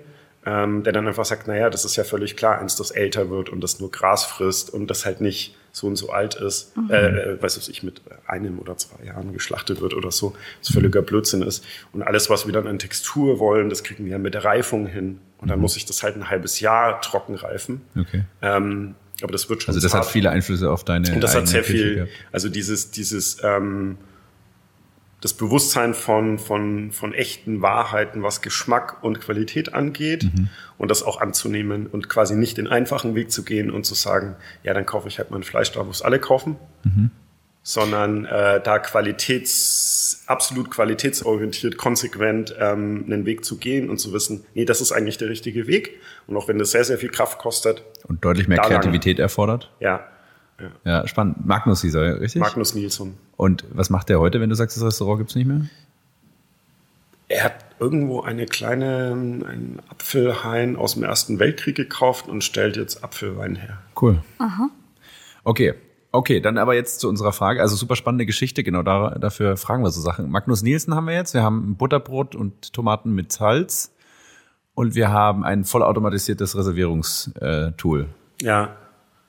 ähm, 0.45 0.83
der 0.83 0.93
dann 0.93 1.07
einfach 1.07 1.25
sagt, 1.25 1.47
naja, 1.47 1.69
das 1.69 1.85
ist 1.85 1.95
ja 1.95 2.03
völlig 2.03 2.35
klar, 2.37 2.59
eins, 2.59 2.75
das 2.75 2.91
älter 2.91 3.29
wird 3.29 3.49
und 3.49 3.61
das 3.61 3.79
nur 3.79 3.91
Gras 3.91 4.25
frisst 4.25 4.69
und 4.69 4.87
das 4.87 5.05
halt 5.05 5.21
nicht 5.21 5.55
so 5.71 5.87
und 5.87 5.97
so 5.97 6.09
alt 6.09 6.35
ist, 6.35 6.77
mhm. 6.77 6.89
äh, 6.89 7.07
äh 7.07 7.41
weiß 7.41 7.67
ich, 7.67 7.83
mit 7.83 8.01
einem 8.27 8.59
oder 8.59 8.77
zwei 8.77 9.05
Jahren 9.05 9.33
geschlachtet 9.33 9.81
wird 9.81 9.93
oder 9.93 10.11
so, 10.11 10.33
das 10.61 10.71
völliger 10.71 11.01
Blödsinn 11.01 11.41
ist. 11.41 11.65
Und 11.91 12.03
alles, 12.03 12.29
was 12.29 12.45
wir 12.45 12.53
dann 12.53 12.67
an 12.67 12.79
Textur 12.79 13.39
wollen, 13.39 13.69
das 13.69 13.83
kriegen 13.83 14.05
wir 14.05 14.13
ja 14.13 14.17
mit 14.17 14.33
der 14.33 14.45
Reifung 14.45 14.87
hin. 14.87 15.19
Und 15.39 15.49
dann 15.49 15.57
mhm. 15.57 15.63
muss 15.63 15.75
ich 15.75 15.85
das 15.85 16.01
halt 16.01 16.15
ein 16.15 16.29
halbes 16.29 16.59
Jahr 16.61 17.01
trocken 17.01 17.35
reifen. 17.35 17.81
Okay. 17.99 18.23
Ähm, 18.41 18.95
aber 19.21 19.31
das 19.31 19.49
wird 19.49 19.63
schon. 19.63 19.73
Also 19.73 19.85
das 19.85 19.93
hat 19.93 20.05
viele 20.05 20.29
Einflüsse 20.29 20.69
auf 20.69 20.83
deine. 20.83 21.13
Und 21.13 21.21
das 21.21 21.35
hat 21.35 21.47
sehr 21.47 21.61
Küche 21.61 21.73
viel. 21.73 21.95
Gehabt. 21.95 22.11
Also 22.31 22.49
dieses, 22.49 22.91
dieses 22.91 23.37
ähm, 23.43 23.97
das 25.25 25.33
Bewusstsein 25.33 25.95
von, 25.95 26.37
von, 26.37 26.91
von 26.91 27.11
echten 27.11 27.63
Wahrheiten, 27.63 28.21
was 28.21 28.43
Geschmack 28.43 29.03
und 29.03 29.21
Qualität 29.21 29.73
angeht 29.73 30.25
mhm. 30.25 30.49
und 30.77 30.91
das 30.91 31.01
auch 31.01 31.19
anzunehmen 31.19 31.87
und 31.87 32.09
quasi 32.09 32.35
nicht 32.35 32.59
den 32.59 32.67
einfachen 32.67 33.15
Weg 33.15 33.31
zu 33.31 33.43
gehen 33.43 33.71
und 33.71 33.87
zu 33.87 33.95
sagen, 33.95 34.35
ja, 34.61 34.75
dann 34.75 34.85
kaufe 34.85 35.07
ich 35.07 35.17
halt 35.17 35.31
mein 35.31 35.41
Fleisch 35.41 35.71
da, 35.71 35.83
wo 35.83 35.89
es 35.89 36.03
alle 36.03 36.19
kaufen, 36.19 36.57
mhm. 36.83 37.09
sondern 37.63 38.25
äh, 38.25 38.61
da 38.61 38.77
qualitäts, 38.77 40.25
absolut 40.27 40.69
qualitätsorientiert, 40.69 41.75
konsequent 41.75 42.55
ähm, 42.59 43.05
einen 43.07 43.25
Weg 43.25 43.45
zu 43.45 43.57
gehen 43.57 43.89
und 43.89 43.97
zu 43.97 44.13
wissen, 44.13 44.45
nee, 44.53 44.65
das 44.65 44.79
ist 44.79 44.91
eigentlich 44.91 45.17
der 45.17 45.29
richtige 45.29 45.65
Weg 45.65 45.99
und 46.27 46.37
auch 46.37 46.47
wenn 46.47 46.59
das 46.59 46.69
sehr, 46.69 46.83
sehr 46.83 46.99
viel 46.99 47.09
Kraft 47.09 47.39
kostet. 47.39 47.83
Und 48.07 48.23
deutlich 48.23 48.47
mehr 48.47 48.59
Kreativität 48.59 49.17
lang, 49.17 49.23
erfordert. 49.23 49.71
Ja, 49.79 50.07
ja. 50.59 50.71
ja, 50.83 51.07
spannend. 51.07 51.45
Magnus 51.45 51.81
hieß 51.81 51.95
er, 51.95 52.21
richtig? 52.21 52.41
Magnus 52.41 52.75
Nilsson. 52.75 53.15
Und 53.37 53.65
was 53.71 53.89
macht 53.89 54.09
der 54.09 54.19
heute, 54.19 54.39
wenn 54.39 54.49
du 54.49 54.55
sagst, 54.55 54.77
das 54.77 54.83
Restaurant 54.83 55.19
gibt 55.19 55.31
es 55.31 55.35
nicht 55.35 55.47
mehr? 55.47 55.61
Er 57.27 57.43
hat 57.43 57.65
irgendwo 57.79 58.21
eine 58.21 58.45
kleine, 58.45 59.11
einen 59.11 59.79
Apfelhain 59.89 60.75
aus 60.75 60.93
dem 60.93 61.03
Ersten 61.03 61.39
Weltkrieg 61.39 61.75
gekauft 61.75 62.27
und 62.27 62.43
stellt 62.43 62.77
jetzt 62.77 63.03
Apfelwein 63.03 63.55
her. 63.55 63.79
Cool. 63.99 64.21
Aha. 64.37 64.69
Okay. 65.43 65.73
Okay, 66.11 66.39
dann 66.39 66.57
aber 66.57 66.75
jetzt 66.75 67.01
zu 67.01 67.09
unserer 67.09 67.33
Frage. 67.33 67.61
Also 67.61 67.75
super 67.75 67.97
spannende 67.97 68.25
Geschichte, 68.25 68.63
genau 68.63 68.83
da, 68.83 69.15
dafür 69.19 69.57
fragen 69.57 69.83
wir 69.83 69.91
so 69.91 69.99
Sachen. 69.99 70.29
Magnus 70.29 70.61
Nielsen 70.61 70.95
haben 70.95 71.07
wir 71.07 71.13
jetzt. 71.13 71.33
Wir 71.33 71.43
haben 71.43 71.75
Butterbrot 71.75 72.35
und 72.35 72.71
Tomaten 72.71 73.13
mit 73.13 73.33
Salz. 73.33 73.91
Und 74.75 74.95
wir 74.95 75.09
haben 75.09 75.43
ein 75.43 75.65
vollautomatisiertes 75.65 76.55
Reservierungstool. 76.55 78.07
Ja, 78.41 78.77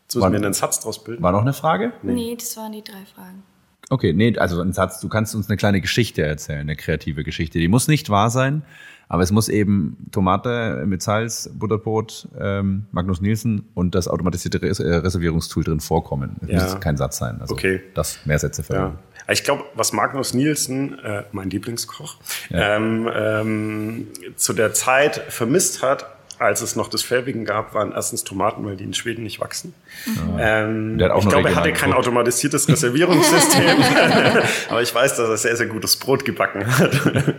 Jetzt 0.07 0.15
müssen 0.15 0.33
wir 0.33 0.39
einen 0.39 0.55
Satz 0.55 0.81
draus 0.81 1.03
bilden. 1.03 1.23
War 1.23 1.33
noch 1.33 1.43
eine 1.43 1.53
Frage? 1.53 1.93
Nee. 2.03 2.13
nee, 2.13 2.37
das 2.39 2.57
waren 2.57 2.73
die 2.73 2.83
drei 2.83 3.05
Fragen. 3.13 3.43
Okay, 3.91 4.13
nee, 4.13 4.37
also 4.39 4.61
ein 4.61 4.73
Satz, 4.73 5.01
du 5.01 5.09
kannst 5.09 5.35
uns 5.35 5.49
eine 5.49 5.57
kleine 5.57 5.81
Geschichte 5.81 6.23
erzählen, 6.23 6.61
eine 6.61 6.77
kreative 6.77 7.23
Geschichte. 7.23 7.59
Die 7.59 7.69
muss 7.69 7.87
nicht 7.87 8.11
wahr 8.11 8.31
sein, 8.31 8.63
aber 9.09 9.23
es 9.23 9.31
muss 9.31 9.49
eben 9.49 10.09
Tomate 10.11 10.85
mit 10.87 11.03
Salz, 11.03 11.51
Butterbrot, 11.55 12.29
ähm, 12.39 12.87
Magnus 12.91 13.21
Nielsen 13.21 13.69
und 13.75 13.95
das 13.95 14.09
automatisierte 14.09 14.61
Res 14.61 14.81
äh, 14.81 14.95
Reservierungstool 14.95 15.63
drin 15.63 15.81
vorkommen. 15.81 16.37
Es 16.43 16.49
ja. 16.51 16.63
muss 16.63 16.81
kein 16.81 16.97
Satz 16.97 17.19
sein. 17.19 17.41
Also 17.41 17.55
okay. 17.55 17.81
Das 17.95 18.19
mehr 18.27 18.39
Sätze 18.39 18.65
für. 18.65 18.75
Ja. 18.75 18.99
Ich 19.29 19.45
glaube, 19.45 19.65
was 19.75 19.93
Magnus 19.93 20.35
Nielsen, 20.35 20.99
äh, 21.01 21.25
mein 21.33 21.51
Lieblingskoch, 21.51 22.17
ja. 22.51 22.77
ähm, 22.77 23.09
ähm, 23.13 24.07
zu 24.37 24.53
der 24.53 24.73
Zeit 24.73 25.17
vermisst 25.29 25.83
hat, 25.83 26.07
als 26.39 26.61
es 26.61 26.77
noch 26.77 26.89
das 26.89 27.03
Färbigen 27.03 27.45
gab, 27.45 27.75
waren 27.75 27.93
erstens 27.93 28.25
Tomaten, 28.25 28.65
weil 28.65 28.77
die 28.77 28.85
in 28.85 28.95
Schweden 28.95 29.23
nicht 29.23 29.41
wachsen. 29.41 29.75
Mhm. 30.07 30.37
Ähm, 30.39 31.01
ich 31.01 31.29
glaube, 31.29 31.49
er 31.49 31.57
hatte 31.57 31.73
kein 31.73 31.93
automatisiertes 31.93 32.69
Reservierungssystem, 32.69 33.77
aber 34.69 34.83
ich 34.83 34.95
weiß, 34.95 35.17
dass 35.17 35.29
er 35.29 35.37
sehr, 35.37 35.57
sehr 35.57 35.67
gutes 35.67 35.97
Brot 35.97 36.25
gebacken 36.25 36.67
hat. 36.67 36.91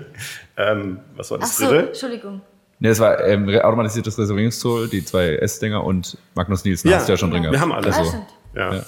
ähm, 0.58 1.00
was 1.16 1.32
war 1.32 1.38
das 1.40 1.52
Ach 1.52 1.54
so, 1.54 1.68
dritte? 1.68 1.88
Entschuldigung. 1.88 2.42
Nee, 2.80 2.90
es 2.90 3.00
war 3.00 3.24
ähm, 3.26 3.50
automatisiertes 3.50 4.18
Reservierungstool, 4.20 4.88
die 4.88 5.04
zwei 5.04 5.36
S-Dinger 5.36 5.84
und 5.84 6.18
Magnus 6.36 6.64
Nielsen 6.64 6.90
ja, 6.90 6.98
hast 6.98 7.08
du 7.08 7.14
ja 7.14 7.18
schon 7.18 7.32
drin 7.32 7.42
gehabt. 7.42 7.56
Wir 7.56 7.62
haben 7.62 7.72
alles. 7.72 7.96
Also, 7.96 8.26
ja. 8.56 8.74
ja. 8.76 8.86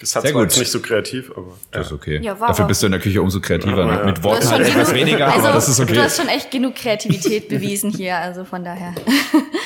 Das 0.00 0.16
hat 0.16 0.22
Sehr 0.22 0.32
gut. 0.32 0.56
nicht 0.56 0.70
so 0.70 0.80
kreativ, 0.80 1.30
aber. 1.36 1.58
Das 1.70 1.88
ist 1.88 1.92
okay. 1.92 2.20
Ja, 2.22 2.34
Dafür 2.34 2.64
bist 2.64 2.82
du 2.82 2.86
in 2.86 2.92
der 2.92 3.00
Küche 3.00 3.20
umso 3.20 3.40
kreativer. 3.40 3.86
Ja, 3.86 3.98
ja. 3.98 4.04
Mit 4.04 4.22
Worten 4.22 4.48
halt 4.48 4.66
etwas 4.66 4.94
weniger, 4.94 5.26
also, 5.26 5.46
aber 5.46 5.54
das 5.54 5.68
ist 5.68 5.80
okay. 5.80 5.94
Du 5.94 6.02
hast 6.02 6.16
schon 6.16 6.28
echt 6.28 6.50
genug 6.50 6.74
Kreativität 6.74 7.48
bewiesen 7.50 7.90
hier, 7.90 8.16
also 8.16 8.44
von 8.44 8.64
daher. 8.64 8.94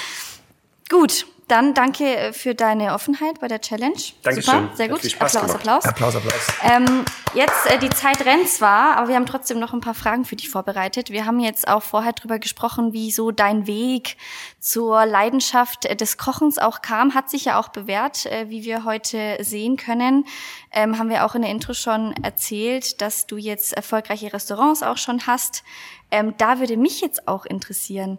gut. 0.91 1.27
Dann 1.49 1.75
danke 1.75 2.05
äh, 2.05 2.33
für 2.33 2.55
deine 2.55 2.95
Offenheit 2.95 3.39
bei 3.41 3.49
der 3.49 3.61
Challenge. 3.61 3.99
Dankeschön. 4.23 4.63
Super, 4.63 4.77
sehr 4.77 4.89
gut. 4.89 5.05
Applaus, 5.21 5.55
Applaus. 5.55 5.85
Applaus, 5.85 6.17
Applaus. 6.17 6.47
Ähm, 6.63 7.05
jetzt, 7.35 7.67
äh, 7.67 7.79
die 7.79 7.91
Zeit 7.91 8.25
rennt 8.25 8.49
zwar, 8.49 8.97
aber 8.97 9.09
wir 9.09 9.17
haben 9.17 9.27
trotzdem 9.27 9.59
noch 9.59 9.75
ein 9.75 9.81
paar 9.81 9.95
Fragen 9.95 10.25
für 10.25 10.37
dich 10.37 10.49
vorbereitet. 10.49 11.11
Wir 11.11 11.27
haben 11.27 11.41
jetzt 11.41 11.69
auch 11.69 11.83
vorher 11.83 12.15
drüber 12.15 12.39
gesprochen, 12.39 12.95
wie 12.95 13.11
so 13.11 13.31
dein 13.31 13.67
Weg 13.67 14.17
zur 14.59 15.05
Leidenschaft 15.05 15.85
äh, 15.85 15.97
des 15.97 16.17
Kochens 16.17 16.59
auch 16.59 16.81
kam. 16.81 17.15
Hat 17.15 17.29
sich 17.29 17.45
ja 17.45 17.61
auch 17.61 17.69
bewährt, 17.69 18.25
äh, 18.25 18.49
wie 18.49 18.65
wir 18.65 18.85
heute 18.85 19.37
sehen 19.41 19.77
können. 19.77 20.25
Ähm, 20.73 20.99
haben 20.99 21.11
wir 21.11 21.27
auch 21.27 21.35
in 21.35 21.43
der 21.43 21.51
Intro 21.51 21.75
schon 21.75 22.15
erzählt, 22.23 23.03
dass 23.03 23.27
du 23.27 23.37
jetzt 23.37 23.75
erfolgreiche 23.75 24.33
Restaurants 24.33 24.83
auch 24.83 24.97
schon 24.97 25.27
hast. 25.27 25.63
Ähm, 26.11 26.35
da 26.39 26.59
würde 26.59 26.79
mich 26.79 27.03
jetzt 27.03 27.29
auch 27.29 27.45
interessieren, 27.45 28.19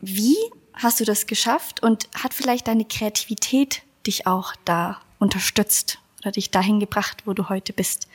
wie 0.00 0.36
hast 0.74 1.00
du 1.00 1.04
das 1.04 1.26
geschafft 1.26 1.82
und 1.82 2.08
hat 2.14 2.34
vielleicht 2.34 2.68
deine 2.68 2.84
Kreativität 2.84 3.82
dich 4.06 4.26
auch 4.26 4.54
da 4.64 5.00
unterstützt 5.18 5.98
oder 6.20 6.32
dich 6.32 6.50
dahin 6.50 6.80
gebracht, 6.80 7.22
wo 7.24 7.32
du 7.32 7.48
heute 7.48 7.72
bist? 7.72 8.08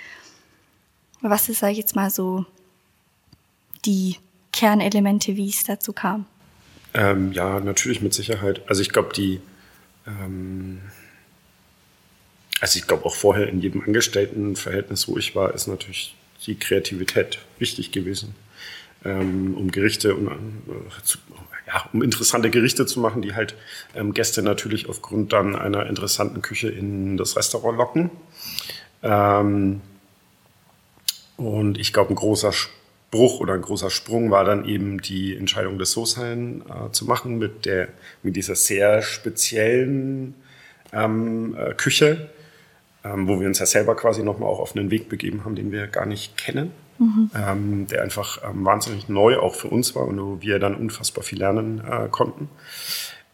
Was 1.21 1.49
ist, 1.49 1.59
sag 1.59 1.71
ich 1.71 1.77
jetzt 1.77 1.95
mal, 1.95 2.09
so 2.09 2.45
die 3.85 4.17
Kernelemente, 4.51 5.35
wie 5.35 5.49
es 5.49 5.63
dazu 5.63 5.93
kam? 5.93 6.25
Ähm, 6.93 7.31
ja, 7.31 7.59
natürlich 7.59 8.01
mit 8.01 8.13
Sicherheit. 8.13 8.61
Also 8.67 8.81
ich 8.81 8.89
glaube, 8.89 9.13
die, 9.13 9.39
ähm, 10.05 10.81
also 12.59 12.79
ich 12.79 12.87
glaube 12.87 13.05
auch 13.05 13.15
vorher 13.15 13.47
in 13.49 13.61
jedem 13.61 13.81
Angestelltenverhältnis, 13.81 15.07
wo 15.07 15.17
ich 15.17 15.35
war, 15.35 15.53
ist 15.53 15.67
natürlich 15.67 16.15
die 16.45 16.55
Kreativität 16.55 17.39
wichtig 17.59 17.91
gewesen, 17.91 18.35
ähm, 19.05 19.55
um 19.55 19.71
Gerichte 19.71 20.15
und 20.15 20.27
äh, 20.27 21.03
zu, 21.03 21.19
ja, 21.67 21.89
um 21.91 22.01
interessante 22.01 22.49
Gerichte 22.49 22.85
zu 22.85 22.99
machen, 22.99 23.21
die 23.21 23.35
halt 23.35 23.55
ähm, 23.93 24.13
Gäste 24.13 24.41
natürlich 24.41 24.87
aufgrund 24.87 25.33
dann 25.33 25.55
einer 25.55 25.85
interessanten 25.87 26.41
Küche 26.41 26.69
in 26.69 27.17
das 27.17 27.35
Restaurant 27.35 27.77
locken. 27.77 28.09
Ähm, 29.03 29.81
und 31.35 31.77
ich 31.77 31.93
glaube, 31.93 32.13
ein 32.13 32.15
großer 32.15 32.53
Bruch 33.11 33.41
oder 33.41 33.53
ein 33.53 33.61
großer 33.61 33.89
Sprung 33.89 34.31
war 34.31 34.45
dann 34.45 34.65
eben 34.65 35.01
die 35.01 35.35
Entscheidung 35.35 35.77
des 35.77 35.91
Soßheim 35.91 36.63
äh, 36.67 36.91
zu 36.91 37.05
machen 37.05 37.37
mit 37.37 37.65
der 37.65 37.89
mit 38.23 38.35
dieser 38.35 38.55
sehr 38.55 39.01
speziellen 39.01 40.35
ähm, 40.93 41.55
äh, 41.57 41.73
Küche, 41.73 42.29
ähm, 43.03 43.27
wo 43.27 43.39
wir 43.39 43.47
uns 43.47 43.59
ja 43.59 43.65
selber 43.65 43.95
quasi 43.95 44.23
nochmal 44.23 44.49
auch 44.49 44.59
auf 44.59 44.75
einen 44.75 44.89
Weg 44.89 45.09
begeben 45.09 45.45
haben, 45.45 45.55
den 45.55 45.71
wir 45.71 45.87
gar 45.87 46.05
nicht 46.05 46.37
kennen 46.37 46.71
mhm. 46.99 47.31
ähm, 47.35 47.87
der 47.87 48.03
einfach 48.03 48.39
ähm, 48.43 48.65
wahnsinnig 48.65 49.09
neu 49.09 49.37
auch 49.39 49.55
für 49.55 49.67
uns 49.67 49.95
war 49.95 50.03
und 50.03 50.19
wo 50.19 50.41
wir 50.41 50.59
dann 50.59 50.75
unfassbar 50.75 51.23
viel 51.23 51.39
lernen 51.39 51.81
äh, 51.85 52.07
konnten. 52.09 52.49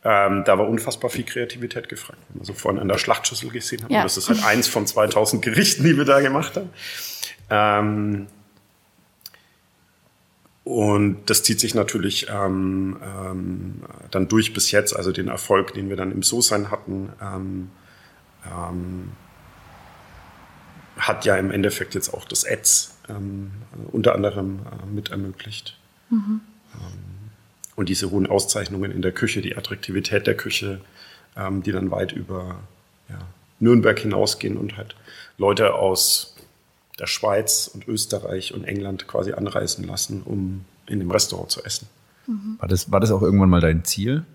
Ähm, 0.06 0.44
da 0.46 0.58
war 0.58 0.68
unfassbar 0.68 1.10
viel 1.10 1.24
Kreativität 1.24 1.88
gefragt. 1.88 2.20
Wenn 2.30 2.40
man 2.40 2.46
so 2.46 2.54
vorhin 2.54 2.80
an 2.80 2.90
der 2.90 2.98
Schlachtschüssel 2.98 3.50
gesehen 3.50 3.84
hat, 3.84 3.92
ja. 3.92 4.04
das 4.04 4.18
ist 4.18 4.28
halt 4.28 4.44
eins 4.46 4.68
von 4.68 4.86
2000 4.86 5.42
Gerichten, 5.42 5.84
die 5.84 5.98
wir 5.98 6.06
da 6.06 6.20
gemacht 6.20 6.58
haben. 6.58 6.70
Ähm, 7.50 8.28
Und 10.66 11.30
das 11.30 11.44
zieht 11.44 11.60
sich 11.60 11.76
natürlich 11.76 12.28
ähm, 12.30 12.98
ähm, 13.04 13.82
dann 14.12 14.28
durch 14.30 14.54
bis 14.54 14.72
jetzt, 14.72 14.96
also 14.96 15.12
den 15.12 15.28
Erfolg, 15.28 15.74
den 15.74 15.90
wir 15.90 15.98
dann 15.98 16.12
im 16.12 16.24
So-Sein 16.24 16.72
hatten, 16.72 17.12
ähm, 17.22 17.70
ähm, 18.46 19.12
hat 20.98 21.26
ja 21.26 21.36
im 21.36 21.52
Endeffekt 21.52 21.96
jetzt 21.96 22.14
auch 22.14 22.24
das 22.26 22.46
Ads 22.46 22.93
ähm, 23.10 23.52
unter 23.92 24.16
anderem 24.16 24.60
äh, 24.60 24.86
mit 24.86 25.12
ermöglicht. 25.12 25.78
Mhm. 26.10 26.42
Ähm, 26.76 27.14
und 27.76 27.90
diese 27.90 28.12
hohen 28.12 28.28
Auszeichnungen 28.28 28.92
in 28.92 29.02
der 29.02 29.12
Küche, 29.12 29.42
die 29.42 29.58
Attraktivität 29.58 30.28
der 30.28 30.38
Küche, 30.38 30.82
ähm, 31.36 31.64
die 31.64 31.72
dann 31.72 31.92
weit 31.92 32.12
über 32.12 32.60
ja, 33.10 33.20
Nürnberg 33.60 33.98
hinausgehen 33.98 34.58
und 34.58 34.78
halt 34.78 34.96
Leute 35.38 35.74
aus 35.74 36.36
der 37.00 37.08
Schweiz 37.08 37.70
und 37.74 37.88
Österreich 37.88 38.54
und 38.54 38.66
England 38.66 39.08
quasi 39.08 39.34
anreisen 39.34 39.86
lassen, 39.86 40.22
um 40.24 40.66
in 40.86 41.00
dem 41.00 41.10
Restaurant 41.10 41.52
zu 41.52 41.64
essen. 41.64 41.88
Mhm. 42.28 42.58
War, 42.60 42.68
das, 42.68 42.92
war 42.92 43.00
das 43.00 43.12
auch 43.12 43.22
irgendwann 43.22 43.50
mal 43.50 43.62
dein 43.62 43.84
Ziel? 43.84 44.26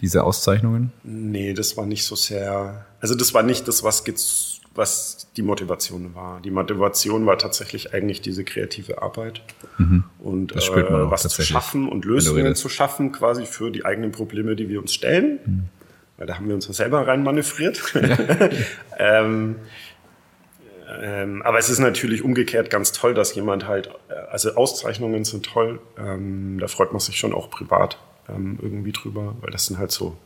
Diese 0.00 0.22
Auszeichnungen? 0.22 0.92
Nee, 1.02 1.54
das 1.54 1.76
war 1.76 1.86
nicht 1.86 2.04
so 2.04 2.14
sehr. 2.14 2.86
Also, 3.00 3.16
das 3.16 3.34
war 3.34 3.42
nicht 3.42 3.66
das, 3.66 3.82
was, 3.82 4.04
was 4.74 5.28
die 5.36 5.42
Motivation 5.42 6.14
war. 6.14 6.40
Die 6.40 6.50
Motivation 6.50 7.26
war 7.26 7.38
tatsächlich 7.38 7.92
eigentlich 7.94 8.20
diese 8.20 8.44
kreative 8.44 9.02
Arbeit 9.02 9.42
mhm. 9.78 10.04
und 10.18 10.52
äh, 10.52 10.56
was 10.56 11.22
zu 11.22 11.42
schaffen 11.42 11.88
und 11.88 12.04
Lösungen 12.04 12.54
zu 12.54 12.68
schaffen, 12.68 13.12
quasi 13.12 13.44
für 13.44 13.70
die 13.70 13.84
eigenen 13.84 14.12
Probleme, 14.12 14.56
die 14.56 14.68
wir 14.68 14.80
uns 14.80 14.94
stellen. 14.94 15.40
Mhm. 15.44 15.64
Weil 16.16 16.26
da 16.26 16.36
haben 16.36 16.48
wir 16.48 16.54
uns 16.54 16.66
ja 16.66 16.74
selber 16.74 17.06
rein 17.06 17.22
manövriert. 17.22 17.80
Ja. 17.94 18.50
ähm, 18.98 19.56
ähm, 21.00 21.42
aber 21.42 21.58
es 21.58 21.68
ist 21.68 21.78
natürlich 21.78 22.22
umgekehrt 22.22 22.70
ganz 22.70 22.92
toll, 22.92 23.14
dass 23.14 23.34
jemand 23.34 23.66
halt, 23.66 23.90
äh, 24.08 24.14
also 24.30 24.54
Auszeichnungen 24.54 25.24
sind 25.24 25.44
toll, 25.44 25.80
ähm, 25.98 26.58
da 26.60 26.66
freut 26.66 26.92
man 26.92 27.00
sich 27.00 27.18
schon 27.18 27.34
auch 27.34 27.50
privat 27.50 27.98
ähm, 28.28 28.58
irgendwie 28.60 28.92
drüber, 28.92 29.36
weil 29.40 29.50
das 29.50 29.66
sind 29.66 29.78
halt 29.78 29.90
so 29.90 30.16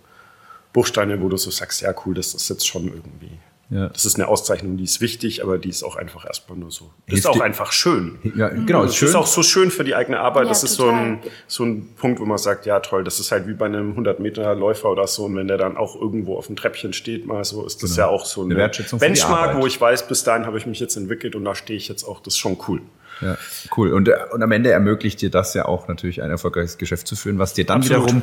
Buchsteine, 0.72 1.20
wo 1.20 1.28
du 1.28 1.36
so 1.36 1.50
sagst, 1.50 1.82
ja 1.82 1.94
cool, 2.06 2.14
das 2.14 2.34
ist 2.34 2.48
jetzt 2.48 2.66
schon 2.66 2.84
irgendwie 2.84 3.38
ja. 3.72 3.88
Das 3.88 4.04
ist 4.04 4.16
eine 4.16 4.28
Auszeichnung, 4.28 4.76
die 4.76 4.84
ist 4.84 5.00
wichtig, 5.00 5.42
aber 5.42 5.56
die 5.56 5.70
ist 5.70 5.82
auch 5.82 5.96
einfach 5.96 6.26
erstmal 6.26 6.58
nur 6.58 6.70
so. 6.70 6.90
Das 7.08 7.20
ist 7.20 7.26
auch 7.26 7.40
einfach 7.40 7.72
schön. 7.72 8.18
Ja, 8.36 8.48
genau. 8.48 8.84
Ist, 8.84 8.96
schön. 8.96 9.08
ist 9.08 9.14
auch 9.14 9.26
so 9.26 9.42
schön 9.42 9.70
für 9.70 9.82
die 9.82 9.94
eigene 9.94 10.20
Arbeit. 10.20 10.44
Ja, 10.44 10.48
das 10.50 10.62
ist 10.62 10.74
so 10.74 10.90
ein, 10.90 11.20
so 11.46 11.64
ein 11.64 11.94
Punkt, 11.96 12.20
wo 12.20 12.26
man 12.26 12.36
sagt, 12.36 12.66
ja 12.66 12.80
toll, 12.80 13.02
das 13.02 13.18
ist 13.18 13.32
halt 13.32 13.48
wie 13.48 13.54
bei 13.54 13.64
einem 13.64 13.92
100 13.92 14.20
Meter 14.20 14.54
Läufer 14.54 14.90
oder 14.90 15.06
so. 15.06 15.24
Und 15.24 15.36
wenn 15.36 15.48
der 15.48 15.56
dann 15.56 15.78
auch 15.78 15.96
irgendwo 15.98 16.36
auf 16.36 16.48
dem 16.48 16.56
Treppchen 16.56 16.92
steht, 16.92 17.24
mal 17.24 17.42
so, 17.44 17.64
ist 17.64 17.82
das 17.82 17.94
genau. 17.94 18.08
ja 18.08 18.12
auch 18.12 18.26
so 18.26 18.42
eine, 18.42 18.50
eine 18.50 18.60
Wertschätzung 18.60 18.98
Benchmark, 18.98 19.56
wo 19.56 19.66
ich 19.66 19.80
weiß, 19.80 20.06
bis 20.06 20.22
dahin 20.22 20.44
habe 20.44 20.58
ich 20.58 20.66
mich 20.66 20.78
jetzt 20.78 20.96
entwickelt 20.96 21.34
und 21.34 21.46
da 21.46 21.54
stehe 21.54 21.78
ich 21.78 21.88
jetzt 21.88 22.04
auch. 22.04 22.20
Das 22.20 22.34
ist 22.34 22.38
schon 22.38 22.58
cool. 22.68 22.82
Ja, 23.22 23.38
cool. 23.76 23.92
Und, 23.92 24.10
und 24.32 24.42
am 24.42 24.52
Ende 24.52 24.70
ermöglicht 24.70 25.20
dir 25.22 25.30
das 25.30 25.54
ja 25.54 25.64
auch 25.64 25.88
natürlich 25.88 26.22
ein 26.22 26.30
erfolgreiches 26.30 26.76
Geschäft 26.76 27.06
zu 27.06 27.16
führen, 27.16 27.38
was 27.38 27.54
dir 27.54 27.64
dann 27.64 27.78
Absolut. 27.78 28.04
wiederum, 28.04 28.22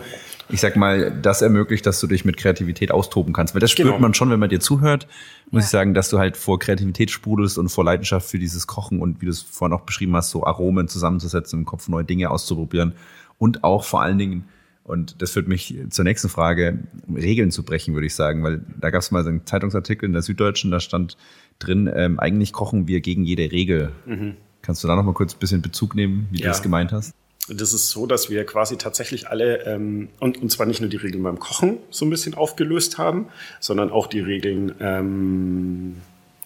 ich 0.50 0.60
sag 0.60 0.76
mal, 0.76 1.12
das 1.22 1.42
ermöglicht, 1.42 1.86
dass 1.86 2.00
du 2.00 2.08
dich 2.08 2.26
mit 2.26 2.38
Kreativität 2.38 2.92
austoben 2.92 3.34
kannst. 3.34 3.56
Weil 3.56 3.62
das 3.62 3.72
spürt 3.72 3.88
genau. 3.88 4.00
man 4.00 4.14
schon, 4.14 4.30
wenn 4.30 4.40
man 4.40 4.50
dir 4.50 4.60
zuhört, 4.60 5.08
muss 5.52 5.62
ja. 5.62 5.66
ich 5.66 5.72
sagen, 5.72 5.94
dass 5.94 6.10
du 6.10 6.20
halt 6.20 6.38
vor 6.38 6.60
Kreativität 6.60 7.12
sprudelst 7.12 7.58
und 7.58 7.70
vor 7.70 7.84
Leidenschaft 7.86 8.30
für 8.30 8.40
dieses 8.40 8.68
Kochen 8.68 9.00
und 9.00 9.22
wie 9.22 9.26
du 9.26 9.32
es 9.32 9.42
vorhin 9.42 9.76
auch 9.76 9.82
beschrieben 9.82 10.16
hast, 10.16 10.30
so 10.30 10.46
Aromen 10.46 10.88
zusammenzusetzen, 10.88 11.60
im 11.60 11.66
Kopf 11.66 11.88
neue 11.88 12.04
Dinge 12.04 12.30
auszuprobieren 12.30 12.94
und 13.38 13.64
auch 13.64 13.84
vor 13.84 14.02
allen 14.02 14.18
Dingen 14.18 14.50
und 14.90 15.22
das 15.22 15.30
führt 15.30 15.48
mich 15.48 15.76
zur 15.92 16.04
nächsten 16.04 16.30
Frage, 16.30 16.80
Regeln 17.14 17.52
zu 17.52 17.62
brechen, 17.62 17.94
würde 17.94 18.08
ich 18.08 18.16
sagen, 18.16 18.42
weil 18.42 18.62
da 18.82 18.90
gab 18.90 19.04
es 19.04 19.12
mal 19.12 19.24
so 19.24 19.30
einen 19.30 19.46
Zeitungsartikel 19.46 20.08
in 20.08 20.14
der 20.14 20.24
Süddeutschen, 20.24 20.72
da 20.72 20.80
stand 20.80 21.16
drin, 21.60 21.88
ähm, 21.94 22.20
eigentlich 22.20 22.54
kochen 22.54 22.88
wir 22.88 23.00
gegen 23.00 23.24
jede 23.24 23.52
Regel. 23.52 23.92
Mhm. 24.08 24.36
Kannst 24.70 24.84
du 24.84 24.88
da 24.88 24.96
noch 24.96 25.02
mal 25.02 25.16
kurz 25.16 25.34
ein 25.34 25.40
bisschen 25.40 25.64
Bezug 25.64 25.96
nehmen, 25.96 26.28
wie 26.30 26.42
ja. 26.42 26.44
du 26.44 26.50
das 26.50 26.62
gemeint 26.62 26.92
hast? 26.92 27.16
Das 27.48 27.74
ist 27.74 27.90
so, 27.90 28.06
dass 28.06 28.30
wir 28.30 28.46
quasi 28.46 28.78
tatsächlich 28.78 29.28
alle, 29.28 29.64
ähm, 29.66 30.10
und, 30.20 30.38
und 30.38 30.52
zwar 30.52 30.68
nicht 30.68 30.80
nur 30.80 30.92
die 30.92 30.98
Regeln 30.98 31.24
beim 31.24 31.40
Kochen 31.40 31.80
so 31.90 32.06
ein 32.06 32.12
bisschen 32.12 32.36
aufgelöst 32.36 33.00
haben, 33.00 33.30
sondern 33.60 33.90
auch 33.90 34.06
die 34.06 34.20
Regeln, 34.20 34.76
ähm, 34.80 35.96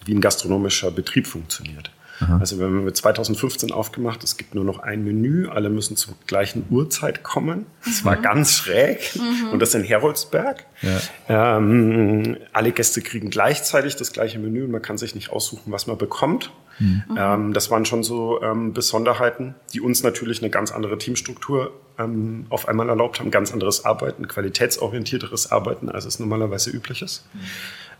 wie 0.06 0.14
ein 0.14 0.22
gastronomischer 0.22 0.90
Betrieb 0.90 1.26
funktioniert. 1.26 1.90
Aha. 2.20 2.38
Also 2.38 2.58
wir 2.58 2.64
haben 2.64 2.94
2015 2.94 3.72
aufgemacht, 3.72 4.24
es 4.24 4.38
gibt 4.38 4.54
nur 4.54 4.64
noch 4.64 4.78
ein 4.78 5.04
Menü, 5.04 5.48
alle 5.48 5.68
müssen 5.68 5.94
zur 5.94 6.14
gleichen 6.26 6.64
Uhrzeit 6.70 7.24
kommen. 7.24 7.66
Das 7.84 8.00
mhm. 8.00 8.06
war 8.06 8.16
ganz 8.16 8.54
schräg 8.54 9.16
mhm. 9.16 9.50
und 9.50 9.60
das 9.60 9.74
in 9.74 9.82
Heroldsberg. 9.82 10.64
Ja. 10.80 11.58
Ähm, 11.58 12.38
alle 12.54 12.72
Gäste 12.72 13.02
kriegen 13.02 13.28
gleichzeitig 13.28 13.96
das 13.96 14.12
gleiche 14.12 14.38
Menü 14.38 14.64
und 14.64 14.70
man 14.70 14.80
kann 14.80 14.96
sich 14.96 15.14
nicht 15.14 15.28
aussuchen, 15.28 15.70
was 15.72 15.86
man 15.86 15.98
bekommt. 15.98 16.50
Mhm. 16.78 17.04
Ähm, 17.16 17.52
das 17.52 17.70
waren 17.70 17.84
schon 17.84 18.02
so 18.02 18.42
ähm, 18.42 18.72
Besonderheiten, 18.72 19.54
die 19.72 19.80
uns 19.80 20.02
natürlich 20.02 20.40
eine 20.42 20.50
ganz 20.50 20.72
andere 20.72 20.98
Teamstruktur 20.98 21.72
ähm, 21.98 22.46
auf 22.50 22.68
einmal 22.68 22.88
erlaubt 22.88 23.20
haben, 23.20 23.30
ganz 23.30 23.52
anderes 23.52 23.84
Arbeiten, 23.84 24.28
qualitätsorientierteres 24.28 25.52
Arbeiten, 25.52 25.88
als 25.88 26.04
es 26.04 26.18
normalerweise 26.18 26.70
üblich 26.70 27.02
ist. 27.02 27.26
Mhm. 27.34 27.40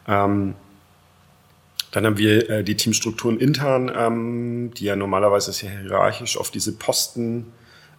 Ähm, 0.09 0.55
dann 1.93 2.07
haben 2.07 2.19
wir 2.19 2.51
äh, 2.51 2.65
die 2.65 2.75
Teamstrukturen 2.75 3.39
intern, 3.39 3.91
ähm, 3.95 4.73
die 4.75 4.85
ja 4.85 4.97
normalerweise 4.97 5.53
sehr 5.53 5.71
hierarchisch 5.71 6.37
auf 6.37 6.51
diese 6.51 6.73
Posten 6.73 7.53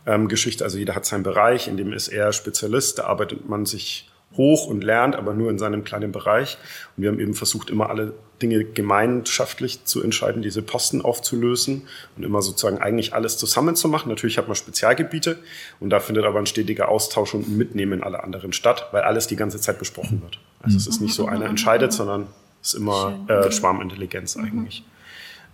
ähm, 0.05 0.27
also 0.61 0.77
jeder 0.77 0.95
hat 0.95 1.05
seinen 1.05 1.23
Bereich, 1.23 1.67
in 1.67 1.77
dem 1.77 1.93
ist 1.93 2.09
er 2.09 2.31
Spezialist, 2.33 2.99
da 2.99 3.05
arbeitet 3.05 3.47
man 3.49 3.65
sich 3.65 4.09
hoch 4.37 4.67
und 4.67 4.83
lernt, 4.83 5.15
aber 5.15 5.33
nur 5.33 5.49
in 5.49 5.57
seinem 5.57 5.83
kleinen 5.83 6.11
Bereich. 6.11 6.57
Und 6.95 7.03
wir 7.03 7.09
haben 7.09 7.19
eben 7.19 7.33
versucht, 7.33 7.69
immer 7.69 7.89
alle 7.89 8.13
Dinge 8.41 8.65
gemeinschaftlich 8.65 9.85
zu 9.85 10.03
entscheiden, 10.03 10.41
diese 10.41 10.61
Posten 10.61 11.01
aufzulösen 11.01 11.83
und 12.17 12.23
immer 12.23 12.41
sozusagen 12.41 12.79
eigentlich 12.79 13.13
alles 13.13 13.37
zusammenzumachen. 13.37 14.09
Natürlich 14.09 14.37
hat 14.37 14.47
man 14.47 14.55
Spezialgebiete 14.55 15.39
und 15.79 15.89
da 15.89 15.99
findet 15.99 16.25
aber 16.25 16.39
ein 16.39 16.45
stetiger 16.45 16.89
Austausch 16.89 17.33
und 17.33 17.47
ein 17.47 17.57
Mitnehmen 17.57 18.03
aller 18.03 18.23
anderen 18.23 18.53
statt, 18.53 18.89
weil 18.91 19.03
alles 19.03 19.27
die 19.27 19.35
ganze 19.35 19.59
Zeit 19.61 19.79
besprochen 19.79 20.21
wird. 20.21 20.39
Also 20.61 20.77
es 20.77 20.87
ist 20.87 21.01
nicht 21.01 21.13
so, 21.13 21.27
einer 21.27 21.45
entscheidet, 21.45 21.93
sondern 21.93 22.27
ist 22.61 22.73
immer 22.73 23.19
äh, 23.27 23.51
Schwarmintelligenz 23.51 24.35
mhm. 24.35 24.43
eigentlich. 24.43 24.81
Mhm. 24.81 24.85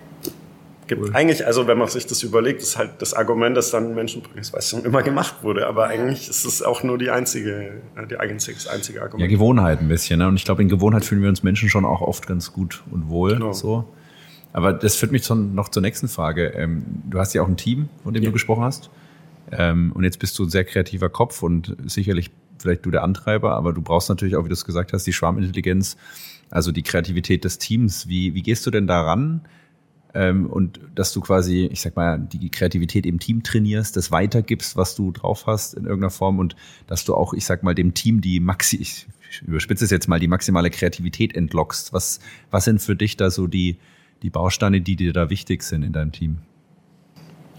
gibt 0.88 1.02
cool. 1.02 1.12
eigentlich, 1.14 1.46
also 1.46 1.68
wenn 1.68 1.78
man 1.78 1.90
sich 1.90 2.08
das 2.08 2.24
überlegt, 2.24 2.62
ist 2.62 2.78
halt 2.78 3.02
das 3.02 3.14
Argument, 3.14 3.56
dass 3.56 3.70
dann 3.70 3.94
Menschenprüfungsleistung 3.96 4.86
immer 4.86 5.04
gemacht 5.04 5.44
wurde. 5.44 5.68
Aber 5.68 5.88
eigentlich 5.88 6.30
ist 6.30 6.46
es 6.46 6.64
auch 6.64 6.84
nur 6.84 6.98
die 6.98 7.10
einzige, 7.10 7.82
äh, 7.96 8.08
die 8.10 8.18
einzige, 8.18 8.56
das 8.56 8.68
einzige 8.68 9.02
Argument. 9.02 9.30
Ja, 9.30 9.38
Gewohnheit 9.38 9.82
ein 9.82 9.90
bisschen. 9.90 10.20
Ne? 10.20 10.28
Und 10.28 10.36
ich 10.38 10.46
glaube, 10.46 10.62
in 10.62 10.70
Gewohnheit 10.70 11.04
fühlen 11.04 11.22
wir 11.22 11.30
uns 11.30 11.44
Menschen 11.44 11.70
schon 11.70 11.86
auch 11.86 12.02
oft 12.02 12.28
ganz 12.28 12.54
gut 12.54 12.82
und 12.92 13.10
wohl. 13.10 13.34
Genau. 13.34 13.52
So. 13.52 13.86
Aber 14.54 14.74
das 14.74 14.96
führt 14.96 15.12
mich 15.12 15.26
schon 15.26 15.54
noch 15.54 15.70
zur 15.70 15.82
nächsten 15.82 16.08
Frage. 16.08 16.48
Ähm, 16.56 16.86
du 17.10 17.20
hast 17.20 17.34
ja 17.34 17.42
auch 17.42 17.48
ein 17.48 17.58
Team, 17.58 17.90
von 18.04 18.14
dem 18.14 18.24
ja. 18.24 18.30
du 18.30 18.34
gesprochen 18.34 18.64
hast. 18.64 18.90
Ähm, 19.52 19.92
und 19.94 20.06
jetzt 20.06 20.20
bist 20.20 20.40
du 20.40 20.44
ein 20.44 20.50
sehr 20.50 20.64
kreativer 20.64 21.10
Kopf 21.10 21.44
und 21.44 21.76
sicherlich 21.86 22.32
vielleicht 22.62 22.86
du 22.86 22.92
der 22.92 23.04
Antreiber, 23.04 23.56
aber 23.56 23.74
du 23.74 23.82
brauchst 23.82 24.10
natürlich 24.10 24.36
auch, 24.36 24.44
wie 24.44 24.50
du 24.50 24.54
es 24.54 24.66
gesagt 24.66 24.94
hast, 24.94 25.06
die 25.06 25.14
Schwarmintelligenz, 25.14 25.98
also 26.50 26.72
die 26.72 26.84
Kreativität 26.84 27.44
des 27.44 27.58
Teams. 27.58 28.08
Wie, 28.08 28.34
wie 28.34 28.42
gehst 28.42 28.66
du 28.66 28.72
denn 28.72 28.88
daran? 28.88 29.42
Ähm, 30.14 30.48
und 30.48 30.80
dass 30.94 31.14
du 31.14 31.22
quasi, 31.22 31.70
ich 31.72 31.82
sag 31.82 31.96
mal, 31.96 32.20
die 32.20 32.50
Kreativität 32.50 33.06
im 33.06 33.20
Team 33.20 33.44
trainierst, 33.44 33.96
das 33.96 34.12
weitergibst, 34.12 34.76
was 34.76 34.96
du 34.96 35.12
drauf 35.12 35.48
hast 35.48 35.74
in 35.74 35.86
irgendeiner 35.86 36.12
Form 36.12 36.40
und 36.40 36.56
dass 36.88 37.06
du 37.06 37.16
auch, 37.16 37.34
ich 37.34 37.46
sag 37.46 37.64
mal, 37.64 37.76
dem 37.76 37.94
Team 37.94 38.20
die 38.22 38.40
Maxi, 38.40 38.78
ich 38.78 39.08
überspitze 39.46 39.86
es 39.86 39.92
jetzt 39.92 40.08
mal, 40.08 40.20
die 40.20 40.28
maximale 40.28 40.70
Kreativität 40.70 41.36
entlockst. 41.36 41.94
Was, 41.94 42.20
was 42.50 42.66
sind 42.66 42.82
für 42.82 42.96
dich 42.96 43.16
da 43.16 43.32
so 43.32 43.48
die, 43.48 43.78
die 44.22 44.30
Bausteine, 44.30 44.82
die 44.82 44.98
dir 44.98 45.14
da 45.14 45.30
wichtig 45.30 45.64
sind 45.64 45.84
in 45.84 45.94
deinem 45.94 46.12
Team? 46.12 46.40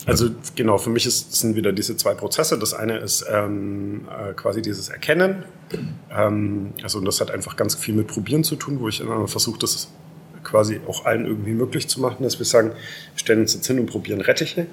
Also 0.07 0.31
genau, 0.57 0.79
für 0.79 0.91
mich 0.91 1.07
ist, 1.07 1.33
sind 1.35 1.55
wieder 1.55 1.73
diese 1.73 1.97
zwei 1.97 2.15
Prozesse. 2.15 2.59
Das 2.59 2.75
eine 2.75 2.99
ist 2.99 3.25
ähm, 3.31 4.09
äh, 4.09 4.33
quasi 4.35 4.61
dieses 4.63 4.89
Erkennen. 4.89 5.45
Ähm, 6.11 6.73
also 6.83 6.99
und 6.99 7.05
das 7.05 7.21
hat 7.21 7.31
einfach 7.31 7.57
ganz 7.57 7.75
viel 7.75 7.95
mit 7.95 8.09
Probieren 8.09 8.43
zu 8.43 8.57
tun, 8.57 8.81
wo 8.81 8.89
ich 8.89 9.01
immer 9.01 9.29
versuche, 9.29 9.59
das 9.59 9.89
quasi 10.43 10.81
auch 10.89 11.05
allen 11.05 11.27
irgendwie 11.27 11.53
möglich 11.53 11.89
zu 11.89 12.01
machen, 12.01 12.25
dass 12.25 12.39
wir 12.39 12.47
sagen, 12.47 12.71
wir 12.71 12.77
stellen 13.15 13.41
uns 13.41 13.55
jetzt 13.55 13.67
hin 13.67 13.79
und 13.79 13.87
probieren 13.87 14.21
Rettiche. 14.21 14.67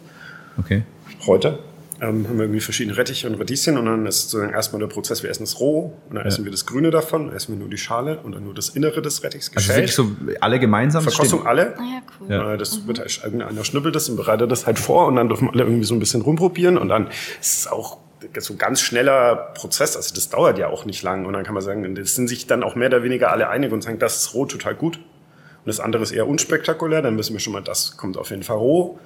Okay. 0.58 0.84
Heute 1.28 1.60
ähm, 2.02 2.28
haben 2.28 2.38
wir 2.38 2.46
irgendwie 2.46 2.62
verschiedene 2.62 2.98
Rettiche 2.98 3.28
und 3.28 3.36
Radieschen 3.36 3.78
und 3.78 3.86
dann 3.86 4.06
ist 4.06 4.22
sozusagen 4.22 4.54
erstmal 4.54 4.80
der 4.80 4.88
Prozess, 4.88 5.22
wir 5.24 5.30
essen 5.30 5.44
es 5.44 5.60
roh 5.60 5.98
und 6.10 6.16
dann 6.16 6.24
ja. 6.24 6.28
essen 6.28 6.46
wir 6.46 6.52
das 6.52 6.66
Grüne 6.66 6.92
davon, 6.92 7.28
dann 7.28 7.36
essen 7.36 7.54
wir 7.54 7.60
nur 7.60 7.70
die 7.70 7.78
Schale 7.78 8.20
und 8.20 8.34
dann 8.34 8.44
nur 8.44 8.54
das 8.54 8.70
Innere 8.70 9.02
des 9.02 9.24
Rettichs 9.24 9.52
also 9.56 9.68
geschält. 9.68 9.90
Also 9.90 10.10
wirklich 10.10 10.32
so 10.32 10.38
alle 10.42 10.60
gemeinsam? 10.60 11.04
Verkostung 11.04 11.46
alle. 11.46 11.78
Ah, 11.78 11.82
ja, 11.82 12.02
cool. 12.20 12.30
Ja. 12.30 12.54
Äh, 12.54 12.58
das 12.58 12.80
mhm. 12.80 12.88
wird 12.88 13.00
halt, 13.00 13.22
irgendeiner 13.24 13.64
schnippelt 13.66 13.96
das 13.96 14.08
und 14.10 14.16
bereitet 14.16 14.52
das 14.52 14.66
halt 14.66 14.80
vor 14.80 15.08
und 15.08 15.16
dann 15.16 15.28
dürfen 15.28 15.50
alle 15.50 15.64
irgendwie 15.64 15.86
so 15.86 15.94
ein 15.94 16.00
bisschen 16.00 16.22
rumprobieren 16.22 16.78
und 16.78 16.90
dann 16.90 17.08
ist 17.42 17.60
es 17.60 17.68
auch 17.68 17.98
so 18.40 18.54
ein 18.54 18.58
ganz 18.58 18.82
schneller 18.82 19.36
Prozess, 19.56 19.96
also 19.96 20.14
das 20.14 20.30
dauert 20.30 20.58
ja 20.58 20.68
auch 20.68 20.86
nicht 20.86 21.04
lang 21.04 21.26
und 21.26 21.34
dann 21.34 21.44
kann 21.44 21.54
man 21.54 21.64
sagen, 21.64 21.96
das 21.96 22.16
sind 22.16 22.28
sich 22.28 22.48
dann 22.48 22.64
auch 22.64 22.76
mehr 22.76 22.90
oder 22.90 23.04
weniger 23.04 23.32
alle 23.32 23.50
einig 23.50 23.72
und 23.72 23.82
sagen, 23.82 24.00
das 24.00 24.18
ist 24.18 24.34
roh 24.34 24.46
total 24.46 24.76
gut 24.76 24.98
und 24.98 25.68
das 25.68 25.80
andere 25.80 26.04
ist 26.04 26.12
eher 26.12 26.28
unspektakulär, 26.28 27.02
dann 27.02 27.18
wissen 27.18 27.34
wir 27.34 27.40
schon 27.40 27.54
mal, 27.54 27.64
das 27.64 27.98
kommt 27.98 28.18
auf 28.18 28.30
jeden 28.30 28.44
Fall 28.44 28.58
roh 28.58 29.00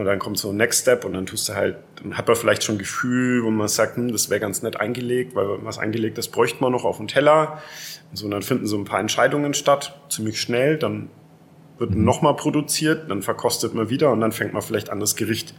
und 0.00 0.06
dann 0.06 0.18
kommt 0.18 0.38
so 0.38 0.48
ein 0.48 0.56
Next 0.56 0.80
Step 0.80 1.04
und 1.04 1.12
dann 1.12 1.26
tust 1.26 1.46
du 1.50 1.54
halt, 1.54 1.76
dann 2.02 2.16
hat 2.16 2.26
man 2.26 2.34
vielleicht 2.34 2.64
schon 2.64 2.76
ein 2.76 2.78
Gefühl, 2.78 3.44
wo 3.44 3.50
man 3.50 3.68
sagt, 3.68 3.96
hm, 3.96 4.10
das 4.12 4.30
wäre 4.30 4.40
ganz 4.40 4.62
nett 4.62 4.80
eingelegt, 4.80 5.34
weil 5.34 5.62
was 5.62 5.78
eingelegt 5.78 6.16
ist, 6.16 6.28
bräuchte 6.28 6.62
man 6.62 6.72
noch 6.72 6.86
auf 6.86 6.96
dem 6.96 7.06
Teller. 7.06 7.60
Und 8.10 8.16
so, 8.16 8.24
und 8.24 8.30
dann 8.30 8.40
finden 8.40 8.66
so 8.66 8.78
ein 8.78 8.86
paar 8.86 8.98
Entscheidungen 8.98 9.52
statt, 9.52 10.00
ziemlich 10.08 10.40
schnell, 10.40 10.78
dann 10.78 11.10
wird 11.76 11.94
mhm. 11.94 12.04
nochmal 12.04 12.34
produziert, 12.34 13.10
dann 13.10 13.20
verkostet 13.20 13.74
man 13.74 13.90
wieder 13.90 14.10
und 14.10 14.22
dann 14.22 14.32
fängt 14.32 14.54
man 14.54 14.62
vielleicht 14.62 14.88
an, 14.88 15.00
das 15.00 15.16
Gericht 15.16 15.54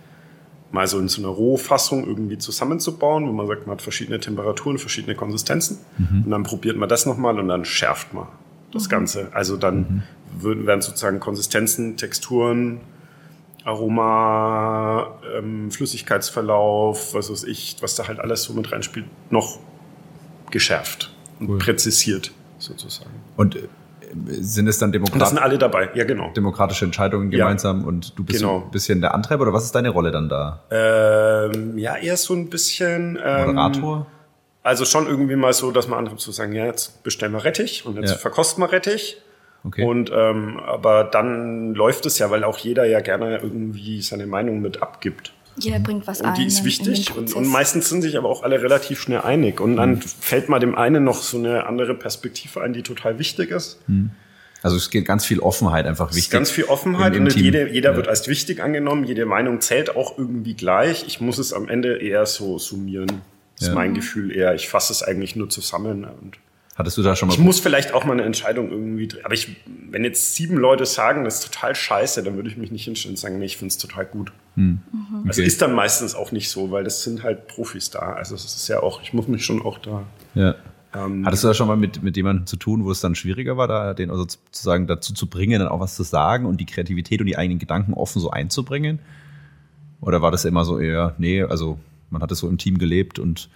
mal 0.72 0.88
so 0.88 0.98
in 0.98 1.08
so 1.08 1.22
einer 1.22 1.30
Rohfassung 1.30 2.08
irgendwie 2.08 2.40
zusammenzubauen, 2.40 3.28
wo 3.28 3.32
man 3.34 3.46
sagt, 3.46 3.68
man 3.68 3.76
hat 3.76 3.84
verschiedene 3.84 4.20
Temperaturen, 4.20 4.80
verschiedene 4.80 5.14
Konsistenzen 5.14 5.78
mhm. 6.00 6.24
und 6.26 6.32
dann 6.32 6.42
probiert 6.42 6.78
man 6.78 6.90
das 6.90 7.06
nochmal 7.06 7.38
und 7.38 7.48
dann 7.48 7.64
schärft 7.64 8.12
man 8.16 8.28
das 8.74 8.86
mhm. 8.86 8.90
Ganze. 8.90 9.28
Also 9.34 9.56
dann 9.56 10.04
mhm. 10.42 10.66
werden 10.66 10.82
sozusagen 10.82 11.20
Konsistenzen, 11.20 11.96
Texturen, 11.96 12.80
Aroma, 13.64 15.20
ähm, 15.38 15.72
Flüssigkeitsverlauf, 15.72 17.14
was 17.14 17.32
weiß 17.32 17.44
ich, 17.44 17.78
was 17.82 17.96
da 17.96 18.08
halt 18.08 18.20
alles 18.20 18.44
so 18.44 18.54
mit 18.54 18.72
reinspielt, 18.72 19.06
noch 19.30 19.60
geschärft 20.50 21.14
und 21.40 21.50
cool. 21.50 21.58
präzisiert 21.60 22.32
sozusagen. 22.58 23.12
Und 23.38 23.56
äh, 23.56 23.68
sind 24.30 24.68
es 24.68 24.80
dann 24.80 24.92
Demokraten? 24.92 25.20
Das 25.20 25.30
sind 25.30 25.40
alle 25.40 25.58
dabei, 25.58 25.90
ja 25.94 26.04
genau. 26.04 26.32
Demokratische 26.32 26.86
Entscheidungen 26.86 27.30
gemeinsam 27.30 27.82
ja, 27.82 27.88
und 27.88 28.18
du 28.18 28.24
bist 28.24 28.40
genau. 28.40 28.64
ein 28.66 28.72
bisschen 28.72 29.02
der 29.02 29.14
Antreiber 29.14 29.44
oder 29.44 29.54
was 29.54 29.66
ist 29.66 29.76
deine 29.76 29.90
Rolle 29.90 30.12
dann 30.12 30.28
da? 30.28 30.64
Ähm, 30.70 31.78
ja, 31.78 31.96
eher 31.98 32.18
so 32.18 32.34
ein 32.34 32.50
bisschen 32.50 33.20
ähm, 33.24 33.56
Moderator. 33.56 34.08
Also 34.64 34.86
schon 34.86 35.08
irgendwie 35.08 35.36
mal 35.36 35.54
so, 35.54 35.72
dass 35.72 35.88
man 35.88 36.00
andere 36.00 36.18
zu 36.18 36.32
sagen, 36.32 36.54
ja, 36.54 36.66
jetzt 36.66 37.04
bestellen 37.04 37.32
wir 37.32 37.44
Rettich 37.44 37.86
und 37.86 37.96
jetzt 37.96 38.12
ja. 38.12 38.18
verkosten 38.18 38.64
wir 38.64 38.72
Rettich. 38.72 39.18
Okay. 39.64 39.84
Und 39.86 40.12
ähm, 40.14 40.60
aber 40.60 41.04
dann 41.04 41.76
läuft 41.76 42.06
es 42.06 42.18
ja, 42.18 42.32
weil 42.32 42.44
auch 42.44 42.58
jeder 42.58 42.86
ja 42.86 43.00
gerne 43.00 43.38
irgendwie 43.38 44.02
seine 44.02 44.26
Meinung 44.26 44.62
mit 44.62 44.82
abgibt. 44.82 45.34
Jeder 45.58 45.80
bringt 45.80 46.08
was 46.08 46.22
ein. 46.22 46.30
Und 46.30 46.38
die 46.38 46.46
ist 46.46 46.64
wichtig. 46.64 47.16
Und, 47.16 47.34
und, 47.34 47.48
meistens 47.48 47.90
sind 47.90 48.02
sich 48.02 48.18
aber 48.18 48.30
auch 48.30 48.44
alle 48.44 48.62
relativ 48.62 49.02
schnell 49.02 49.22
einig. 49.22 49.60
Und 49.60 49.76
dann 49.76 49.92
mhm. 49.96 50.02
fällt 50.02 50.50
mal 50.50 50.60
dem 50.60 50.76
einen 50.76 51.04
noch 51.04 51.22
so 51.22 51.38
eine 51.38 51.66
andere 51.68 51.94
Perspektive 51.94 52.62
ein, 52.62 52.74
die 52.74 52.84
total 52.84 53.20
wichtig 53.20 53.52
ist. 53.52 53.80
Mhm. 53.88 54.12
Also 54.64 54.78
es 54.78 54.90
geht 54.90 55.06
ganz 55.06 55.26
viel 55.26 55.40
Offenheit 55.40 55.86
einfach 55.86 56.10
wichtig. 56.10 56.20
Es 56.20 56.26
ist 56.28 56.32
ganz 56.32 56.52
viel 56.52 56.66
Offenheit 56.66 57.16
im, 57.16 57.26
im 57.26 57.34
und 57.34 57.36
jede, 57.36 57.70
jeder 57.70 57.92
ja. 57.92 57.96
wird 57.98 58.08
als 58.08 58.28
wichtig 58.28 58.62
angenommen. 58.62 59.04
Jede 59.04 59.26
Meinung 59.26 59.60
zählt 59.60 59.96
auch 59.96 60.18
irgendwie 60.18 60.54
gleich. 60.54 61.06
Ich 61.08 61.20
muss 61.20 61.38
es 61.38 61.52
am 61.52 61.68
Ende 61.68 61.98
eher 61.98 62.26
so 62.26 62.60
summieren. 62.60 63.22
Das 63.58 63.68
ja. 63.68 63.68
ist 63.70 63.76
mein 63.76 63.94
Gefühl 63.94 64.36
eher. 64.36 64.54
Ich 64.54 64.70
fasse 64.70 64.94
es 64.94 65.04
eigentlich 65.04 65.36
nur 65.36 65.50
zusammen 65.50 66.06
und 66.06 66.38
Hattest 66.82 66.98
du 66.98 67.04
da 67.04 67.16
schon 67.16 67.28
mal? 67.28 67.36
Ich 67.36 67.40
muss 67.40 67.60
vielleicht 67.60 67.94
auch 67.94 68.06
mal 68.06 68.14
eine 68.14 68.24
Entscheidung 68.24 68.72
irgendwie, 68.72 69.08
aber 69.24 69.36
ich, 69.36 69.56
wenn 69.90 70.04
jetzt 70.04 70.34
sieben 70.34 70.58
Leute 70.58 70.88
sagen, 70.88 71.24
das 71.24 71.36
ist 71.36 71.54
total 71.54 71.76
scheiße, 71.76 72.24
dann 72.24 72.36
würde 72.38 72.50
ich 72.50 72.58
mich 72.58 72.72
nicht 72.72 72.86
hinstellen 72.86 73.14
und 73.14 73.18
sagen, 73.18 73.38
nee, 73.38 73.46
ich 73.46 73.58
finde 73.58 73.68
es 73.68 73.78
total 73.78 74.06
gut. 74.06 74.32
Hm. 74.56 74.80
Mhm. 74.92 75.20
Okay. 75.20 75.28
Das 75.28 75.38
ist 75.38 75.62
dann 75.62 75.74
meistens 75.76 76.16
auch 76.16 76.32
nicht 76.32 76.50
so, 76.50 76.72
weil 76.72 76.84
das 76.84 77.04
sind 77.04 77.22
halt 77.22 77.48
Profis 77.48 77.92
da. 77.92 78.14
Also 78.14 78.34
es 78.34 78.46
ist 78.46 78.68
ja 78.68 78.82
auch, 78.82 79.04
ich 79.04 79.14
muss 79.14 79.28
mich 79.28 79.46
schon 79.46 79.62
auch 79.62 79.78
da. 79.78 80.06
Ja. 80.34 80.56
Ähm, 80.96 81.24
Hattest 81.24 81.44
du 81.44 81.50
da 81.50 81.54
schon 81.54 81.68
mal 81.68 81.78
mit, 81.78 82.02
mit 82.02 82.18
jemandem 82.18 82.48
zu 82.48 82.58
tun, 82.58 82.84
wo 82.84 82.90
es 82.90 83.00
dann 83.00 83.14
schwieriger 83.14 83.58
war, 83.58 83.68
da 83.68 83.94
den 83.94 84.10
also 84.10 84.24
sozusagen 84.24 84.88
dazu 84.88 85.14
zu 85.14 85.28
bringen, 85.28 85.60
dann 85.60 85.70
auch 85.70 85.80
was 85.80 85.96
zu 85.96 86.02
sagen 86.02 86.48
und 86.48 86.58
die 86.58 86.66
Kreativität 86.66 87.22
und 87.22 87.28
die 87.28 87.38
eigenen 87.38 87.60
Gedanken 87.60 87.94
offen 87.94 88.20
so 88.20 88.32
einzubringen? 88.32 88.98
Oder 90.02 90.24
war 90.24 90.32
das 90.32 90.46
immer 90.46 90.66
so 90.66 90.80
eher, 90.80 91.14
nee, 91.20 91.44
also 91.44 91.78
man 92.10 92.24
hat 92.24 92.32
es 92.32 92.40
so 92.40 92.50
im 92.50 92.58
Team 92.58 92.80
gelebt 92.80 93.20
und 93.20 93.50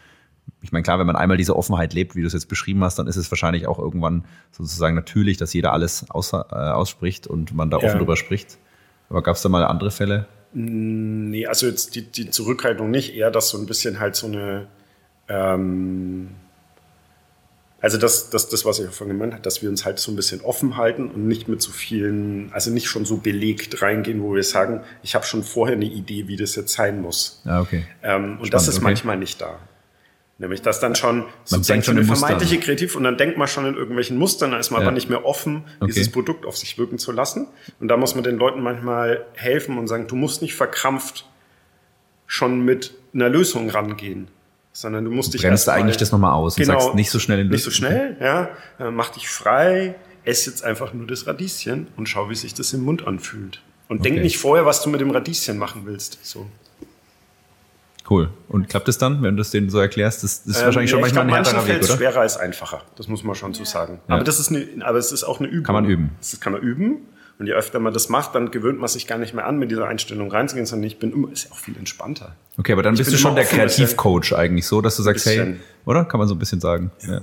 ich 0.61 0.71
meine, 0.71 0.83
klar, 0.83 0.99
wenn 0.99 1.07
man 1.07 1.15
einmal 1.15 1.37
diese 1.37 1.55
Offenheit 1.55 1.93
lebt, 1.93 2.15
wie 2.15 2.21
du 2.21 2.27
es 2.27 2.33
jetzt 2.33 2.47
beschrieben 2.47 2.83
hast, 2.83 2.97
dann 2.97 3.07
ist 3.07 3.17
es 3.17 3.29
wahrscheinlich 3.31 3.67
auch 3.67 3.77
irgendwann 3.77 4.25
sozusagen 4.51 4.95
natürlich, 4.95 5.37
dass 5.37 5.53
jeder 5.53 5.73
alles 5.73 6.09
aus, 6.09 6.33
äh, 6.33 6.37
ausspricht 6.37 7.27
und 7.27 7.53
man 7.53 7.69
da 7.69 7.77
ja. 7.77 7.87
offen 7.87 7.99
drüber 7.99 8.15
spricht. 8.15 8.57
Aber 9.09 9.21
gab 9.21 9.35
es 9.35 9.43
da 9.43 9.49
mal 9.49 9.63
andere 9.63 9.91
Fälle? 9.91 10.27
Mm, 10.53 11.29
nee, 11.29 11.45
also 11.45 11.67
jetzt 11.67 11.95
die, 11.95 12.01
die 12.01 12.31
Zurückhaltung 12.31 12.89
nicht, 12.89 13.13
eher, 13.13 13.29
dass 13.29 13.49
so 13.49 13.59
ein 13.59 13.67
bisschen 13.67 13.99
halt 13.99 14.15
so 14.15 14.27
eine, 14.27 14.67
ähm, 15.29 16.29
also 17.79 17.99
das, 17.99 18.31
das, 18.31 18.49
das, 18.49 18.65
was 18.65 18.79
ich 18.79 18.89
vorhin 18.89 19.15
gemeint 19.15 19.33
habe, 19.33 19.43
dass 19.43 19.61
wir 19.61 19.69
uns 19.69 19.85
halt 19.85 19.99
so 19.99 20.11
ein 20.11 20.15
bisschen 20.15 20.41
offen 20.41 20.77
halten 20.77 21.11
und 21.11 21.27
nicht 21.27 21.47
mit 21.47 21.61
so 21.61 21.71
vielen, 21.71 22.51
also 22.51 22.71
nicht 22.71 22.87
schon 22.87 23.05
so 23.05 23.17
belegt 23.17 23.83
reingehen, 23.83 24.23
wo 24.23 24.33
wir 24.33 24.43
sagen, 24.43 24.81
ich 25.03 25.13
habe 25.13 25.25
schon 25.25 25.43
vorher 25.43 25.75
eine 25.75 25.85
Idee, 25.85 26.27
wie 26.27 26.37
das 26.37 26.55
jetzt 26.55 26.73
sein 26.73 27.01
muss. 27.01 27.43
Ja, 27.45 27.61
okay. 27.61 27.85
Ähm, 28.01 28.23
und 28.23 28.47
Spannend, 28.47 28.53
das 28.55 28.67
ist 28.67 28.77
okay. 28.77 28.83
manchmal 28.85 29.17
nicht 29.17 29.39
da. 29.39 29.59
Nämlich, 30.37 30.61
dass 30.61 30.81
dann 30.81 30.95
schon 30.95 31.25
sozusagen 31.45 31.81
schon 31.81 31.97
eine 31.97 32.05
vermeintliche 32.05 32.59
Kreativ 32.59 32.97
und 32.97 33.05
dann 33.05 33.17
denkt 33.17 33.37
man 33.37 33.47
schon 33.47 33.65
in 33.65 33.75
irgendwelchen 33.75 34.17
Mustern, 34.17 34.51
dann 34.51 34.59
ist 34.59 34.69
man 34.69 34.81
ja. 34.81 34.87
aber 34.87 34.93
nicht 34.93 35.09
mehr 35.09 35.23
offen, 35.23 35.63
okay. 35.79 35.93
dieses 35.93 36.11
Produkt 36.11 36.45
auf 36.45 36.57
sich 36.57 36.77
wirken 36.77 36.97
zu 36.97 37.13
lassen. 37.13 37.47
Und 37.79 37.87
da 37.87 37.95
muss 37.95 38.15
man 38.15 38.23
den 38.25 38.37
Leuten 38.37 38.61
manchmal 38.61 39.25
helfen 39.35 39.77
und 39.77 39.87
sagen, 39.87 40.07
du 40.07 40.15
musst 40.15 40.41
nicht 40.41 40.53
verkrampft 40.53 41.25
schon 42.27 42.65
mit 42.65 42.93
einer 43.13 43.29
Lösung 43.29 43.69
rangehen, 43.69 44.27
sondern 44.73 45.05
du 45.05 45.11
musst 45.11 45.29
du 45.29 45.37
dich 45.37 45.41
bremst 45.43 45.67
erst 45.67 45.77
eigentlich 45.77 45.95
das 45.95 46.11
nochmal 46.11 46.33
aus 46.33 46.57
genau, 46.57 46.73
und 46.73 46.81
sagst 46.81 46.95
nicht 46.95 47.11
so 47.11 47.19
schnell 47.19 47.39
in 47.39 47.47
Nicht 47.47 47.63
so 47.63 47.71
schnell, 47.71 48.17
ja. 48.19 48.49
Äh, 48.77 48.91
mach 48.91 49.11
dich 49.11 49.29
frei, 49.29 49.95
ess 50.25 50.45
jetzt 50.47 50.65
einfach 50.65 50.93
nur 50.93 51.07
das 51.07 51.27
Radieschen 51.27 51.87
und 51.95 52.09
schau, 52.09 52.29
wie 52.29 52.35
sich 52.35 52.53
das 52.53 52.73
im 52.73 52.83
Mund 52.83 53.07
anfühlt. 53.07 53.61
Und 53.87 54.01
okay. 54.01 54.09
denk 54.09 54.23
nicht 54.23 54.37
vorher, 54.37 54.65
was 54.65 54.81
du 54.81 54.89
mit 54.89 54.99
dem 54.99 55.11
Radieschen 55.11 55.57
machen 55.57 55.83
willst. 55.85 56.19
So. 56.23 56.47
Cool. 58.09 58.29
Und 58.47 58.69
klappt 58.69 58.87
es 58.87 58.97
dann, 58.97 59.23
wenn 59.23 59.35
du 59.35 59.41
es 59.41 59.49
denen 59.49 59.69
so 59.69 59.79
erklärst? 59.79 60.23
Das, 60.23 60.43
das 60.43 60.55
ist 60.55 60.59
ähm, 60.59 60.65
wahrscheinlich 60.65 60.91
schon 60.91 60.99
ja, 60.99 61.05
manchmal 61.05 61.23
ein 61.23 61.33
härterer 61.33 61.67
Weg, 61.67 61.83
oder? 61.83 61.95
schwerer 61.95 62.19
als 62.21 62.37
einfacher. 62.37 62.81
Das 62.95 63.07
muss 63.07 63.23
man 63.23 63.35
schon 63.35 63.53
so 63.53 63.63
sagen. 63.65 63.99
Ja. 64.07 64.15
Aber 64.15 64.23
das 64.23 64.39
ist 64.39 64.49
eine, 64.49 64.67
aber 64.81 64.99
es 64.99 65.11
ist 65.11 65.23
auch 65.23 65.39
eine 65.39 65.49
Übung. 65.49 65.63
Kann 65.63 65.75
man 65.75 65.85
üben. 65.85 66.11
Das 66.19 66.39
kann 66.39 66.53
man 66.53 66.61
üben. 66.61 67.07
Und 67.37 67.47
je 67.47 67.53
öfter 67.53 67.79
man 67.79 67.91
das 67.91 68.07
macht, 68.07 68.33
dann 68.33 68.49
gewöhnt 68.51 68.79
man 68.79 68.87
sich 68.87 69.07
gar 69.07 69.17
nicht 69.17 69.33
mehr 69.33 69.45
an, 69.45 69.57
mit 69.57 69.69
dieser 69.69 69.87
Einstellung 69.87 70.31
reinzugehen, 70.31 70.65
sondern 70.65 70.87
ich 70.87 70.99
bin 70.99 71.11
immer, 71.11 71.31
ist 71.31 71.45
ja 71.45 71.51
auch 71.51 71.57
viel 71.57 71.75
entspannter. 71.77 72.35
Okay, 72.57 72.71
aber 72.71 72.81
dann 72.81 72.93
ich 72.93 72.99
bist 72.99 73.11
du 73.11 73.17
schon 73.17 73.35
der 73.35 73.43
Kreativcoach 73.43 74.33
eigentlich 74.33 74.65
so, 74.65 74.79
dass 74.81 74.95
du 74.95 75.03
sagst, 75.03 75.25
hey, 75.25 75.55
oder? 75.83 76.05
Kann 76.05 76.19
man 76.19 76.29
so 76.29 76.35
ein 76.35 76.39
bisschen 76.39 76.61
sagen. 76.61 76.91
Ja. 77.01 77.21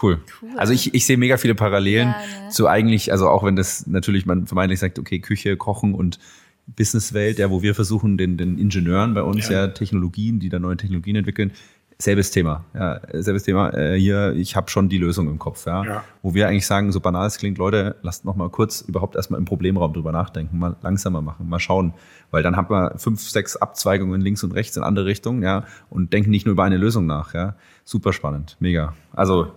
Cool. 0.00 0.20
cool. 0.42 0.50
Also 0.56 0.72
ich, 0.72 0.94
ich 0.94 1.06
sehe 1.06 1.16
mega 1.16 1.36
viele 1.36 1.54
Parallelen 1.54 2.08
ja, 2.08 2.44
ne? 2.44 2.48
zu 2.50 2.68
eigentlich, 2.68 3.12
also 3.12 3.28
auch 3.28 3.44
wenn 3.44 3.56
das 3.56 3.86
natürlich 3.86 4.26
man 4.26 4.46
vermeintlich 4.46 4.80
sagt, 4.80 4.98
okay, 4.98 5.18
Küche, 5.18 5.56
Kochen 5.56 5.94
und 5.94 6.18
Businesswelt, 6.66 7.38
ja, 7.38 7.50
wo 7.50 7.62
wir 7.62 7.74
versuchen, 7.74 8.16
den, 8.16 8.36
den 8.36 8.58
Ingenieuren 8.58 9.14
bei 9.14 9.22
uns 9.22 9.48
ja. 9.48 9.62
ja 9.62 9.66
Technologien, 9.68 10.38
die 10.38 10.48
da 10.48 10.58
neue 10.58 10.76
Technologien 10.76 11.16
entwickeln, 11.16 11.52
Selbes 11.98 12.32
Thema, 12.32 12.64
ja, 12.74 13.00
selbes 13.12 13.44
Thema. 13.44 13.72
Äh, 13.74 13.96
hier, 13.96 14.32
ich 14.34 14.56
habe 14.56 14.68
schon 14.70 14.88
die 14.88 14.98
Lösung 14.98 15.28
im 15.28 15.38
Kopf, 15.38 15.66
ja? 15.66 15.84
ja. 15.84 16.04
Wo 16.22 16.34
wir 16.34 16.48
eigentlich 16.48 16.66
sagen, 16.66 16.90
so 16.90 16.98
banal 16.98 17.28
es 17.28 17.38
klingt, 17.38 17.58
Leute, 17.58 17.94
lasst 18.02 18.24
noch 18.24 18.34
mal 18.34 18.48
kurz 18.50 18.80
überhaupt 18.80 19.14
erstmal 19.14 19.38
im 19.38 19.44
Problemraum 19.44 19.92
drüber 19.92 20.10
nachdenken, 20.10 20.58
mal 20.58 20.74
langsamer 20.82 21.22
machen, 21.22 21.48
mal 21.48 21.60
schauen, 21.60 21.94
weil 22.32 22.42
dann 22.42 22.56
hat 22.56 22.70
man 22.70 22.98
fünf, 22.98 23.20
sechs 23.20 23.54
Abzweigungen 23.56 24.20
links 24.20 24.42
und 24.42 24.50
rechts 24.52 24.76
in 24.76 24.82
andere 24.82 25.04
Richtungen, 25.04 25.44
ja, 25.44 25.64
und 25.90 26.12
denken 26.12 26.30
nicht 26.30 26.44
nur 26.44 26.54
über 26.54 26.64
eine 26.64 26.76
Lösung 26.76 27.06
nach, 27.06 27.34
ja. 27.34 27.54
Super 27.84 28.12
spannend, 28.12 28.56
mega. 28.58 28.94
Also 29.12 29.52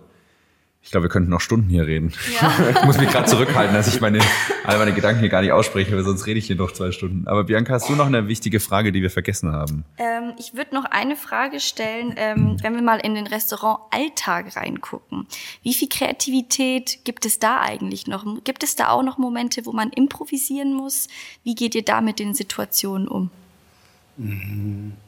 ich 0.86 0.92
glaube, 0.92 1.06
wir 1.06 1.08
könnten 1.08 1.30
noch 1.30 1.40
Stunden 1.40 1.68
hier 1.68 1.84
reden. 1.84 2.12
Ja. 2.40 2.70
ich 2.70 2.84
muss 2.84 2.96
mich 2.96 3.10
gerade 3.10 3.26
zurückhalten, 3.26 3.74
dass 3.74 3.92
ich 3.92 4.00
meine, 4.00 4.20
alle 4.62 4.78
meine 4.78 4.92
Gedanken 4.92 5.18
hier 5.18 5.28
gar 5.28 5.42
nicht 5.42 5.50
ausspreche, 5.50 5.96
weil 5.96 6.04
sonst 6.04 6.26
rede 6.26 6.38
ich 6.38 6.46
hier 6.46 6.54
noch 6.54 6.70
zwei 6.70 6.92
Stunden. 6.92 7.26
Aber 7.26 7.42
Bianca, 7.42 7.72
hast 7.72 7.88
du 7.88 7.96
noch 7.96 8.06
eine 8.06 8.28
wichtige 8.28 8.60
Frage, 8.60 8.92
die 8.92 9.02
wir 9.02 9.10
vergessen 9.10 9.50
haben? 9.50 9.84
Ähm, 9.98 10.34
ich 10.38 10.54
würde 10.54 10.76
noch 10.76 10.84
eine 10.84 11.16
Frage 11.16 11.58
stellen, 11.58 12.14
ähm, 12.16 12.56
wenn 12.62 12.76
wir 12.76 12.82
mal 12.82 12.98
in 12.98 13.16
den 13.16 13.26
Restaurant-Alltag 13.26 14.54
reingucken. 14.54 15.26
Wie 15.64 15.74
viel 15.74 15.88
Kreativität 15.88 17.00
gibt 17.02 17.26
es 17.26 17.40
da 17.40 17.60
eigentlich 17.60 18.06
noch? 18.06 18.24
Gibt 18.44 18.62
es 18.62 18.76
da 18.76 18.90
auch 18.90 19.02
noch 19.02 19.18
Momente, 19.18 19.66
wo 19.66 19.72
man 19.72 19.90
improvisieren 19.90 20.72
muss? 20.72 21.08
Wie 21.42 21.56
geht 21.56 21.74
ihr 21.74 21.84
da 21.84 22.00
mit 22.00 22.20
den 22.20 22.32
Situationen 22.32 23.08
um? 23.08 23.30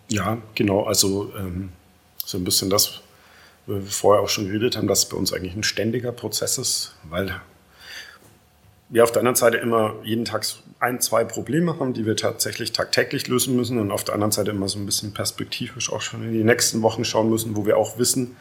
Ja, 0.09 0.39
genau. 0.57 0.83
Also 0.83 1.33
ähm, 1.39 1.69
so 2.25 2.37
ein 2.37 2.43
bisschen 2.43 2.69
das, 2.69 3.01
wir 3.69 3.83
vorher 3.83 4.23
auch 4.23 4.29
schon 4.29 4.47
geredet 4.47 4.77
haben, 4.77 4.89
dass 4.89 5.01
es 5.01 5.09
bei 5.09 5.17
uns 5.17 5.33
eigentlich 5.33 5.55
ein 5.55 5.63
ständiger 5.63 6.13
Prozess 6.13 6.59
ist, 6.59 6.95
weil 7.09 7.41
wir 8.89 9.05
auf 9.05 9.13
der 9.13 9.21
anderen 9.21 9.37
Seite 9.37 9.59
immer 9.59 9.95
jeden 10.03 10.25
Tag 10.25 10.47
ein, 10.81 11.01
zwei 11.01 11.25
Probleme 11.25 11.79
haben, 11.79 11.93
die 11.93 12.07
wir 12.07 12.17
tatsächlich 12.17 12.73
tagtäglich 12.73 13.29
lösen 13.29 13.55
müssen 13.57 13.79
und 13.79 13.91
auf 13.91 14.05
der 14.05 14.15
anderen 14.15 14.33
Seite 14.33 14.53
immer 14.53 14.69
so 14.69 14.79
ein 14.79 14.87
bisschen 14.87 15.13
perspektivisch 15.13 15.93
auch 15.93 16.01
schon 16.01 16.23
in 16.23 16.33
die 16.33 16.45
nächsten 16.45 16.83
Wochen 16.83 17.05
schauen 17.05 17.29
müssen, 17.29 17.57
wo 17.57 17.67
wir 17.67 17.77
auch 17.77 17.99
wissen, 17.99 18.37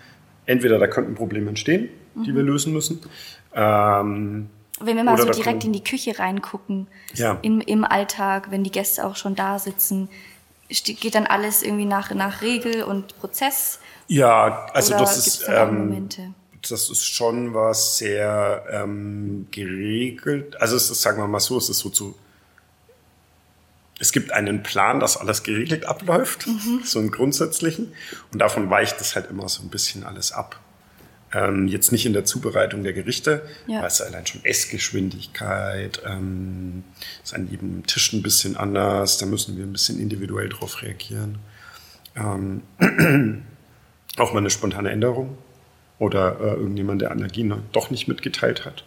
entweder 0.45 0.79
da 0.79 0.87
könnten 0.87 1.15
Probleme 1.15 1.49
entstehen, 1.49 1.89
die 2.15 2.33
wir 2.33 2.43
mhm. 2.43 2.49
lösen 2.49 2.73
müssen. 2.73 3.01
Ähm, 3.53 4.49
wenn 4.79 4.95
wir 4.95 5.03
mal 5.03 5.17
so 5.17 5.29
direkt 5.29 5.63
in 5.65 5.73
die 5.73 5.83
Küche 5.83 6.19
reingucken, 6.19 6.87
ja. 7.15 7.39
im, 7.41 7.61
im 7.61 7.83
Alltag, 7.83 8.51
wenn 8.51 8.63
die 8.63 8.71
Gäste 8.71 9.05
auch 9.05 9.15
schon 9.15 9.35
da 9.35 9.57
sitzen, 9.57 10.07
geht 10.69 11.15
dann 11.15 11.25
alles 11.25 11.63
irgendwie 11.63 11.85
nach, 11.85 12.11
nach 12.11 12.41
Regel 12.41 12.83
und 12.83 13.17
Prozess 13.19 13.79
ja, 14.07 14.67
also 14.73 14.93
Oder 14.93 15.03
das 15.03 15.17
ist 15.27 15.45
ähm, 15.49 16.09
das 16.69 16.89
ist 16.89 17.05
schon 17.05 17.53
was 17.53 17.97
sehr 17.97 18.65
ähm, 18.71 19.47
geregelt. 19.51 20.59
Also 20.59 20.75
es 20.75 20.89
ist, 20.89 21.01
sagen 21.01 21.19
wir 21.19 21.27
mal 21.27 21.39
so, 21.39 21.57
es 21.57 21.69
ist 21.69 21.79
so 21.79 21.89
zu 21.89 22.15
es 23.99 24.11
gibt 24.11 24.31
einen 24.31 24.61
Plan, 24.61 24.99
dass 24.99 25.17
alles 25.17 25.41
geregelt 25.41 25.85
abläuft, 25.85 26.45
mhm. 26.45 26.81
so 26.83 26.99
einen 26.99 27.09
grundsätzlichen. 27.09 27.93
Und 28.31 28.39
davon 28.39 28.69
weicht 28.69 29.01
es 29.01 29.15
halt 29.15 29.29
immer 29.29 29.49
so 29.49 29.63
ein 29.63 29.69
bisschen 29.69 30.03
alles 30.03 30.31
ab. 30.31 30.59
Ähm, 31.33 31.67
jetzt 31.67 31.91
nicht 31.91 32.05
in 32.05 32.13
der 32.13 32.23
Zubereitung 32.23 32.83
der 32.83 32.93
Gerichte, 32.93 33.41
ja. 33.67 33.81
weil 33.81 33.87
es 33.87 34.01
allein 34.01 34.25
schon 34.25 34.45
Essgeschwindigkeit, 34.45 36.01
ähm, 36.05 36.85
ist 37.21 37.33
an 37.33 37.49
jedem 37.49 37.85
Tisch 37.85 38.13
ein 38.13 38.23
bisschen 38.23 38.55
anders, 38.55 39.17
da 39.17 39.25
müssen 39.25 39.57
wir 39.57 39.65
ein 39.65 39.73
bisschen 39.73 39.99
individuell 39.99 40.47
drauf 40.47 40.81
reagieren. 40.81 41.39
Ähm, 42.15 42.61
auch 44.17 44.31
mal 44.31 44.39
eine 44.39 44.49
spontane 44.49 44.89
Änderung 44.89 45.37
oder 45.99 46.39
äh, 46.39 46.53
irgendjemand, 46.53 47.01
der 47.01 47.11
Allergien 47.11 47.53
doch 47.73 47.91
nicht 47.91 48.07
mitgeteilt 48.07 48.65
hat. 48.65 48.85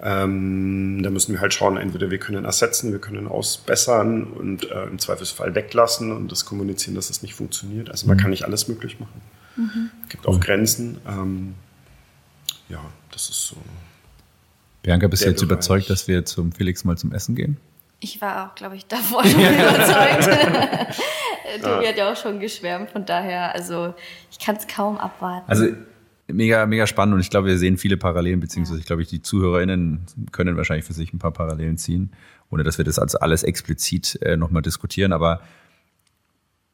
Ähm, 0.00 1.00
da 1.02 1.10
müssen 1.10 1.32
wir 1.32 1.40
halt 1.40 1.54
schauen, 1.54 1.76
entweder 1.76 2.10
wir 2.10 2.18
können 2.18 2.44
ersetzen, 2.44 2.92
wir 2.92 3.00
können 3.00 3.28
ausbessern 3.28 4.24
und 4.24 4.70
äh, 4.70 4.84
im 4.84 4.98
Zweifelsfall 4.98 5.54
weglassen 5.54 6.12
und 6.12 6.32
das 6.32 6.44
kommunizieren, 6.44 6.94
dass 6.94 7.10
es 7.10 7.22
nicht 7.22 7.34
funktioniert. 7.34 7.90
Also 7.90 8.06
man 8.06 8.16
mhm. 8.16 8.20
kann 8.20 8.30
nicht 8.30 8.44
alles 8.44 8.68
möglich 8.68 8.98
machen. 8.98 9.20
Mhm. 9.56 9.90
Es 10.02 10.08
gibt 10.08 10.26
auch 10.26 10.40
Grenzen. 10.40 10.98
Ähm, 11.06 11.54
ja, 12.72 12.80
das 13.10 13.28
ist 13.28 13.46
so. 13.48 13.56
Bianca, 14.82 15.06
bist 15.06 15.22
du 15.22 15.28
jetzt 15.28 15.40
Bereich. 15.40 15.52
überzeugt, 15.52 15.90
dass 15.90 16.08
wir 16.08 16.24
zum 16.24 16.52
Felix 16.52 16.84
mal 16.84 16.96
zum 16.96 17.12
Essen 17.12 17.36
gehen? 17.36 17.58
Ich 18.00 18.20
war 18.20 18.46
auch, 18.46 18.54
glaube 18.56 18.76
ich, 18.76 18.86
davor 18.86 19.22
schon 19.24 19.40
überzeugt. 19.40 20.96
Tobi 21.62 21.86
hat 21.86 21.96
ja 21.96 22.10
auch 22.10 22.16
schon 22.16 22.40
geschwärmt, 22.40 22.90
von 22.90 23.04
daher, 23.04 23.54
also 23.54 23.94
ich 24.30 24.38
kann 24.38 24.56
es 24.56 24.66
kaum 24.66 24.96
abwarten. 24.96 25.48
Also 25.48 25.66
mega, 26.26 26.66
mega 26.66 26.86
spannend 26.86 27.14
und 27.14 27.20
ich 27.20 27.30
glaube, 27.30 27.48
wir 27.48 27.58
sehen 27.58 27.76
viele 27.76 27.96
Parallelen, 27.96 28.40
beziehungsweise 28.40 28.80
ich 28.80 28.86
glaube, 28.86 29.04
die 29.04 29.22
ZuhörerInnen 29.22 30.06
können 30.32 30.56
wahrscheinlich 30.56 30.86
für 30.86 30.94
sich 30.94 31.12
ein 31.12 31.18
paar 31.18 31.32
Parallelen 31.32 31.76
ziehen, 31.76 32.10
ohne 32.50 32.64
dass 32.64 32.78
wir 32.78 32.84
das 32.84 32.98
also 32.98 33.18
alles 33.18 33.42
explizit 33.42 34.18
äh, 34.22 34.36
nochmal 34.36 34.62
diskutieren, 34.62 35.12
aber 35.12 35.42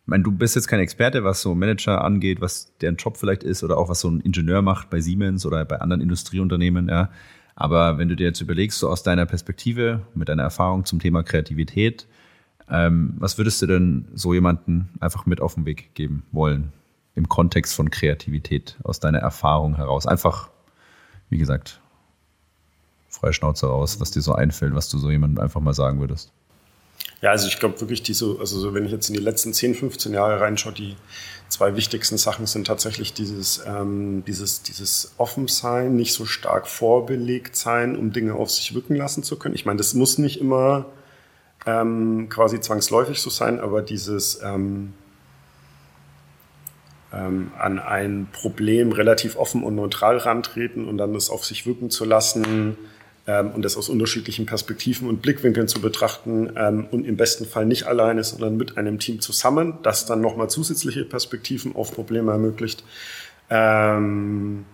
meine, 0.09 0.24
du 0.24 0.32
bist 0.32 0.56
jetzt 0.56 0.68
kein 0.68 0.80
Experte, 0.80 1.22
was 1.22 1.43
so 1.43 1.55
Manager 1.55 2.02
angeht, 2.02 2.40
was 2.40 2.72
deren 2.80 2.97
Job 2.97 3.16
vielleicht 3.16 3.43
ist 3.43 3.62
oder 3.62 3.76
auch 3.76 3.89
was 3.89 4.01
so 4.01 4.09
ein 4.09 4.20
Ingenieur 4.20 4.62
macht 4.62 4.90
bei 4.90 5.01
Siemens 5.01 5.44
oder 5.44 5.64
bei 5.64 5.80
anderen 5.80 6.01
Industrieunternehmen, 6.01 6.89
ja. 6.89 7.10
Aber 7.55 7.98
wenn 7.98 8.09
du 8.09 8.16
dir 8.16 8.28
jetzt 8.28 8.40
überlegst, 8.40 8.78
so 8.78 8.89
aus 8.89 9.02
deiner 9.02 9.26
Perspektive, 9.26 10.02
mit 10.14 10.28
deiner 10.28 10.44
Erfahrung 10.44 10.85
zum 10.85 10.98
Thema 10.98 11.22
Kreativität, 11.22 12.06
ähm, 12.70 13.14
was 13.18 13.36
würdest 13.36 13.60
du 13.60 13.66
denn 13.66 14.06
so 14.14 14.32
jemanden 14.32 14.89
einfach 15.01 15.26
mit 15.26 15.40
auf 15.40 15.55
den 15.55 15.66
Weg 15.66 15.94
geben 15.94 16.24
wollen? 16.32 16.72
Im 17.14 17.28
Kontext 17.28 17.74
von 17.74 17.90
Kreativität, 17.90 18.76
aus 18.85 19.01
deiner 19.01 19.18
Erfahrung 19.18 19.74
heraus. 19.76 20.06
Einfach, 20.06 20.51
wie 21.30 21.39
gesagt, 21.39 21.80
freie 23.09 23.32
Schnauze 23.32 23.66
raus, 23.66 24.01
was 24.01 24.12
dir 24.12 24.22
so 24.22 24.35
einfällt, 24.35 24.74
was 24.74 24.89
du 24.89 24.98
so 24.98 25.10
jemandem 25.10 25.43
einfach 25.43 25.60
mal 25.60 25.74
sagen 25.74 25.98
würdest. 26.01 26.32
Ja, 27.20 27.31
also 27.31 27.49
ich 27.49 27.59
glaube 27.59 27.81
wirklich, 27.81 28.03
diese, 28.03 28.36
also 28.39 28.61
so, 28.61 28.74
wenn 28.74 28.85
ich 28.85 28.93
jetzt 28.93 29.09
in 29.09 29.15
die 29.15 29.20
letzten 29.20 29.53
10, 29.53 29.74
15 29.74 30.12
Jahre 30.12 30.40
reinschaue, 30.40 30.73
die 30.73 30.97
zwei 31.49 31.74
wichtigsten 31.74 32.16
Sachen 32.16 32.47
sind 32.47 32.66
tatsächlich 32.66 33.12
dieses, 33.12 33.65
ähm, 33.66 34.23
dieses, 34.24 34.62
dieses 34.62 35.15
Offensein, 35.19 35.97
nicht 35.97 36.12
so 36.12 36.27
stark 36.27 36.69
vorbelegt 36.69 37.57
sein, 37.57 37.97
um 37.97 38.12
Dinge 38.12 38.35
auf 38.35 38.51
sich 38.51 38.74
wirken 38.74 38.95
lassen 38.95 39.24
zu 39.24 39.36
können. 39.36 39.57
Ich 39.57 39.66
meine, 39.66 39.78
das 39.78 39.95
muss 39.95 40.19
nicht 40.19 40.40
immer 40.40 40.86
ähm, 41.66 42.28
quasi 42.28 42.61
zwangsläufig 42.61 43.20
so 43.20 43.31
sein, 43.31 43.59
aber 43.59 43.82
dieses 43.82 44.40
ähm, 44.43 44.95
ähm, 47.12 47.51
an 47.59 47.81
ein 47.81 48.28
Problem 48.32 48.93
relativ 48.93 49.36
offen 49.36 49.65
und 49.65 49.74
neutral 49.74 50.19
rantreten 50.19 50.86
und 50.86 50.99
dann 50.99 51.15
das 51.15 51.31
auf 51.31 51.45
sich 51.45 51.66
wirken 51.66 51.90
zu 51.90 52.05
lassen 52.05 52.77
ähm, 53.29 53.51
und 53.51 53.63
das 53.63 53.77
aus 53.77 53.91
unterschiedlichen 53.91 54.47
Perspektiven 54.47 55.07
und 55.07 55.21
Blickwinkeln 55.21 55.69
zu 55.69 55.83
betrachten 55.83 56.51
ähm, 56.57 56.87
und 56.91 57.05
im 57.05 57.19
besten 57.19 57.45
Fall 57.45 57.67
nicht 57.67 57.87
alleine, 57.87 58.25
sondern 58.25 58.57
mit 58.57 58.79
einem 58.79 58.99
Team 58.99 59.21
zusammen, 59.21 59.75
das 59.83 60.07
dann 60.07 60.23
nochmal 60.23 60.49
zusätzliche 60.49 61.05
Perspektiven 61.05 61.77
auf 61.77 61.93
Probleme 61.93 62.33
ermöglicht, 62.33 62.83
ähm, 63.51 64.65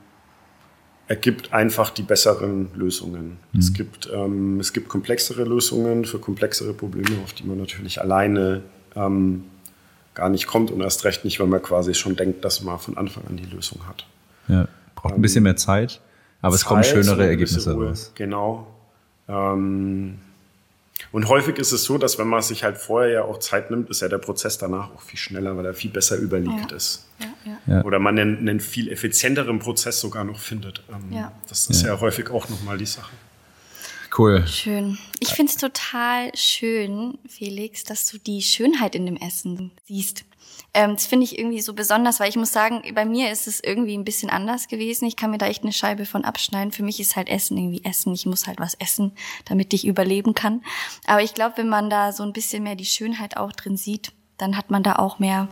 ergibt 1.08 1.52
einfach 1.52 1.90
die 1.90 2.02
besseren 2.02 2.68
Lösungen. 2.76 3.38
Mhm. 3.52 3.58
Es, 3.58 3.72
gibt, 3.72 4.08
ähm, 4.14 4.60
es 4.60 4.72
gibt 4.72 4.88
komplexere 4.88 5.42
Lösungen 5.42 6.04
für 6.04 6.20
komplexere 6.20 6.74
Probleme, 6.74 7.18
auf 7.24 7.32
die 7.32 7.42
man 7.42 7.58
natürlich 7.58 8.00
alleine 8.00 8.62
ähm, 8.94 9.46
gar 10.14 10.28
nicht 10.28 10.46
kommt 10.46 10.70
und 10.70 10.80
erst 10.80 11.04
recht 11.04 11.24
nicht, 11.24 11.40
wenn 11.40 11.48
man 11.48 11.60
quasi 11.60 11.92
schon 11.92 12.14
denkt, 12.14 12.44
dass 12.44 12.62
man 12.62 12.78
von 12.78 12.96
Anfang 12.96 13.24
an 13.28 13.36
die 13.36 13.46
Lösung 13.46 13.80
hat. 13.88 14.06
Ja, 14.46 14.68
braucht 14.94 15.14
ein 15.14 15.22
bisschen 15.22 15.42
mehr 15.42 15.56
Zeit. 15.56 16.00
Aber 16.44 16.54
es 16.54 16.64
kommen 16.64 16.84
schönere 16.84 17.26
Ergebnisse 17.26 17.72
raus. 17.72 18.12
Genau. 18.14 18.66
Ähm, 19.28 20.18
und 21.10 21.28
häufig 21.28 21.58
ist 21.58 21.72
es 21.72 21.84
so, 21.84 21.96
dass 21.96 22.18
wenn 22.18 22.26
man 22.26 22.42
sich 22.42 22.64
halt 22.64 22.76
vorher 22.76 23.10
ja 23.10 23.22
auch 23.22 23.38
Zeit 23.38 23.70
nimmt, 23.70 23.88
ist 23.88 24.02
ja 24.02 24.08
der 24.08 24.18
Prozess 24.18 24.58
danach 24.58 24.90
auch 24.94 25.00
viel 25.00 25.18
schneller, 25.18 25.56
weil 25.56 25.64
er 25.64 25.74
viel 25.74 25.90
besser 25.90 26.16
überlegt 26.16 26.70
ja. 26.70 26.76
ist. 26.76 27.06
Ja, 27.18 27.74
ja. 27.74 27.84
Oder 27.84 27.98
man 27.98 28.18
einen, 28.18 28.38
einen, 28.38 28.60
viel 28.60 28.90
effizienteren 28.90 29.58
Prozess 29.58 30.00
sogar 30.00 30.24
noch 30.24 30.38
findet. 30.38 30.82
Ähm, 30.90 31.24
das 31.48 31.68
ist 31.68 31.82
ja. 31.82 31.98
häufig 32.00 32.30
auch 32.30 32.48
nochmal 32.48 32.76
die 32.76 32.86
Sache. 32.86 33.12
Cool. 34.16 34.46
Schön. 34.46 34.98
Ich 35.20 35.30
finde 35.30 35.50
es 35.50 35.56
total 35.56 36.30
schön, 36.34 37.18
Felix, 37.28 37.84
dass 37.84 38.06
du 38.06 38.18
die 38.18 38.42
Schönheit 38.42 38.94
in 38.94 39.06
dem 39.06 39.16
Essen 39.16 39.72
siehst. 39.86 40.24
Ähm, 40.72 40.94
das 40.94 41.06
finde 41.06 41.24
ich 41.24 41.38
irgendwie 41.38 41.60
so 41.60 41.74
besonders, 41.74 42.20
weil 42.20 42.28
ich 42.28 42.36
muss 42.36 42.52
sagen, 42.52 42.82
bei 42.94 43.04
mir 43.04 43.30
ist 43.30 43.46
es 43.46 43.62
irgendwie 43.62 43.96
ein 43.96 44.04
bisschen 44.04 44.30
anders 44.30 44.68
gewesen. 44.68 45.06
Ich 45.06 45.16
kann 45.16 45.30
mir 45.30 45.38
da 45.38 45.46
echt 45.46 45.62
eine 45.62 45.72
Scheibe 45.72 46.06
von 46.06 46.24
abschneiden. 46.24 46.72
Für 46.72 46.82
mich 46.82 47.00
ist 47.00 47.16
halt 47.16 47.28
Essen 47.28 47.56
irgendwie 47.56 47.84
Essen. 47.84 48.12
Ich 48.14 48.26
muss 48.26 48.46
halt 48.46 48.58
was 48.58 48.74
essen, 48.74 49.12
damit 49.44 49.72
ich 49.72 49.86
überleben 49.86 50.34
kann. 50.34 50.62
Aber 51.06 51.22
ich 51.22 51.34
glaube, 51.34 51.58
wenn 51.58 51.68
man 51.68 51.90
da 51.90 52.12
so 52.12 52.22
ein 52.22 52.32
bisschen 52.32 52.62
mehr 52.62 52.76
die 52.76 52.86
Schönheit 52.86 53.36
auch 53.36 53.52
drin 53.52 53.76
sieht, 53.76 54.12
dann 54.36 54.56
hat 54.56 54.70
man 54.70 54.82
da 54.82 54.96
auch 54.96 55.18
mehr 55.18 55.48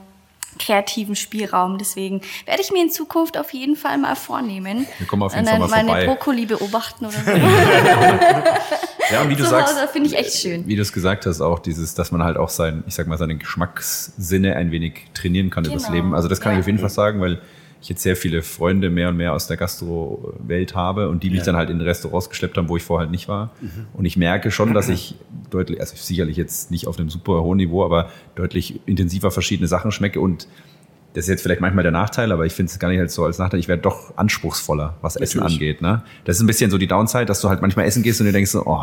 kreativen 0.59 1.17
Spielraum. 1.17 1.79
Deswegen 1.79 2.21
werde 2.47 2.63
ich 2.63 2.71
mir 2.71 2.83
in 2.83 2.91
Zukunft 2.91 3.39
auf 3.39 3.53
jeden 3.53 3.77
Fall 3.77 3.99
mal 3.99 4.17
vornehmen. 4.17 4.87
Wir 4.99 5.07
kommen 5.07 5.23
auf 5.23 5.35
jeden 5.35 5.47
Fall 5.47 5.59
mal 5.59 5.69
meine 5.69 5.89
vorbei. 5.89 6.07
Brokkoli 6.07 6.47
beobachten 6.47 7.07
oder 7.07 7.15
so. 7.25 7.31
ja, 9.13 9.23
und 9.23 9.31
wie 9.31 9.37
du 9.37 9.45
Zu 9.45 9.51
sagst, 9.51 9.79
finde 9.93 10.09
ich 10.09 10.17
echt 10.17 10.35
schön. 10.35 10.67
Wie 10.67 10.77
du 10.77 10.83
es 10.83 10.93
gesagt 10.93 11.27
hast, 11.27 11.41
auch 11.41 11.59
dieses, 11.59 11.95
dass 11.95 12.13
man 12.13 12.23
halt 12.23 12.37
auch 12.37 12.49
sein, 12.49 12.85
ich 12.87 12.95
sag 12.95 13.07
mal, 13.07 13.19
seine 13.19 13.37
Geschmackssinne 13.37 14.57
ein 14.57 14.71
wenig 14.71 15.05
trainieren 15.15 15.51
kann 15.51 15.65
genau. 15.65 15.77
übers 15.77 15.91
Leben. 15.91 16.15
Also 16.15 16.29
das 16.29 16.41
kann 16.41 16.53
ja. 16.53 16.59
ich 16.59 16.63
auf 16.63 16.67
jeden 16.67 16.79
Fall 16.79 16.91
sagen, 16.91 17.21
weil 17.21 17.41
ich 17.83 17.89
jetzt 17.89 18.03
sehr 18.03 18.17
viele 18.17 18.43
Freunde 18.43 18.91
mehr 18.91 19.09
und 19.09 19.17
mehr 19.17 19.33
aus 19.33 19.49
der 19.49 19.57
Gastro-Welt 19.57 20.75
habe 20.75 21.09
und 21.09 21.23
die 21.23 21.31
mich 21.31 21.41
ja. 21.41 21.47
dann 21.47 21.57
halt 21.57 21.69
in 21.69 21.81
Restaurants 21.81 22.31
geschleppt 22.31 22.57
haben, 22.57 22.69
wo 22.69 22.77
ich 22.77 22.83
vorher 22.85 23.07
halt 23.07 23.11
nicht 23.11 23.29
war. 23.29 23.51
Mhm. 23.61 23.87
Und 23.93 24.05
ich 24.05 24.17
merke 24.17 24.51
schon, 24.51 24.73
dass 24.75 24.89
ich 24.89 25.17
deutlich, 25.51 25.81
also 25.81 25.97
sicherlich 25.97 26.37
jetzt 26.37 26.71
nicht 26.71 26.87
auf 26.87 26.99
einem 26.99 27.11
super 27.11 27.43
hohen 27.43 27.59
Niveau, 27.59 27.85
aber 27.85 28.11
deutlich 28.37 28.81
intensiver 28.87 29.31
verschiedene 29.31 29.67
Sachen 29.67 29.91
schmecke 29.91 30.21
und 30.21 30.47
das 31.15 31.25
ist 31.25 31.29
jetzt 31.29 31.43
vielleicht 31.43 31.61
manchmal 31.61 31.83
der 31.83 31.93
Nachteil, 31.93 32.33
aber 32.33 32.47
ich 32.47 32.55
finde 32.55 32.71
es 32.71 32.79
gar 32.79 32.89
nicht 32.89 32.99
halt 32.99 33.11
so 33.11 33.25
als 33.25 33.39
Nachteil. 33.39 33.61
Ich 33.61 33.69
werde 33.69 33.83
doch 33.83 34.17
anspruchsvoller, 34.17 34.97
was 35.03 35.17
Essen 35.17 35.41
Natürlich. 35.41 35.61
angeht. 35.61 35.83
Ne? 35.83 36.03
Das 36.25 36.37
ist 36.37 36.43
ein 36.43 36.47
bisschen 36.47 36.71
so 36.71 36.79
die 36.79 36.87
Downside, 36.87 37.27
dass 37.27 37.43
du 37.43 37.51
halt 37.51 37.61
manchmal 37.61 37.85
essen 37.85 38.03
gehst 38.03 38.19
und 38.21 38.27
dir 38.27 38.33
denkst 38.33 38.51
so, 38.51 38.65
oh. 38.65 38.83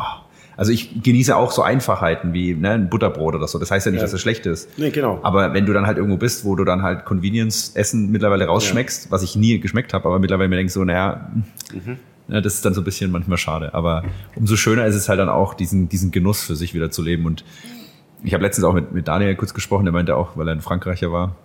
Also 0.60 0.74
ich 0.74 1.02
genieße 1.02 1.38
auch 1.38 1.52
so 1.52 1.62
Einfachheiten 1.62 2.34
wie 2.34 2.54
ne, 2.54 2.72
ein 2.72 2.90
Butterbrot 2.90 3.34
oder 3.34 3.48
so. 3.48 3.60
Das 3.60 3.72
heißt 3.72 3.86
ja 3.86 3.94
nicht, 3.94 4.02
Ja. 4.02 4.06
dass 4.06 4.12
es 4.12 4.20
schlecht 4.20 4.46
ist. 4.46 4.78
Nee, 4.78 4.90
genau. 4.90 5.18
Aber 5.24 5.54
wenn 5.54 5.66
du 5.66 5.72
dann 5.72 5.88
halt 5.88 5.96
irgendwo 5.98 6.18
bist, 6.18 6.44
wo 6.44 6.54
du 6.58 6.66
dann 6.66 6.82
halt 6.82 7.06
Convenience-Essen 7.06 8.12
mittlerweile 8.12 8.46
rausschmeckst, 8.46 9.10
was 9.10 9.24
ich 9.24 9.38
nie 9.38 9.62
geschmeckt 9.62 9.94
habe, 9.94 10.06
aber 10.06 10.20
mittlerweile 10.20 10.50
mir 10.50 10.58
denkst 10.58 10.74
so, 10.74 10.84
naja, 10.84 11.32
ja, 12.28 12.42
das 12.42 12.56
ist 12.56 12.66
dann 12.66 12.74
so 12.74 12.82
ein 12.82 12.84
bisschen 12.84 13.10
manchmal 13.10 13.38
schade. 13.38 13.74
Aber 13.74 14.04
umso 14.36 14.58
schöner 14.58 14.86
ist 14.86 14.96
es 14.96 15.08
halt 15.08 15.20
dann 15.22 15.30
auch, 15.30 15.54
diesen, 15.54 15.88
diesen 15.88 16.12
Genuss 16.12 16.44
für 16.44 16.58
sich 16.58 16.74
wieder 16.74 16.92
zu 16.92 17.04
leben. 17.04 17.26
Und 17.26 17.46
ich 18.24 18.34
habe 18.34 18.44
letztens 18.44 18.66
auch 18.66 18.74
mit, 18.74 18.92
mit 18.92 19.08
Daniel 19.08 19.36
kurz 19.38 19.54
gesprochen, 19.54 19.86
der 19.86 19.94
meinte 19.94 20.18
auch, 20.18 20.36
weil 20.36 20.46
er 20.50 20.54
in 20.54 20.62
Frankreich 20.62 21.00
ja 21.00 21.10
war, 21.10 21.38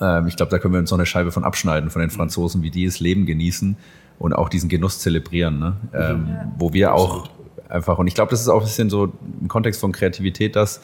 ähm, 0.00 0.26
ich 0.26 0.34
glaube, 0.34 0.50
da 0.50 0.58
können 0.58 0.74
wir 0.74 0.80
uns 0.80 0.90
noch 0.90 0.98
eine 0.98 1.06
Scheibe 1.06 1.30
von 1.30 1.44
abschneiden, 1.44 1.88
von 1.90 2.00
den 2.00 2.10
Franzosen, 2.10 2.62
wie 2.62 2.70
die 2.72 2.84
das 2.84 2.98
Leben 2.98 3.26
genießen 3.26 3.76
und 4.18 4.32
auch 4.32 4.48
diesen 4.48 4.68
Genuss 4.68 4.98
zelebrieren, 4.98 5.60
ne? 5.60 5.76
ähm, 5.94 6.36
wo 6.58 6.72
wir 6.72 6.94
auch 6.94 7.28
einfach, 7.70 7.98
und 7.98 8.06
ich 8.06 8.14
glaube, 8.14 8.30
das 8.30 8.40
ist 8.40 8.48
auch 8.48 8.60
ein 8.60 8.66
bisschen 8.66 8.90
so 8.90 9.12
im 9.40 9.48
Kontext 9.48 9.80
von 9.80 9.92
Kreativität, 9.92 10.56
dass, 10.56 10.80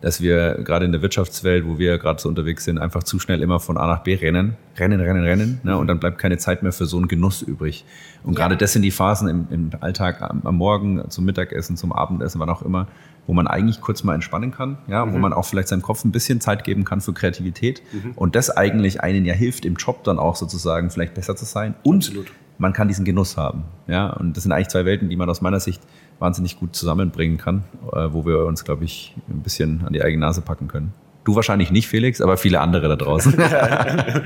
dass 0.00 0.20
wir 0.20 0.54
gerade 0.64 0.86
in 0.86 0.92
der 0.92 1.02
Wirtschaftswelt, 1.02 1.66
wo 1.66 1.78
wir 1.78 1.98
gerade 1.98 2.20
so 2.20 2.28
unterwegs 2.28 2.64
sind, 2.64 2.78
einfach 2.78 3.02
zu 3.02 3.18
schnell 3.18 3.42
immer 3.42 3.60
von 3.60 3.76
A 3.76 3.86
nach 3.86 4.02
B 4.02 4.14
rennen, 4.14 4.56
rennen, 4.78 5.00
rennen, 5.00 5.22
rennen, 5.22 5.60
ne? 5.62 5.76
und 5.76 5.86
dann 5.86 6.00
bleibt 6.00 6.18
keine 6.18 6.38
Zeit 6.38 6.62
mehr 6.62 6.72
für 6.72 6.86
so 6.86 6.96
einen 6.96 7.08
Genuss 7.08 7.42
übrig. 7.42 7.84
Und 8.24 8.34
gerade 8.34 8.56
das 8.56 8.72
sind 8.72 8.82
die 8.82 8.90
Phasen 8.90 9.28
im, 9.28 9.46
im 9.50 9.70
Alltag, 9.80 10.22
am, 10.22 10.40
am 10.44 10.56
Morgen, 10.56 11.02
zum 11.10 11.24
Mittagessen, 11.24 11.76
zum 11.76 11.92
Abendessen, 11.92 12.40
wann 12.40 12.48
auch 12.48 12.62
immer, 12.62 12.86
wo 13.26 13.34
man 13.34 13.46
eigentlich 13.46 13.80
kurz 13.80 14.02
mal 14.02 14.14
entspannen 14.14 14.50
kann, 14.50 14.78
ja, 14.88 15.12
wo 15.12 15.18
man 15.18 15.32
auch 15.32 15.44
vielleicht 15.44 15.68
seinem 15.68 15.82
Kopf 15.82 16.04
ein 16.04 16.10
bisschen 16.10 16.40
Zeit 16.40 16.64
geben 16.64 16.84
kann 16.84 17.00
für 17.00 17.12
Kreativität. 17.12 17.82
Und 18.16 18.34
das 18.34 18.50
eigentlich 18.50 19.02
einen 19.02 19.24
ja 19.24 19.34
hilft, 19.34 19.64
im 19.64 19.76
Job 19.76 20.02
dann 20.04 20.18
auch 20.18 20.34
sozusagen 20.34 20.90
vielleicht 20.90 21.14
besser 21.14 21.36
zu 21.36 21.44
sein. 21.44 21.74
Und 21.82 22.06
Absolut. 22.06 22.32
man 22.58 22.72
kann 22.72 22.88
diesen 22.88 23.04
Genuss 23.04 23.36
haben, 23.36 23.64
ja, 23.86 24.10
und 24.10 24.36
das 24.36 24.44
sind 24.44 24.52
eigentlich 24.52 24.68
zwei 24.68 24.84
Welten, 24.84 25.10
die 25.10 25.16
man 25.16 25.30
aus 25.30 25.42
meiner 25.42 25.60
Sicht 25.60 25.80
wahnsinnig 26.20 26.60
gut 26.60 26.76
zusammenbringen 26.76 27.38
kann, 27.38 27.64
äh, 27.92 28.08
wo 28.12 28.24
wir 28.24 28.44
uns, 28.44 28.62
glaube 28.64 28.84
ich, 28.84 29.16
ein 29.28 29.40
bisschen 29.42 29.84
an 29.84 29.92
die 29.92 30.02
eigene 30.02 30.20
Nase 30.20 30.42
packen 30.42 30.68
können. 30.68 30.92
Du 31.24 31.34
wahrscheinlich 31.34 31.70
nicht, 31.72 31.88
Felix, 31.88 32.20
aber 32.20 32.36
viele 32.36 32.60
andere 32.60 32.88
da 32.88 32.96
draußen. 32.96 33.34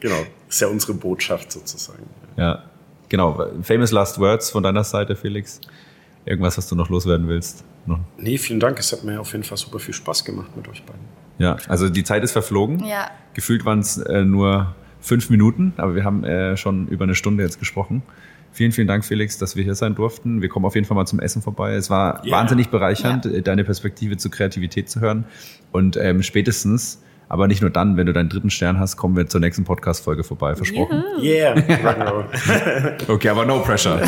Genau. 0.00 0.16
Ist 0.50 0.60
ja 0.60 0.68
unsere 0.68 0.92
Botschaft 0.92 1.50
sozusagen. 1.50 2.02
ja, 2.36 2.62
genau. 3.08 3.42
Famous 3.62 3.90
Last 3.90 4.18
Words 4.18 4.50
von 4.50 4.62
deiner 4.62 4.84
Seite, 4.84 5.16
Felix. 5.16 5.62
Irgendwas, 6.26 6.58
was 6.58 6.68
du 6.68 6.74
noch 6.74 6.90
loswerden 6.90 7.26
willst? 7.26 7.64
Noch? 7.86 8.00
Nee, 8.18 8.36
vielen 8.36 8.60
Dank. 8.60 8.78
Es 8.78 8.92
hat 8.92 9.02
mir 9.02 9.18
auf 9.18 9.32
jeden 9.32 9.44
Fall 9.44 9.56
super 9.56 9.78
viel 9.78 9.94
Spaß 9.94 10.26
gemacht 10.26 10.54
mit 10.54 10.68
euch 10.68 10.82
beiden. 10.84 11.00
Ja, 11.38 11.56
also 11.68 11.88
die 11.88 12.04
Zeit 12.04 12.22
ist 12.22 12.32
verflogen. 12.32 12.84
Ja. 12.84 13.10
Gefühlt 13.32 13.64
waren 13.64 13.78
es 13.78 13.96
äh, 13.96 14.26
nur 14.26 14.74
fünf 15.00 15.30
Minuten, 15.30 15.72
aber 15.78 15.94
wir 15.94 16.04
haben 16.04 16.22
äh, 16.22 16.58
schon 16.58 16.86
über 16.88 17.04
eine 17.04 17.14
Stunde 17.14 17.42
jetzt 17.42 17.58
gesprochen. 17.58 18.02
Vielen, 18.54 18.70
vielen 18.70 18.86
Dank, 18.86 19.04
Felix, 19.04 19.36
dass 19.36 19.56
wir 19.56 19.64
hier 19.64 19.74
sein 19.74 19.96
durften. 19.96 20.40
Wir 20.40 20.48
kommen 20.48 20.64
auf 20.64 20.76
jeden 20.76 20.86
Fall 20.86 20.94
mal 20.96 21.06
zum 21.06 21.18
Essen 21.18 21.42
vorbei. 21.42 21.74
Es 21.74 21.90
war 21.90 22.24
Ja. 22.24 22.36
wahnsinnig 22.36 22.68
bereichernd, 22.68 23.26
äh, 23.26 23.42
deine 23.42 23.64
Perspektive 23.64 24.16
zur 24.16 24.30
Kreativität 24.30 24.88
zu 24.88 25.00
hören. 25.00 25.24
Und 25.72 25.96
ähm, 25.96 26.22
spätestens, 26.22 27.02
aber 27.28 27.48
nicht 27.48 27.62
nur 27.62 27.70
dann, 27.70 27.96
wenn 27.96 28.06
du 28.06 28.12
deinen 28.12 28.28
dritten 28.28 28.50
Stern 28.50 28.78
hast, 28.78 28.96
kommen 28.96 29.16
wir 29.16 29.26
zur 29.26 29.40
nächsten 29.40 29.64
Podcast-Folge 29.64 30.22
vorbei, 30.22 30.54
versprochen. 30.54 31.02
Yeah, 31.20 31.54
Rock'n'Roll. 31.54 32.24
Okay, 33.08 33.28
aber 33.30 33.44
no 33.44 33.58
pressure. 33.58 34.00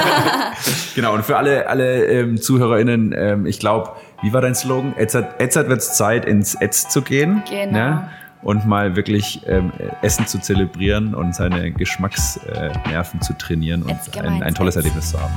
genau, 0.94 1.14
und 1.14 1.24
für 1.24 1.36
alle, 1.36 1.68
alle 1.68 2.06
ähm, 2.06 2.40
ZuhörerInnen, 2.40 3.14
ähm, 3.16 3.44
ich 3.46 3.58
glaube, 3.60 3.90
wie 4.22 4.32
war 4.32 4.40
dein 4.40 4.54
Slogan? 4.54 4.94
Edzard, 4.96 5.40
Edzard 5.42 5.68
wird's 5.68 5.94
Zeit, 5.96 6.24
ins 6.24 6.54
Etz 6.54 6.88
zu 6.88 7.02
gehen. 7.02 7.42
Genau. 7.50 7.72
Ne? 7.72 8.08
Und 8.42 8.66
mal 8.66 8.94
wirklich 8.96 9.40
ähm, 9.46 9.72
Essen 10.02 10.26
zu 10.26 10.38
zelebrieren 10.40 11.14
und 11.14 11.34
seine 11.34 11.72
Geschmacksnerven 11.72 13.20
äh, 13.20 13.22
zu 13.22 13.32
trainieren 13.36 13.82
und 13.82 13.98
ein, 14.16 14.42
ein 14.42 14.54
tolles. 14.54 14.76
Erlebnis 14.76 15.10
zu 15.10 15.20
haben. 15.20 15.34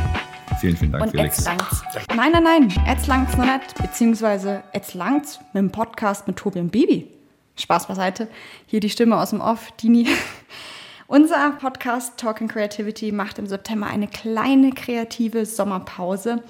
Vielen, 0.59 0.77
vielen 0.77 0.91
Dank, 0.91 1.05
Und 1.05 1.11
Felix. 1.11 1.37
jetzt 1.37 1.45
langt's. 1.47 1.83
Nein, 2.15 2.31
nein, 2.33 2.43
nein, 2.43 2.73
jetzt 2.87 3.07
langt's 3.07 3.35
noch 3.35 3.45
nicht, 3.45 3.75
beziehungsweise 3.81 4.61
jetzt 4.73 4.93
langt's 4.93 5.39
mit 5.53 5.61
dem 5.63 5.71
Podcast 5.71 6.27
mit 6.27 6.37
Tobi 6.37 6.59
und 6.59 6.71
Bibi. 6.71 7.07
Spaß 7.55 7.87
beiseite. 7.87 8.27
Hier 8.67 8.79
die 8.79 8.89
Stimme 8.89 9.17
aus 9.17 9.31
dem 9.31 9.41
Off, 9.41 9.71
Dini. 9.81 10.07
Unser 11.07 11.51
Podcast 11.59 12.17
Talking 12.17 12.47
Creativity 12.47 13.11
macht 13.11 13.37
im 13.37 13.45
September 13.45 13.87
eine 13.87 14.07
kleine 14.07 14.71
kreative 14.71 15.45
Sommerpause, 15.45 16.41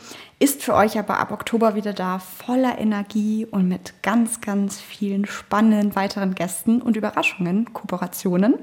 ist 0.42 0.64
für 0.64 0.74
euch 0.74 0.98
aber 0.98 1.20
ab 1.20 1.32
Oktober 1.32 1.76
wieder 1.76 1.94
da, 1.94 2.18
voller 2.18 2.80
Energie 2.80 3.46
und 3.46 3.68
mit 3.68 4.02
ganz, 4.02 4.42
ganz 4.42 4.82
vielen 4.82 5.28
spannenden 5.28 5.96
weiteren 5.96 6.34
Gästen 6.34 6.82
und 6.82 6.98
Überraschungen, 6.98 7.72
Kooperationen. 7.74 8.56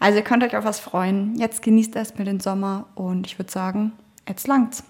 Also 0.00 0.18
ihr 0.18 0.24
könnt 0.24 0.42
euch 0.42 0.56
auf 0.56 0.64
was 0.64 0.80
freuen. 0.80 1.36
Jetzt 1.36 1.60
genießt 1.60 1.94
erstmal 1.96 2.24
den 2.24 2.40
Sommer 2.40 2.86
und 2.94 3.26
ich 3.26 3.38
würde 3.38 3.52
sagen, 3.52 3.92
jetzt 4.26 4.48
langt's. 4.48 4.84